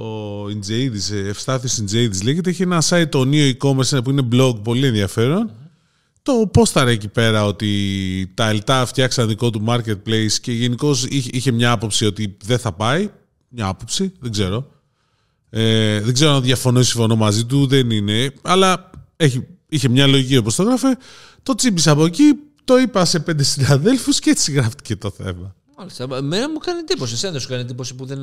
Ο 0.00 0.48
Ιντζείδης, 0.48 1.10
ε, 1.10 1.18
Ευστάθης 1.18 1.78
Ιντζείδης 1.78 2.22
λέγεται. 2.22 2.50
Έχει 2.50 2.62
ένα 2.62 2.82
site 2.88 3.08
το 3.08 3.28
Neo 3.32 3.52
e-commerce 3.52 4.04
που 4.04 4.10
είναι 4.10 4.28
blog 4.32 4.62
πολύ 4.62 4.86
ενδιαφέρον. 4.86 5.50
Το 6.22 6.48
πόσταρε 6.52 6.90
εκεί 6.90 7.08
πέρα 7.08 7.44
ότι 7.44 8.32
τα 8.34 8.48
Ελτά 8.48 8.86
φτιάξαν 8.86 9.28
δικό 9.28 9.50
του 9.50 9.64
marketplace 9.68 10.32
και 10.40 10.52
γενικώ 10.52 10.94
είχε, 11.08 11.30
είχε 11.32 11.50
μια 11.50 11.70
άποψη 11.70 12.06
ότι 12.06 12.36
δεν 12.44 12.58
θα 12.58 12.72
πάει. 12.72 13.10
μια 13.48 13.66
άποψη, 13.66 14.12
δεν 14.20 14.30
ξέρω. 14.30 14.70
Ε, 15.50 16.00
δεν 16.00 16.14
ξέρω 16.14 16.32
αν 16.32 16.42
διαφωνώ 16.42 16.80
ή 16.80 16.84
συμφωνώ 16.84 17.16
μαζί 17.16 17.44
του, 17.44 17.66
δεν 17.66 17.90
είναι. 17.90 18.32
Αλλά 18.42 18.90
έχει, 19.16 19.46
είχε 19.68 19.88
μια 19.88 20.06
λογική 20.06 20.36
όπως 20.36 20.54
το 20.54 20.62
έγραφε. 20.62 20.96
Το 21.42 21.54
τσίμπησα 21.54 21.90
από 21.90 22.04
εκεί, 22.04 22.32
το 22.64 22.78
είπα 22.78 23.04
σε 23.04 23.18
πέντε 23.18 23.42
συναδέλφους 23.42 24.18
και 24.18 24.30
έτσι 24.30 24.52
γράφτηκε 24.52 24.96
το 24.96 25.10
θέμα. 25.10 25.54
Μάλιστα. 25.78 26.22
Μένα 26.22 26.50
μου 26.50 26.58
κάνει 26.58 26.78
εντύπωση. 26.78 27.14
Εσένα 27.14 27.32
δεν 27.32 27.40
σου 27.40 27.48
κάνει 27.48 27.60
εντύπωση 27.60 27.94
που 27.94 28.04
δεν. 28.04 28.18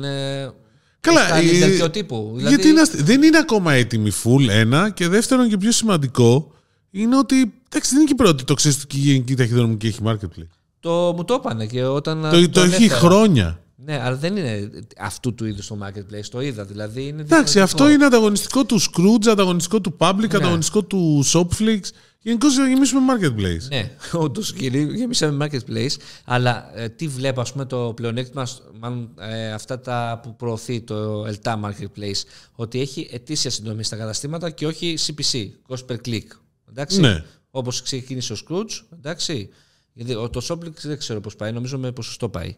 Ε, 1.10 1.14
Καλά, 1.14 1.36
έχει 1.36 1.46
κάνει 1.48 1.58
ε, 1.64 1.68
τέτοιο 1.68 1.90
τύπου. 1.90 2.32
Δηλαδή, 2.36 2.54
Γιατί 2.54 2.68
είναι 2.68 2.80
αστε- 2.80 3.00
δεν 3.02 3.22
είναι 3.22 3.38
ακόμα 3.38 3.72
έτοιμη 3.72 4.10
full, 4.24 4.48
ένα. 4.48 4.90
Και 4.90 5.08
δεύτερον 5.08 5.48
και 5.48 5.56
πιο 5.56 5.72
σημαντικό 5.72 6.52
είναι 6.90 7.18
ότι 7.18 7.36
εντάξει, 7.68 7.90
δεν 7.90 8.00
είναι 8.00 8.08
και 8.08 8.14
πρώτη 8.14 8.44
το 8.44 8.54
ξέρεις 8.54 8.82
ότι 8.82 8.96
η 8.96 9.00
γενική 9.00 9.34
ταχυδρομική 9.34 9.86
έχει 9.86 9.98
marketplace. 10.04 10.46
το, 10.80 11.12
μου 11.16 11.24
το 11.24 11.34
είπανε 11.34 11.66
και 11.66 11.84
όταν. 11.84 12.22
το, 12.22 12.40
το 12.40 12.48
τον 12.48 12.72
έχει 12.72 12.84
έφερα. 12.84 12.98
χρόνια. 13.00 13.60
Ναι, 13.84 14.00
αλλά 14.04 14.16
δεν 14.16 14.36
είναι 14.36 14.70
αυτού 14.98 15.34
του 15.34 15.46
είδους 15.46 15.66
το 15.66 15.78
marketplace. 15.82 16.24
Το 16.30 16.40
είδα. 16.40 16.64
Δηλαδή 16.64 17.02
είναι 17.06 17.20
Εντάξει, 17.22 17.52
διαφορετικό. 17.52 17.62
αυτό 17.62 17.88
είναι 17.90 18.04
ανταγωνιστικό 18.04 18.64
του 18.64 18.80
Scrooge, 18.80 19.28
ανταγωνιστικό 19.30 19.80
του 19.80 19.96
Public, 19.98 20.28
Ναι. 20.30 20.36
ανταγωνιστικό 20.36 20.82
του 20.82 21.24
Shopflix. 21.32 21.80
Γενικώς 22.26 22.54
θα 22.54 22.68
γεμίσουμε 22.68 23.00
marketplace. 23.14 23.68
Ναι, 23.68 23.90
όντως 24.24 24.52
γεμίσαμε 24.94 25.46
marketplace. 25.46 25.96
Αλλά 26.24 26.78
ε, 26.78 26.88
τι 26.88 27.08
βλέπω, 27.08 27.40
ας 27.40 27.52
πούμε, 27.52 27.64
το 27.64 27.92
πλεονέκτημα, 27.96 28.46
σ- 28.46 28.62
μάλλον 28.80 29.10
ε, 29.18 29.52
αυτά 29.52 29.80
τα 29.80 30.20
που 30.22 30.36
προωθεί 30.36 30.80
το 30.80 31.24
ELTA 31.26 31.54
Marketplace, 31.64 32.22
ότι 32.52 32.80
έχει 32.80 33.08
ετήσια 33.12 33.50
συνδρομή 33.50 33.82
στα 33.84 33.96
καταστήματα 33.96 34.50
και 34.50 34.66
όχι 34.66 34.94
CPC, 35.06 35.48
cost 35.68 35.86
per 35.92 35.96
click. 36.06 36.22
Εντάξει; 36.68 37.00
Ναι. 37.00 37.24
Όπως 37.50 37.82
ξεκίνησε 37.82 38.32
ο 38.32 38.36
Scrooge, 38.48 38.84
εντάξει; 38.98 39.48
Γιατί 39.92 40.14
ο- 40.14 40.28
το 40.30 40.46
Shopflix 40.48 40.72
δεν 40.82 40.98
ξέρω 40.98 41.20
πώς 41.20 41.36
πάει, 41.36 41.52
νομίζω 41.52 41.78
με 41.78 41.92
ποσοστό 41.92 42.28
πάει. 42.28 42.56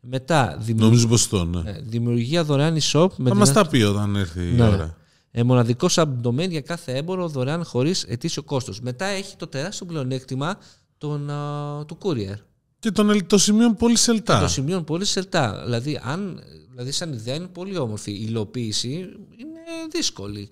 Μετά, 0.00 0.56
δημιου- 0.60 0.84
Νομίζω 0.84 1.08
πω 1.08 1.16
το, 1.30 1.44
ναι. 1.44 1.70
ε, 1.70 1.80
δημιουργία 1.82 2.44
δωρεάν 2.44 2.74
e-shop 2.80 3.08
με 3.16 3.28
Θα 3.30 3.36
την 3.36 3.42
μα 3.46 3.52
τα 3.52 3.66
πει 3.66 3.82
όταν 3.82 4.16
έρθει 4.16 4.40
η 4.48 4.52
ναι. 4.52 4.62
ώρα. 4.68 4.96
Ε, 5.32 5.42
μοναδικό 5.42 5.88
subdomain 5.90 6.48
για 6.50 6.60
κάθε 6.60 6.92
έμπορο 6.96 7.28
δωρεάν 7.28 7.64
χωρίς 7.64 8.02
ετήσιο 8.08 8.42
κόστος. 8.42 8.80
Μετά 8.80 9.04
έχει 9.04 9.36
το 9.36 9.46
τεράστιο 9.46 9.86
πλεονέκτημα 9.86 10.58
των, 10.98 11.30
α, 11.30 11.84
του 11.84 11.98
courier. 12.02 12.36
Και 12.78 12.90
τον 12.90 13.10
ελ- 13.10 13.26
το 13.26 13.38
σημείο 13.38 13.74
πολύ 13.74 13.96
σελτά. 13.96 14.40
Το 14.40 14.48
σημείο 14.48 14.82
πολύ 14.82 15.04
σελτά. 15.04 15.60
Δηλαδή, 15.64 16.00
αν, 16.02 16.40
δηλαδή, 16.70 16.90
σαν 16.90 17.12
ιδέα 17.12 17.34
είναι 17.34 17.46
πολύ 17.46 17.78
όμορφη. 17.78 18.10
Η 18.10 18.24
υλοποίηση 18.28 18.88
είναι 19.36 19.60
δύσκολη. 19.90 20.48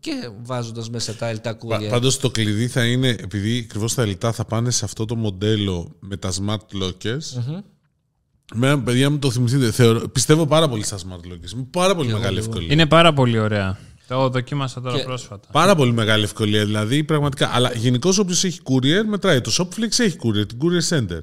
Και 0.00 0.30
βάζοντας 0.42 0.90
μέσα 0.90 1.14
τα 1.14 1.26
ελτά 1.28 1.56
courier. 1.62 1.88
Πάντως 1.90 2.18
το 2.18 2.30
κλειδί 2.30 2.68
θα 2.68 2.84
είναι, 2.86 3.08
επειδή 3.08 3.58
ακριβώς 3.68 3.94
τα 3.94 4.02
ελτά 4.02 4.32
θα 4.32 4.44
πάνε 4.44 4.70
σε 4.70 4.84
αυτό 4.84 5.04
το 5.04 5.16
μοντέλο 5.16 5.96
με 6.00 6.16
τα 6.16 6.32
smart 6.32 6.82
lockers. 6.82 7.42
Με 8.54 8.78
παιδιά 8.78 9.10
μου 9.10 9.18
το 9.18 9.30
θυμηθείτε. 9.30 9.70
Θεωρώ, 9.70 10.08
πιστεύω 10.08 10.46
πάρα 10.46 10.68
πολύ 10.68 10.84
στα 10.84 10.96
smart 10.98 11.32
lockers. 11.32 11.50
Με 11.54 11.66
πάρα 11.70 11.94
πολύ 11.94 12.12
μεγάλη 12.12 12.38
ευκολία. 12.38 12.72
Είναι 12.72 12.86
πάρα 12.86 13.12
πολύ 13.12 13.38
ωραία. 13.38 13.78
Το 14.10 14.28
δοκίμασα 14.28 14.80
τώρα 14.80 14.96
Και- 14.96 15.02
πρόσφατα. 15.04 15.48
Πάρα 15.52 15.74
πολύ 15.74 15.92
μεγάλη 15.92 16.24
ευκολία 16.24 16.64
δηλαδή, 16.64 17.04
πραγματικά. 17.04 17.50
Αλλά 17.52 17.72
γενικώς 17.72 18.18
όποιος 18.18 18.44
έχει 18.44 18.60
courier 18.64 19.04
μετράει. 19.06 19.40
Το 19.40 19.52
Shopflix 19.58 19.98
έχει 19.98 20.16
courier, 20.22 20.48
την 20.48 20.58
Courier 20.62 20.88
Center. 20.96 21.20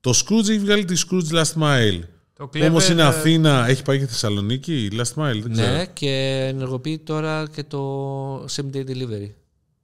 Το 0.00 0.10
Scrooge 0.10 0.48
έχει 0.48 0.58
βγάλει 0.58 0.84
τη 0.84 1.02
Scrooge 1.08 1.34
Last 1.34 1.62
Mile. 1.62 2.00
Το 2.32 2.48
Όμως 2.62 2.86
Clever, 2.86 2.90
είναι 2.90 3.02
ε, 3.02 3.04
Αθήνα, 3.04 3.66
έχει 3.68 3.82
πάει 3.82 3.98
και 3.98 4.06
Θεσσαλονίκη, 4.06 4.88
Last 4.92 5.22
Mile, 5.22 5.38
δεν 5.42 5.52
ξέρω. 5.52 5.72
ναι, 5.72 5.86
και 5.86 6.10
ενεργοποιεί 6.48 6.98
τώρα 6.98 7.48
και 7.54 7.64
το 7.64 8.44
same 8.44 8.70
day 8.74 8.84
delivery. 8.86 9.30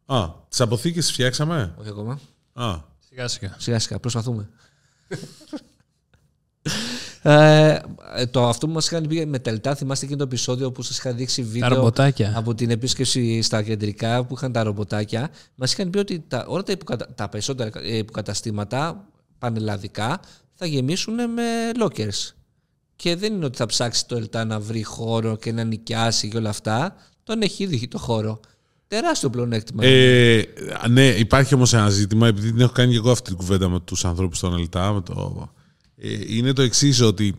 Α, 0.07 0.29
τις 0.49 0.61
αποθήκες 0.61 1.05
τις 1.05 1.13
φτιάξαμε; 1.13 1.75
Όχι 1.79 1.89
ακόμα. 1.89 2.21
Α, 2.53 2.75
Σιγά 3.09 3.29
σιγά. 3.29 3.55
Σιγά 3.59 3.79
σιγά, 3.79 3.99
προσπαθούμε. 3.99 4.49
ε, 7.23 7.79
το 8.31 8.49
αυτό 8.49 8.67
που 8.67 8.73
μας 8.73 8.87
είχαν 8.87 9.07
πει 9.07 9.27
με 9.27 9.39
τελτά, 9.39 9.75
θυμάστε 9.75 10.05
εκείνο 10.05 10.19
το 10.19 10.25
επεισόδιο 10.25 10.73
που 10.73 10.83
σας 10.83 10.99
είχα 10.99 11.13
δείξει 11.13 11.43
βίντεο 11.43 11.69
ρομποτάκια. 11.69 12.33
από 12.37 12.55
την 12.55 12.71
επίσκεψη 12.71 13.43
στα 13.43 13.63
κεντρικά 13.63 14.25
που 14.25 14.35
είχαν 14.35 14.53
τα 14.53 14.63
ρομποτάκια. 14.63 15.31
Μας 15.55 15.73
είχαν 15.73 15.91
πει 15.91 15.99
ότι 15.99 16.25
τα, 16.29 16.45
όλα 16.49 16.63
τα, 16.63 16.73
υποκατα, 16.73 17.09
τα 17.15 17.29
περισσότερα 17.29 17.71
ε, 17.83 17.97
υποκαταστήματα 17.97 19.09
πανελλαδικά 19.39 20.21
θα 20.55 20.67
γεμίσουν 20.67 21.15
με 21.15 21.43
lockers. 21.85 22.33
Και 22.97 23.17
δεν 23.17 23.33
είναι 23.35 23.45
ότι 23.45 23.57
θα 23.57 23.67
ψάξει 23.67 24.07
το 24.07 24.17
ΕΛΤΑ 24.17 24.45
να 24.45 24.61
βρει 24.61 24.83
χώρο 24.83 25.37
και 25.37 25.53
να 25.53 25.65
νοικιάσει 25.65 26.29
και 26.29 26.37
όλα 26.37 26.49
αυτά. 26.49 26.97
Τον 27.25 27.43
έχει 27.43 27.63
ήδη 27.63 27.89
το 27.89 27.99
χώρο. 27.99 28.41
Τεράστιο 28.89 29.31
πλεονέκτημα. 29.31 29.85
Ε, 29.85 30.45
ναι, 30.89 31.07
υπάρχει 31.09 31.55
όμως 31.55 31.73
ένα 31.73 31.89
ζήτημα, 31.89 32.27
επειδή 32.27 32.51
την 32.53 32.61
έχω 32.61 32.73
κάνει 32.73 32.91
και 32.91 32.97
εγώ 32.97 33.11
αυτή 33.11 33.29
την 33.29 33.37
κουβέντα 33.39 33.69
με 33.69 33.81
τους 33.81 34.05
ανθρώπους 34.05 34.39
των 34.41 34.59
ΕΛΤΑ. 34.59 34.93
Με 34.93 35.01
το, 35.01 35.51
ε, 35.57 35.62
είναι 36.29 36.53
το 36.53 36.63
εξής, 36.63 37.01
ότι 37.01 37.35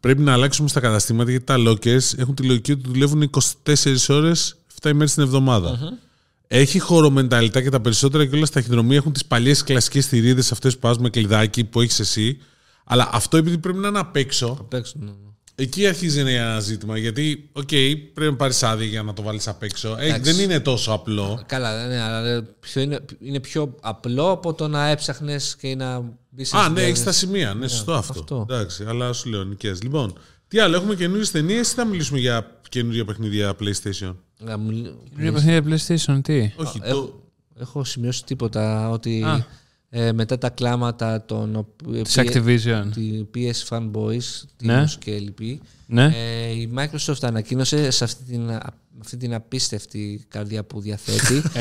πρέπει 0.00 0.20
να 0.22 0.32
αλλάξουμε 0.32 0.68
στα 0.68 0.80
καταστήματα 0.80 1.30
γιατί 1.30 1.44
τα 1.44 1.56
lockers 1.58 2.18
έχουν 2.18 2.34
τη 2.34 2.42
λογική 2.42 2.72
ότι 2.72 2.82
δουλεύουν 2.88 3.30
24 3.64 3.94
ώρες, 4.08 4.56
7 4.82 4.90
ημέρες 4.90 5.14
την 5.14 5.22
εβδομαδα 5.22 5.98
Έχει 6.46 6.78
χώρο 6.78 7.10
με 7.10 7.24
τα 7.24 7.36
ΕΛΤΑ 7.36 7.62
και 7.62 7.70
τα 7.70 7.80
περισσότερα 7.80 8.26
και 8.26 8.36
όλα 8.36 8.46
στα 8.46 8.54
ταχυδρομεία 8.54 8.96
έχουν 8.96 9.12
τις 9.12 9.24
παλιές 9.24 9.62
κλασικές 9.62 10.06
θηρίδες 10.06 10.52
αυτές 10.52 10.74
που 10.74 10.80
πα 10.80 10.96
με 11.00 11.10
κλειδάκι 11.10 11.64
που 11.64 11.80
έχεις 11.80 12.00
εσύ. 12.00 12.38
Αλλά 12.84 13.08
αυτό 13.12 13.36
επειδή 13.36 13.58
πρέπει 13.58 13.78
να 13.78 13.88
είναι 13.88 13.98
απ' 13.98 14.16
έξω, 14.16 14.56
Απ' 14.60 14.74
έξω, 14.74 14.94
ναι, 14.98 15.04
ναι. 15.04 15.28
Εκεί 15.60 15.86
αρχίζει 15.86 16.22
να 16.22 16.30
είναι 16.30 16.38
ένα 16.38 16.60
ζήτημα. 16.60 16.98
Γιατί, 16.98 17.48
οκ, 17.52 17.68
πρέπει 18.14 18.30
να 18.30 18.36
πάρεις 18.36 18.62
άδεια 18.62 18.86
για 18.86 19.02
να 19.02 19.12
το 19.12 19.22
βάλεις 19.22 19.48
απ' 19.48 19.62
έξω. 19.62 19.96
Ε, 19.98 20.04
Εντάξει. 20.04 20.32
δεν 20.32 20.44
είναι 20.44 20.60
τόσο 20.60 20.92
απλό. 20.92 21.42
Καλά, 21.46 21.86
ναι, 21.86 22.00
αλλά 22.00 22.42
πιο 22.60 22.80
είναι, 22.80 23.00
είναι 23.20 23.40
πιο 23.40 23.74
απλό 23.80 24.30
από 24.30 24.54
το 24.54 24.68
να 24.68 24.88
έψαχνες 24.88 25.56
και 25.56 25.74
να 25.74 26.02
μπει 26.38 26.44
σε 26.44 26.56
Α, 26.56 26.60
ναι, 26.60 26.64
συνδέσεις. 26.66 26.88
έχεις 26.90 27.02
τα 27.04 27.12
σημεία. 27.12 27.54
Ναι, 27.54 27.68
σωστό 27.68 27.92
αυτό. 27.94 28.12
αυτό. 28.20 28.46
Εντάξει, 28.50 28.84
αλλά 28.88 29.12
σου 29.12 29.28
λέω 29.28 29.44
νοικέ. 29.44 29.72
Λοιπόν, 29.82 30.12
τι 30.48 30.58
άλλο, 30.58 30.76
έχουμε 30.76 30.94
καινούριες 30.94 31.30
ταινίες 31.30 31.70
ή 31.72 31.74
θα 31.74 31.84
μιλήσουμε 31.84 32.18
για 32.18 32.60
καινούργια 32.68 33.04
παιχνίδια 33.04 33.54
PlayStation; 33.60 34.14
Να 34.38 34.56
μιλ- 34.56 34.86
Είναι 35.18 35.32
παιχνίδια 35.32 35.62
PlayStation, 35.64 36.18
τι; 36.22 36.50
Όχι, 36.56 36.80
έχω, 36.82 37.00
το. 37.00 37.22
έχω 37.58 37.84
σημειώσει 37.84 38.24
τίποτα 38.24 38.90
ότι 38.90 39.22
Α. 39.22 39.46
ε, 39.90 40.12
μετά 40.12 40.38
τα 40.38 40.50
κλάματα 40.50 41.24
των 41.24 41.56
οπ- 41.56 42.02
Της 42.02 42.18
P- 42.18 42.20
Activision. 42.20 42.84
τη 42.94 43.26
PS 43.34 43.68
Fanboys, 43.68 44.42
Ναι. 44.62 44.82
Timos 44.82 44.90
και 44.98 45.18
λοιποί, 45.18 45.60
Ναι. 45.86 46.04
ε, 46.14 46.50
η 46.50 46.72
Microsoft 46.76 47.18
ανακοίνωσε 47.22 47.90
σε 47.90 48.04
αυτή 48.04 48.24
την, 48.24 48.50
α- 48.50 48.72
αυτή 49.00 49.16
την 49.16 49.34
απίστευτη 49.34 50.24
καρδιά 50.28 50.64
που 50.64 50.80
διαθέτει 50.80 51.42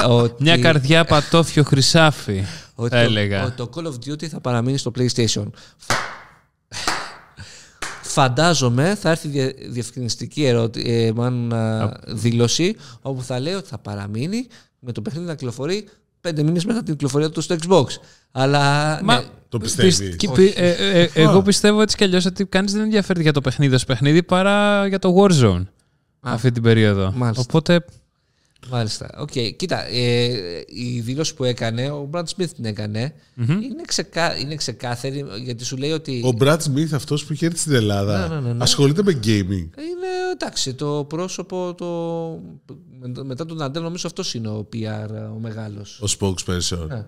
ε, 0.00 0.04
ότι, 0.04 0.42
Μια 0.42 0.58
καρδιά 0.58 1.04
πατόφιο 1.04 1.62
χρυσάφι, 1.62 2.42
ότι 2.74 2.90
θα 2.94 2.96
το, 2.96 3.02
έλεγα. 3.02 3.44
ότι 3.44 3.56
το 3.56 3.70
Call 3.74 3.84
of 3.86 4.10
Duty 4.10 4.26
θα 4.26 4.40
παραμείνει 4.40 4.78
στο 4.78 4.90
PlayStation. 4.98 5.46
Φα- 5.76 5.94
Φαντάζομαι 8.02 8.94
θα 8.94 9.10
έρθει 9.10 9.28
δια- 9.28 9.52
διευκρινιστική 9.68 10.44
ερώτη, 10.44 10.82
ε, 10.90 11.12
μάλλον, 11.12 11.52
α, 11.54 11.96
δήλωση 12.06 12.76
όπου 13.02 13.22
θα 13.22 13.40
λέει 13.40 13.52
ότι 13.54 13.68
θα 13.68 13.78
παραμείνει 13.78 14.46
με 14.78 14.92
το 14.92 15.02
παιχνίδι 15.02 15.26
να 15.26 15.34
κυκλοφορεί 15.34 15.88
πέντε 16.24 16.42
μήνες 16.42 16.64
μετά 16.64 16.82
την 16.82 16.92
κυκλοφορία 16.92 17.30
του 17.30 17.40
στο 17.40 17.56
Xbox. 17.68 17.84
Αλλά 18.32 18.60
Μα- 19.02 19.18
ναι, 19.18 19.24
Το 19.48 19.58
πιστεύεις. 19.58 19.98
Πισ- 19.98 20.16
και 20.16 20.28
πι- 20.34 20.58
ε, 20.58 20.68
ε, 20.70 21.00
ε, 21.02 21.10
εγώ 21.14 21.42
πιστεύω 21.42 21.80
έτσι 21.80 21.96
κι 21.96 22.04
αλλιώς 22.04 22.24
ότι 22.26 22.44
κανείς 22.44 22.72
δεν 22.72 22.82
ενδιαφέρει 22.82 23.22
για 23.22 23.32
το 23.32 23.40
παιχνίδι 23.40 23.74
ως 23.74 23.84
παιχνίδι 23.84 24.22
παρά 24.22 24.86
για 24.86 24.98
το 24.98 25.14
Warzone 25.18 25.62
αυτή 26.20 26.50
την 26.52 26.62
περίοδο. 26.62 27.12
Μάλιστα. 27.16 27.44
Οπότε 27.48 27.84
Μάλιστα. 28.70 29.10
Οκ. 29.18 29.30
Κοίτα, 29.56 29.86
ε, 29.88 30.24
η 30.66 31.00
δήλωση 31.00 31.34
που 31.34 31.44
έκανε, 31.44 31.90
ο 31.90 32.08
Brad 32.12 32.22
Smith 32.22 32.48
την 32.56 32.64
εκανε 32.64 33.12
είναι, 33.38 33.82
ξεκά, 33.86 34.36
είναι 34.38 34.54
ξεκάθαρη 34.54 35.24
γιατί 35.42 35.64
σου 35.64 35.76
λέει 35.76 35.90
ότι. 35.90 36.22
Ο 36.24 36.36
Brad 36.40 36.56
Smith, 36.56 36.88
αυτός 36.94 37.24
που 37.24 37.32
είχε 37.32 37.46
έρθει 37.46 37.58
στην 37.58 37.72
Ελλάδα, 37.74 38.28
Ναι, 38.28 38.34
ναι, 38.34 38.40
ναι, 38.40 38.52
ναι. 38.52 38.62
ασχολείται 38.62 39.02
με 39.02 39.12
gaming. 39.24 39.68
Είναι 39.78 40.10
εντάξει, 40.32 40.74
το 40.74 41.04
πρόσωπο. 41.08 41.74
Το... 41.74 41.86
με- 43.08 43.24
Μετά 43.24 43.46
τον 43.46 43.62
Αντέλ, 43.62 43.82
νομίζω 43.82 44.06
αυτός 44.06 44.34
είναι 44.34 44.48
ο 44.48 44.68
PR 44.72 45.08
ο 45.34 45.38
μεγάλος. 45.38 46.00
Ο 46.02 46.06
spokesperson. 46.18 46.86
Ναι. 46.88 47.04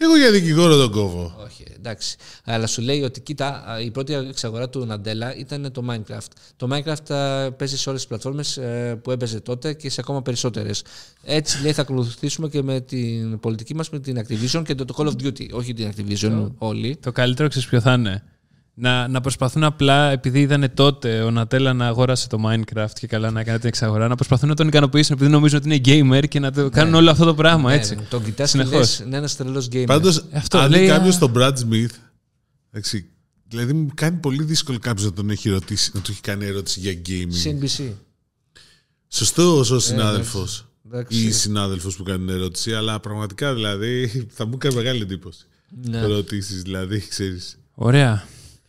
Εγώ 0.00 0.16
για 0.16 0.30
δικηγόρο 0.30 0.76
τον 0.76 0.90
κόβω. 0.90 1.34
Όχι, 1.44 1.64
εντάξει. 1.76 2.16
Αλλά 2.44 2.66
σου 2.66 2.82
λέει 2.82 3.02
ότι 3.02 3.20
κοίτα, 3.20 3.78
η 3.84 3.90
πρώτη 3.90 4.14
εξαγορά 4.14 4.68
του 4.68 4.84
Ναντέλα 4.84 5.36
ήταν 5.36 5.72
το 5.72 5.84
Minecraft. 5.90 6.28
Το 6.56 6.68
Minecraft 6.72 7.14
α, 7.14 7.52
παίζει 7.52 7.76
σε 7.76 7.88
όλες 7.88 8.00
τις 8.00 8.08
πλατφόρμες 8.08 8.60
που 9.02 9.10
έπαιζε 9.10 9.40
τότε 9.40 9.72
και 9.74 9.90
σε 9.90 10.00
ακόμα 10.00 10.22
περισσότερες. 10.22 10.84
Έτσι 11.22 11.62
λέει 11.62 11.72
θα 11.72 11.82
ακολουθήσουμε 11.82 12.48
και 12.48 12.62
με 12.62 12.80
την 12.80 13.40
πολιτική 13.40 13.74
μας 13.74 13.90
με 13.90 13.98
την 13.98 14.18
Activision 14.26 14.62
και 14.64 14.74
το, 14.74 14.84
το 14.84 14.94
Call 14.98 15.06
of 15.06 15.22
Duty. 15.26 15.46
Όχι 15.52 15.72
την 15.74 15.92
Activision 15.96 16.50
όλοι. 16.58 16.96
το 16.96 17.12
καλύτερο 17.12 17.48
ξέρεις 17.48 17.68
ποιο 17.68 17.80
θα 17.80 17.92
είναι; 17.92 18.22
Να, 18.80 19.08
να 19.08 19.20
προσπαθούν 19.20 19.64
απλά, 19.64 20.10
επειδή 20.10 20.40
είδανε 20.40 20.68
τότε 20.68 21.22
ο 21.22 21.30
Νατέλα 21.30 21.72
να 21.72 21.86
αγόρασε 21.86 22.28
το 22.28 22.38
Minecraft 22.46 22.90
και 23.00 23.06
καλά 23.06 23.30
να 23.30 23.40
έκανε 23.40 23.58
την 23.58 23.68
εξαγορά, 23.68 24.08
να 24.08 24.14
προσπαθούν 24.14 24.48
να 24.48 24.54
τον 24.54 24.68
ικανοποιήσουν 24.68 25.14
επειδή 25.16 25.30
νομίζουν 25.30 25.58
ότι 25.58 25.68
είναι 25.74 26.16
gamer 26.18 26.28
και 26.28 26.40
να 26.40 26.52
το 26.52 26.68
κάνουν 26.70 26.94
όλο 26.94 27.10
αυτό 27.10 27.24
το 27.24 27.34
πράγμα 27.34 27.72
έτσι. 27.72 27.94
Ναι, 27.94 28.02
τον 28.02 28.24
κοιτάς 28.24 28.50
και 28.52 28.58
Συνεχώς. 28.58 28.78
λες, 28.78 28.98
είναι 28.98 29.16
ένας 29.16 29.36
τρελός 29.36 29.68
gamer. 29.72 29.84
Πάντως, 29.86 30.24
Αυτό 30.32 30.58
αν 30.58 30.70
λέει, 30.70 30.84
δει 30.84 30.90
α- 30.90 30.96
κάποιος 30.96 31.18
τον 31.18 31.32
Brad 31.36 31.52
Smith. 31.52 31.90
Εντάξει, 32.70 33.06
δηλαδή 33.48 33.72
μου 33.72 33.88
κάνει 33.94 34.16
πολύ 34.16 34.42
δύσκολο 34.44 34.78
κάποιος 34.78 35.04
να 35.06 35.12
τον 35.12 35.30
έχει 35.30 35.48
ρωτήσει, 35.50 35.90
να 35.94 36.00
του 36.00 36.10
έχει 36.10 36.20
κάνει 36.20 36.44
ερώτηση 36.44 36.80
για 36.80 36.92
gaming. 37.06 37.48
CNBC. 37.48 37.92
Σωστό 39.08 39.58
ο 39.58 39.78
συνάδελφος. 39.78 40.66
Εντάξει. 40.86 41.18
ή 41.26 41.30
συνάδελφος 41.30 41.96
που 41.96 42.02
κάνει 42.02 42.18
την 42.26 42.34
ερώτηση, 42.34 42.74
αλλά 42.74 43.00
πραγματικά 43.00 43.54
δηλαδή 43.54 44.26
θα 44.30 44.46
μου 44.46 44.58
κάνει 44.58 44.74
μεγάλη 44.74 45.02
εντύπωση. 45.02 45.44
Ναι. 45.88 45.98
Ερωτήσει 45.98 46.54
δηλαδή, 46.54 46.98
ξέρεις. 47.08 47.58
Ωραία. 47.74 48.26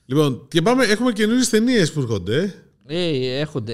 Λοιπόν, 0.09 0.45
και 0.47 0.61
πάμε, 0.61 0.83
έχουμε 0.83 1.11
καινούριες 1.11 1.49
ταινίες 1.49 1.91
που 1.91 1.99
έρχονται. 1.99 2.53
Ε, 2.85 3.39
έρχονται. 3.39 3.73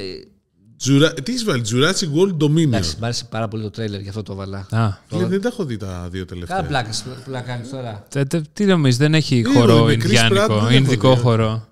Τζουρα... 0.77 1.13
Τι 1.13 1.31
έχεις 1.31 1.43
βάλει, 1.43 1.61
Jurassic 1.71 2.19
World 2.19 2.37
Dominion. 2.43 2.61
Εντάξει, 2.63 2.95
μου 2.99 3.05
άρεσε 3.05 3.25
πάρα 3.29 3.47
πολύ 3.47 3.63
το 3.63 3.69
τρέλερ, 3.69 4.01
γι' 4.01 4.09
αυτό 4.09 4.23
το 4.23 4.35
βάλα. 4.35 4.67
Α, 4.69 4.89
Φίλε, 5.07 5.25
δεν 5.25 5.41
τα 5.41 5.47
έχω 5.47 5.65
δει 5.65 5.77
τα 5.77 6.07
δύο 6.11 6.25
τελευταία. 6.25 6.55
Κάνα 6.55 6.67
πλάκα 6.67 6.89
που 7.25 7.31
να 7.31 7.41
κάνεις 7.41 7.69
τώρα. 7.69 8.05
τε- 8.09 8.27
τε- 8.29 8.45
τι 8.53 8.65
νομίζεις, 8.65 8.97
δεν 8.99 9.13
έχει 9.13 9.35
Είδα, 9.35 9.51
χώρο 9.53 9.83
με 9.83 9.93
Chris 9.93 9.97
Pratt 9.97 10.01
Ινδιάνικο, 10.03 10.59
δεν 10.59 10.73
Ινδικό 10.75 11.07
έχω 11.07 11.15
δει. 11.15 11.21
χώρο. 11.21 11.67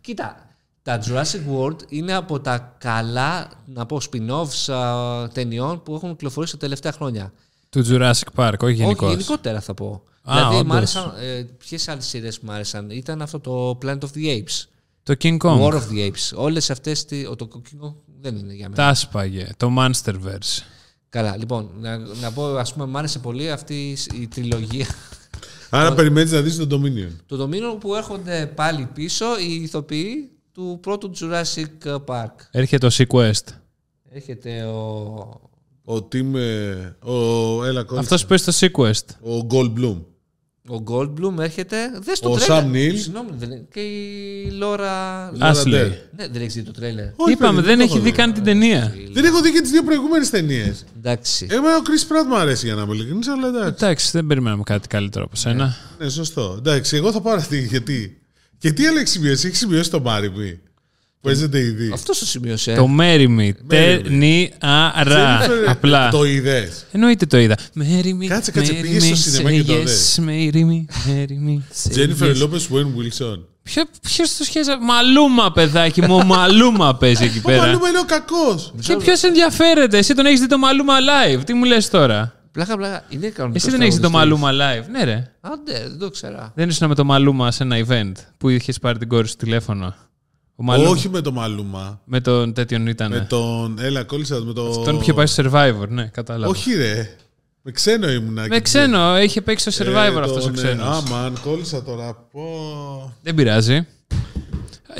Κοίτα, 0.00 0.46
τα 0.82 1.00
Jurassic 1.06 1.54
World 1.56 1.76
είναι 1.88 2.14
από 2.14 2.40
τα 2.40 2.76
καλά, 2.78 3.48
να 3.66 3.86
πω, 3.86 4.00
spin-offs 4.10 4.72
α, 4.72 5.28
ταινιών 5.28 5.82
που 5.82 5.94
έχουν 5.94 6.10
κυκλοφορήσει 6.10 6.52
τα 6.52 6.58
τελευταία 6.58 6.92
χρόνια. 6.92 7.32
Του 7.70 7.84
Jurassic 7.88 8.28
Park, 8.34 8.54
όχι 8.60 8.72
γενικώς. 8.72 9.08
Όχι, 9.08 9.10
γενικότερα 9.16 9.60
θα 9.60 9.74
πω. 9.74 10.02
Α, 10.30 10.34
δηλαδή, 10.36 10.54
όντως. 10.56 10.66
μ' 10.66 10.72
άρεσαν. 10.76 11.12
Ε, 11.20 11.46
Ποιες 11.58 11.88
άλλες 11.88 12.06
σειρές 12.06 12.38
μου 12.38 12.52
άρεσαν, 12.52 12.90
ήταν 12.90 13.22
αυτό 13.22 13.40
το 13.40 13.78
Planet 13.82 13.98
of 13.98 14.08
the 14.14 14.24
Apes. 14.26 14.64
Το 15.02 15.14
King 15.22 15.36
Kong. 15.36 15.60
War 15.60 15.72
of 15.72 15.82
the 15.92 16.06
Apes. 16.10 16.34
Όλες 16.34 16.70
αυτές. 16.70 17.04
Το 17.36 17.48
King 17.52 17.84
Kong 17.86 17.94
δεν 18.20 18.36
είναι 18.36 18.54
για 18.54 18.68
μένα. 18.68 18.74
Τα 18.82 18.86
άσπαγε. 18.88 19.46
Το 19.56 19.70
Monsterverse. 19.78 20.62
Καλά, 21.08 21.36
λοιπόν, 21.36 21.70
να, 21.80 21.96
να 21.98 22.32
πω, 22.32 22.44
ας 22.56 22.72
πούμε, 22.72 22.86
μ' 22.86 22.96
άρεσε 22.96 23.18
πολύ 23.18 23.50
αυτή 23.50 23.96
η 24.20 24.26
τριλογία. 24.28 24.86
Άρα 25.70 25.94
περιμένεις 25.94 26.32
να 26.32 26.40
δεις 26.40 26.56
τον 26.56 26.68
Dominion. 26.70 27.12
το 27.26 27.42
Dominion 27.44 27.80
που 27.80 27.94
έρχονται 27.94 28.46
πάλι 28.54 28.88
πίσω 28.94 29.24
οι 29.38 29.54
ηθοποιοί 29.62 30.30
του 30.52 30.78
πρώτου 30.82 31.10
Jurassic 31.20 31.96
Park. 32.06 32.30
Έρχεται 32.50 32.86
ο 32.86 32.90
Sequest. 32.92 33.52
Έρχεται 34.10 34.62
ο. 34.62 35.40
Ο 35.84 35.94
Tim. 35.96 36.34
ε, 36.34 37.10
Ο, 37.10 37.64
έλα, 37.64 37.82
κόλλησε. 37.82 37.98
Αυτός 37.98 38.22
που 38.22 38.28
παίζει 38.28 38.50
στο 38.50 38.66
Sequest. 38.66 39.14
Ο 39.32 39.46
Goldblum. 39.50 39.96
Ο 40.68 40.82
Goldblum 40.90 41.38
έρχεται. 41.38 41.76
Δες 42.02 42.20
το 42.20 42.30
Ο 42.30 42.36
τρέλερ. 42.36 42.64
Sam 42.64 42.66
Neill. 42.66 42.98
Συγγνώμη, 42.98 43.30
δεν 43.38 43.50
είναι. 43.50 43.66
Και 43.72 43.80
η 43.80 44.50
Λόρα. 44.50 45.30
Laura 45.38 45.54
Ashley. 45.54 45.74
Dern. 45.74 45.90
Ναι, 46.16 46.28
δεν 46.28 46.40
έχεις 46.40 46.54
δει 46.54 46.62
το 46.62 46.72
τρέλερ. 46.72 47.04
Όχι, 47.16 47.32
Είπαμε, 47.32 47.54
παιδί, 47.54 47.66
δεν 47.66 47.76
το 47.76 47.82
έχει 47.82 47.92
έχω 47.92 48.02
δει 48.02 48.12
καν 48.12 48.32
την 48.32 48.44
ταινία. 48.44 48.94
Δεν 49.12 49.24
έχω 49.24 49.40
δει 49.40 49.52
και 49.52 49.60
τις 49.60 49.70
δύο 49.70 49.82
προηγούμενες 49.82 50.30
ταινίες. 50.30 50.84
Εντάξει. 50.96 51.46
Εμένα 51.50 51.76
ο 51.76 51.80
Chris 51.84 52.12
Pratt 52.12 52.26
μου 52.28 52.36
αρέσει 52.36 52.66
για 52.66 52.74
να 52.74 52.82
είμαι 52.82 52.94
ειλικρινής, 52.94 53.28
αλλά 53.28 53.48
εντάξει. 53.48 53.84
Εντάξει, 53.84 54.10
δεν 54.12 54.26
περιμέναμε 54.26 54.62
κάτι 54.62 54.88
καλύτερο 54.88 55.24
από 55.24 55.36
σένα. 55.36 55.76
Ναι, 55.98 56.08
σωστό. 56.08 56.54
Εντάξει, 56.58 56.96
εγώ 56.96 57.12
θα 57.12 57.20
πάρω 57.20 57.38
αυτή. 57.38 57.58
Γιατί. 57.58 58.22
Και 58.58 58.72
τι 58.72 58.86
άλλο 58.86 58.98
έχει 58.98 59.08
σημειώσει, 59.08 59.46
έχει 59.46 59.56
σημειώσει 59.56 59.90
το 59.90 60.00
Μάρι 60.00 60.30
μου. 60.30 60.58
Παίζεται 61.20 61.58
ήδη. 61.58 61.90
Αυτός 61.92 62.18
το 62.18 62.26
σημείωσε. 62.26 62.74
Το 62.74 62.88
Mary 63.00 63.26
Me. 63.38 63.50
Ταινιάρα. 63.66 65.40
Jennifer, 65.40 65.68
Απλά. 65.68 66.10
Το 66.10 66.24
είδες. 66.24 66.86
Εννοείται 66.92 67.26
το 67.26 67.38
είδα. 67.38 67.56
Mary 67.78 68.22
Me. 68.22 68.26
Κάτσε, 68.26 68.50
κάτσε, 68.50 68.72
Mary 68.72 68.82
πήγες 68.82 69.04
me, 69.04 69.06
στο 69.06 69.30
σινεμά 69.30 69.52
και 69.52 69.62
το 69.62 69.72
say 69.72 69.82
δες. 69.84 70.18
yes, 70.18 70.28
Mary 70.28 70.62
Me. 70.62 70.84
Mary 71.08 71.48
Me. 71.48 71.58
say 71.74 71.96
Jennifer 71.96 72.34
yes. 72.34 72.42
Lopez 72.42 72.76
Wayne 72.76 72.92
Wilson. 72.98 73.38
Ποιο 73.62 73.82
ποιος 74.02 74.36
το 74.36 74.44
σχέζα. 74.44 74.78
Μαλούμα, 74.80 75.52
παιδάκι 75.52 76.02
μου. 76.02 76.14
Ο 76.14 76.24
Μαλούμα 76.24 76.96
παίζει 76.96 77.24
εκεί 77.24 77.38
Ο 77.38 77.42
πέρα. 77.44 77.66
Μαλούμα 77.66 77.88
είναι 77.88 77.98
ο 77.98 78.04
κακός. 78.04 78.74
Και 78.80 78.96
ποιος 78.96 79.22
ενδιαφέρεται; 79.22 79.98
Εσύ 79.98 80.14
τον 80.14 80.26
έχεις 80.26 80.40
δει 80.40 80.46
το 80.46 80.58
Μαλούμα 80.58 80.94
live; 80.98 81.40
Τι 81.44 81.54
μου 81.54 81.64
λες 81.64 81.88
τώρα; 81.88 82.34
Πλάκα, 82.52 82.76
πλάκα. 82.76 83.04
Είναι 83.08 83.28
κανονικός. 83.28 83.62
Εσύ 83.62 83.70
δεν 83.70 83.80
έχεις 83.80 83.94
δει 83.94 84.00
το 84.00 84.10
Μαλούμα 84.10 84.50
live; 84.52 84.84
Ναι, 84.90 85.04
ρε. 85.04 85.32
Άντε, 85.40 85.72
δεν 85.88 85.98
το 85.98 86.10
ξέρα. 86.10 86.52
Δεν 86.54 86.68
ήσουν 86.68 86.88
με 86.88 86.94
το 86.94 87.04
Μαλούμα 87.04 87.50
σε 87.50 87.62
ένα 87.62 87.76
event 87.86 88.12
που 88.38 88.48
είχες 88.48 88.78
πάρει 88.78 88.98
την 88.98 89.08
κόρη 89.08 89.28
σου 89.28 89.36
τηλέφωνο; 89.36 89.94
Ο 90.60 90.64
Μαλούμα. 90.64 90.88
Όχι 90.90 91.08
με 91.08 91.20
το 91.20 91.32
Μαλούμα. 91.32 92.00
Με 92.04 92.20
τον 92.20 92.52
τέτοιον 92.52 92.86
ήταν. 92.86 93.10
Με 93.10 93.26
τον. 93.28 93.78
Έλα, 93.80 94.02
κόλλησα 94.04 94.40
με 94.44 94.52
το. 94.52 94.82
Τον 94.84 95.00
είχε 95.00 95.12
πάει 95.12 95.26
στο 95.26 95.44
Survivor, 95.52 95.88
ναι, 95.88 96.04
κατάλαβα. 96.12 96.50
Όχι, 96.50 96.74
ρε. 96.74 97.16
Με 97.62 97.70
ξένο 97.70 98.10
ήμουνα. 98.10 98.46
Με 98.48 98.60
ξένο, 98.60 99.18
είχε 99.20 99.40
παίξει 99.40 99.70
στο 99.70 99.84
Survivor 99.84 100.20
αυτός 100.22 100.46
ο 100.46 100.50
ξένος. 100.50 100.86
Άμαν, 101.06 101.38
κόλλησα 101.44 101.82
τώρα. 101.82 102.14
Πω. 102.32 102.42
Δεν 103.22 103.34
πειράζει. 103.34 103.86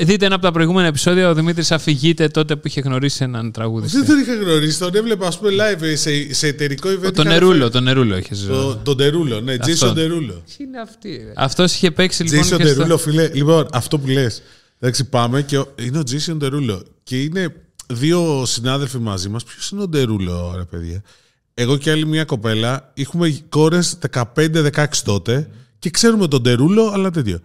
Δείτε 0.01 0.25
ένα 0.25 0.35
από 0.35 0.43
τα 0.43 0.51
προηγούμενα 0.51 0.87
επεισόδια. 0.87 1.29
Ο 1.29 1.33
Δημήτρης 1.33 1.71
αφηγείται 1.71 2.27
τότε 2.27 2.55
που 2.55 2.67
είχε 2.67 2.81
γνωρίσει 2.81 3.23
έναν 3.23 3.51
τραγουδιστή. 3.51 3.97
Δεν 3.97 4.07
τον 4.07 4.19
είχα 4.19 4.33
γνωρίσει. 4.35 4.79
Τον 4.79 4.95
έβλεπα, 4.95 5.27
ας 5.27 5.37
πούμε, 5.39 5.51
live 5.51 5.83
σε, 5.95 6.33
σε 6.33 6.47
εταιρικό 6.47 6.89
event. 6.89 7.01
Τον 7.01 7.11
είχα 7.13 7.23
Νερούλο, 7.23 7.69
τον 7.69 7.83
Νερούλο 7.83 8.17
είχε 8.17 8.27
φέρει- 8.27 8.39
ζήσει. 8.39 8.49
Το- 8.51 8.75
Τον 8.83 8.97
Τερούλο, 8.97 9.39
ναι, 9.41 9.55
Αυτό. 9.59 9.89
Jason 9.89 9.95
Τερούλο. 9.95 10.43
Τι 10.57 10.63
είναι 10.63 10.79
αυτή, 10.81 11.09
ρε; 11.25 11.33
Αυτός 11.35 11.73
είχε 11.73 11.91
παίξει 11.91 12.23
λοιπόν. 12.23 12.39
Jason 12.39 12.43
και 12.57 12.65
στο- 12.65 12.75
Τερούλο, 12.75 12.97
φίλε. 12.97 13.29
Λοιπόν, 13.33 13.67
αυτό 13.71 13.99
που 13.99 14.07
λες. 14.07 14.41
Εντάξει, 14.79 15.09
πάμε 15.09 15.41
και 15.41 15.57
ο- 15.57 15.73
είναι 15.79 15.97
ο 15.97 16.01
Jason 16.01 16.39
Τερούλο. 16.39 16.83
Και 17.03 17.23
είναι 17.23 17.55
δύο 17.87 18.45
συνάδελφοι 18.45 18.97
μαζί 18.97 19.29
μας. 19.29 19.43
Ποιος 19.43 19.69
είναι 19.69 19.81
ο 19.81 19.89
Τερούλο, 19.89 20.53
ρε 20.55 20.63
παιδιά; 20.65 21.03
Εγώ 21.53 21.77
και 21.77 21.91
άλλη 21.91 22.05
μια 22.05 22.25
κοπέλα. 22.25 22.91
Έχουμε 22.95 23.41
κόρες 23.49 23.97
15-16 23.99 25.03
τότε 25.03 25.49
και 25.79 25.89
ξέρουμε 25.89 26.27
τον 26.27 26.43
Τερούλο, 26.43 26.87
αλλά 26.89 27.11
τέτοιο. 27.11 27.39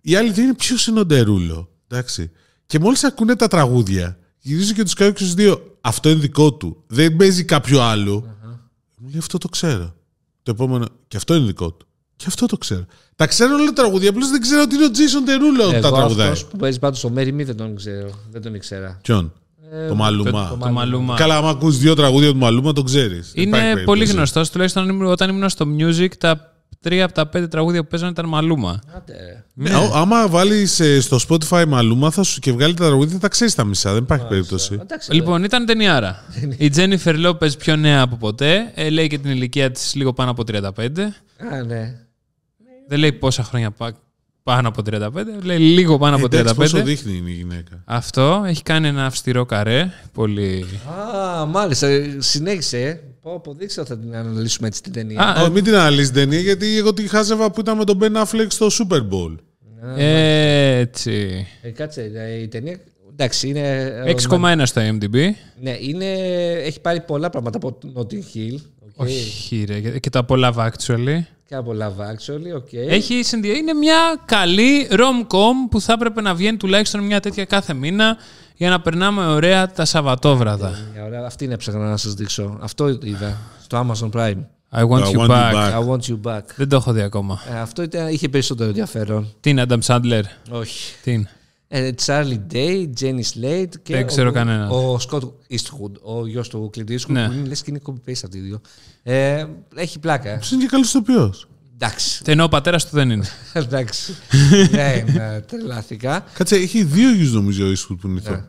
Οι 0.00 0.14
άλλοι 0.16 0.32
δεν 0.32 0.44
είναι 0.44 0.54
ποιος 0.54 0.86
είναι 0.86 1.00
ο 1.00 1.06
Τερούλο. 1.06 1.68
Εντάξει. 1.88 2.30
Και 2.66 2.78
μόλις 2.78 3.04
ακούνε 3.04 3.36
τα 3.36 3.48
τραγούδια, 3.48 4.18
γυρίζω 4.38 4.72
και 4.72 4.82
τους 4.82 4.94
κάνω 4.94 5.10
και 5.12 5.18
τους 5.24 5.34
δύο. 5.34 5.76
Αυτό 5.80 6.08
είναι 6.10 6.20
δικό 6.20 6.52
του. 6.54 6.82
Δεν 6.86 7.16
παίζει 7.16 7.44
κάποιο 7.44 7.80
άλλο. 7.80 8.36
Μου 8.96 9.08
λέει 9.08 9.18
αυτό 9.18 9.38
το 9.38 9.48
ξέρω. 9.48 9.94
Το 10.42 10.50
επόμενο. 10.50 10.86
Και 11.08 11.16
αυτό 11.16 11.34
είναι 11.34 11.46
δικό 11.46 11.72
του. 11.72 11.86
Και 12.20 12.26
αυτό 12.28 12.46
το 12.46 12.56
ξέρω. 12.56 12.84
Τα 13.16 13.26
ξέρω 13.26 13.54
όλα 13.54 13.64
τα 13.66 13.72
τραγούδια, 13.72 14.10
απλώς 14.10 14.30
δεν 14.30 14.40
ξέρω 14.40 14.62
ότι 14.62 14.74
είναι 14.74 14.84
ο 14.84 14.88
Jason 14.92 15.22
Τερούλο 15.26 15.70
τα 15.70 15.76
Εγώ 15.76 15.90
τραγουδάει. 15.96 16.26
αυτός 16.28 16.44
που 16.46 16.56
παίζει 16.56 16.78
πάντως 16.78 16.98
στο 16.98 17.12
Mary 17.16 17.28
Me 17.28 17.44
δεν 17.44 17.56
τον 17.56 17.76
ξέρω. 17.76 18.10
Δεν 18.30 18.42
τον 18.42 18.54
ήξερα. 18.54 18.98
Ποιον; 19.02 19.32
Ε, 19.72 19.88
το 19.88 19.94
Μαλούμα. 19.94 20.56
Το 20.60 20.70
Μαλούμα. 20.70 21.14
Καλά, 21.16 21.36
άμα 21.36 21.50
ακούς 21.50 21.78
δύο 21.78 21.94
τραγούδια 21.94 22.30
του 22.30 22.36
Μαλούμα, 22.36 22.72
τον 22.72 22.84
ξέρεις. 22.84 23.32
Είναι 23.34 23.76
πολύ 23.84 24.04
γνωστός. 24.04 24.50
Τουλάχιστον 24.50 24.82
όταν 24.82 24.94
ήμουν- 24.96 25.10
όταν 25.10 25.28
ήμουν 25.30 25.48
στο 25.48 25.66
music, 25.78 26.08
τα 26.18 26.54
τρία 26.80 27.04
από 27.04 27.14
τα 27.14 27.26
πέντε 27.26 27.48
τραγούδια 27.48 27.82
που 27.82 27.88
παίζανε 27.88 28.10
ήταν 28.10 28.28
Μαλούμα. 28.28 28.80
Άντε, 28.96 29.12
ρε. 29.12 29.44
Ναι, 29.54 29.70
άμα 29.94 30.28
βάλεις 30.28 30.80
στο 31.00 31.18
Spotify 31.28 31.64
Μαλούμα 31.68 32.10
θα 32.10 32.22
σου 32.22 32.40
και 32.40 32.52
βγάλει 32.52 32.74
τα 32.74 32.86
τραγούδια, 32.86 33.12
θα 33.14 33.20
τα 33.20 33.28
ξέρεις 33.28 33.54
τα 33.54 33.64
μισά. 33.64 33.92
Δεν 33.92 34.02
υπάρχει 34.02 34.26
περίπτωση. 34.26 34.78
Εντάξει, 34.82 35.12
Λοιπόν, 35.14 35.44
ήταν 35.44 35.64
ταινιάρα. 35.70 36.24
Η 36.58 36.68
Τζένιφερ 36.68 37.18
Λόπες 37.18 37.56
πιο 37.56 37.76
νέα 37.76 38.00
από 38.02 38.16
ποτέ. 38.16 38.72
Ε, 38.74 38.90
λέει 38.90 39.06
και 39.06 39.18
την 39.18 39.30
ηλικία 39.30 39.70
της 39.70 39.94
λίγο 39.94 40.12
πάνω 40.12 40.30
από 40.30 40.44
35. 40.52 41.12
Α, 41.52 41.62
ναι. 41.66 41.94
Δεν 42.90 42.98
λέει 42.98 43.12
πόσα 43.12 43.42
χρόνια 43.42 43.70
πα- 43.70 43.98
πάνω 44.42 44.68
από 44.68 44.82
35. 44.90 45.10
Λέει 45.42 45.58
λίγο 45.58 45.98
πάνω 45.98 46.16
από 46.16 46.24
Εντάξει, 46.24 46.54
35. 46.54 46.56
πόσο 46.56 46.82
δείχνει 46.82 47.16
είναι 47.16 47.30
η 47.30 47.32
γυναίκα. 47.32 47.82
Αυτό 47.84 48.42
έχει 48.46 48.62
κάνει 48.62 48.88
ένα 48.88 49.04
αυστηρό 49.04 49.44
καρέ. 49.46 49.90
Πολύ. 50.12 50.64
Α, 51.40 51.46
μάλιστα. 51.46 51.88
Συνέχισε. 52.18 52.78
ε. 52.80 53.00
Πω, 53.22 53.40
πω, 53.40 53.54
δείξτε 53.54 53.84
θα 53.84 53.98
την 53.98 54.16
αναλύσουμε 54.16 54.66
έτσι 54.68 54.82
την 54.82 54.92
ταινία. 54.92 55.20
Α, 55.20 55.42
Α, 55.44 55.50
μην 55.50 55.64
την 55.64 55.74
αναλύσεις 55.74 56.06
την 56.10 56.14
ταινία, 56.14 56.40
γιατί 56.40 56.76
εγώ 56.76 56.94
τη 56.94 57.08
χάζευα 57.08 57.50
που 57.50 57.60
ήταν 57.60 57.76
με 57.76 57.84
τον 57.84 57.98
Ben 58.02 58.22
Affleck 58.24 58.46
στο 58.48 58.66
Super 58.70 59.00
Bowl. 59.10 59.34
Έτσι. 59.96 61.46
Ε, 61.62 61.70
κάτσε, 61.70 62.10
ε, 62.14 62.40
η 62.40 62.48
ταινία. 62.48 62.78
Εντάξει, 63.12 63.48
είναι. 63.48 63.90
6,1 64.28 64.62
στο 64.66 64.80
IMDb. 64.88 65.16
Ναι, 65.60 65.76
είναι, 65.80 66.12
έχει 66.64 66.80
πάρει 66.80 67.00
πολλά 67.00 67.30
πράγματα 67.30 67.56
από 67.62 67.78
Notting 67.96 68.36
Hill. 68.36 68.58
Okay. 69.00 69.04
Όχι, 69.04 69.64
ρε. 69.68 69.98
Και 69.98 70.10
το 70.10 70.18
απολαύω 70.18 70.66
actually. 70.66 71.18
Και 71.50 71.56
από 71.56 71.72
Love 71.80 72.00
Actually, 72.00 72.56
OK. 72.56 72.72
Έχει 72.72 73.22
συνδυα... 73.22 73.52
Είναι 73.52 73.72
μια 73.72 73.96
καλή 74.24 74.88
rom-com 74.90 75.68
που 75.70 75.80
θα 75.80 75.92
έπρεπε 75.92 76.20
να 76.20 76.34
βγαίνει 76.34 76.56
τουλάχιστον 76.56 77.00
μια 77.00 77.20
τέτοια 77.20 77.44
κάθε 77.44 77.74
μήνα 77.74 78.16
για 78.56 78.70
να 78.70 78.80
περνάμε 78.80 79.26
ωραία 79.26 79.70
τα 79.70 79.84
Σαββατόβραδα. 79.84 80.78
Μια 80.94 81.04
ωραία. 81.04 81.24
Αυτή 81.26 81.44
είναι 81.44 81.54
έψαχνα 81.54 81.88
να 81.88 81.96
σας 81.96 82.14
δείξω. 82.14 82.58
Αυτό 82.60 82.88
είδα 82.88 83.36
στο 83.62 83.86
Amazon 83.86 84.10
Prime. 84.20 84.44
I 84.72 84.88
want 84.88 85.04
I 85.04 85.12
you 85.12 85.16
want 85.16 85.26
you 85.26 85.28
back. 85.28 85.52
back. 85.54 85.72
I 85.72 85.88
want 85.88 86.00
you 86.10 86.20
back. 86.22 86.42
Δεν 86.56 86.68
το 86.68 86.76
έχω 86.76 86.92
δει 86.92 87.00
ακόμα. 87.00 87.40
Ε, 87.54 87.58
αυτό 87.58 87.82
ήταν, 87.82 88.08
είχε 88.08 88.28
περισσότερο 88.28 88.68
ενδιαφέρον. 88.68 89.34
Τι 89.40 89.50
είναι 89.50 89.64
Adam 89.68 89.78
Sandler; 89.86 90.22
Όχι. 90.50 90.94
Τι 91.02 91.12
είναι; 91.12 91.30
Ε, 91.72 91.90
Charlie 92.06 92.40
Day, 92.52 92.88
Jenny 93.00 93.20
Slate 93.34 93.68
και 93.82 93.94
Δεν 93.94 94.06
ξέρω 94.06 94.28
ο, 94.28 94.32
κανέναν. 94.32 94.70
ο 94.70 94.98
Scott 95.10 95.22
Eastwood, 95.50 95.92
ο 96.02 96.26
γιος 96.26 96.48
του 96.48 96.70
Clint 96.76 96.90
Eastwood, 96.90 97.06
Ναι. 97.08 97.26
που 97.26 97.32
είναι, 97.32 97.46
λες 97.48 97.62
και 97.62 97.70
είναι 97.70 97.80
copy-paste 97.86 98.20
αυτοί 98.24 98.38
οι 98.38 98.40
δύο. 98.40 98.60
Ε, 99.02 99.44
έχει 99.74 99.98
πλάκα. 99.98 100.38
Ποιο 100.38 100.48
είναι 100.52 100.62
και 100.64 100.70
καλός 100.70 100.88
ηθοποιός. 100.88 101.48
Εντάξει. 101.74 102.22
Ενώ 102.26 102.44
ο 102.44 102.48
πατέρας 102.48 102.84
του 102.88 102.90
δεν 102.96 103.10
είναι. 103.10 103.24
Εντάξει. 103.52 104.14
ναι, 104.70 105.04
ναι, 105.12 105.40
τρελάθηκα. 105.40 106.24
Κάτσε, 106.34 106.56
έχει 106.56 106.84
δύο 106.84 107.14
γιους 107.14 107.32
νομίζω 107.32 107.66
ο 107.66 107.70
Eastwood 107.72 107.96
που 108.00 108.08
είναι 108.08 108.18
ηθοποιός. 108.18 108.44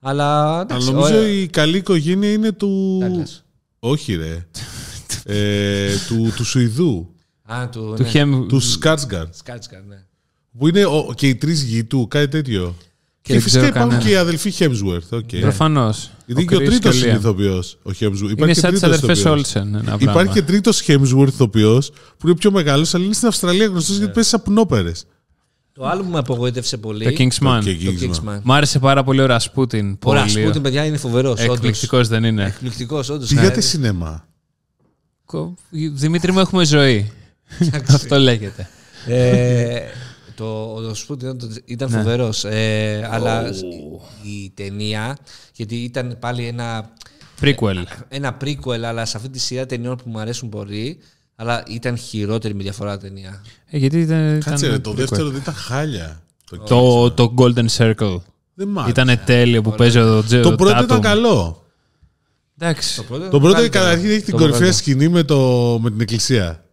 Αλλά 0.00 0.60
εντάξει. 0.60 0.88
Αλλά 0.88 0.98
νομίζω 0.98 1.16
ωραία. 1.18 1.28
η 1.30 1.46
καλή 1.46 1.76
οικογένεια 1.76 2.32
είναι 2.32 2.52
του. 2.52 3.00
Douglas. 3.02 3.40
Όχι, 3.78 4.14
ρε. 4.14 4.46
ε, 5.24 5.90
του, 6.08 6.32
του 6.36 6.44
Σουηδού. 6.44 7.14
Α, 7.52 7.68
του, 7.68 7.92
του 7.96 8.02
ναι. 8.02 8.08
Χέμ. 8.08 8.46
Του 8.46 8.60
Σκάρτσγκαρντ. 8.60 9.34
Σκάτσκα, 9.34 9.82
ναι. 9.88 9.96
Που 10.58 10.68
είναι 10.68 10.84
ο, 10.84 11.12
και 11.16 11.28
οι 11.28 11.34
τρεις 11.34 11.62
γη 11.62 11.84
του, 11.84 12.06
κάτι 12.08 12.28
τέτοιο. 12.28 12.76
Και, 13.22 13.32
δεν 13.32 13.42
φυσικά 13.42 13.62
ξέρω 13.62 13.76
υπάρχουν 13.76 13.90
κανένα. 13.98 14.08
και 14.10 14.14
οι 14.14 14.18
αδελφοί 14.18 14.52
Hemsworth. 14.58 15.16
Okay. 15.18 15.40
Προφανώς. 15.40 16.10
Γιατί 16.26 16.44
και 16.44 16.54
ο 16.56 16.58
τρίτος 16.58 17.02
είναι 17.02 17.12
ηθοποιό. 17.12 17.62
Ο 17.82 17.90
Hemsworth. 18.00 18.38
Είναι 18.38 18.54
σαν 18.54 18.70
τις 18.70 18.80
τρίτος 18.80 18.82
αδερφέ 18.82 19.12
ηθοποιός. 19.12 19.24
Όλσεν. 19.24 19.74
Ένα 19.74 19.78
Υπάρχει 19.80 20.04
πράγμα. 20.04 20.32
και 20.32 20.42
τρίτος 20.42 20.82
Hemsworth 20.86 21.26
ηθοποιό 21.26 21.82
που 22.16 22.26
είναι 22.28 22.36
πιο 22.36 22.50
μεγάλος, 22.50 22.94
αλλά 22.94 23.04
είναι 23.04 23.14
στην 23.14 23.28
Αυστραλία 23.28 23.66
γνωστός 23.66 23.96
γιατί 23.96 24.12
παίζει 24.12 24.28
σαπουνόπερε. 24.28 24.92
Το 25.72 25.86
άλλο 25.86 26.02
που 26.02 26.10
με 26.10 26.18
απογοήτευσε 26.18 26.76
πολύ. 26.76 27.04
Το 27.04 27.10
Kingsman. 27.18 27.60
Το 27.64 27.92
Kingsman. 28.00 28.40
Μ' 28.42 28.52
άρεσε 28.52 28.78
πάρα 28.78 29.04
πολύ 29.04 29.20
ο 29.20 29.26
Ρασπούτιν. 29.26 29.90
Ο 29.92 29.96
Πολύ. 29.98 30.18
Ρασπούτιν, 30.18 30.62
παιδιά, 30.62 30.84
είναι 30.84 30.96
φοβερός. 30.96 31.40
Εκπληκτικός 31.40 32.08
δεν 32.08 32.24
είναι. 32.24 32.44
Εκπληκτικός, 32.46 33.08
όντως. 33.08 33.28
Πήγατε 33.28 33.60
σινεμά. 33.60 34.26
Κο- 35.24 35.54
Δημήτρη 35.92 36.32
μου, 36.32 36.38
έχουμε 36.40 36.64
ζωή. 36.64 37.10
Αυτό 37.88 38.18
λέγεται. 38.18 38.68
Ε, 40.40 40.46
Το, 40.82 40.88
ο 40.90 40.94
Σπούτιν 40.94 41.36
ήταν 41.64 41.88
φοβερός. 41.90 42.44
Ε, 42.44 43.08
Αλλά 43.12 43.50
η 44.22 44.50
ταινία, 44.54 45.16
γιατί 45.54 45.74
ήταν 45.76 46.16
πάλι 46.20 46.46
ένα, 46.46 46.90
Prequel. 47.40 47.82
ένα 48.08 48.36
prequel, 48.44 48.80
αλλά 48.84 49.04
σε 49.04 49.16
αυτή 49.16 49.28
τη 49.28 49.38
σειρά 49.38 49.66
ταινιών 49.66 49.96
που 49.96 50.10
μου 50.10 50.18
αρέσουν 50.18 50.48
πολύ, 50.48 50.98
αλλά 51.36 51.62
ήταν 51.68 51.96
χειρότερη 51.96 52.54
με 52.54 52.62
διαφορά 52.62 52.98
ταινία. 52.98 53.42
Ε, 53.66 53.78
γιατί 53.78 54.00
ήταν. 54.00 54.40
Κάτσε, 54.44 54.66
ρε, 54.66 54.74
ήταν 54.74 54.82
το 54.82 54.90
prequel. 54.90 54.94
δεύτερο 54.94 55.28
δεν 55.28 55.40
ήταν 55.40 55.54
χάλια. 55.54 56.22
Το, 56.50 56.56
Το, 56.56 57.10
το 57.10 57.34
Golden 57.38 57.66
Circle. 57.76 58.20
δεν 58.54 58.68
μ' 58.68 58.78
άρεσε. 58.78 58.90
Ήταν 59.02 59.20
τέλειο 59.24 59.62
που 59.62 59.74
παίζει 59.74 59.98
ο 59.98 60.22
Τζέο. 60.24 60.42
το 60.42 60.54
πρώτο 60.54 60.82
ήταν 60.82 61.00
καλό. 61.00 61.64
Εντάξει. 62.58 63.04
πρώτο 63.04 63.28
Το 63.28 63.40
πρώτο 63.40 63.54
καλύτερο. 63.54 63.84
καταρχήν 63.84 64.10
έχει 64.10 64.22
την 64.22 64.32
Το 64.32 64.38
κορυφαία 64.38 64.60
πρώτο. 64.60 64.72
σκηνή 64.76 65.08
με, 65.08 65.22
το, 65.22 65.78
με 65.82 65.90
την 65.90 66.00
εκκλησία. 66.00 66.64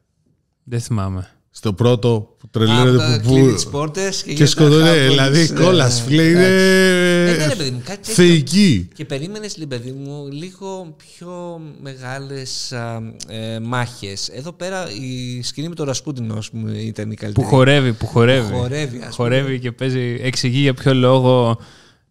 Δεν 0.64 0.80
θυμάμαι. 0.82 1.32
Στο 1.58 1.74
πρώτο 1.74 2.36
που 2.40 2.46
Α, 2.46 2.50
τρελαίνεται 2.52 2.98
τα 2.98 3.20
που. 3.24 3.30
κλείνει 3.30 3.48
που 3.48 3.54
τις 3.54 3.66
πόρτες 3.68 4.18
και, 4.18 4.24
και 4.24 4.32
γίνεται 4.32 4.50
σκοτώνει. 4.50 4.84
χαμός. 4.84 5.08
Δηλαδή, 5.08 5.40
Ε, 5.40 5.48
κόλλα, 5.64 5.90
φίλε, 5.90 6.22
εντάξει. 6.24 6.46
είναι. 6.46 7.32
Ε, 7.32 7.36
ναι, 7.38 7.48
ρε 7.48 7.56
παιδί 7.56 7.72
μου, 7.72 7.82
κάτι 7.86 7.98
τέτοιο. 8.00 8.14
θεϊκή. 8.14 8.88
Και 8.94 9.06
περίμενες, 9.06 9.58
λέει, 9.58 9.68
παιδί 9.68 9.92
μου, 9.92 10.28
λίγο 10.32 10.96
πιο 10.98 11.62
μεγάλες 11.82 12.72
α, 12.72 13.02
ε, 13.28 13.60
μάχες. 13.60 14.28
Εδώ 14.30 14.52
πέρα 14.52 14.86
η 15.02 15.42
σκηνή 15.44 15.68
με 15.70 15.76
τον 15.76 15.86
Ρασπούτινος, 15.86 16.38
ας 16.38 16.50
πούμε, 16.50 16.72
ήταν 16.72 17.12
η 17.12 17.14
Που 17.14 17.20
καλύτερη. 17.22 17.48
χορεύει, 17.48 17.94
που 17.94 18.06
χορεύει. 18.08 18.54
χορεύει, 18.54 18.84
ας 18.98 19.02
πούμε. 19.02 19.10
Χορεύει 19.12 19.60
και 19.60 19.72
παίζει. 19.72 20.18
Εξηγεί 20.22 20.60
για 20.60 20.74
ποιο 20.74 20.94
λόγο 20.94 21.58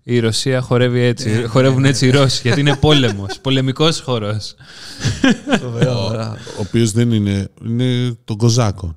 η 0.02 0.18
Ρωσία 0.18 0.60
χορεύει 0.60 1.00
έτσι. 1.00 1.28
Ναι, 1.30 1.46
Χορεύουν 1.46 1.84
έτσι 1.84 2.06
οι 2.06 2.10
Ρώσοι, 2.10 2.40
γιατί 2.42 2.60
είναι 2.60 2.76
πόλεμος. 2.76 3.38
Πολεμικός 3.42 4.00
χώρο. 4.00 4.40
Φοβερό, 5.60 6.08
μπράβο. 6.10 6.36
Ο 6.58 6.60
οποίος 6.60 6.92
δεν 6.92 7.12
είναι. 7.12 7.48
Είναι 7.66 8.16
των 8.24 8.36
Κοζάκων. 8.36 8.96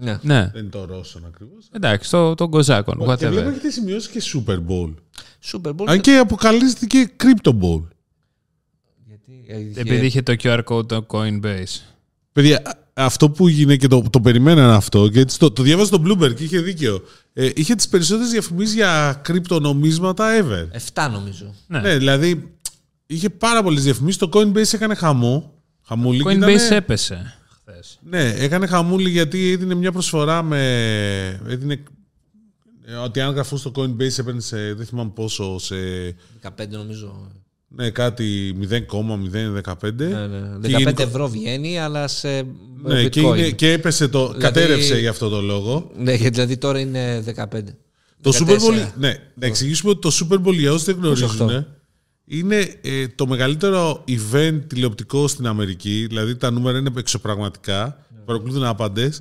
Ναι. 0.00 0.18
ναι. 0.22 0.50
Δεν 0.52 0.60
είναι 0.62 0.70
το 0.70 0.84
Ρώσον 0.84 1.24
ακριβώς. 1.26 1.68
Εντάξει, 1.72 2.10
το, 2.10 2.34
τον 2.34 2.50
Κοζάκων. 2.50 3.16
Και 3.16 3.28
βλέπω 3.28 3.48
Whatever. 3.48 3.50
έχετε 3.52 3.70
σημειώσει 3.70 4.10
και 4.10 4.22
Super 4.34 4.56
Bowl. 4.68 4.94
Super 5.52 5.70
Bowl. 5.70 5.84
Αν 5.86 6.00
και 6.00 6.16
αποκαλύστηκε 6.16 7.04
και 7.04 7.10
Crypto 7.22 7.50
Bowl. 7.50 7.82
Γιατί, 9.06 9.44
ε, 9.46 9.58
είχε- 9.60 9.80
Επειδή 9.80 10.06
είχε 10.06 10.22
το 10.22 10.34
QR 10.42 10.60
code 10.64 10.88
το 10.88 11.06
Coinbase. 11.08 11.80
Παιδιά, 12.32 12.62
α- 12.64 12.78
αυτό 12.94 13.30
που 13.30 13.48
έγινε 13.48 13.76
και 13.76 13.86
το, 13.88 14.02
το 14.10 14.20
περιμέναν 14.20 14.70
αυτό, 14.70 15.08
και 15.08 15.20
έτσι 15.20 15.38
το, 15.38 15.50
το 15.50 15.62
διάβασα 15.62 15.86
στο 15.86 16.02
Bloomberg 16.06 16.34
και 16.34 16.44
είχε 16.44 16.60
δίκαιο. 16.60 17.02
Ε, 17.32 17.50
είχε 17.54 17.74
τις 17.74 17.88
περισσότερες 17.88 18.30
διαφημίσεις 18.30 18.74
για 18.74 19.20
κρυπτονομίσματα 19.24 20.28
ever. 20.42 20.66
Εφτά 20.70 21.08
νομίζω. 21.08 21.54
Ναι. 21.66 21.80
Ναι, 21.80 21.96
δηλαδή 21.96 22.52
είχε 23.06 23.30
πάρα 23.30 23.62
πολλές 23.62 23.82
διαφημίσεις. 23.82 24.18
Το 24.20 24.28
Coinbase 24.32 24.72
έκανε 24.74 24.94
χαμό. 24.94 25.52
Χαμούλη. 25.82 26.18
και 26.22 26.24
Coinbase 26.28 26.36
ήτανε- 26.36 26.70
έπεσε 26.70 27.14
χθες. 27.14 27.37
Ναι, 28.02 28.34
έκανε 28.38 28.66
χαμούλη 28.66 29.10
γιατί 29.10 29.50
έδινε 29.50 29.74
μια 29.74 29.92
προσφορά 29.92 30.42
με. 30.42 30.60
Έδινε, 31.48 31.82
ε, 32.86 32.94
ότι 32.94 33.20
αν 33.20 33.34
γραφούν 33.34 33.58
στο 33.58 33.72
Coinbase 33.74 34.18
έπαιρνε 34.18 34.40
σε. 34.40 34.74
Δεν 34.74 34.86
θυμάμαι 34.86 35.10
πόσο. 35.14 35.58
Σε, 35.58 35.74
15 36.42 36.68
νομίζω. 36.70 37.30
ναι, 37.68 37.90
κάτι 37.90 38.54
0,015. 38.60 40.08
Ναι, 40.08 40.26
ναι. 40.26 40.38
Και 40.68 40.74
15 40.74 40.78
γενικο- 40.78 41.02
ευρώ 41.02 41.28
βγαίνει, 41.28 41.78
αλλά 41.78 42.08
σε 42.08 42.28
Ναι, 42.82 43.02
bitcoin. 43.04 43.10
και, 43.10 43.20
είναι, 43.20 43.50
και 43.50 43.72
έπεσε 43.72 44.08
το. 44.08 44.20
Δηλαδή- 44.26 44.40
Κατέρευσε 44.42 44.98
για 44.98 45.10
αυτό 45.10 45.28
το 45.28 45.40
λόγο. 45.40 45.90
Ναι, 45.96 46.14
γιατί 46.14 46.30
δηλαδή 46.34 46.56
τώρα 46.56 46.78
είναι 46.80 47.20
15. 47.20 47.76
Το 48.20 48.32
14. 48.32 48.34
Super 48.38 48.58
Bowl. 48.58 48.88
Ναι, 48.98 49.16
να 49.34 49.46
εξηγήσουμε 49.46 49.90
ότι 49.90 50.00
το 50.00 50.10
Super 50.30 50.46
Bowl 50.46 50.54
για 50.54 50.72
όσοι 50.72 50.84
δεν 50.84 50.94
γνωρίζουν. 50.96 51.28
28. 51.50 51.64
Είναι 52.30 52.74
ε, 52.82 53.08
το 53.08 53.26
μεγαλύτερο 53.26 54.04
event 54.08 54.60
τηλεοπτικό 54.66 55.28
στην 55.28 55.46
Αμερική. 55.46 56.06
Δηλαδή 56.08 56.36
τα 56.36 56.50
νούμερα 56.50 56.78
είναι 56.78 56.90
εξωπραγματικά. 56.96 57.96
Παρακολουθούν 58.24 58.64
άπαντε. 58.64 59.12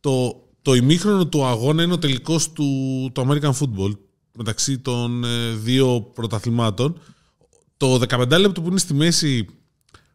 Το, 0.00 0.42
το 0.62 0.74
ημίχρονο 0.74 1.26
του 1.26 1.44
αγώνα 1.44 1.82
είναι 1.82 1.92
ο 1.92 1.98
τελικός 1.98 2.52
του 2.52 2.64
το 3.12 3.26
American 3.28 3.50
Football 3.50 3.96
μεταξύ 4.36 4.78
των 4.78 5.24
ε, 5.24 5.28
δύο 5.62 6.10
πρωταθλημάτων. 6.14 7.00
Το 7.76 8.00
15 8.08 8.28
λεπτό 8.40 8.60
που 8.60 8.68
είναι 8.68 8.78
στη 8.78 8.94
μέση 8.94 9.46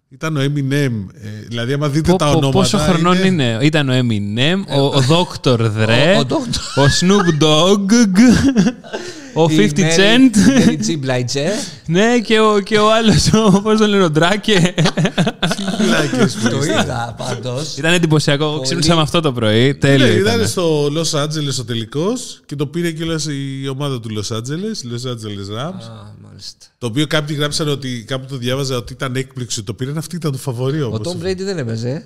ήταν 0.10 0.38
ο 0.38 0.40
Eminem. 0.42 0.92
Ε, 1.14 1.30
δηλαδή, 1.48 1.74
άμα 1.74 1.90
δείτε 1.90 2.12
Πω, 2.12 2.18
τα 2.18 2.26
πω, 2.26 2.32
ονόματα. 2.32 2.58
πόσο 2.58 2.78
χρονών 2.78 3.24
είναι. 3.24 3.58
Ήταν 3.62 3.90
ο 3.90 3.94
Eminem, 3.94 4.58
ο, 4.78 4.82
ο 4.82 5.02
Dr. 5.44 5.60
Dre, 5.60 5.88
Ε, 5.88 6.16
Ο- 6.16 6.20
ο 6.20 6.26
Dr. 6.30 6.82
ο 6.82 6.84
Snoop 7.00 7.44
Dogg, 7.44 7.92
ο 9.38 9.46
50 9.46 9.52
Η 9.52 9.72
Mary- 9.76 9.98
Cent, 10.00 10.36
η 10.36 10.66
Mary 10.66 11.06
G. 11.06 11.06
Blige. 11.10 11.50
ναι, 11.86 12.20
και 12.20 12.40
ο, 12.40 12.60
και 12.60 12.78
ο 12.78 12.94
άλλος, 12.94 13.34
ο, 13.34 13.62
πώς 13.62 13.80
το 13.80 13.88
λένε, 13.88 14.04
ο 14.04 14.12
Drake. 14.16 14.74
Πλάκες 15.78 16.36
που 16.36 16.50
Το 16.50 16.58
είστε. 16.58 16.72
είδα 16.72 17.16
πάντως. 17.18 17.78
Ήταν 17.78 17.94
εντυπωσιακό. 17.94 18.44
Εγώ 18.46 18.60
Ξύπνησα 18.60 18.96
με 18.96 19.02
αυτό 19.02 19.20
το 19.22 19.32
πρωί. 19.34 19.76
Τέλειο 19.76 20.06
Ναι, 20.08 20.14
ήταν. 20.14 20.36
ήταν 20.36 20.48
στο 20.48 20.86
Los 20.86 21.24
Angeles 21.24 21.60
ο 21.60 21.64
τελικός 21.66 22.42
και 22.46 22.56
το 22.56 22.68
πήρε 22.68 22.92
και 22.92 23.04
η 23.64 23.68
ομάδα 23.68 24.00
του 24.00 24.10
Los 24.16 24.36
Angeles, 24.36 24.94
Los 24.94 25.10
Angeles 25.12 25.60
Rams. 25.60 25.84
Μάλιστα. 26.22 26.66
Το 26.78 26.88
οποίο 26.88 27.08
κάποιοι 27.08 27.36
γράψαν 27.40 27.68
ότι 27.68 28.04
κάπου 28.08 28.26
το 28.30 28.38
διάβαζα 28.38 28.78
ότι 28.78 28.94
ήταν 28.94 29.16
έκπληξη. 29.16 29.64
Το 29.64 29.74
πήραν 29.74 29.98
αυτή 29.98 30.16
ήταν 30.16 30.32
το 30.32 30.38
φαβορή 30.38 30.82
Ο 30.82 30.86
όμως. 30.86 31.02
Tom 31.04 31.26
Brady 31.26 31.38
δεν 31.38 31.58
έπαιζε. 31.58 32.06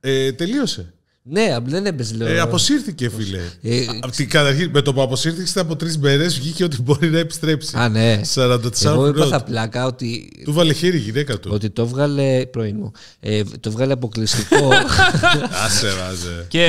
Ε, 0.00 0.32
τελείωσε. 0.32 0.92
Ναι, 1.30 1.52
απλά 1.54 1.72
δεν 1.72 1.86
έπαιζε. 1.86 2.14
Λέω. 2.14 2.28
Ε, 2.28 2.40
αποσύρθηκε, 2.40 3.08
φίλε. 3.10 3.38
Ε, 3.62 3.84
Απ' 4.00 4.10
την 4.10 4.28
καταρχήν, 4.28 4.70
με 4.72 4.82
το 4.82 4.92
που 4.94 5.02
αποσύρθηκε 5.02 5.50
ήταν 5.50 5.64
από 5.64 5.76
τρεις 5.76 5.98
μέρες, 5.98 6.38
βγήκε 6.38 6.64
ότι 6.64 6.82
μπορεί 6.82 7.10
να 7.10 7.18
επιστρέψει. 7.18 7.76
Α, 7.76 7.88
ναι. 7.88 8.20
44 8.34 8.84
Εγώ 8.84 9.02
είπα 9.06 9.12
πρώτο. 9.12 9.28
θα 9.28 9.42
πλάκα 9.42 9.86
ότι, 9.86 10.30
Του 10.44 10.52
βάλε 10.52 10.72
χέρι 10.72 10.96
η 10.96 11.00
γυναίκα 11.00 11.38
του. 11.38 11.50
ότι 11.52 11.70
το 11.70 11.86
βγάλε 11.86 12.46
πρωί 12.46 12.72
μου. 12.72 12.92
Ε, 13.20 13.42
το 13.60 13.70
βγάλε 13.70 13.92
αποκλειστικό. 13.92 14.68
Άσε, 15.64 15.88
βάζε. 16.00 16.44
Και 16.48 16.66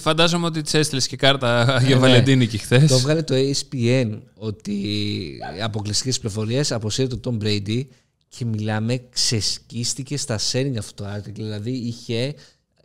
φαντάζομαι 0.00 0.46
ότι 0.46 0.62
τη 0.62 0.78
έστειλες 0.78 1.06
και 1.06 1.16
κάρτα 1.16 1.78
για 1.86 1.94
Ναι. 1.94 2.00
Βαλεντίνικη 2.00 2.58
χθες. 2.58 2.90
το 2.90 2.98
βγάλε 2.98 3.22
το 3.22 3.34
ESPN 3.34 4.18
ότι 4.34 4.76
αποκλειστικές 5.62 6.18
πληροφορίες 6.18 6.72
αποσύρεται 6.72 7.16
το 7.16 7.38
Tom 7.40 7.44
Brady 7.44 7.82
και 8.28 8.44
μιλάμε 8.44 9.02
ξεσκίστηκε 9.10 10.16
στα 10.16 10.38
sharing 10.52 10.74
αυτό 10.78 11.02
το 11.02 11.08
article. 11.16 11.32
Δηλαδή 11.34 11.70
είχε 11.70 12.34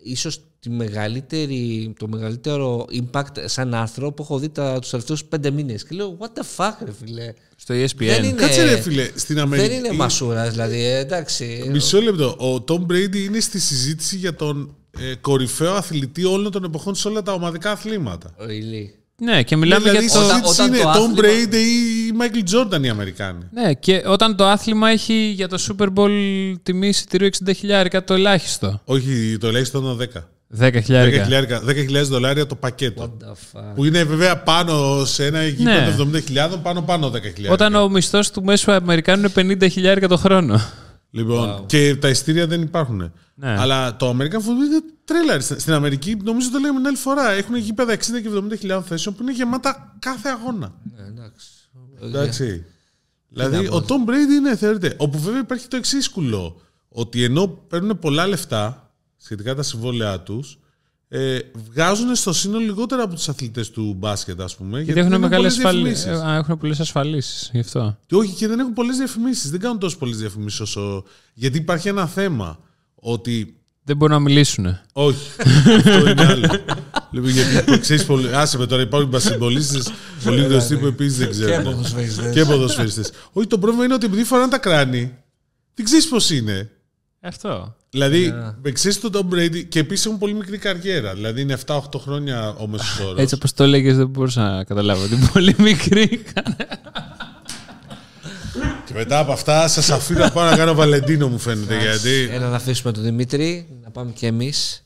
ίσως 0.04 0.40
τη 0.60 0.70
μεγαλύτερη, 0.70 1.94
το 2.00 2.08
μεγαλύτερο 2.08 2.86
impact 2.92 3.44
σαν 3.46 3.74
άρθρο 3.74 4.12
που 4.12 4.24
έχω 4.24 4.40
δει 4.40 4.50
τα, 4.50 4.80
τους 4.80 4.90
τελευταίους 4.90 5.26
πέντε 5.26 5.52
μήνες. 5.52 5.84
Και 5.84 5.96
λέω, 5.96 6.18
what 6.20 6.26
the 6.40 6.44
fuck 6.58 6.74
ρε 6.86 6.92
φίλε. 7.06 7.34
Στο 7.56 7.74
E 7.74 7.78
ESPN. 7.86 7.96
Δεν 7.98 8.24
είναι- 8.24 8.42
Κάτσε 8.42 8.64
ρε 8.64 8.78
φίλε, 8.82 9.10
στην 9.16 9.40
Αμερική. 9.40 9.68
Δεν 9.68 9.78
είναι 9.78 9.92
μασούρας, 9.94 10.50
δηλαδή, 10.52 10.84
ε, 10.86 10.98
εντάξει. 10.98 11.68
Μισό 11.72 12.02
λεπτό. 12.02 12.26
Ο 12.40 12.64
Tom 12.68 12.92
Brady 12.92 13.16
είναι 13.16 13.40
στη 13.40 13.60
συζήτηση 13.60 14.16
για 14.18 14.36
τον 14.36 14.76
ε, 15.00 15.16
κορυφαίο 15.22 15.74
αθλητή 15.74 16.24
όλων 16.26 16.52
των 16.52 16.64
εποχών 16.64 16.96
σε 16.96 17.08
όλα 17.08 17.22
τα 17.22 17.34
ομαδικά 17.34 17.72
αθλήματα. 17.72 18.36
Really. 18.40 18.92
Ναι, 19.22 19.44
και 19.44 19.56
μιλάμε 19.56 19.90
δηλαδή, 19.90 20.06
για 20.06 20.14
το. 20.16 20.22
η 20.22 20.24
Όταν- 20.26 20.36
συζήτηση 20.46 20.62
όταν 20.62 20.74
είναι 20.74 20.84
το 20.84 20.90
Tom 20.90 21.20
άθλημα- 21.20 21.48
Brady 21.50 21.56
ή 21.56 22.14
Michael 22.20 22.76
Jordan 22.78 22.84
οι 22.86 22.90
Αμερικάνοι. 22.90 23.44
Ναι, 23.52 23.74
και 23.74 24.04
όταν 24.06 24.36
το 24.36 24.46
άθλημα 24.48 24.90
έχει 24.90 25.32
για 25.36 25.48
το 25.48 25.58
Super 25.68 25.88
Bowl 25.96 26.12
τιμή 26.64 26.88
εισιτηρίου 26.88 27.28
60 27.28 28.02
το 28.06 28.14
ελάχιστο. 28.14 28.82
Όχι, 28.86 29.38
το 29.40 29.48
ελάχιστο 29.48 29.80
ήταν 29.80 29.98
10. 29.98 30.30
10 30.60 30.80
χιλιάρικα. 30.84 31.62
10.000 31.62 32.02
10.000 32.02 32.04
δολάρια 32.04 32.46
το 32.46 32.56
πακέτο. 32.56 33.04
What 33.04 33.26
the 33.26 33.32
fuck. 33.32 33.76
Που 33.76 33.86
είναι 33.86 34.04
βέβαια 34.04 34.38
πάνω 34.38 35.06
σε 35.06 35.26
ένα 35.26 35.46
γήπεδο 35.46 36.06
Ναι. 36.06 36.20
70.000, 36.28 36.60
πάνω 36.62 36.82
πάνω 36.82 37.12
10.000. 37.14 37.52
Όταν 37.52 37.76
ο 37.76 37.90
μισθός 37.90 38.32
του 38.32 38.44
μέσου 38.44 38.72
Αμερικάνου 38.72 39.32
είναι 39.38 39.58
50 39.66 39.70
χιλιάρικα 39.72 40.08
το 40.08 40.18
χρόνο. 40.18 40.62
Λοιπόν, 41.12 41.66
και 41.66 41.96
τα 41.96 42.10
ειστήρια 42.10 42.48
δεν 42.48 42.62
υπάρχουν. 42.62 43.12
Ναι. 43.36 43.56
Αλλά 43.60 43.96
το 43.96 44.10
American 44.10 44.38
Football 44.38 44.66
είναι 44.66 44.82
τρέλα. 45.06 45.40
Στην 45.40 45.60
στην 45.60 45.74
Αμερική, 45.74 46.18
νομίζω 46.24 46.52
το 46.52 46.60
λέμε 46.60 46.82
άλλη 46.88 46.98
φορά, 46.98 47.32
έχουν 47.32 47.56
γήπεδα 47.56 47.94
60 47.94 47.98
και 47.98 48.30
70.000 48.70 48.82
θέσεων 48.86 49.16
που 49.16 49.24
είναι 49.24 49.32
γεμάτα 49.32 49.96
κάθε 50.00 50.30
αγώνα. 50.30 50.74
Ναι, 50.96 51.06
εντάξει. 51.08 51.48
Εντάξει. 52.02 52.66
Δηλαδή, 53.30 53.68
ο 53.68 53.86
Tom 53.88 54.10
Brady 54.10 54.36
είναι, 54.38 54.56
θεωρείται. 54.56 54.94
Όπου 54.98 55.20
βέβαια 55.20 55.40
υπάρχει 55.40 55.68
το 55.68 55.78
εξής 55.78 56.10
κουλό. 56.10 56.62
Ότι 56.90 57.24
ενώ 57.24 57.48
παίρνουν 57.48 58.00
πολλά 58.00 58.28
λεφτά 58.28 58.87
σχετικά 59.18 59.56
τα 59.56 59.64
συμβόλαιά 59.64 60.20
τους, 60.20 60.60
ε, 61.10 61.40
βγάζουν 61.72 62.16
στο 62.16 62.34
σύνολο 62.34 62.66
λιγότερα 62.66 63.04
από 63.04 63.14
τους 63.16 63.30
αθλητές 63.30 63.70
του 63.70 63.94
μπάσκετ, 63.98 64.42
ας 64.42 64.56
πούμε. 64.56 64.82
Γιατί 64.82 65.00
έχουν 65.00 65.20
μεγάλες 65.20 65.32
πολλές 65.32 65.58
ασφαλίσει. 65.58 66.04
διαφημίσεις. 66.04 66.38
Έχουν 66.38 66.58
πολλές 66.58 66.80
ασφαλίσεις. 66.80 67.50
Γι' 67.54 67.60
αυτό. 67.60 67.98
Και 68.06 68.16
όχι, 68.16 68.34
και 68.34 68.48
δεν 68.48 68.60
έχουν 68.60 68.74
πολλές 68.74 68.98
διαφημίσεις. 68.98 69.50
Δεν 69.52 69.60
κάνουν 69.60 69.80
τόσο 69.80 69.98
πολλές 69.98 70.18
διαφημίσεις 70.18 70.60
όσο. 70.60 71.04
Γιατί 71.34 71.58
υπάρχει 71.58 71.88
ένα 71.88 72.08
θέμα. 72.08 72.60
Ότι. 72.96 73.52
Δεν 73.84 73.98
μπορούν 73.98 74.16
να 74.16 74.22
μιλήσουν. 74.22 74.80
Όχι. 74.94 75.30
αυτό 75.78 76.10
είναι 76.10 76.26
άλλο. 76.26 76.48
λοιπόν, 77.12 77.30
γιατί 77.30 77.80
ξέρεις 77.80 78.06
πολύ. 78.06 78.36
Άσε 78.36 78.58
με 78.58 78.66
τώρα, 78.66 78.82
υπάρχουν 78.82 79.10
μπασκετμπολίστες 79.10 79.92
πολύ 80.24 80.44
γνωστοί 80.44 80.78
που 80.78 80.86
επίσης 80.86 81.18
δεν 81.18 81.28
Και 81.28 81.34
ξέρουν. 81.34 81.64
ποδοσφαιριστές. 81.64 82.34
και 82.34 82.46
ποδοσφαιριστές. 82.46 83.12
Όχι, 83.32 83.48
το 83.48 83.58
πρόβλημα 83.60 83.86
είναι 83.86 83.94
ότι 83.94 84.06
επειδή 84.06 84.24
φοράνε 84.24 84.50
τα 84.50 84.58
κράνη, 84.58 85.14
δεν 85.74 85.86
ξέρεις 85.86 86.08
πώς 86.08 86.30
είναι. 86.30 86.70
Αυτό. 87.28 87.76
Δηλαδή, 87.90 88.34
με 88.62 88.72
ξέρεις 88.72 89.00
τον 89.00 89.12
Tom 89.14 89.34
Brady 89.34 89.64
και 89.70 89.80
επίσης 89.80 90.06
έχουν 90.06 90.18
πολύ 90.18 90.34
μικρή 90.34 90.58
καριέρα. 90.58 91.14
Δηλαδή, 91.14 91.42
είναι 91.42 91.58
7-8 91.66 91.80
χρόνια 92.00 92.50
ο 92.58 92.68
μέσο 92.68 93.08
όρο. 93.08 93.22
Έτσι 93.22 93.36
όπως 93.36 93.54
το 93.54 93.64
έλεγες, 93.64 93.98
δεν 93.98 94.08
μπορούσα 94.08 94.42
να 94.56 94.64
καταλάβω. 94.64 95.08
Την 95.08 95.28
πολύ 95.34 95.56
μικρή. 95.58 96.24
Και 98.86 98.94
μετά 98.94 99.20
από 99.20 99.32
αυτά, 99.32 99.68
σας 99.68 99.90
αφήνω 99.90 100.20
να 100.20 100.32
πάω 100.32 100.50
να 100.50 100.56
κάνω 100.58 100.74
Βαλεντίνο, 100.74 101.28
μου 101.28 101.38
φαίνεται. 101.40 101.78
γιατί. 101.82 102.28
Έλα 102.32 102.50
να 102.50 102.56
αφήσουμε 102.56 102.92
τον 102.92 103.04
Δημήτρη, 103.04 103.68
να 103.84 103.90
πάμε 103.90 104.12
κι 104.12 104.26
εμείς. 104.26 104.86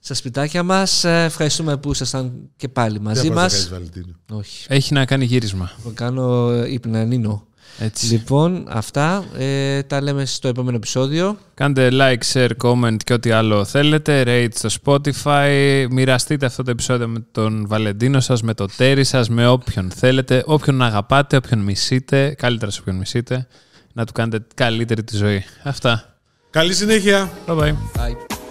στα 0.00 0.14
σπιτάκια 0.14 0.62
μας. 0.62 1.04
Ε, 1.04 1.24
Ευχαριστούμε 1.24 1.76
που 1.76 1.90
ήσασταν 1.90 2.32
και 2.56 2.68
πάλι 2.68 3.00
μαζί 3.00 3.20
Τι 3.20 3.30
μας. 3.30 3.52
μας. 3.52 3.68
Βαλεντίνο. 3.68 4.14
Όχι, 4.30 4.64
Έχει 4.68 4.92
να 4.94 5.04
κάνει 5.04 5.24
γύρισμα. 5.24 5.72
θα 5.84 5.90
κάνω 5.94 6.50
ε, 6.50 6.72
ύπνανίνο. 6.72 7.46
Έτσι. 7.78 8.06
Λοιπόν, 8.06 8.66
αυτά. 8.68 9.24
Ε, 9.38 9.82
τα 9.82 10.02
λέμε 10.02 10.24
στο 10.24 10.48
επόμενο 10.48 10.76
επεισόδιο. 10.76 11.38
Κάντε 11.54 11.88
like, 11.92 12.32
share, 12.32 12.50
comment 12.62 12.96
και 13.04 13.12
ό,τι 13.12 13.30
άλλο 13.30 13.64
θέλετε. 13.64 14.22
Rate 14.26 14.68
στο 14.68 14.68
Spotify. 14.84 15.86
Μοιραστείτε 15.90 16.46
αυτό 16.46 16.62
το 16.62 16.70
επεισόδιο 16.70 17.08
με 17.08 17.24
τον 17.32 17.66
Βαλεντίνο 17.66 18.20
σας, 18.20 18.42
με 18.42 18.54
το 18.54 18.66
τέρι 18.76 19.04
σας, 19.04 19.28
με 19.28 19.46
όποιον 19.46 19.90
θέλετε. 19.90 20.42
Όποιον 20.46 20.82
αγαπάτε, 20.82 21.36
όποιον 21.36 21.60
μισείτε. 21.60 22.34
Καλύτερα 22.38 22.70
σε 22.70 22.80
όποιον 22.80 22.96
μισείτε. 22.96 23.46
Να 23.92 24.04
του 24.04 24.12
κάνετε 24.12 24.46
καλύτερη 24.54 25.04
τη 25.04 25.16
ζωή. 25.16 25.44
Αυτά. 25.62 26.16
Καλή 26.50 26.74
συνέχεια. 26.74 27.30
Bye 27.46 27.58
bye. 27.58 27.74
Bye. 27.96 28.41